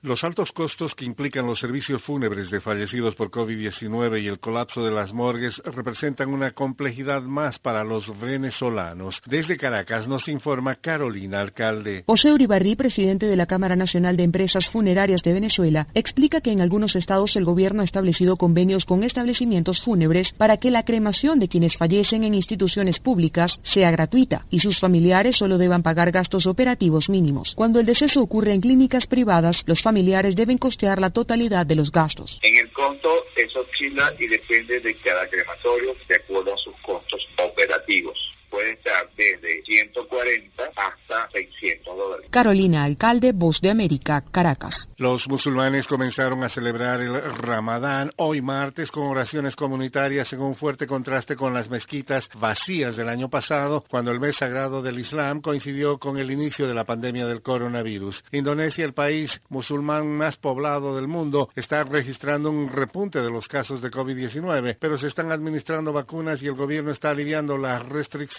Los 0.00 0.22
altos 0.22 0.52
costos 0.52 0.94
que 0.94 1.04
implican 1.04 1.44
los 1.44 1.58
servicios 1.58 2.00
fúnebres 2.04 2.52
de 2.52 2.60
fallecidos 2.60 3.16
por 3.16 3.32
COVID-19 3.32 4.22
y 4.22 4.28
el 4.28 4.38
colapso 4.38 4.84
de 4.84 4.92
las 4.92 5.12
morgues 5.12 5.60
representan 5.64 6.28
una 6.28 6.52
complejidad 6.52 7.22
más 7.22 7.58
para 7.58 7.82
los 7.82 8.16
venezolanos. 8.20 9.20
Desde 9.26 9.56
Caracas 9.56 10.06
nos 10.06 10.28
informa 10.28 10.76
Carolina 10.76 11.40
Alcalde. 11.40 12.04
José 12.06 12.32
Uribarri, 12.32 12.76
presidente 12.76 13.26
de 13.26 13.34
la 13.34 13.46
Cámara 13.46 13.74
Nacional 13.74 14.16
de 14.16 14.22
Empresas 14.22 14.70
Funerarias 14.70 15.22
de 15.24 15.32
Venezuela, 15.32 15.88
explica 15.94 16.40
que 16.40 16.52
en 16.52 16.60
algunos 16.60 16.94
estados 16.94 17.34
el 17.34 17.44
gobierno 17.44 17.82
ha 17.82 17.84
establecido 17.84 18.36
convenios 18.36 18.84
con 18.84 19.02
establecimientos 19.02 19.82
fúnebres 19.82 20.32
para 20.32 20.58
que 20.58 20.70
la 20.70 20.84
cremación 20.84 21.40
de 21.40 21.48
quienes 21.48 21.76
fallecen 21.76 22.22
en 22.22 22.34
instituciones 22.34 23.00
públicas 23.00 23.58
sea 23.64 23.90
gratuita 23.90 24.46
y 24.48 24.60
sus 24.60 24.78
familiares 24.78 25.38
solo 25.38 25.58
deban 25.58 25.82
pagar 25.82 26.12
gastos 26.12 26.46
operativos 26.46 27.08
mínimos. 27.08 27.56
Cuando 27.56 27.80
el 27.80 27.86
deceso 27.86 28.22
ocurre 28.22 28.52
en 28.52 28.60
clínicas 28.60 29.08
privadas, 29.08 29.64
los 29.66 29.82
familiares 29.88 30.36
deben 30.36 30.58
costear 30.58 30.98
la 31.00 31.08
totalidad 31.08 31.64
de 31.64 31.74
los 31.74 31.90
gastos. 31.90 32.38
En 32.42 32.54
el 32.56 32.70
costo 32.72 33.08
eso 33.36 33.60
oscila 33.60 34.12
y 34.18 34.26
depende 34.26 34.80
de 34.80 34.94
cada 34.98 35.26
crematorio 35.30 35.94
de 36.06 36.16
acuerdo 36.16 36.52
a 36.52 36.58
sus 36.58 36.76
costos 36.82 37.26
operativos. 37.38 38.18
Puede 38.50 38.72
estar 38.72 39.08
desde 39.16 39.62
140 39.62 40.62
hasta 40.76 41.30
600 41.30 41.96
dólares. 41.96 42.26
Carolina 42.30 42.84
Alcalde, 42.84 43.32
Voz 43.32 43.60
de 43.60 43.70
América, 43.70 44.24
Caracas. 44.30 44.90
Los 44.96 45.28
musulmanes 45.28 45.86
comenzaron 45.86 46.42
a 46.42 46.48
celebrar 46.48 47.00
el 47.00 47.20
Ramadán 47.36 48.10
hoy 48.16 48.40
martes 48.40 48.90
con 48.90 49.04
oraciones 49.04 49.54
comunitarias 49.54 50.32
en 50.32 50.40
un 50.40 50.54
fuerte 50.54 50.86
contraste 50.86 51.36
con 51.36 51.52
las 51.52 51.68
mezquitas 51.68 52.28
vacías 52.34 52.96
del 52.96 53.08
año 53.08 53.28
pasado, 53.28 53.84
cuando 53.88 54.10
el 54.10 54.20
mes 54.20 54.36
sagrado 54.36 54.82
del 54.82 54.98
Islam 54.98 55.40
coincidió 55.40 55.98
con 55.98 56.18
el 56.18 56.30
inicio 56.30 56.66
de 56.66 56.74
la 56.74 56.84
pandemia 56.84 57.26
del 57.26 57.42
coronavirus. 57.42 58.24
Indonesia, 58.32 58.84
el 58.84 58.94
país 58.94 59.40
musulmán 59.48 60.08
más 60.08 60.36
poblado 60.36 60.96
del 60.96 61.08
mundo, 61.08 61.50
está 61.54 61.84
registrando 61.84 62.50
un 62.50 62.68
repunte 62.68 63.20
de 63.20 63.30
los 63.30 63.46
casos 63.48 63.82
de 63.82 63.90
COVID-19, 63.90 64.76
pero 64.80 64.96
se 64.96 65.08
están 65.08 65.32
administrando 65.32 65.92
vacunas 65.92 66.42
y 66.42 66.46
el 66.46 66.54
gobierno 66.54 66.92
está 66.92 67.10
aliviando 67.10 67.58
las 67.58 67.86
restricciones. 67.86 68.37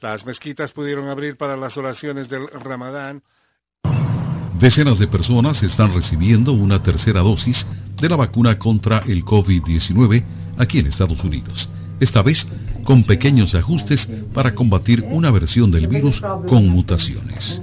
Las 0.00 0.24
mezquitas 0.24 0.72
pudieron 0.72 1.08
abrir 1.08 1.36
para 1.36 1.56
las 1.56 1.76
oraciones 1.76 2.28
del 2.28 2.46
Ramadán. 2.48 3.22
Decenas 4.60 4.98
de 4.98 5.08
personas 5.08 5.62
están 5.64 5.92
recibiendo 5.92 6.52
una 6.52 6.82
tercera 6.82 7.20
dosis 7.20 7.66
de 8.00 8.08
la 8.08 8.16
vacuna 8.16 8.58
contra 8.58 8.98
el 8.98 9.24
COVID-19 9.24 10.24
aquí 10.56 10.78
en 10.78 10.86
Estados 10.86 11.24
Unidos. 11.24 11.68
Esta 12.00 12.22
vez 12.22 12.46
con 12.84 13.04
pequeños 13.04 13.54
ajustes 13.54 14.10
para 14.32 14.54
combatir 14.54 15.04
una 15.10 15.30
versión 15.30 15.70
del 15.70 15.86
virus 15.86 16.20
con 16.48 16.68
mutaciones. 16.68 17.60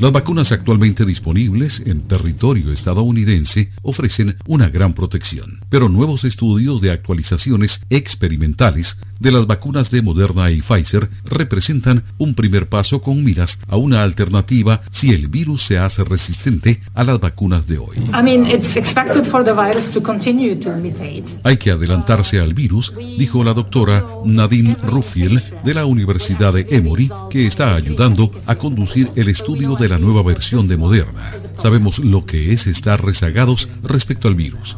Las 0.00 0.12
vacunas 0.12 0.52
actualmente 0.52 1.04
disponibles 1.04 1.82
en 1.84 2.06
territorio 2.06 2.70
estadounidense 2.70 3.70
ofrecen 3.82 4.36
una 4.46 4.68
gran 4.68 4.94
protección, 4.94 5.58
pero 5.70 5.88
nuevos 5.88 6.22
estudios 6.22 6.80
de 6.80 6.92
actualizaciones 6.92 7.80
experimentales 7.90 8.96
de 9.18 9.32
las 9.32 9.48
vacunas 9.48 9.90
de 9.90 10.00
Moderna 10.00 10.52
y 10.52 10.62
Pfizer 10.62 11.08
representan 11.24 12.04
un 12.18 12.34
primer 12.36 12.68
paso 12.68 13.02
con 13.02 13.24
miras 13.24 13.58
a 13.66 13.76
una 13.76 14.04
alternativa 14.04 14.82
si 14.92 15.10
el 15.10 15.26
virus 15.26 15.64
se 15.64 15.78
hace 15.78 16.04
resistente 16.04 16.80
a 16.94 17.02
las 17.02 17.18
vacunas 17.18 17.66
de 17.66 17.78
hoy. 17.78 17.96
Hay 21.42 21.56
que 21.56 21.72
adelantarse 21.72 22.38
al 22.38 22.54
virus, 22.54 22.92
dijo 23.18 23.42
la 23.42 23.52
doctora 23.52 23.77
Nadine 24.24 24.76
Ruffiel 24.82 25.40
de 25.64 25.74
la 25.74 25.86
Universidad 25.86 26.52
de 26.52 26.66
Emory, 26.68 27.10
que 27.30 27.46
está 27.46 27.76
ayudando 27.76 28.32
a 28.44 28.56
conducir 28.56 29.10
el 29.14 29.28
estudio 29.28 29.76
de 29.76 29.88
la 29.88 29.98
nueva 29.98 30.22
versión 30.22 30.66
de 30.66 30.76
Moderna. 30.76 31.34
Sabemos 31.58 31.98
lo 32.00 32.26
que 32.26 32.52
es 32.52 32.66
estar 32.66 33.04
rezagados 33.04 33.68
respecto 33.82 34.26
al 34.26 34.34
virus. 34.34 34.76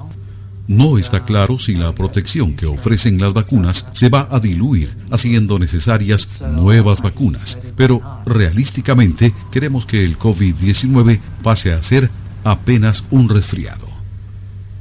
No 0.68 0.98
está 0.98 1.24
claro 1.24 1.58
si 1.58 1.74
la 1.74 1.94
protección 1.94 2.54
que 2.54 2.66
ofrecen 2.66 3.20
las 3.20 3.32
vacunas 3.32 3.86
se 3.92 4.08
va 4.08 4.28
a 4.30 4.38
diluir, 4.38 4.94
haciendo 5.10 5.58
necesarias 5.58 6.28
nuevas 6.54 7.00
vacunas. 7.00 7.58
Pero 7.76 8.02
realísticamente 8.26 9.34
queremos 9.50 9.86
que 9.86 10.04
el 10.04 10.18
COVID-19 10.18 11.20
pase 11.42 11.72
a 11.72 11.82
ser 11.82 12.10
apenas 12.44 13.02
un 13.10 13.28
resfriado. 13.28 13.89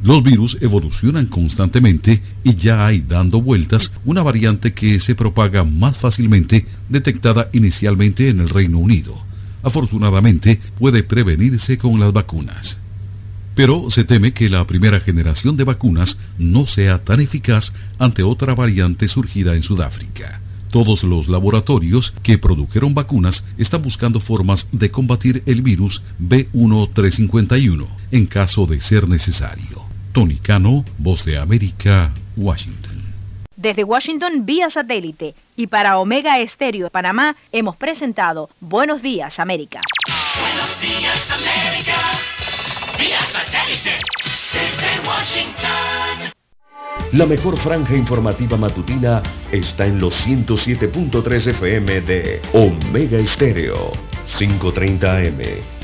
Los 0.01 0.23
virus 0.23 0.57
evolucionan 0.61 1.25
constantemente 1.25 2.21
y 2.45 2.55
ya 2.55 2.85
hay 2.85 3.01
dando 3.01 3.41
vueltas 3.41 3.91
una 4.05 4.23
variante 4.23 4.73
que 4.73 4.97
se 5.01 5.13
propaga 5.13 5.65
más 5.65 5.97
fácilmente 5.97 6.65
detectada 6.87 7.49
inicialmente 7.51 8.29
en 8.29 8.39
el 8.39 8.47
Reino 8.47 8.77
Unido. 8.77 9.21
Afortunadamente 9.61 10.61
puede 10.77 11.03
prevenirse 11.03 11.77
con 11.77 11.99
las 11.99 12.13
vacunas. 12.13 12.79
Pero 13.55 13.89
se 13.89 14.05
teme 14.05 14.31
que 14.31 14.49
la 14.49 14.65
primera 14.65 15.01
generación 15.01 15.57
de 15.57 15.65
vacunas 15.65 16.17
no 16.37 16.65
sea 16.65 17.03
tan 17.03 17.19
eficaz 17.19 17.73
ante 17.97 18.23
otra 18.23 18.55
variante 18.55 19.09
surgida 19.09 19.53
en 19.53 19.63
Sudáfrica. 19.63 20.39
Todos 20.71 21.03
los 21.03 21.27
laboratorios 21.27 22.13
que 22.23 22.37
produjeron 22.37 22.93
vacunas 22.93 23.43
están 23.57 23.81
buscando 23.81 24.21
formas 24.21 24.69
de 24.71 24.91
combatir 24.91 25.43
el 25.45 25.61
virus 25.61 26.01
B1351 26.21 27.85
en 28.11 28.25
caso 28.27 28.65
de 28.65 28.79
ser 28.79 29.09
necesario. 29.09 29.88
Tony 30.11 30.37
Cano, 30.39 30.83
Voz 30.97 31.23
de 31.25 31.37
América, 31.37 32.11
Washington. 32.35 33.03
Desde 33.55 33.83
Washington 33.83 34.45
vía 34.45 34.69
satélite 34.69 35.35
y 35.55 35.67
para 35.67 35.99
Omega 35.99 36.39
Estéreo 36.39 36.85
de 36.85 36.89
Panamá 36.89 37.35
hemos 37.51 37.75
presentado 37.75 38.49
Buenos 38.61 39.01
Días 39.01 39.39
América. 39.39 39.81
Buenos 40.39 40.81
días, 40.81 41.31
América. 41.31 41.97
Vía 42.97 43.19
satélite. 43.19 43.97
Desde 44.53 45.07
Washington. 45.07 46.31
La 47.11 47.25
mejor 47.25 47.57
franja 47.57 47.95
informativa 47.95 48.55
matutina 48.55 49.21
está 49.51 49.85
en 49.85 49.99
los 49.99 50.15
107.3 50.25 51.47
FM 51.47 52.01
de 52.01 52.41
Omega 52.53 53.17
Estéreo, 53.17 53.91
530 54.37 55.17
AM. 55.17 55.78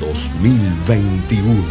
2021. 0.00 1.64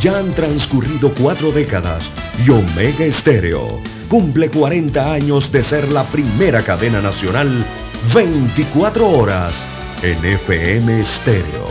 Ya 0.00 0.18
han 0.18 0.34
transcurrido 0.34 1.14
cuatro 1.14 1.52
décadas 1.52 2.10
y 2.44 2.50
Omega 2.50 3.04
Estéreo 3.04 3.80
cumple 4.08 4.50
40 4.50 5.12
años 5.12 5.50
de 5.50 5.64
ser 5.64 5.92
la 5.92 6.04
primera 6.04 6.62
cadena 6.62 7.00
nacional 7.00 7.64
24 8.14 9.08
horas 9.08 9.54
en 10.02 10.24
FM 10.24 11.00
Estéreo. 11.00 11.68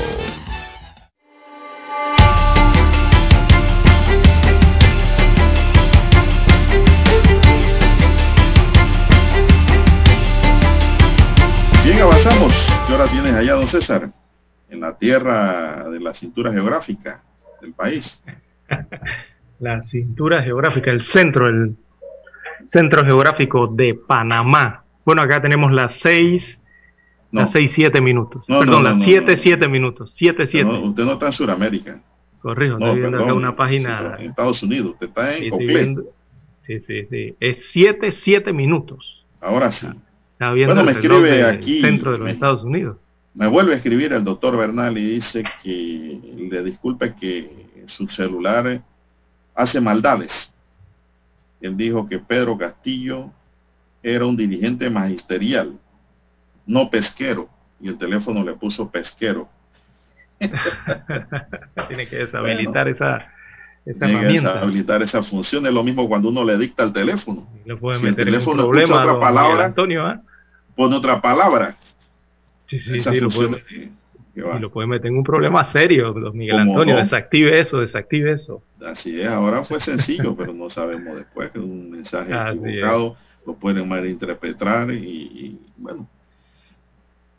Bien, 11.83 11.99
avanzamos. 11.99 12.53
¿Qué 12.87 12.93
hora 12.93 13.07
tienes 13.07 13.33
allá, 13.35 13.53
don 13.53 13.67
César? 13.67 14.22
En 14.73 14.79
la 14.81 14.97
tierra 14.97 15.87
de 15.87 15.99
la 15.99 16.15
cintura 16.15 16.51
geográfica 16.51 17.21
del 17.61 17.73
país. 17.73 18.23
La 19.59 19.81
cintura 19.83 20.41
geográfica, 20.43 20.91
el 20.91 21.03
centro, 21.05 21.47
el 21.47 21.75
centro 22.67 23.05
geográfico 23.05 23.67
de 23.67 23.93
Panamá. 23.95 24.83
Bueno, 25.05 25.21
acá 25.21 25.41
tenemos 25.41 25.71
las 25.71 25.99
6, 25.99 26.59
las 27.31 27.51
6, 27.51 27.71
7 27.71 28.01
minutos. 28.01 28.43
No, 28.49 28.59
Perdón, 28.59 28.83
no, 28.83 28.89
las 28.89 28.97
no, 28.97 29.03
7, 29.05 29.31
no. 29.31 29.37
7 29.37 29.67
minutos. 29.69 30.11
7, 30.15 30.47
7. 30.47 30.67
No, 30.69 30.79
usted 30.81 31.03
no 31.05 31.13
está 31.13 31.27
en 31.27 31.31
Sudamérica. 31.33 32.01
Corrijo, 32.41 32.77
No, 32.77 32.87
estoy 32.87 32.99
viendo 32.99 33.17
acá 33.17 33.25
perdón, 33.27 33.41
una 33.43 33.55
página. 33.55 34.15
En 34.19 34.29
Estados 34.31 34.63
Unidos. 34.63 34.93
Usted 34.93 35.07
está 35.07 35.37
en 35.37 35.43
Sí, 36.65 36.79
sí, 36.79 36.79
sí, 36.79 37.05
sí. 37.09 37.35
Es 37.39 37.57
7, 37.71 38.11
7 38.11 38.51
minutos. 38.51 39.25
Ahora 39.39 39.71
sí. 39.71 39.87
Está 40.33 40.51
viendo 40.51 40.73
Bueno, 40.73 40.89
el 40.89 40.95
me 40.95 41.01
escribe 41.01 41.43
aquí, 41.45 41.79
centro 41.79 42.11
de 42.11 42.17
los 42.17 42.25
me- 42.25 42.31
Estados 42.31 42.63
Unidos. 42.63 42.97
Me 43.33 43.47
vuelve 43.47 43.73
a 43.73 43.77
escribir 43.77 44.13
el 44.13 44.23
doctor 44.23 44.55
Bernal 44.57 44.97
y 44.97 45.15
dice 45.15 45.43
que 45.63 46.19
le 46.51 46.63
disculpe 46.63 47.15
que 47.15 47.83
su 47.87 48.07
celular 48.07 48.81
hace 49.55 49.81
maldades. 49.81 50.51
Él 51.61 51.75
dijo 51.75 52.07
que 52.07 52.19
Pedro 52.19 52.57
Castillo 52.57 53.31
era 54.03 54.25
un 54.25 54.35
dirigente 54.35 54.89
magisterial, 54.89 55.79
no 56.65 56.89
pesquero, 56.89 57.49
y 57.79 57.87
el 57.89 57.97
teléfono 57.97 58.43
le 58.43 58.53
puso 58.53 58.89
pesquero. 58.89 59.47
Tiene 61.87 62.07
que 62.07 62.17
deshabilitar 62.17 62.87
esa, 62.89 63.31
esa 63.85 64.05
Tiene 64.05 64.21
que 64.21 64.41
deshabilitar 64.41 65.01
esa 65.01 65.23
función. 65.23 65.65
Es 65.65 65.73
lo 65.73 65.83
mismo 65.83 66.07
cuando 66.07 66.29
uno 66.29 66.43
le 66.43 66.57
dicta 66.57 66.83
el 66.83 66.93
teléfono. 66.93 67.47
Si 67.65 68.07
el 68.07 68.15
teléfono 68.15 68.63
escucha 68.73 68.99
otra 68.99 69.19
palabra, 69.19 69.65
Antonio, 69.65 70.05
¿ah? 70.05 70.21
pone 70.75 70.95
otra 70.95 71.21
palabra. 71.21 71.77
Sí, 72.67 72.79
sí, 72.79 72.97
Esa 72.97 73.11
sí, 73.11 73.19
lo 73.19 73.29
función 73.29 73.51
puede, 73.61 73.63
de- 73.79 73.91
que 74.33 74.41
va. 74.41 74.57
y 74.57 74.59
lo 74.61 74.71
puede 74.71 74.87
meter 74.87 75.07
en 75.07 75.17
un 75.17 75.23
problema 75.23 75.63
serio, 75.71 76.11
don 76.13 76.35
Miguel 76.37 76.57
¿Cómo 76.59 76.71
Antonio. 76.71 76.95
no? 76.95 77.01
Desactive 77.03 77.59
eso, 77.59 77.77
desactive 77.79 78.31
eso. 78.33 78.61
Así 78.83 79.21
es, 79.21 79.27
ahora 79.27 79.63
fue 79.63 79.79
sencillo, 79.79 80.35
pero 80.37 80.53
no 80.53 80.69
sabemos 80.69 81.15
después 81.17 81.51
que 81.51 81.59
un 81.59 81.91
mensaje 81.91 82.33
Así 82.33 82.57
equivocado 82.57 83.15
lo 83.45 83.53
pueden 83.55 83.87
malinterpretar 83.87 84.91
y, 84.91 84.95
y, 84.95 85.59
bueno. 85.77 86.07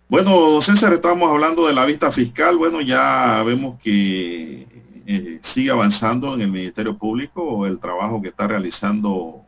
Bueno, 0.09 0.38
don 0.38 0.62
César, 0.62 0.92
estamos 0.92 1.28
hablando 1.30 1.66
de 1.66 1.72
la 1.72 1.84
vista 1.86 2.12
fiscal. 2.12 2.56
Bueno, 2.59 2.80
ya 2.82 3.42
vemos 3.44 3.80
que 3.80 4.66
eh, 5.06 5.38
sigue 5.42 5.70
avanzando 5.70 6.34
en 6.34 6.42
el 6.42 6.51
Ministerio 6.51 6.96
Público 6.96 7.66
el 7.66 7.78
trabajo 7.78 8.20
que 8.22 8.28
está 8.28 8.46
realizando 8.46 9.40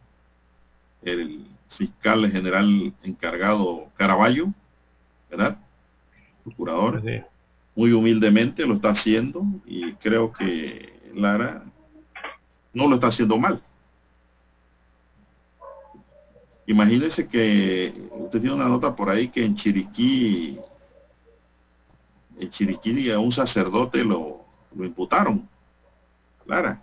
el 1.03 1.45
fiscal 1.77 2.31
general 2.33 2.93
encargado 3.05 3.87
Caraballo, 3.97 4.49
¿verdad? 5.31 5.59
Procurador 6.47 7.03
muy 7.75 7.91
humildemente 7.91 8.65
lo 8.65 8.75
está 8.75 8.91
haciendo 8.91 9.43
y 9.67 9.95
creo 9.95 10.33
que 10.33 10.93
Lara 11.13 11.65
no 12.73 12.87
lo 12.87 12.95
está 12.95 13.09
haciendo 13.09 13.37
mal. 13.37 13.61
Imagínense 16.69 17.27
que 17.27 17.93
usted 18.13 18.41
tiene 18.41 18.55
una 18.55 18.69
nota 18.69 18.95
por 18.95 19.11
ahí 19.11 19.29
que 19.29 19.45
en 19.45 19.57
Chiriquí, 19.57 20.57
en 22.39 22.51
Chiriquí 22.51 23.11
a 23.11 23.19
un 23.19 23.33
sacerdote 23.33 24.05
lo, 24.05 24.45
lo 24.73 24.85
imputaron. 24.85 25.49
Lara. 26.47 26.81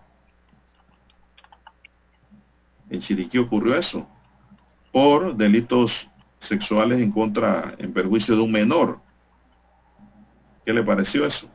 En 2.89 2.99
Chiriquí 2.99 3.37
ocurrió 3.37 3.75
eso 3.77 4.05
por 4.91 5.37
delitos 5.37 6.05
sexuales 6.39 6.99
en 6.99 7.13
contra, 7.13 7.75
en 7.77 7.93
perjuicio 7.93 8.35
de 8.35 8.41
un 8.41 8.51
menor. 8.51 9.02
¿Qué 10.65 10.73
le 10.73 10.83
pareció 10.83 11.25
eso? 11.25 11.47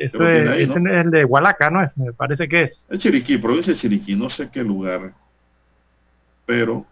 Eso 0.00 0.28
es, 0.28 0.48
ahí, 0.48 0.62
ese 0.62 0.80
¿no? 0.80 0.90
es 0.90 1.04
el 1.04 1.10
de 1.10 1.24
Hualaca, 1.24 1.68
¿no 1.70 1.82
es? 1.82 1.96
Me 1.98 2.12
parece 2.12 2.48
que 2.48 2.62
es. 2.62 2.86
En 2.88 2.98
Chiriquí, 2.98 3.36
provincia 3.38 3.72
de 3.72 3.78
Chiriquí, 3.78 4.14
no 4.14 4.30
sé 4.30 4.48
qué 4.50 4.62
lugar, 4.62 5.12
pero 6.46 6.86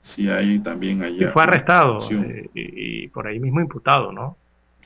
sí 0.00 0.28
hay 0.30 0.58
también 0.60 1.00
Y 1.02 1.04
allá. 1.04 1.32
fue 1.32 1.42
arrestado 1.42 2.00
Sí. 2.00 2.14
eh, 2.14 2.48
y, 2.54 3.04
y 3.04 3.08
por 3.08 3.26
ahí 3.26 3.40
mismo 3.40 3.60
imputado, 3.60 4.12
¿no? 4.12 4.36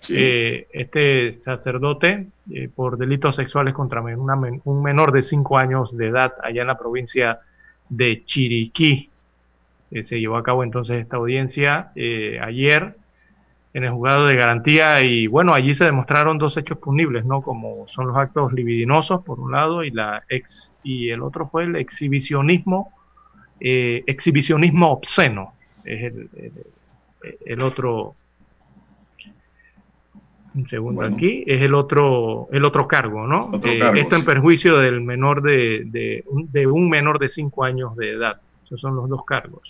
Sí. 0.00 0.14
Eh, 0.16 0.66
este 0.72 1.38
sacerdote 1.44 2.28
eh, 2.50 2.68
por 2.74 2.96
delitos 2.98 3.36
sexuales 3.36 3.72
contra 3.74 4.00
una 4.00 4.34
men- 4.34 4.60
un 4.64 4.82
menor 4.82 5.12
de 5.12 5.22
5 5.22 5.58
años 5.58 5.96
de 5.96 6.08
edad 6.08 6.32
allá 6.42 6.62
en 6.62 6.66
la 6.68 6.78
provincia 6.78 7.38
de 7.88 8.24
Chiriquí. 8.24 9.10
Eh, 9.90 10.04
se 10.06 10.18
llevó 10.18 10.38
a 10.38 10.42
cabo 10.42 10.64
entonces 10.64 11.00
esta 11.02 11.18
audiencia 11.18 11.92
eh, 11.94 12.40
ayer 12.42 12.96
en 13.74 13.84
el 13.84 13.90
juzgado 13.92 14.26
de 14.26 14.36
garantía 14.36 15.00
y 15.02 15.26
bueno, 15.26 15.54
allí 15.54 15.74
se 15.74 15.84
demostraron 15.86 16.36
dos 16.38 16.56
hechos 16.58 16.78
punibles, 16.78 17.24
¿no? 17.24 17.40
Como 17.40 17.86
son 17.88 18.06
los 18.08 18.16
actos 18.16 18.52
libidinosos 18.52 19.24
por 19.24 19.40
un 19.40 19.52
lado 19.52 19.82
y 19.82 19.90
la 19.90 20.22
ex 20.28 20.74
y 20.82 21.08
el 21.10 21.22
otro 21.22 21.48
fue 21.48 21.64
el 21.64 21.76
exhibicionismo 21.76 22.92
eh, 23.60 24.02
exhibicionismo 24.06 24.90
obsceno. 24.92 25.54
Es 25.84 26.02
el, 26.12 26.28
el- 26.36 26.52
el 27.46 27.60
otro 27.62 28.16
un 30.54 30.68
segundo 30.68 31.00
Bueno. 31.00 31.16
aquí 31.16 31.44
es 31.46 31.62
el 31.62 31.72
otro 31.74 32.48
el 32.52 32.64
otro 32.64 32.86
cargo 32.86 33.26
no 33.26 33.46
Otro 33.46 33.70
Eh, 33.70 33.78
cargo, 33.78 33.96
esto 34.00 34.16
en 34.16 34.24
perjuicio 34.24 34.76
del 34.78 35.00
menor 35.00 35.40
de, 35.42 35.84
de, 35.86 36.24
un- 36.26 36.50
de 36.52 36.66
un 36.66 36.90
menor 36.90 37.18
de 37.18 37.28
5 37.30 37.64
años 37.64 37.96
de 37.96 38.10
edad. 38.10 38.40
Esos 38.64 38.80
son 38.80 38.96
los 38.96 39.08
dos 39.08 39.24
cargos 39.24 39.62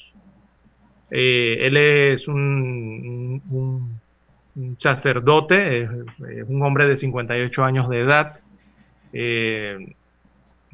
Eh, 1.15 1.59
él 1.67 1.77
es 1.77 2.27
un, 2.27 3.43
un- 3.51 4.01
un 4.57 4.77
sacerdote 4.81 5.83
es, 5.83 5.91
es 6.39 6.49
un 6.49 6.63
hombre 6.63 6.87
de 6.87 6.97
58 6.97 7.65
años 7.65 7.89
de 7.91 8.01
edad 8.01 8.39
eh, 9.13 9.95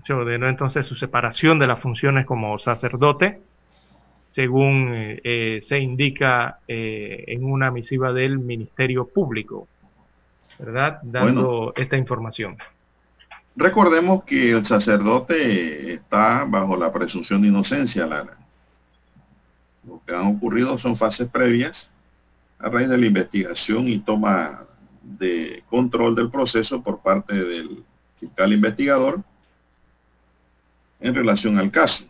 se 0.05 0.13
ordenó 0.13 0.49
entonces 0.49 0.87
su 0.87 0.95
separación 0.95 1.59
de 1.59 1.67
las 1.67 1.81
funciones 1.81 2.25
como 2.25 2.57
sacerdote, 2.61 3.41
según 4.31 4.89
eh, 4.93 5.61
se 5.67 5.79
indica 5.81 6.59
eh, 6.69 7.25
en 7.27 7.45
una 7.45 7.71
misiva 7.73 8.13
del 8.13 8.39
Ministerio 8.39 9.07
Público, 9.09 9.67
¿verdad? 10.59 11.01
Dando 11.03 11.73
esta 11.77 11.97
información. 11.97 12.57
Recordemos 13.57 14.23
que 14.25 14.53
el 14.53 14.65
sacerdote 14.65 15.95
está 15.95 16.45
bajo 16.45 16.77
la 16.77 16.93
presunción 16.93 17.43
de 17.43 17.49
inocencia, 17.49 18.07
Lara. 18.07 18.38
Lo 19.89 20.03
que 20.07 20.15
han 20.15 20.27
ocurrido 20.27 20.79
son 20.79 20.97
fases 20.97 21.29
previas 21.29 21.91
a 22.59 22.69
raíz 22.69 22.91
de 22.91 22.99
la 22.99 23.07
investigación 23.07 23.89
y 23.89 24.01
toma 24.01 24.65
de 25.03 25.63
control 25.71 26.15
del 26.15 26.31
proceso 26.31 26.83
por 26.83 27.01
parte 27.01 27.35
del 27.35 27.83
fiscal 28.21 28.53
investigador 28.53 29.23
en 31.01 31.15
relación 31.15 31.57
al 31.59 31.71
caso. 31.71 32.05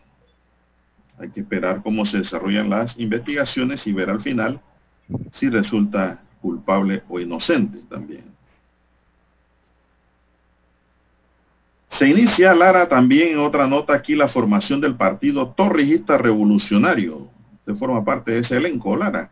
Hay 1.17 1.29
que 1.29 1.39
esperar 1.41 1.81
cómo 1.81 2.05
se 2.05 2.17
desarrollan 2.17 2.69
las 2.69 2.99
investigaciones 2.99 3.87
y 3.87 3.93
ver 3.93 4.09
al 4.09 4.21
final 4.21 4.59
si 5.31 5.49
resulta 5.49 6.21
culpable 6.41 7.03
o 7.07 7.19
inocente 7.19 7.79
también. 7.89 8.23
Se 11.87 12.07
inicia, 12.07 12.53
Lara, 12.53 12.87
también 12.87 13.29
en 13.29 13.39
otra 13.39 13.67
nota 13.67 13.93
aquí 13.93 14.15
la 14.15 14.27
formación 14.27 14.79
del 14.79 14.95
partido 14.95 15.49
Torrijista 15.49 16.17
Revolucionario. 16.17 17.27
Usted 17.69 17.79
forma 17.79 18.03
parte 18.03 18.31
de 18.31 18.39
ese 18.39 18.57
elenco, 18.57 18.95
Lara. 18.95 19.29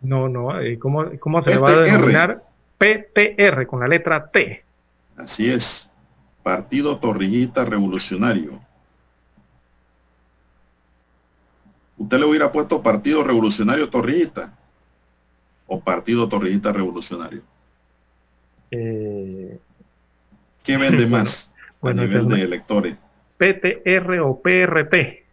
No, 0.00 0.26
no, 0.26 0.58
eh, 0.58 0.78
¿cómo, 0.78 1.04
cómo 1.20 1.42
se 1.42 1.50
le 1.50 1.58
va 1.58 1.68
a 1.68 1.80
denominar? 1.80 2.42
PTR 2.78 3.66
con 3.66 3.80
la 3.80 3.88
letra 3.88 4.30
T. 4.30 4.64
Así 5.18 5.50
es, 5.50 5.90
Partido 6.42 6.98
Torrijista 6.98 7.66
Revolucionario. 7.66 8.58
¿Usted 11.98 12.18
le 12.18 12.24
hubiera 12.24 12.50
puesto 12.50 12.82
Partido 12.82 13.22
Revolucionario 13.22 13.90
Torrijista? 13.90 14.56
¿O 15.66 15.80
Partido 15.80 16.26
Torrijista 16.26 16.72
Revolucionario? 16.72 17.42
Eh, 18.70 19.58
¿Qué 20.62 20.78
vende 20.78 21.06
más 21.06 21.52
bueno, 21.82 22.00
a 22.00 22.04
nivel 22.06 22.28
de 22.28 22.42
electores? 22.42 22.96
PTR 23.36 24.20
o 24.20 24.40
PRP. 24.40 25.25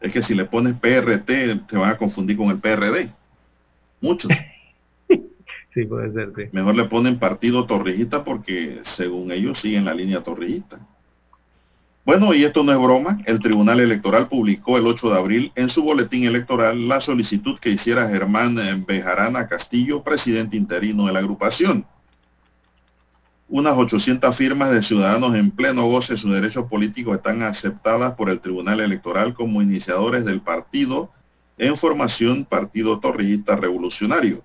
Es 0.00 0.12
que 0.12 0.22
si 0.22 0.34
le 0.34 0.44
pones 0.44 0.74
PRT 0.74 1.26
te 1.66 1.76
van 1.76 1.90
a 1.90 1.96
confundir 1.96 2.36
con 2.36 2.50
el 2.50 2.58
PRD. 2.58 3.10
Muchos. 4.00 4.30
sí, 5.74 5.84
puede 5.84 6.12
ser, 6.12 6.32
sí. 6.36 6.42
Mejor 6.52 6.76
le 6.76 6.84
ponen 6.84 7.18
partido 7.18 7.66
torrijista 7.66 8.24
porque 8.24 8.80
según 8.82 9.32
ellos 9.32 9.58
siguen 9.58 9.84
la 9.84 9.94
línea 9.94 10.22
torrijista. 10.22 10.78
Bueno, 12.08 12.32
y 12.32 12.42
esto 12.42 12.64
no 12.64 12.72
es 12.72 12.78
broma, 12.78 13.18
el 13.26 13.38
Tribunal 13.38 13.80
Electoral 13.80 14.28
publicó 14.28 14.78
el 14.78 14.86
8 14.86 15.10
de 15.10 15.18
abril 15.18 15.52
en 15.56 15.68
su 15.68 15.82
boletín 15.82 16.24
electoral 16.24 16.88
la 16.88 17.02
solicitud 17.02 17.58
que 17.58 17.68
hiciera 17.68 18.08
Germán 18.08 18.56
Bejarana 18.86 19.46
Castillo, 19.46 20.02
presidente 20.02 20.56
interino 20.56 21.06
de 21.06 21.12
la 21.12 21.18
agrupación. 21.18 21.84
Unas 23.50 23.78
800 23.78 24.36
firmas 24.36 24.70
de 24.70 24.82
ciudadanos 24.82 25.34
en 25.34 25.50
pleno 25.50 25.86
goce 25.86 26.12
de 26.12 26.18
sus 26.18 26.30
derechos 26.30 26.66
políticos 26.68 27.16
están 27.16 27.42
aceptadas 27.42 28.12
por 28.12 28.28
el 28.28 28.40
Tribunal 28.40 28.80
Electoral 28.80 29.32
como 29.32 29.62
iniciadores 29.62 30.26
del 30.26 30.42
partido 30.42 31.10
en 31.56 31.74
formación 31.74 32.44
Partido 32.44 33.00
Torrijista 33.00 33.56
Revolucionario. 33.56 34.44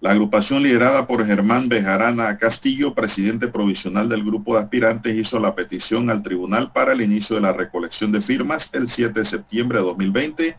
La 0.00 0.12
agrupación 0.12 0.62
liderada 0.62 1.08
por 1.08 1.26
Germán 1.26 1.68
Bejarana 1.68 2.38
Castillo, 2.38 2.94
presidente 2.94 3.48
provisional 3.48 4.08
del 4.08 4.22
grupo 4.22 4.54
de 4.54 4.62
aspirantes, 4.62 5.16
hizo 5.16 5.40
la 5.40 5.56
petición 5.56 6.10
al 6.10 6.22
tribunal 6.22 6.70
para 6.70 6.92
el 6.92 7.00
inicio 7.00 7.34
de 7.34 7.42
la 7.42 7.52
recolección 7.52 8.12
de 8.12 8.20
firmas 8.20 8.70
el 8.72 8.88
7 8.88 9.18
de 9.18 9.26
septiembre 9.26 9.78
de 9.78 9.84
2020, 9.84 10.56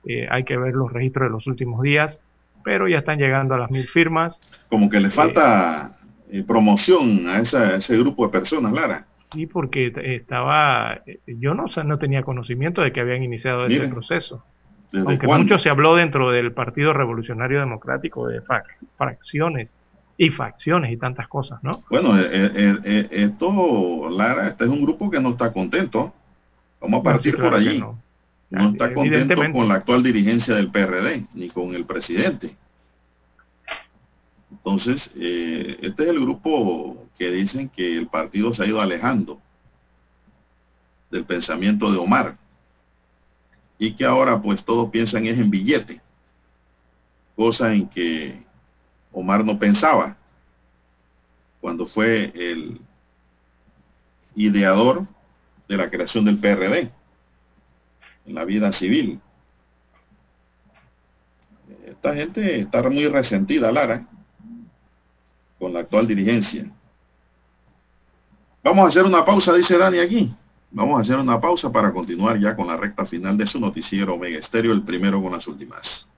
Eh, 0.06 0.26
hay 0.30 0.44
que 0.44 0.56
ver 0.56 0.74
los 0.74 0.92
registros 0.92 1.28
de 1.28 1.32
los 1.32 1.46
últimos 1.46 1.82
días, 1.82 2.18
pero 2.64 2.88
ya 2.88 2.98
están 2.98 3.18
llegando 3.18 3.54
a 3.54 3.58
las 3.58 3.70
mil 3.70 3.86
firmas. 3.88 4.34
Como 4.68 4.88
que 4.88 5.00
le 5.00 5.10
falta 5.10 5.96
eh, 6.30 6.42
promoción 6.46 7.26
a, 7.28 7.40
esa- 7.40 7.68
a 7.68 7.76
ese 7.76 7.96
grupo 7.98 8.24
de 8.26 8.32
personas, 8.32 8.72
Lara. 8.72 9.06
Sí, 9.32 9.46
porque 9.46 9.92
estaba, 9.96 10.94
eh, 11.06 11.20
yo 11.26 11.54
no, 11.54 11.64
no 11.84 11.98
tenía 11.98 12.22
conocimiento 12.22 12.82
de 12.82 12.92
que 12.92 13.00
habían 13.00 13.22
iniciado 13.22 13.66
ese 13.66 13.88
proceso. 13.88 14.44
¿Desde 14.92 15.06
Aunque 15.08 15.26
cuándo? 15.26 15.44
mucho 15.44 15.58
se 15.58 15.70
habló 15.70 15.94
dentro 15.94 16.30
del 16.30 16.52
Partido 16.52 16.92
Revolucionario 16.92 17.60
Democrático 17.60 18.26
de 18.28 18.42
fac- 18.42 18.64
fracciones 18.98 19.74
y 20.18 20.28
facciones 20.30 20.92
y 20.92 20.96
tantas 20.98 21.28
cosas, 21.28 21.58
¿no? 21.62 21.82
Bueno, 21.90 22.18
eh, 22.18 22.28
eh, 22.30 22.74
eh, 22.84 23.08
esto, 23.10 24.10
Lara, 24.10 24.48
este 24.48 24.64
es 24.64 24.70
un 24.70 24.82
grupo 24.82 25.10
que 25.10 25.18
no 25.20 25.30
está 25.30 25.50
contento. 25.52 26.12
Vamos 26.80 27.00
a 27.00 27.02
No, 27.02 27.08
sí, 27.10 27.14
partir 27.14 27.34
claro 27.36 27.50
por 27.50 27.58
allí. 27.58 27.78
no. 27.80 27.98
No 28.52 28.68
está 28.68 28.92
contento 28.92 29.34
con 29.50 29.66
la 29.66 29.76
actual 29.76 30.02
dirigencia 30.02 30.54
del 30.54 30.70
PRD, 30.70 31.26
ni 31.32 31.48
con 31.48 31.74
el 31.74 31.86
presidente. 31.86 32.54
Entonces, 34.50 35.10
eh, 35.16 35.78
este 35.80 36.02
es 36.02 36.08
el 36.10 36.20
grupo 36.20 37.08
que 37.16 37.30
dicen 37.30 37.70
que 37.70 37.96
el 37.96 38.08
partido 38.08 38.52
se 38.52 38.62
ha 38.62 38.66
ido 38.66 38.82
alejando 38.82 39.40
del 41.10 41.24
pensamiento 41.24 41.90
de 41.90 41.96
Omar 41.96 42.36
y 43.78 43.94
que 43.94 44.04
ahora 44.04 44.42
pues 44.42 44.62
todos 44.62 44.90
piensan 44.90 45.24
es 45.26 45.38
en 45.38 45.50
billete, 45.50 46.02
cosa 47.34 47.72
en 47.72 47.88
que 47.88 48.42
Omar 49.12 49.46
no 49.46 49.58
pensaba 49.58 50.18
cuando 51.62 51.86
fue 51.86 52.30
el 52.34 52.82
ideador 54.36 55.06
de 55.68 55.76
la 55.78 55.88
creación 55.88 56.26
del 56.26 56.36
PRD 56.36 56.90
en 58.26 58.34
la 58.34 58.44
vida 58.44 58.72
civil. 58.72 59.20
Esta 61.86 62.14
gente 62.14 62.60
está 62.60 62.82
muy 62.88 63.06
resentida, 63.06 63.70
Lara, 63.70 64.06
con 65.58 65.72
la 65.72 65.80
actual 65.80 66.06
dirigencia. 66.06 66.70
Vamos 68.64 68.84
a 68.84 68.88
hacer 68.88 69.04
una 69.04 69.24
pausa, 69.24 69.52
dice 69.52 69.76
Dani 69.76 69.98
aquí. 69.98 70.34
Vamos 70.70 70.98
a 70.98 71.02
hacer 71.02 71.18
una 71.18 71.40
pausa 71.40 71.70
para 71.70 71.92
continuar 71.92 72.38
ya 72.38 72.56
con 72.56 72.66
la 72.66 72.76
recta 72.76 73.04
final 73.04 73.36
de 73.36 73.46
su 73.46 73.60
noticiero 73.60 74.14
Omega 74.14 74.38
Estéreo, 74.38 74.72
el 74.72 74.82
primero 74.82 75.22
con 75.22 75.32
las 75.32 75.46
últimas. 75.46 76.08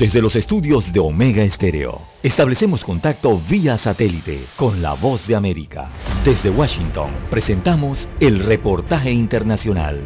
Desde 0.00 0.22
los 0.22 0.34
estudios 0.34 0.90
de 0.94 0.98
Omega 0.98 1.42
Estéreo, 1.42 2.00
establecemos 2.22 2.82
contacto 2.82 3.38
vía 3.38 3.76
satélite 3.76 4.46
con 4.56 4.80
la 4.80 4.94
voz 4.94 5.26
de 5.26 5.36
América. 5.36 5.90
Desde 6.24 6.48
Washington, 6.48 7.10
presentamos 7.28 8.08
el 8.18 8.38
reportaje 8.38 9.12
internacional. 9.12 10.00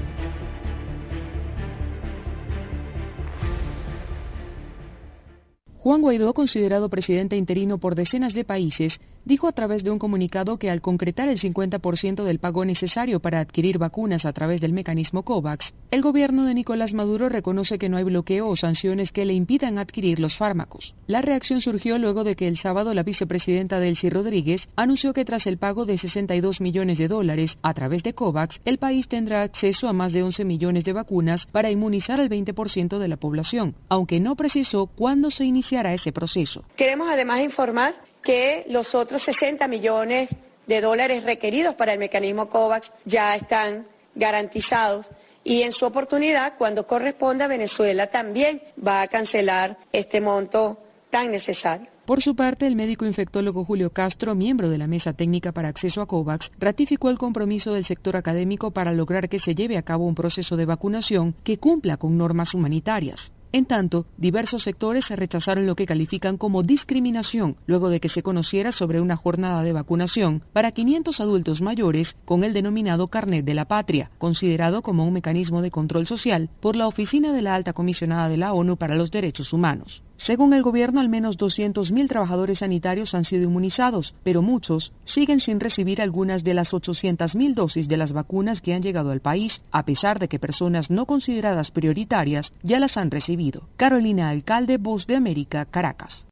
Juan 5.79 6.01
Guaidó, 6.01 6.35
considerado 6.35 6.89
presidente 6.89 7.37
interino 7.37 7.79
por 7.79 7.95
decenas 7.95 8.35
de 8.35 8.43
países, 8.43 9.01
dijo 9.25 9.49
a 9.49 9.53
través 9.53 9.85
de 9.85 9.91
un 9.91 9.99
comunicado 9.99 10.59
que 10.59 10.71
al 10.71 10.81
concretar 10.81 11.29
el 11.29 11.39
50% 11.39 12.25
del 12.25 12.39
pago 12.39 12.65
necesario 12.65 13.21
para 13.21 13.41
adquirir 13.41 13.79
vacunas 13.79 14.27
a 14.27 14.33
través 14.33 14.61
del 14.61 14.73
mecanismo 14.73 15.23
COVAX, 15.23 15.75
el 15.91 16.03
gobierno 16.03 16.45
de 16.45 16.55
Nicolás 16.55 16.95
Maduro 16.95 17.29
reconoce 17.29 17.79
que 17.79 17.89
no 17.89 17.97
hay 17.97 18.05
bloqueo 18.05 18.49
o 18.49 18.57
sanciones 18.57 19.13
que 19.13 19.25
le 19.25 19.35
impidan 19.35 19.79
adquirir 19.79 20.21
los 20.21 20.37
fármacos. 20.37 20.95
La 21.07 21.23
reacción 21.23 21.61
surgió 21.61 21.99
luego 21.99 22.25
de 22.25 22.37
que 22.37 22.49
el 22.49 22.57
sábado 22.57 22.95
la 22.95 23.03
vicepresidenta 23.03 23.81
Delcy 23.81 24.11
Rodríguez 24.11 24.69
anunció 24.77 25.13
que 25.13 25.25
tras 25.25 25.47
el 25.47 25.59
pago 25.59 25.85
de 25.85 25.99
62 25.99 26.61
millones 26.61 26.99
de 26.99 27.09
dólares 27.09 27.59
a 27.63 27.75
través 27.75 28.03
de 28.03 28.15
COVAX, 28.15 28.61
el 28.65 28.79
país 28.79 29.09
tendrá 29.09 29.43
acceso 29.43 29.89
a 29.89 29.93
más 29.93 30.13
de 30.13 30.23
11 30.23 30.45
millones 30.45 30.85
de 30.85 30.93
vacunas 30.93 31.47
para 31.47 31.71
inmunizar 31.71 32.21
al 32.21 32.29
20% 32.29 32.99
de 32.99 33.09
la 33.09 33.17
población, 33.17 33.75
aunque 33.89 34.21
no 34.21 34.37
precisó 34.37 34.87
cuándo 34.87 35.31
se 35.31 35.45
iniciará 35.45 35.95
ese 35.95 36.13
proceso. 36.13 36.65
Queremos 36.77 37.09
además 37.11 37.41
informar 37.41 37.95
que 38.25 38.65
los 38.69 38.95
otros 38.95 39.23
60 39.23 39.69
millones 39.69 40.31
de 40.67 40.81
dólares 40.81 41.25
requeridos 41.25 41.75
para 41.75 41.93
el 41.93 41.99
mecanismo 41.99 42.49
COVAX 42.49 42.91
ya 43.05 43.37
están 43.37 43.87
garantizados 44.15 45.07
y 45.45 45.61
en 45.61 45.73
su 45.73 45.85
oportunidad, 45.85 46.55
cuando 46.57 46.87
corresponda, 46.87 47.47
Venezuela 47.47 48.07
también 48.07 48.63
va 48.85 49.03
a 49.03 49.09
cancelar 49.09 49.77
este 49.93 50.21
monto 50.21 50.79
tan 51.11 51.31
necesario. 51.31 51.87
Por 52.07 52.23
su 52.23 52.35
parte, 52.35 52.67
el 52.67 52.77
médico 52.77 53.05
infectólogo 53.05 53.65
Julio 53.65 53.91
Castro, 53.91 54.35
miembro 54.35 54.69
de 54.69 54.79
la 54.79 54.87
Mesa 54.87 55.13
Técnica 55.13 55.53
para 55.53 55.69
Acceso 55.69 56.01
a 56.01 56.07
COVAX, 56.07 56.51
ratificó 56.59 57.11
el 57.11 57.19
compromiso 57.19 57.75
del 57.75 57.85
sector 57.85 58.17
académico 58.17 58.73
para 58.73 58.93
lograr 58.93 59.29
que 59.29 59.39
se 59.39 59.55
lleve 59.55 59.77
a 59.77 59.83
cabo 59.83 60.07
un 60.07 60.15
proceso 60.15 60.57
de 60.57 60.67
vacunación 60.67 61.35
que 61.45 61.59
cumpla 61.59 61.99
con 61.99 62.17
normas 62.17 62.55
humanitarias. 62.55 63.33
En 63.55 63.67
tanto, 63.67 64.05
diversos 64.17 64.65
sectores 64.65 65.09
rechazaron 65.11 65.65
lo 65.65 65.77
que 65.77 65.87
califican 65.87 66.39
como 66.39 66.65
discriminación 66.65 67.55
luego 67.67 67.89
de 67.89 68.01
que 68.01 68.09
se 68.09 68.25
conociera 68.25 68.73
sobre 68.73 69.01
una 69.01 69.15
jornada 69.15 69.63
de 69.63 69.73
vacunación 69.73 70.43
para 70.53 70.73
500 70.73 71.21
adultos 71.21 71.63
mayores 71.63 72.17
con 72.25 72.43
el 72.43 72.53
denominado 72.53 73.07
carnet 73.07 73.45
de 73.45 73.55
la 73.55 73.67
patria, 73.67 74.11
considerado 74.19 74.83
como 74.83 75.07
un 75.07 75.13
mecanismo 75.13 75.63
de 75.63 75.71
control 75.71 76.09
social 76.09 76.51
por 76.59 76.75
la 76.75 76.89
Oficina 76.89 77.33
de 77.33 77.43
la 77.43 77.55
Alta 77.55 77.75
Comisionada 77.75 78.29
de 78.29 78.39
la 78.39 78.53
ONU 78.53 78.77
para 78.77 78.97
los 78.97 79.13
Derechos 79.13 79.53
Humanos. 79.53 80.03
Según 80.17 80.55
el 80.55 80.63
gobierno, 80.63 81.01
al 81.01 81.09
menos 81.09 81.39
200.000 81.39 82.09
trabajadores 82.09 82.61
sanitarios 82.61 83.15
han 83.15 83.25
sido 83.25 83.45
inmunizados, 83.45 84.15
pero 84.23 84.43
muchos 84.43 84.93
siguen 85.05 85.41
sin 85.41 85.61
recibir 85.61 86.01
algunas 86.01 86.45
de 86.45 86.55
las 86.55 86.73
800.000 86.73 87.55
dosis 87.55 87.89
de 87.89 87.97
las 87.97 88.13
vacunas 88.13 88.61
que 88.61 88.75
han 88.75 88.83
llegado 88.83 89.11
al 89.11 89.21
país, 89.21 89.63
a 89.73 89.85
pesar 89.85 90.19
de 90.19 90.29
que 90.29 90.39
personas 90.39 90.91
no 90.91 91.07
consideradas 91.07 91.71
prioritarias 91.71 92.53
ya 92.63 92.79
las 92.79 92.97
han 92.97 93.11
recibido. 93.11 93.63
Carolina 93.77 94.31
Alcalde, 94.31 94.79
Voz 94.79 95.07
de 95.07 95.17
América, 95.17 95.65
Caracas. 95.65 96.27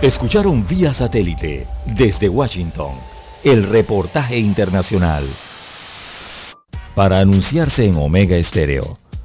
Escucharon 0.00 0.66
vía 0.66 0.92
satélite 0.92 1.66
desde 1.86 2.28
Washington 2.28 2.94
el 3.42 3.64
reportaje 3.64 4.38
internacional. 4.38 5.24
Para 6.94 7.18
anunciarse 7.20 7.86
en 7.86 7.96
Omega 7.96 8.36
Estéreo 8.36 8.98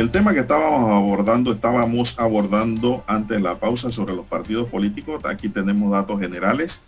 El 0.00 0.10
tema 0.10 0.34
que 0.34 0.40
estábamos 0.40 0.92
abordando, 0.92 1.52
estábamos 1.52 2.18
abordando 2.18 3.04
antes 3.06 3.36
de 3.36 3.42
la 3.42 3.58
pausa 3.58 3.92
sobre 3.92 4.14
los 4.14 4.26
partidos 4.26 4.68
políticos. 4.68 5.24
Aquí 5.24 5.48
tenemos 5.48 5.92
datos 5.92 6.20
generales. 6.20 6.82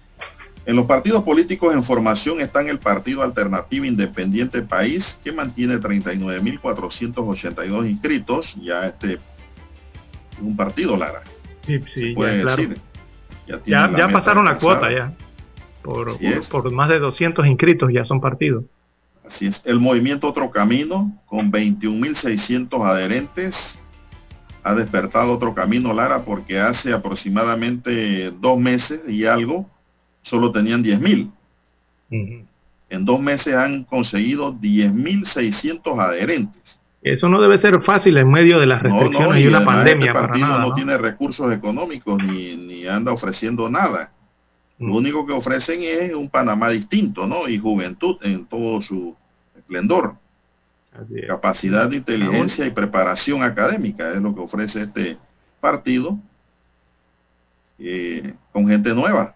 En 0.65 0.77
los 0.77 0.87
partidos 0.87 1.25
políticos 1.25 1.75
en 1.75 1.83
formación 1.83 2.41
están 2.41 2.69
el 2.69 2.79
Partido 2.79 3.23
Alternativo 3.23 3.85
Independiente 3.85 4.63
País, 4.63 5.19
que 5.25 5.33
mantiene 5.33 5.79
39.482 5.79 7.91
inscritos. 7.91 8.55
Ya 8.61 8.87
este 8.87 9.19
un 10.41 10.57
partido, 10.57 10.97
Lara. 10.97 11.23
Sí, 11.67 11.81
sí, 11.87 12.15
puede 12.15 12.45
ya, 12.45 12.57
decir. 12.57 12.81
Ya, 13.67 13.91
ya, 13.97 14.09
pasaron 14.09 14.47
la 14.47 14.57
cuota 14.57 14.91
ya. 14.91 15.13
Por, 15.83 16.13
por, 16.51 16.73
más 16.73 16.89
de 16.89 16.99
200 17.01 17.47
inscritos 17.47 17.93
ya 17.93 18.05
son 18.05 18.21
partidos. 18.21 18.65
Así 19.27 19.47
es, 19.47 19.63
el 19.65 19.79
movimiento 19.79 20.29
Otro 20.29 20.51
Camino, 20.51 21.13
con 21.27 21.53
21.600 21.53 22.85
adherentes, 22.85 23.81
ha 24.65 24.75
despertado 24.75 25.33
Otro 25.33 25.55
Camino, 25.55 25.93
Lara, 25.93 26.25
porque 26.25 26.59
hace 26.59 26.93
aproximadamente 26.93 28.31
dos 28.31 28.59
meses 28.59 29.03
y 29.09 29.25
algo, 29.25 29.69
solo 30.23 30.51
tenían 30.51 30.85
10.000. 30.85 31.31
En 32.91 33.05
dos 33.05 33.21
meses 33.21 33.55
han 33.55 33.85
conseguido 33.85 34.53
10.600 34.55 35.99
adherentes. 35.99 36.81
Eso 37.03 37.29
no 37.29 37.41
debe 37.41 37.59
ser 37.59 37.83
fácil 37.83 38.17
en 38.19 38.31
medio 38.31 38.61
de 38.61 38.67
las 38.67 38.83
restricciones 38.83 39.43
y, 39.43 39.49
una 39.49 39.65
pandemia. 39.65 40.13
Este 40.13 40.21
partido 40.21 40.59
no, 40.59 40.73
tiene 40.75 40.97
recursos 40.99 41.53
económicos 41.53 42.23
ni, 42.23 42.57
ni 42.57 42.87
anda 42.87 43.13
ofreciendo 43.13 43.69
nada. 43.69 44.13
Lo 44.79 44.97
único 44.97 45.27
que 45.27 45.33
ofrecen 45.33 45.83
es 45.83 46.13
un 46.15 46.29
Panamá 46.29 46.69
distinto, 46.71 47.27
¿no? 47.27 47.49
Y 47.49 47.59
juventud 47.59 48.17
en 48.23 48.47
todo 48.47 48.83
su 48.83 49.15
esplendor. 49.57 50.17
Capacidad 51.27 51.89
de 51.89 51.97
inteligencia 51.97 52.67
y 52.67 52.71
preparación 52.71 53.43
académica 53.43 54.13
es 54.13 54.21
lo 54.21 54.35
que 54.35 54.41
ofrece 54.43 54.83
este 54.83 55.17
partido 55.61 56.19
eh, 57.79 58.35
con 58.53 58.69
gente 58.69 58.95
nueva. 58.95 59.35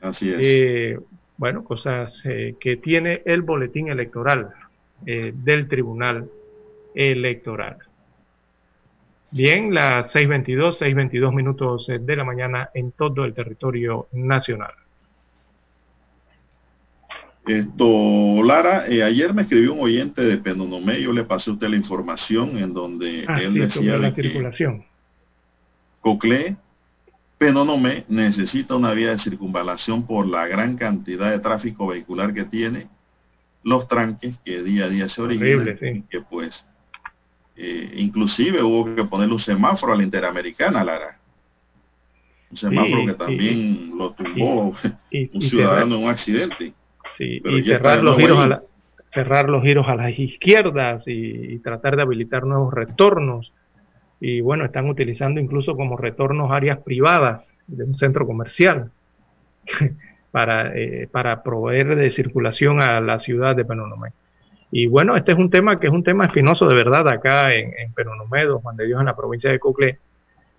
Así 0.00 0.30
es. 0.30 0.98
Bueno, 1.36 1.64
cosas 1.64 2.22
que 2.22 2.76
tiene 2.76 3.22
el 3.24 3.42
boletín 3.42 3.88
electoral 3.88 4.50
eh, 5.06 5.32
del 5.34 5.68
Tribunal 5.68 6.28
Electoral. 6.94 7.78
Bien, 9.30 9.74
las 9.74 10.14
6.22, 10.14 10.78
6.22 10.78 11.34
minutos 11.34 11.88
eh, 11.88 11.98
de 11.98 12.16
la 12.16 12.24
mañana 12.24 12.70
en 12.72 12.92
todo 12.92 13.24
el 13.24 13.34
territorio 13.34 14.06
nacional. 14.12 14.72
Esto, 17.46 18.42
Lara, 18.42 18.86
eh, 18.86 19.02
ayer 19.02 19.34
me 19.34 19.42
escribió 19.42 19.74
un 19.74 19.80
oyente 19.80 20.22
de 20.22 20.38
Penonomé, 20.38 21.02
yo 21.02 21.12
le 21.12 21.24
pasé 21.24 21.50
a 21.50 21.54
usted 21.54 21.68
la 21.68 21.76
información 21.76 22.56
en 22.56 22.72
donde 22.72 23.24
Ah, 23.28 23.38
él 23.42 23.52
sí, 23.52 23.58
decía 23.58 23.98
la 23.98 24.08
de 24.08 24.14
que 24.14 24.22
circulación. 24.22 24.84
Coclé, 26.00 26.56
Penonomé 27.36 28.04
necesita 28.08 28.76
una 28.76 28.94
vía 28.94 29.10
de 29.10 29.18
circunvalación 29.18 30.06
por 30.06 30.26
la 30.26 30.46
gran 30.46 30.76
cantidad 30.76 31.30
de 31.32 31.40
tráfico 31.40 31.88
vehicular 31.88 32.32
que 32.32 32.44
tiene, 32.44 32.86
los 33.62 33.88
tranques 33.88 34.38
que 34.44 34.62
día 34.62 34.84
a 34.84 34.88
día 34.88 35.08
se 35.08 35.20
originan, 35.20 35.60
Horrible, 35.60 35.76
sí. 35.78 36.04
que 36.08 36.20
pues 36.22 36.70
eh, 37.56 37.94
inclusive 37.96 38.62
hubo 38.62 38.94
que 38.94 39.04
ponerle 39.04 39.34
un 39.34 39.38
semáforo 39.40 39.92
a 39.92 39.96
la 39.96 40.02
Interamericana, 40.02 40.82
Lara. 40.84 41.18
Un 42.50 42.56
semáforo 42.56 43.00
Sí, 43.00 43.06
que 43.06 43.14
también 43.14 43.90
lo 43.98 44.12
tumbó 44.12 44.72
Y, 45.10 45.28
un 45.34 45.40
ciudadano 45.42 45.80
cerrar- 45.80 45.98
en 45.98 46.04
un 46.04 46.10
accidente. 46.10 46.72
sí, 47.16 47.40
pero 47.42 47.58
y 47.58 47.62
cerrar 47.62 48.02
los 48.02 48.16
giros 48.16 48.38
a 48.38 48.46
la- 48.48 48.62
cerrar 49.06 49.48
los 49.48 49.62
giros 49.62 49.86
a 49.88 49.94
las 49.94 50.18
izquierdas 50.18 51.06
y, 51.06 51.54
y 51.54 51.58
tratar 51.60 51.94
de 51.96 52.02
habilitar 52.02 52.44
nuevos 52.44 52.72
retornos. 52.74 53.52
Y 54.20 54.40
bueno, 54.40 54.64
están 54.64 54.88
utilizando 54.88 55.40
incluso 55.40 55.76
como 55.76 55.96
retornos 55.96 56.50
áreas 56.50 56.78
privadas 56.82 57.52
de 57.66 57.84
un 57.84 57.94
centro 57.96 58.26
comercial 58.26 58.90
para, 60.30 60.76
eh, 60.76 61.08
para 61.12 61.42
proveer 61.42 61.94
de 61.96 62.10
circulación 62.10 62.82
a 62.82 63.00
la 63.00 63.20
ciudad 63.20 63.54
de 63.54 63.64
Penonomé. 63.64 64.10
Y 64.76 64.88
bueno, 64.88 65.16
este 65.16 65.30
es 65.30 65.38
un 65.38 65.50
tema 65.50 65.78
que 65.78 65.86
es 65.86 65.92
un 65.92 66.02
tema 66.02 66.24
espinoso 66.24 66.66
de 66.66 66.74
verdad 66.74 67.08
acá 67.08 67.54
en, 67.54 67.72
en 67.78 67.92
Penonomé, 67.92 68.44
Don 68.44 68.58
Juan 68.58 68.76
de 68.76 68.86
Dios, 68.86 68.98
en 68.98 69.06
la 69.06 69.14
provincia 69.14 69.48
de 69.48 69.60
Coclé, 69.60 70.00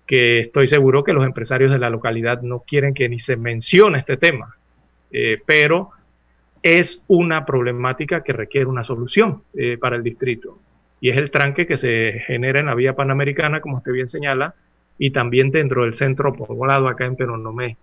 que 0.07 0.39
estoy 0.39 0.69
seguro 0.69 1.03
que 1.03 1.11
los 1.11 1.25
empresarios 1.25 1.69
de 1.69 1.79
la 1.79 1.89
localidad 1.89 2.41
no 2.41 2.59
quieren 2.59 2.93
que 2.93 3.09
ni 3.09 3.19
se 3.19 3.35
mencione 3.35 3.99
este 3.99 4.15
tema. 4.15 4.55
Eh, 5.11 5.41
pero 5.45 5.89
es 6.63 7.01
una 7.07 7.45
problemática 7.45 8.23
que 8.23 8.31
requiere 8.31 8.67
una 8.67 8.85
solución 8.85 9.43
eh, 9.53 9.77
para 9.77 9.97
el 9.97 10.03
distrito. 10.03 10.59
Y 11.01 11.09
es 11.09 11.17
el 11.17 11.29
tranque 11.29 11.67
que 11.67 11.77
se 11.77 12.23
genera 12.25 12.61
en 12.61 12.67
la 12.67 12.75
vía 12.75 12.95
panamericana, 12.95 13.59
como 13.59 13.79
usted 13.79 13.91
bien 13.91 14.07
señala, 14.07 14.55
y 14.97 15.11
también 15.11 15.51
dentro 15.51 15.83
del 15.83 15.95
centro 15.95 16.31
poblado 16.31 16.87
acá 16.87 17.03
en 17.03 17.17
Penonomé. 17.17 17.75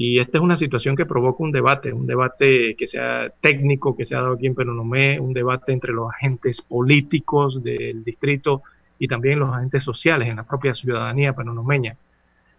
Y 0.00 0.20
esta 0.20 0.38
es 0.38 0.44
una 0.44 0.56
situación 0.56 0.94
que 0.94 1.06
provoca 1.06 1.42
un 1.42 1.50
debate, 1.50 1.92
un 1.92 2.06
debate 2.06 2.76
que 2.76 2.86
sea 2.86 3.32
técnico, 3.40 3.96
que 3.96 4.06
se 4.06 4.14
ha 4.14 4.20
dado 4.20 4.34
aquí 4.34 4.46
en 4.46 4.54
Penonomé, 4.54 5.18
un 5.18 5.32
debate 5.32 5.72
entre 5.72 5.92
los 5.92 6.08
agentes 6.08 6.62
políticos 6.62 7.64
del 7.64 8.04
distrito 8.04 8.62
y 9.00 9.08
también 9.08 9.40
los 9.40 9.52
agentes 9.52 9.82
sociales 9.82 10.28
en 10.28 10.36
la 10.36 10.44
propia 10.44 10.72
ciudadanía 10.76 11.32
penonomeña. 11.32 11.96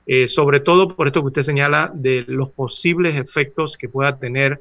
Eh, 0.05 0.27
sobre 0.27 0.59
todo 0.59 0.97
por 0.97 1.07
esto 1.07 1.21
que 1.21 1.27
usted 1.27 1.43
señala 1.43 1.89
de 1.93 2.25
los 2.27 2.49
posibles 2.49 3.15
efectos 3.15 3.77
que 3.77 3.87
pueda 3.87 4.17
tener 4.17 4.59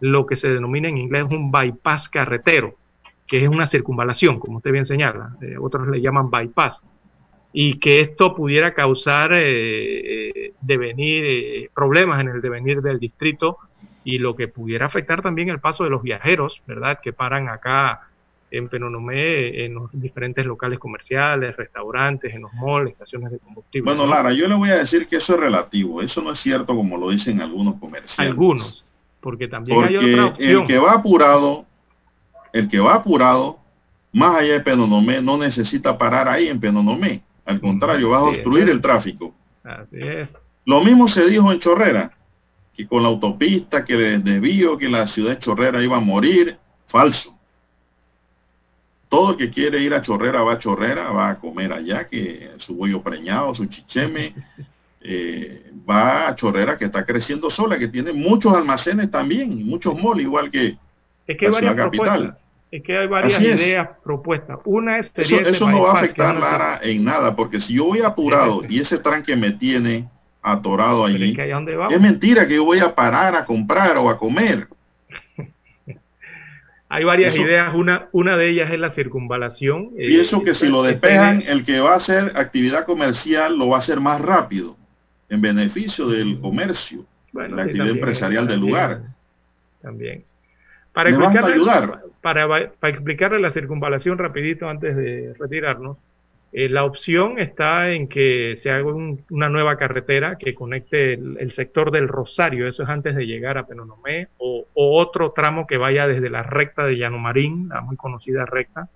lo 0.00 0.24
que 0.24 0.38
se 0.38 0.48
denomina 0.48 0.88
en 0.88 0.96
inglés 0.96 1.26
un 1.30 1.52
bypass 1.52 2.08
carretero, 2.08 2.76
que 3.26 3.44
es 3.44 3.48
una 3.50 3.68
circunvalación, 3.68 4.40
como 4.40 4.56
usted 4.56 4.72
bien 4.72 4.86
señala, 4.86 5.36
eh, 5.42 5.56
otros 5.60 5.88
le 5.88 6.00
llaman 6.00 6.30
bypass, 6.30 6.80
y 7.56 7.78
que 7.78 8.00
esto 8.00 8.34
pudiera 8.34 8.74
causar 8.74 9.32
eh, 9.32 9.38
eh, 10.48 10.52
devenir, 10.60 11.24
eh, 11.24 11.70
problemas 11.72 12.20
en 12.20 12.28
el 12.28 12.42
devenir 12.42 12.82
del 12.82 12.98
distrito 12.98 13.58
y 14.02 14.18
lo 14.18 14.34
que 14.34 14.48
pudiera 14.48 14.86
afectar 14.86 15.22
también 15.22 15.50
el 15.50 15.60
paso 15.60 15.84
de 15.84 15.90
los 15.90 16.02
viajeros, 16.02 16.60
¿verdad? 16.66 16.98
Que 17.00 17.12
paran 17.12 17.48
acá 17.48 18.08
en 18.50 18.68
Penonomé, 18.68 19.64
en 19.64 19.74
los 19.74 19.88
diferentes 19.92 20.44
locales 20.44 20.80
comerciales, 20.80 21.56
restaurantes, 21.56 22.34
en 22.34 22.42
los 22.42 22.52
malls, 22.54 22.90
estaciones 22.90 23.30
de 23.30 23.38
combustible. 23.38 23.84
Bueno, 23.84 24.04
¿no? 24.04 24.12
Lara, 24.12 24.32
yo 24.32 24.48
le 24.48 24.56
voy 24.56 24.70
a 24.70 24.78
decir 24.78 25.06
que 25.06 25.16
eso 25.16 25.34
es 25.34 25.40
relativo. 25.40 26.02
Eso 26.02 26.22
no 26.22 26.32
es 26.32 26.40
cierto 26.40 26.74
como 26.74 26.98
lo 26.98 27.10
dicen 27.10 27.40
algunos 27.40 27.76
comerciantes. 27.76 28.18
Algunos, 28.18 28.84
porque 29.20 29.46
también 29.46 29.84
hay 29.84 29.96
otra 29.96 30.26
opción. 30.26 30.62
el 30.62 30.66
que 30.66 30.78
va 30.78 30.94
apurado, 30.94 31.66
el 32.52 32.68
que 32.68 32.80
va 32.80 32.94
apurado, 32.96 33.60
más 34.12 34.38
allá 34.38 34.54
de 34.54 34.60
Penonomé, 34.60 35.22
no 35.22 35.38
necesita 35.38 35.96
parar 35.96 36.28
ahí 36.28 36.48
en 36.48 36.58
Penonomé. 36.58 37.22
Al 37.44 37.60
contrario, 37.60 38.10
va 38.10 38.18
a 38.18 38.24
obstruir 38.24 38.68
el 38.70 38.80
tráfico. 38.80 39.34
Así 39.62 39.98
es. 40.00 40.28
Lo 40.64 40.82
mismo 40.82 41.08
se 41.08 41.26
dijo 41.26 41.52
en 41.52 41.58
Chorrera, 41.58 42.12
que 42.74 42.86
con 42.86 43.02
la 43.02 43.08
autopista, 43.08 43.84
que 43.84 44.14
el 44.14 44.24
desvío, 44.24 44.78
que 44.78 44.88
la 44.88 45.06
ciudad 45.06 45.30
de 45.30 45.38
Chorrera 45.38 45.82
iba 45.82 45.96
a 45.96 46.00
morir. 46.00 46.58
Falso. 46.86 47.36
Todo 49.08 49.32
el 49.32 49.36
que 49.36 49.50
quiere 49.50 49.80
ir 49.80 49.94
a 49.94 50.02
Chorrera 50.02 50.42
va 50.42 50.54
a 50.54 50.58
Chorrera, 50.58 51.10
va 51.10 51.30
a 51.30 51.38
comer 51.38 51.72
allá, 51.72 52.08
que 52.08 52.50
su 52.58 52.74
bollo 52.76 53.02
preñado, 53.02 53.54
su 53.54 53.66
chicheme, 53.66 54.34
eh, 55.02 55.70
va 55.88 56.28
a 56.28 56.34
Chorrera 56.34 56.78
que 56.78 56.86
está 56.86 57.04
creciendo 57.04 57.50
sola, 57.50 57.78
que 57.78 57.88
tiene 57.88 58.12
muchos 58.12 58.54
almacenes 58.54 59.10
también, 59.10 59.64
muchos 59.66 59.94
malls, 59.94 60.22
igual 60.22 60.50
que 60.50 60.78
Es 61.26 61.38
que 61.38 61.48
la 61.48 61.58
ciudad 61.58 61.76
capital. 61.76 62.36
Es 62.74 62.82
que 62.82 62.98
hay 62.98 63.06
varias 63.06 63.40
ideas 63.40 63.88
propuestas. 64.02 64.58
Una 64.64 64.98
es 64.98 65.08
Eso, 65.14 65.36
eso 65.38 65.70
no 65.70 65.82
va 65.82 65.92
a 65.92 65.98
afectar, 65.98 66.34
Lara, 66.34 66.80
en 66.82 67.04
nada, 67.04 67.36
porque 67.36 67.60
si 67.60 67.74
yo 67.74 67.84
voy 67.84 68.00
apurado 68.00 68.62
y 68.68 68.80
ese 68.80 68.98
tranque 68.98 69.36
me 69.36 69.52
tiene 69.52 70.08
atorado 70.42 71.04
allí, 71.04 71.30
es 71.30 71.36
que 71.36 71.42
allá 71.42 71.54
donde 71.54 71.76
vamos. 71.76 71.92
es 71.94 72.00
mentira 72.00 72.48
que 72.48 72.56
yo 72.56 72.64
voy 72.64 72.80
a 72.80 72.92
parar 72.92 73.36
a 73.36 73.44
comprar 73.44 73.96
o 73.98 74.10
a 74.10 74.18
comer. 74.18 74.66
Hay 76.88 77.04
varias 77.04 77.32
Eso- 77.34 77.42
ideas. 77.42 77.72
Una, 77.74 78.08
una 78.10 78.36
de 78.36 78.50
ellas 78.50 78.70
es 78.72 78.78
la 78.80 78.90
circunvalación. 78.90 79.90
eh, 79.96 80.06
Pienso 80.08 80.42
que 80.42 80.52
si 80.54 80.68
lo 80.68 80.82
despejan, 80.82 81.42
el 81.46 81.64
que 81.64 81.78
va 81.80 81.92
a 81.92 81.96
hacer 81.96 82.32
actividad 82.36 82.84
comercial 82.86 83.56
lo 83.56 83.68
va 83.68 83.76
a 83.76 83.78
hacer 83.78 84.00
más 84.00 84.20
rápido, 84.20 84.76
en 85.28 85.40
beneficio 85.40 86.06
del 86.08 86.40
comercio, 86.40 87.04
Bueno, 87.32 87.54
la 87.56 87.62
sí, 87.64 87.68
actividad 87.70 87.84
también, 87.86 88.04
empresarial 88.04 88.46
del 88.48 88.60
lugar. 88.60 89.02
También. 89.80 90.24
Para 90.92 91.10
¿Me 91.10 91.16
vas 91.16 91.26
a 91.34 91.38
explicarle, 91.38 91.54
ayudar? 91.54 92.03
Para, 92.24 92.48
para 92.48 92.94
explicarle 92.94 93.38
la 93.38 93.50
circunvalación 93.50 94.16
rapidito 94.16 94.66
antes 94.66 94.96
de 94.96 95.34
retirarnos, 95.38 95.98
eh, 96.54 96.70
la 96.70 96.84
opción 96.84 97.38
está 97.38 97.90
en 97.90 98.08
que 98.08 98.56
se 98.62 98.70
haga 98.70 98.86
un- 98.94 99.20
una 99.28 99.50
nueva 99.50 99.76
carretera 99.76 100.38
que 100.38 100.54
conecte 100.54 101.12
el, 101.12 101.52
sector 101.52 101.90
del 101.90 102.08
Rosario, 102.08 102.66
eso 102.66 102.82
es 102.84 102.88
antes 102.88 103.14
de 103.14 103.26
llegar 103.26 103.58
a 103.58 103.66
Penonomé, 103.66 104.28
o, 104.38 104.64
o 104.72 104.98
otro 105.02 105.32
tramo 105.32 105.66
que 105.66 105.76
vaya 105.76 106.06
desde 106.06 106.30
la 106.30 106.42
recta 106.42 106.86
de 106.86 106.96
Llano 106.96 107.18
Marín, 107.18 107.68
la 107.68 107.82
muy 107.82 107.96
conocida 107.96 108.46
recta 108.46 108.88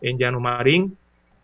en 0.00 0.16
Llano 0.18 0.40
Marín, 0.40 0.96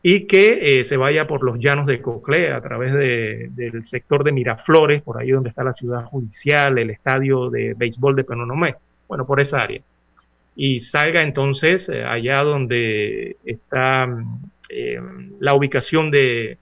y 0.02 0.26
que 0.26 0.80
eh, 0.80 0.84
se 0.86 0.97
vaya 0.97 1.26
por 1.26 1.42
los 1.42 1.59
llanos 1.59 1.84
de 1.84 2.01
Coclé 2.01 2.51
a 2.51 2.62
través 2.62 2.94
de- 2.94 3.48
del 3.51 3.86
sector 3.86 4.24
de 4.24 4.32
Miraflores, 4.32 5.02
por 5.02 5.18
ahí 5.20 5.32
donde 5.32 5.51
está 5.51 5.64
la 5.64 5.74
ciudad 5.74 6.05
judicial, 6.06 6.78
el 6.78 6.88
estadio 6.88 7.51
de 7.51 7.74
béisbol 7.76 8.16
de 8.16 8.24
Penonomé, 8.24 8.76
bueno, 9.06 9.26
por 9.26 9.38
esa 9.40 9.60
área. 9.60 9.82
Y 10.56 10.81
salga 10.81 11.22
entonces 11.22 11.89
eh, 11.89 12.05
allá 12.05 12.43
donde 12.43 13.36
está 13.44 14.09
eh, 14.68 15.01
la 15.40 15.55
ubicación 15.55 16.10
de, 16.10 16.59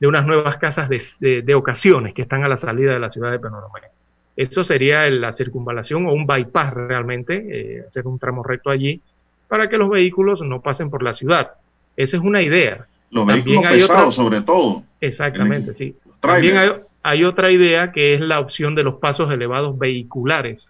de 0.00 0.06
unas 0.06 0.26
nuevas 0.26 0.58
casas 0.58 0.88
de, 0.88 1.02
de- 1.20 1.42
de 1.42 1.54
ocasiones 1.54 2.14
que 2.14 2.22
están 2.22 2.44
a 2.44 2.48
la 2.48 2.56
salida 2.56 2.92
de 2.92 2.98
la 3.00 3.10
ciudad 3.10 3.30
de 3.30 3.38
Penonomé. 3.38 3.80
Eso 4.36 4.64
sería 4.64 5.08
la 5.10 5.32
circunvalación 5.34 6.06
o 6.06 6.12
un 6.12 6.26
bypass 6.26 6.74
realmente, 6.74 7.46
eh, 7.48 7.84
hacer 7.88 8.06
un 8.06 8.18
tramo 8.18 8.42
recto 8.42 8.70
allí 8.70 9.00
para 9.48 9.68
que 9.68 9.78
los 9.78 9.88
vehículos 9.88 10.40
no 10.42 10.60
pasen 10.60 10.90
por 10.90 11.02
la 11.02 11.14
ciudad. 11.14 11.52
Esa 11.96 12.16
es 12.16 12.22
una 12.22 12.42
idea. 12.42 12.86
Los 13.10 13.26
vehículos 13.26 13.62
pesados, 13.88 14.14
sobre 14.16 14.40
todo. 14.42 14.82
Exactamente, 15.00 15.72
sí. 15.74 15.94
También 16.20 16.58
hay, 16.58 16.70
hay 17.02 17.24
otra 17.24 17.50
idea 17.50 17.92
que 17.92 18.14
es 18.14 18.20
la 18.20 18.40
opción 18.40 18.74
de 18.74 18.82
los 18.82 18.96
pasos 18.96 19.30
elevados 19.30 19.78
vehiculares 19.78 20.68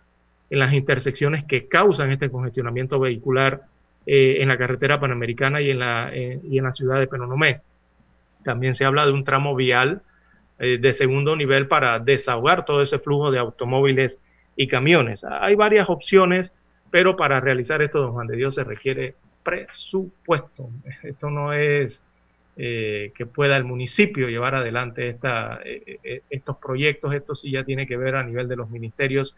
en 0.51 0.59
las 0.59 0.73
intersecciones 0.73 1.45
que 1.45 1.67
causan 1.67 2.13
este 2.13 2.31
congestionamiento 2.31 3.01
vehicular 3.01 3.63
eh, 4.07 4.37
en 4.41 4.49
la 4.49 4.57
carretera 4.57 5.01
panamericana 5.01 5.61
y 5.61 5.71
en 5.71 5.81
la, 5.81 6.11
eh, 6.15 6.39
y 6.45 6.59
en 6.59 6.65
la 6.65 6.73
ciudad 6.73 7.01
de 7.01 7.09
Penonomé. 7.09 7.61
También 8.45 8.77
se 8.77 8.85
habla 8.85 9.05
de 9.05 9.13
un 9.13 9.25
tramo 9.25 9.57
vial 9.57 10.03
eh, 10.61 10.79
de 10.81 10.95
segundo 10.95 11.35
nivel 11.35 11.67
para 11.67 11.99
desahogar 11.99 12.65
todo 12.65 12.83
ese 12.83 13.01
flujo 13.01 13.33
de 13.33 13.41
automóviles 13.41 14.19
y 14.55 14.69
camiones. 14.69 15.25
Hay 15.25 15.57
varias 15.57 15.91
opciones, 15.91 16.53
pero 16.91 17.17
para 17.17 17.41
realizar 17.41 17.83
esto, 17.83 18.01
don 18.01 18.13
Juan 18.13 18.29
de 18.29 18.37
Dios, 18.37 18.55
se 18.55 18.63
requiere 18.63 19.17
presupuesto. 19.43 20.71
Esto 21.03 21.31
no 21.31 21.53
es 21.53 22.01
eh, 22.57 23.13
que 23.17 23.27
pueda 23.27 23.57
el 23.57 23.65
municipio 23.65 24.29
llevar 24.29 24.55
adelante 24.55 25.09
esta, 25.09 25.61
estos 26.31 26.57
proyectos. 26.59 27.13
Esto 27.13 27.35
sí 27.35 27.51
ya 27.51 27.65
tiene 27.65 27.89
que 27.89 27.97
ver 27.97 28.15
a 28.15 28.23
nivel 28.23 28.47
de 28.47 28.57
los 28.57 28.71
ministerios 28.71 29.35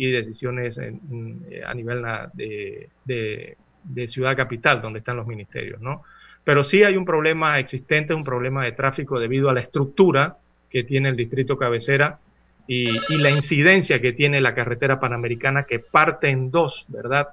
y 0.00 0.10
decisiones 0.10 0.78
en, 0.78 1.44
a 1.66 1.74
nivel 1.74 2.02
de, 2.32 2.88
de, 3.04 3.56
de, 3.84 4.08
ciudad 4.08 4.34
capital, 4.34 4.80
donde 4.80 5.00
están 5.00 5.18
los 5.18 5.26
ministerios, 5.26 5.78
¿no? 5.82 6.04
Pero 6.42 6.64
sí 6.64 6.82
hay 6.82 6.96
un 6.96 7.04
problema 7.04 7.58
existente, 7.58 8.14
un 8.14 8.24
problema 8.24 8.64
de 8.64 8.72
tráfico 8.72 9.20
debido 9.20 9.50
a 9.50 9.52
la 9.52 9.60
estructura 9.60 10.38
que 10.70 10.84
tiene 10.84 11.10
el 11.10 11.16
distrito 11.16 11.58
cabecera 11.58 12.18
y, 12.66 12.88
y, 12.88 13.18
la 13.18 13.30
incidencia 13.30 14.00
que 14.00 14.14
tiene 14.14 14.40
la 14.40 14.54
carretera 14.54 14.98
panamericana 14.98 15.64
que 15.64 15.80
parte 15.80 16.30
en 16.30 16.50
dos, 16.50 16.86
¿verdad? 16.88 17.28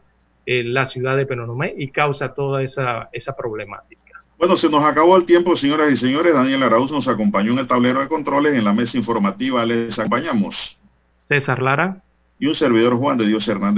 En 0.46 0.74
la 0.74 0.88
ciudad 0.88 1.16
de 1.16 1.26
Penonomé 1.26 1.74
y 1.78 1.88
causa 1.88 2.34
toda 2.34 2.64
esa, 2.64 3.08
esa 3.14 3.34
problemática. 3.34 4.22
Bueno, 4.38 4.58
se 4.58 4.70
nos 4.70 4.84
acabó 4.84 5.16
el 5.16 5.24
tiempo, 5.24 5.56
señoras 5.56 5.90
y 5.90 5.96
señores. 5.96 6.34
Daniel 6.34 6.64
Arauz 6.64 6.92
nos 6.92 7.08
acompañó 7.08 7.54
en 7.54 7.60
el 7.60 7.68
tablero 7.68 8.02
de 8.02 8.10
controles. 8.10 8.56
En 8.56 8.66
la 8.66 8.74
mesa 8.74 8.98
informativa 8.98 9.66
les 9.66 9.98
acompañamos. 9.98 10.78
César 11.30 11.62
Lara. 11.62 12.02
Y 12.40 12.48
un 12.48 12.56
servidor 12.56 12.98
Juan 12.98 13.18
de 13.18 13.28
Dios 13.28 13.48
Hernández. 13.48 13.76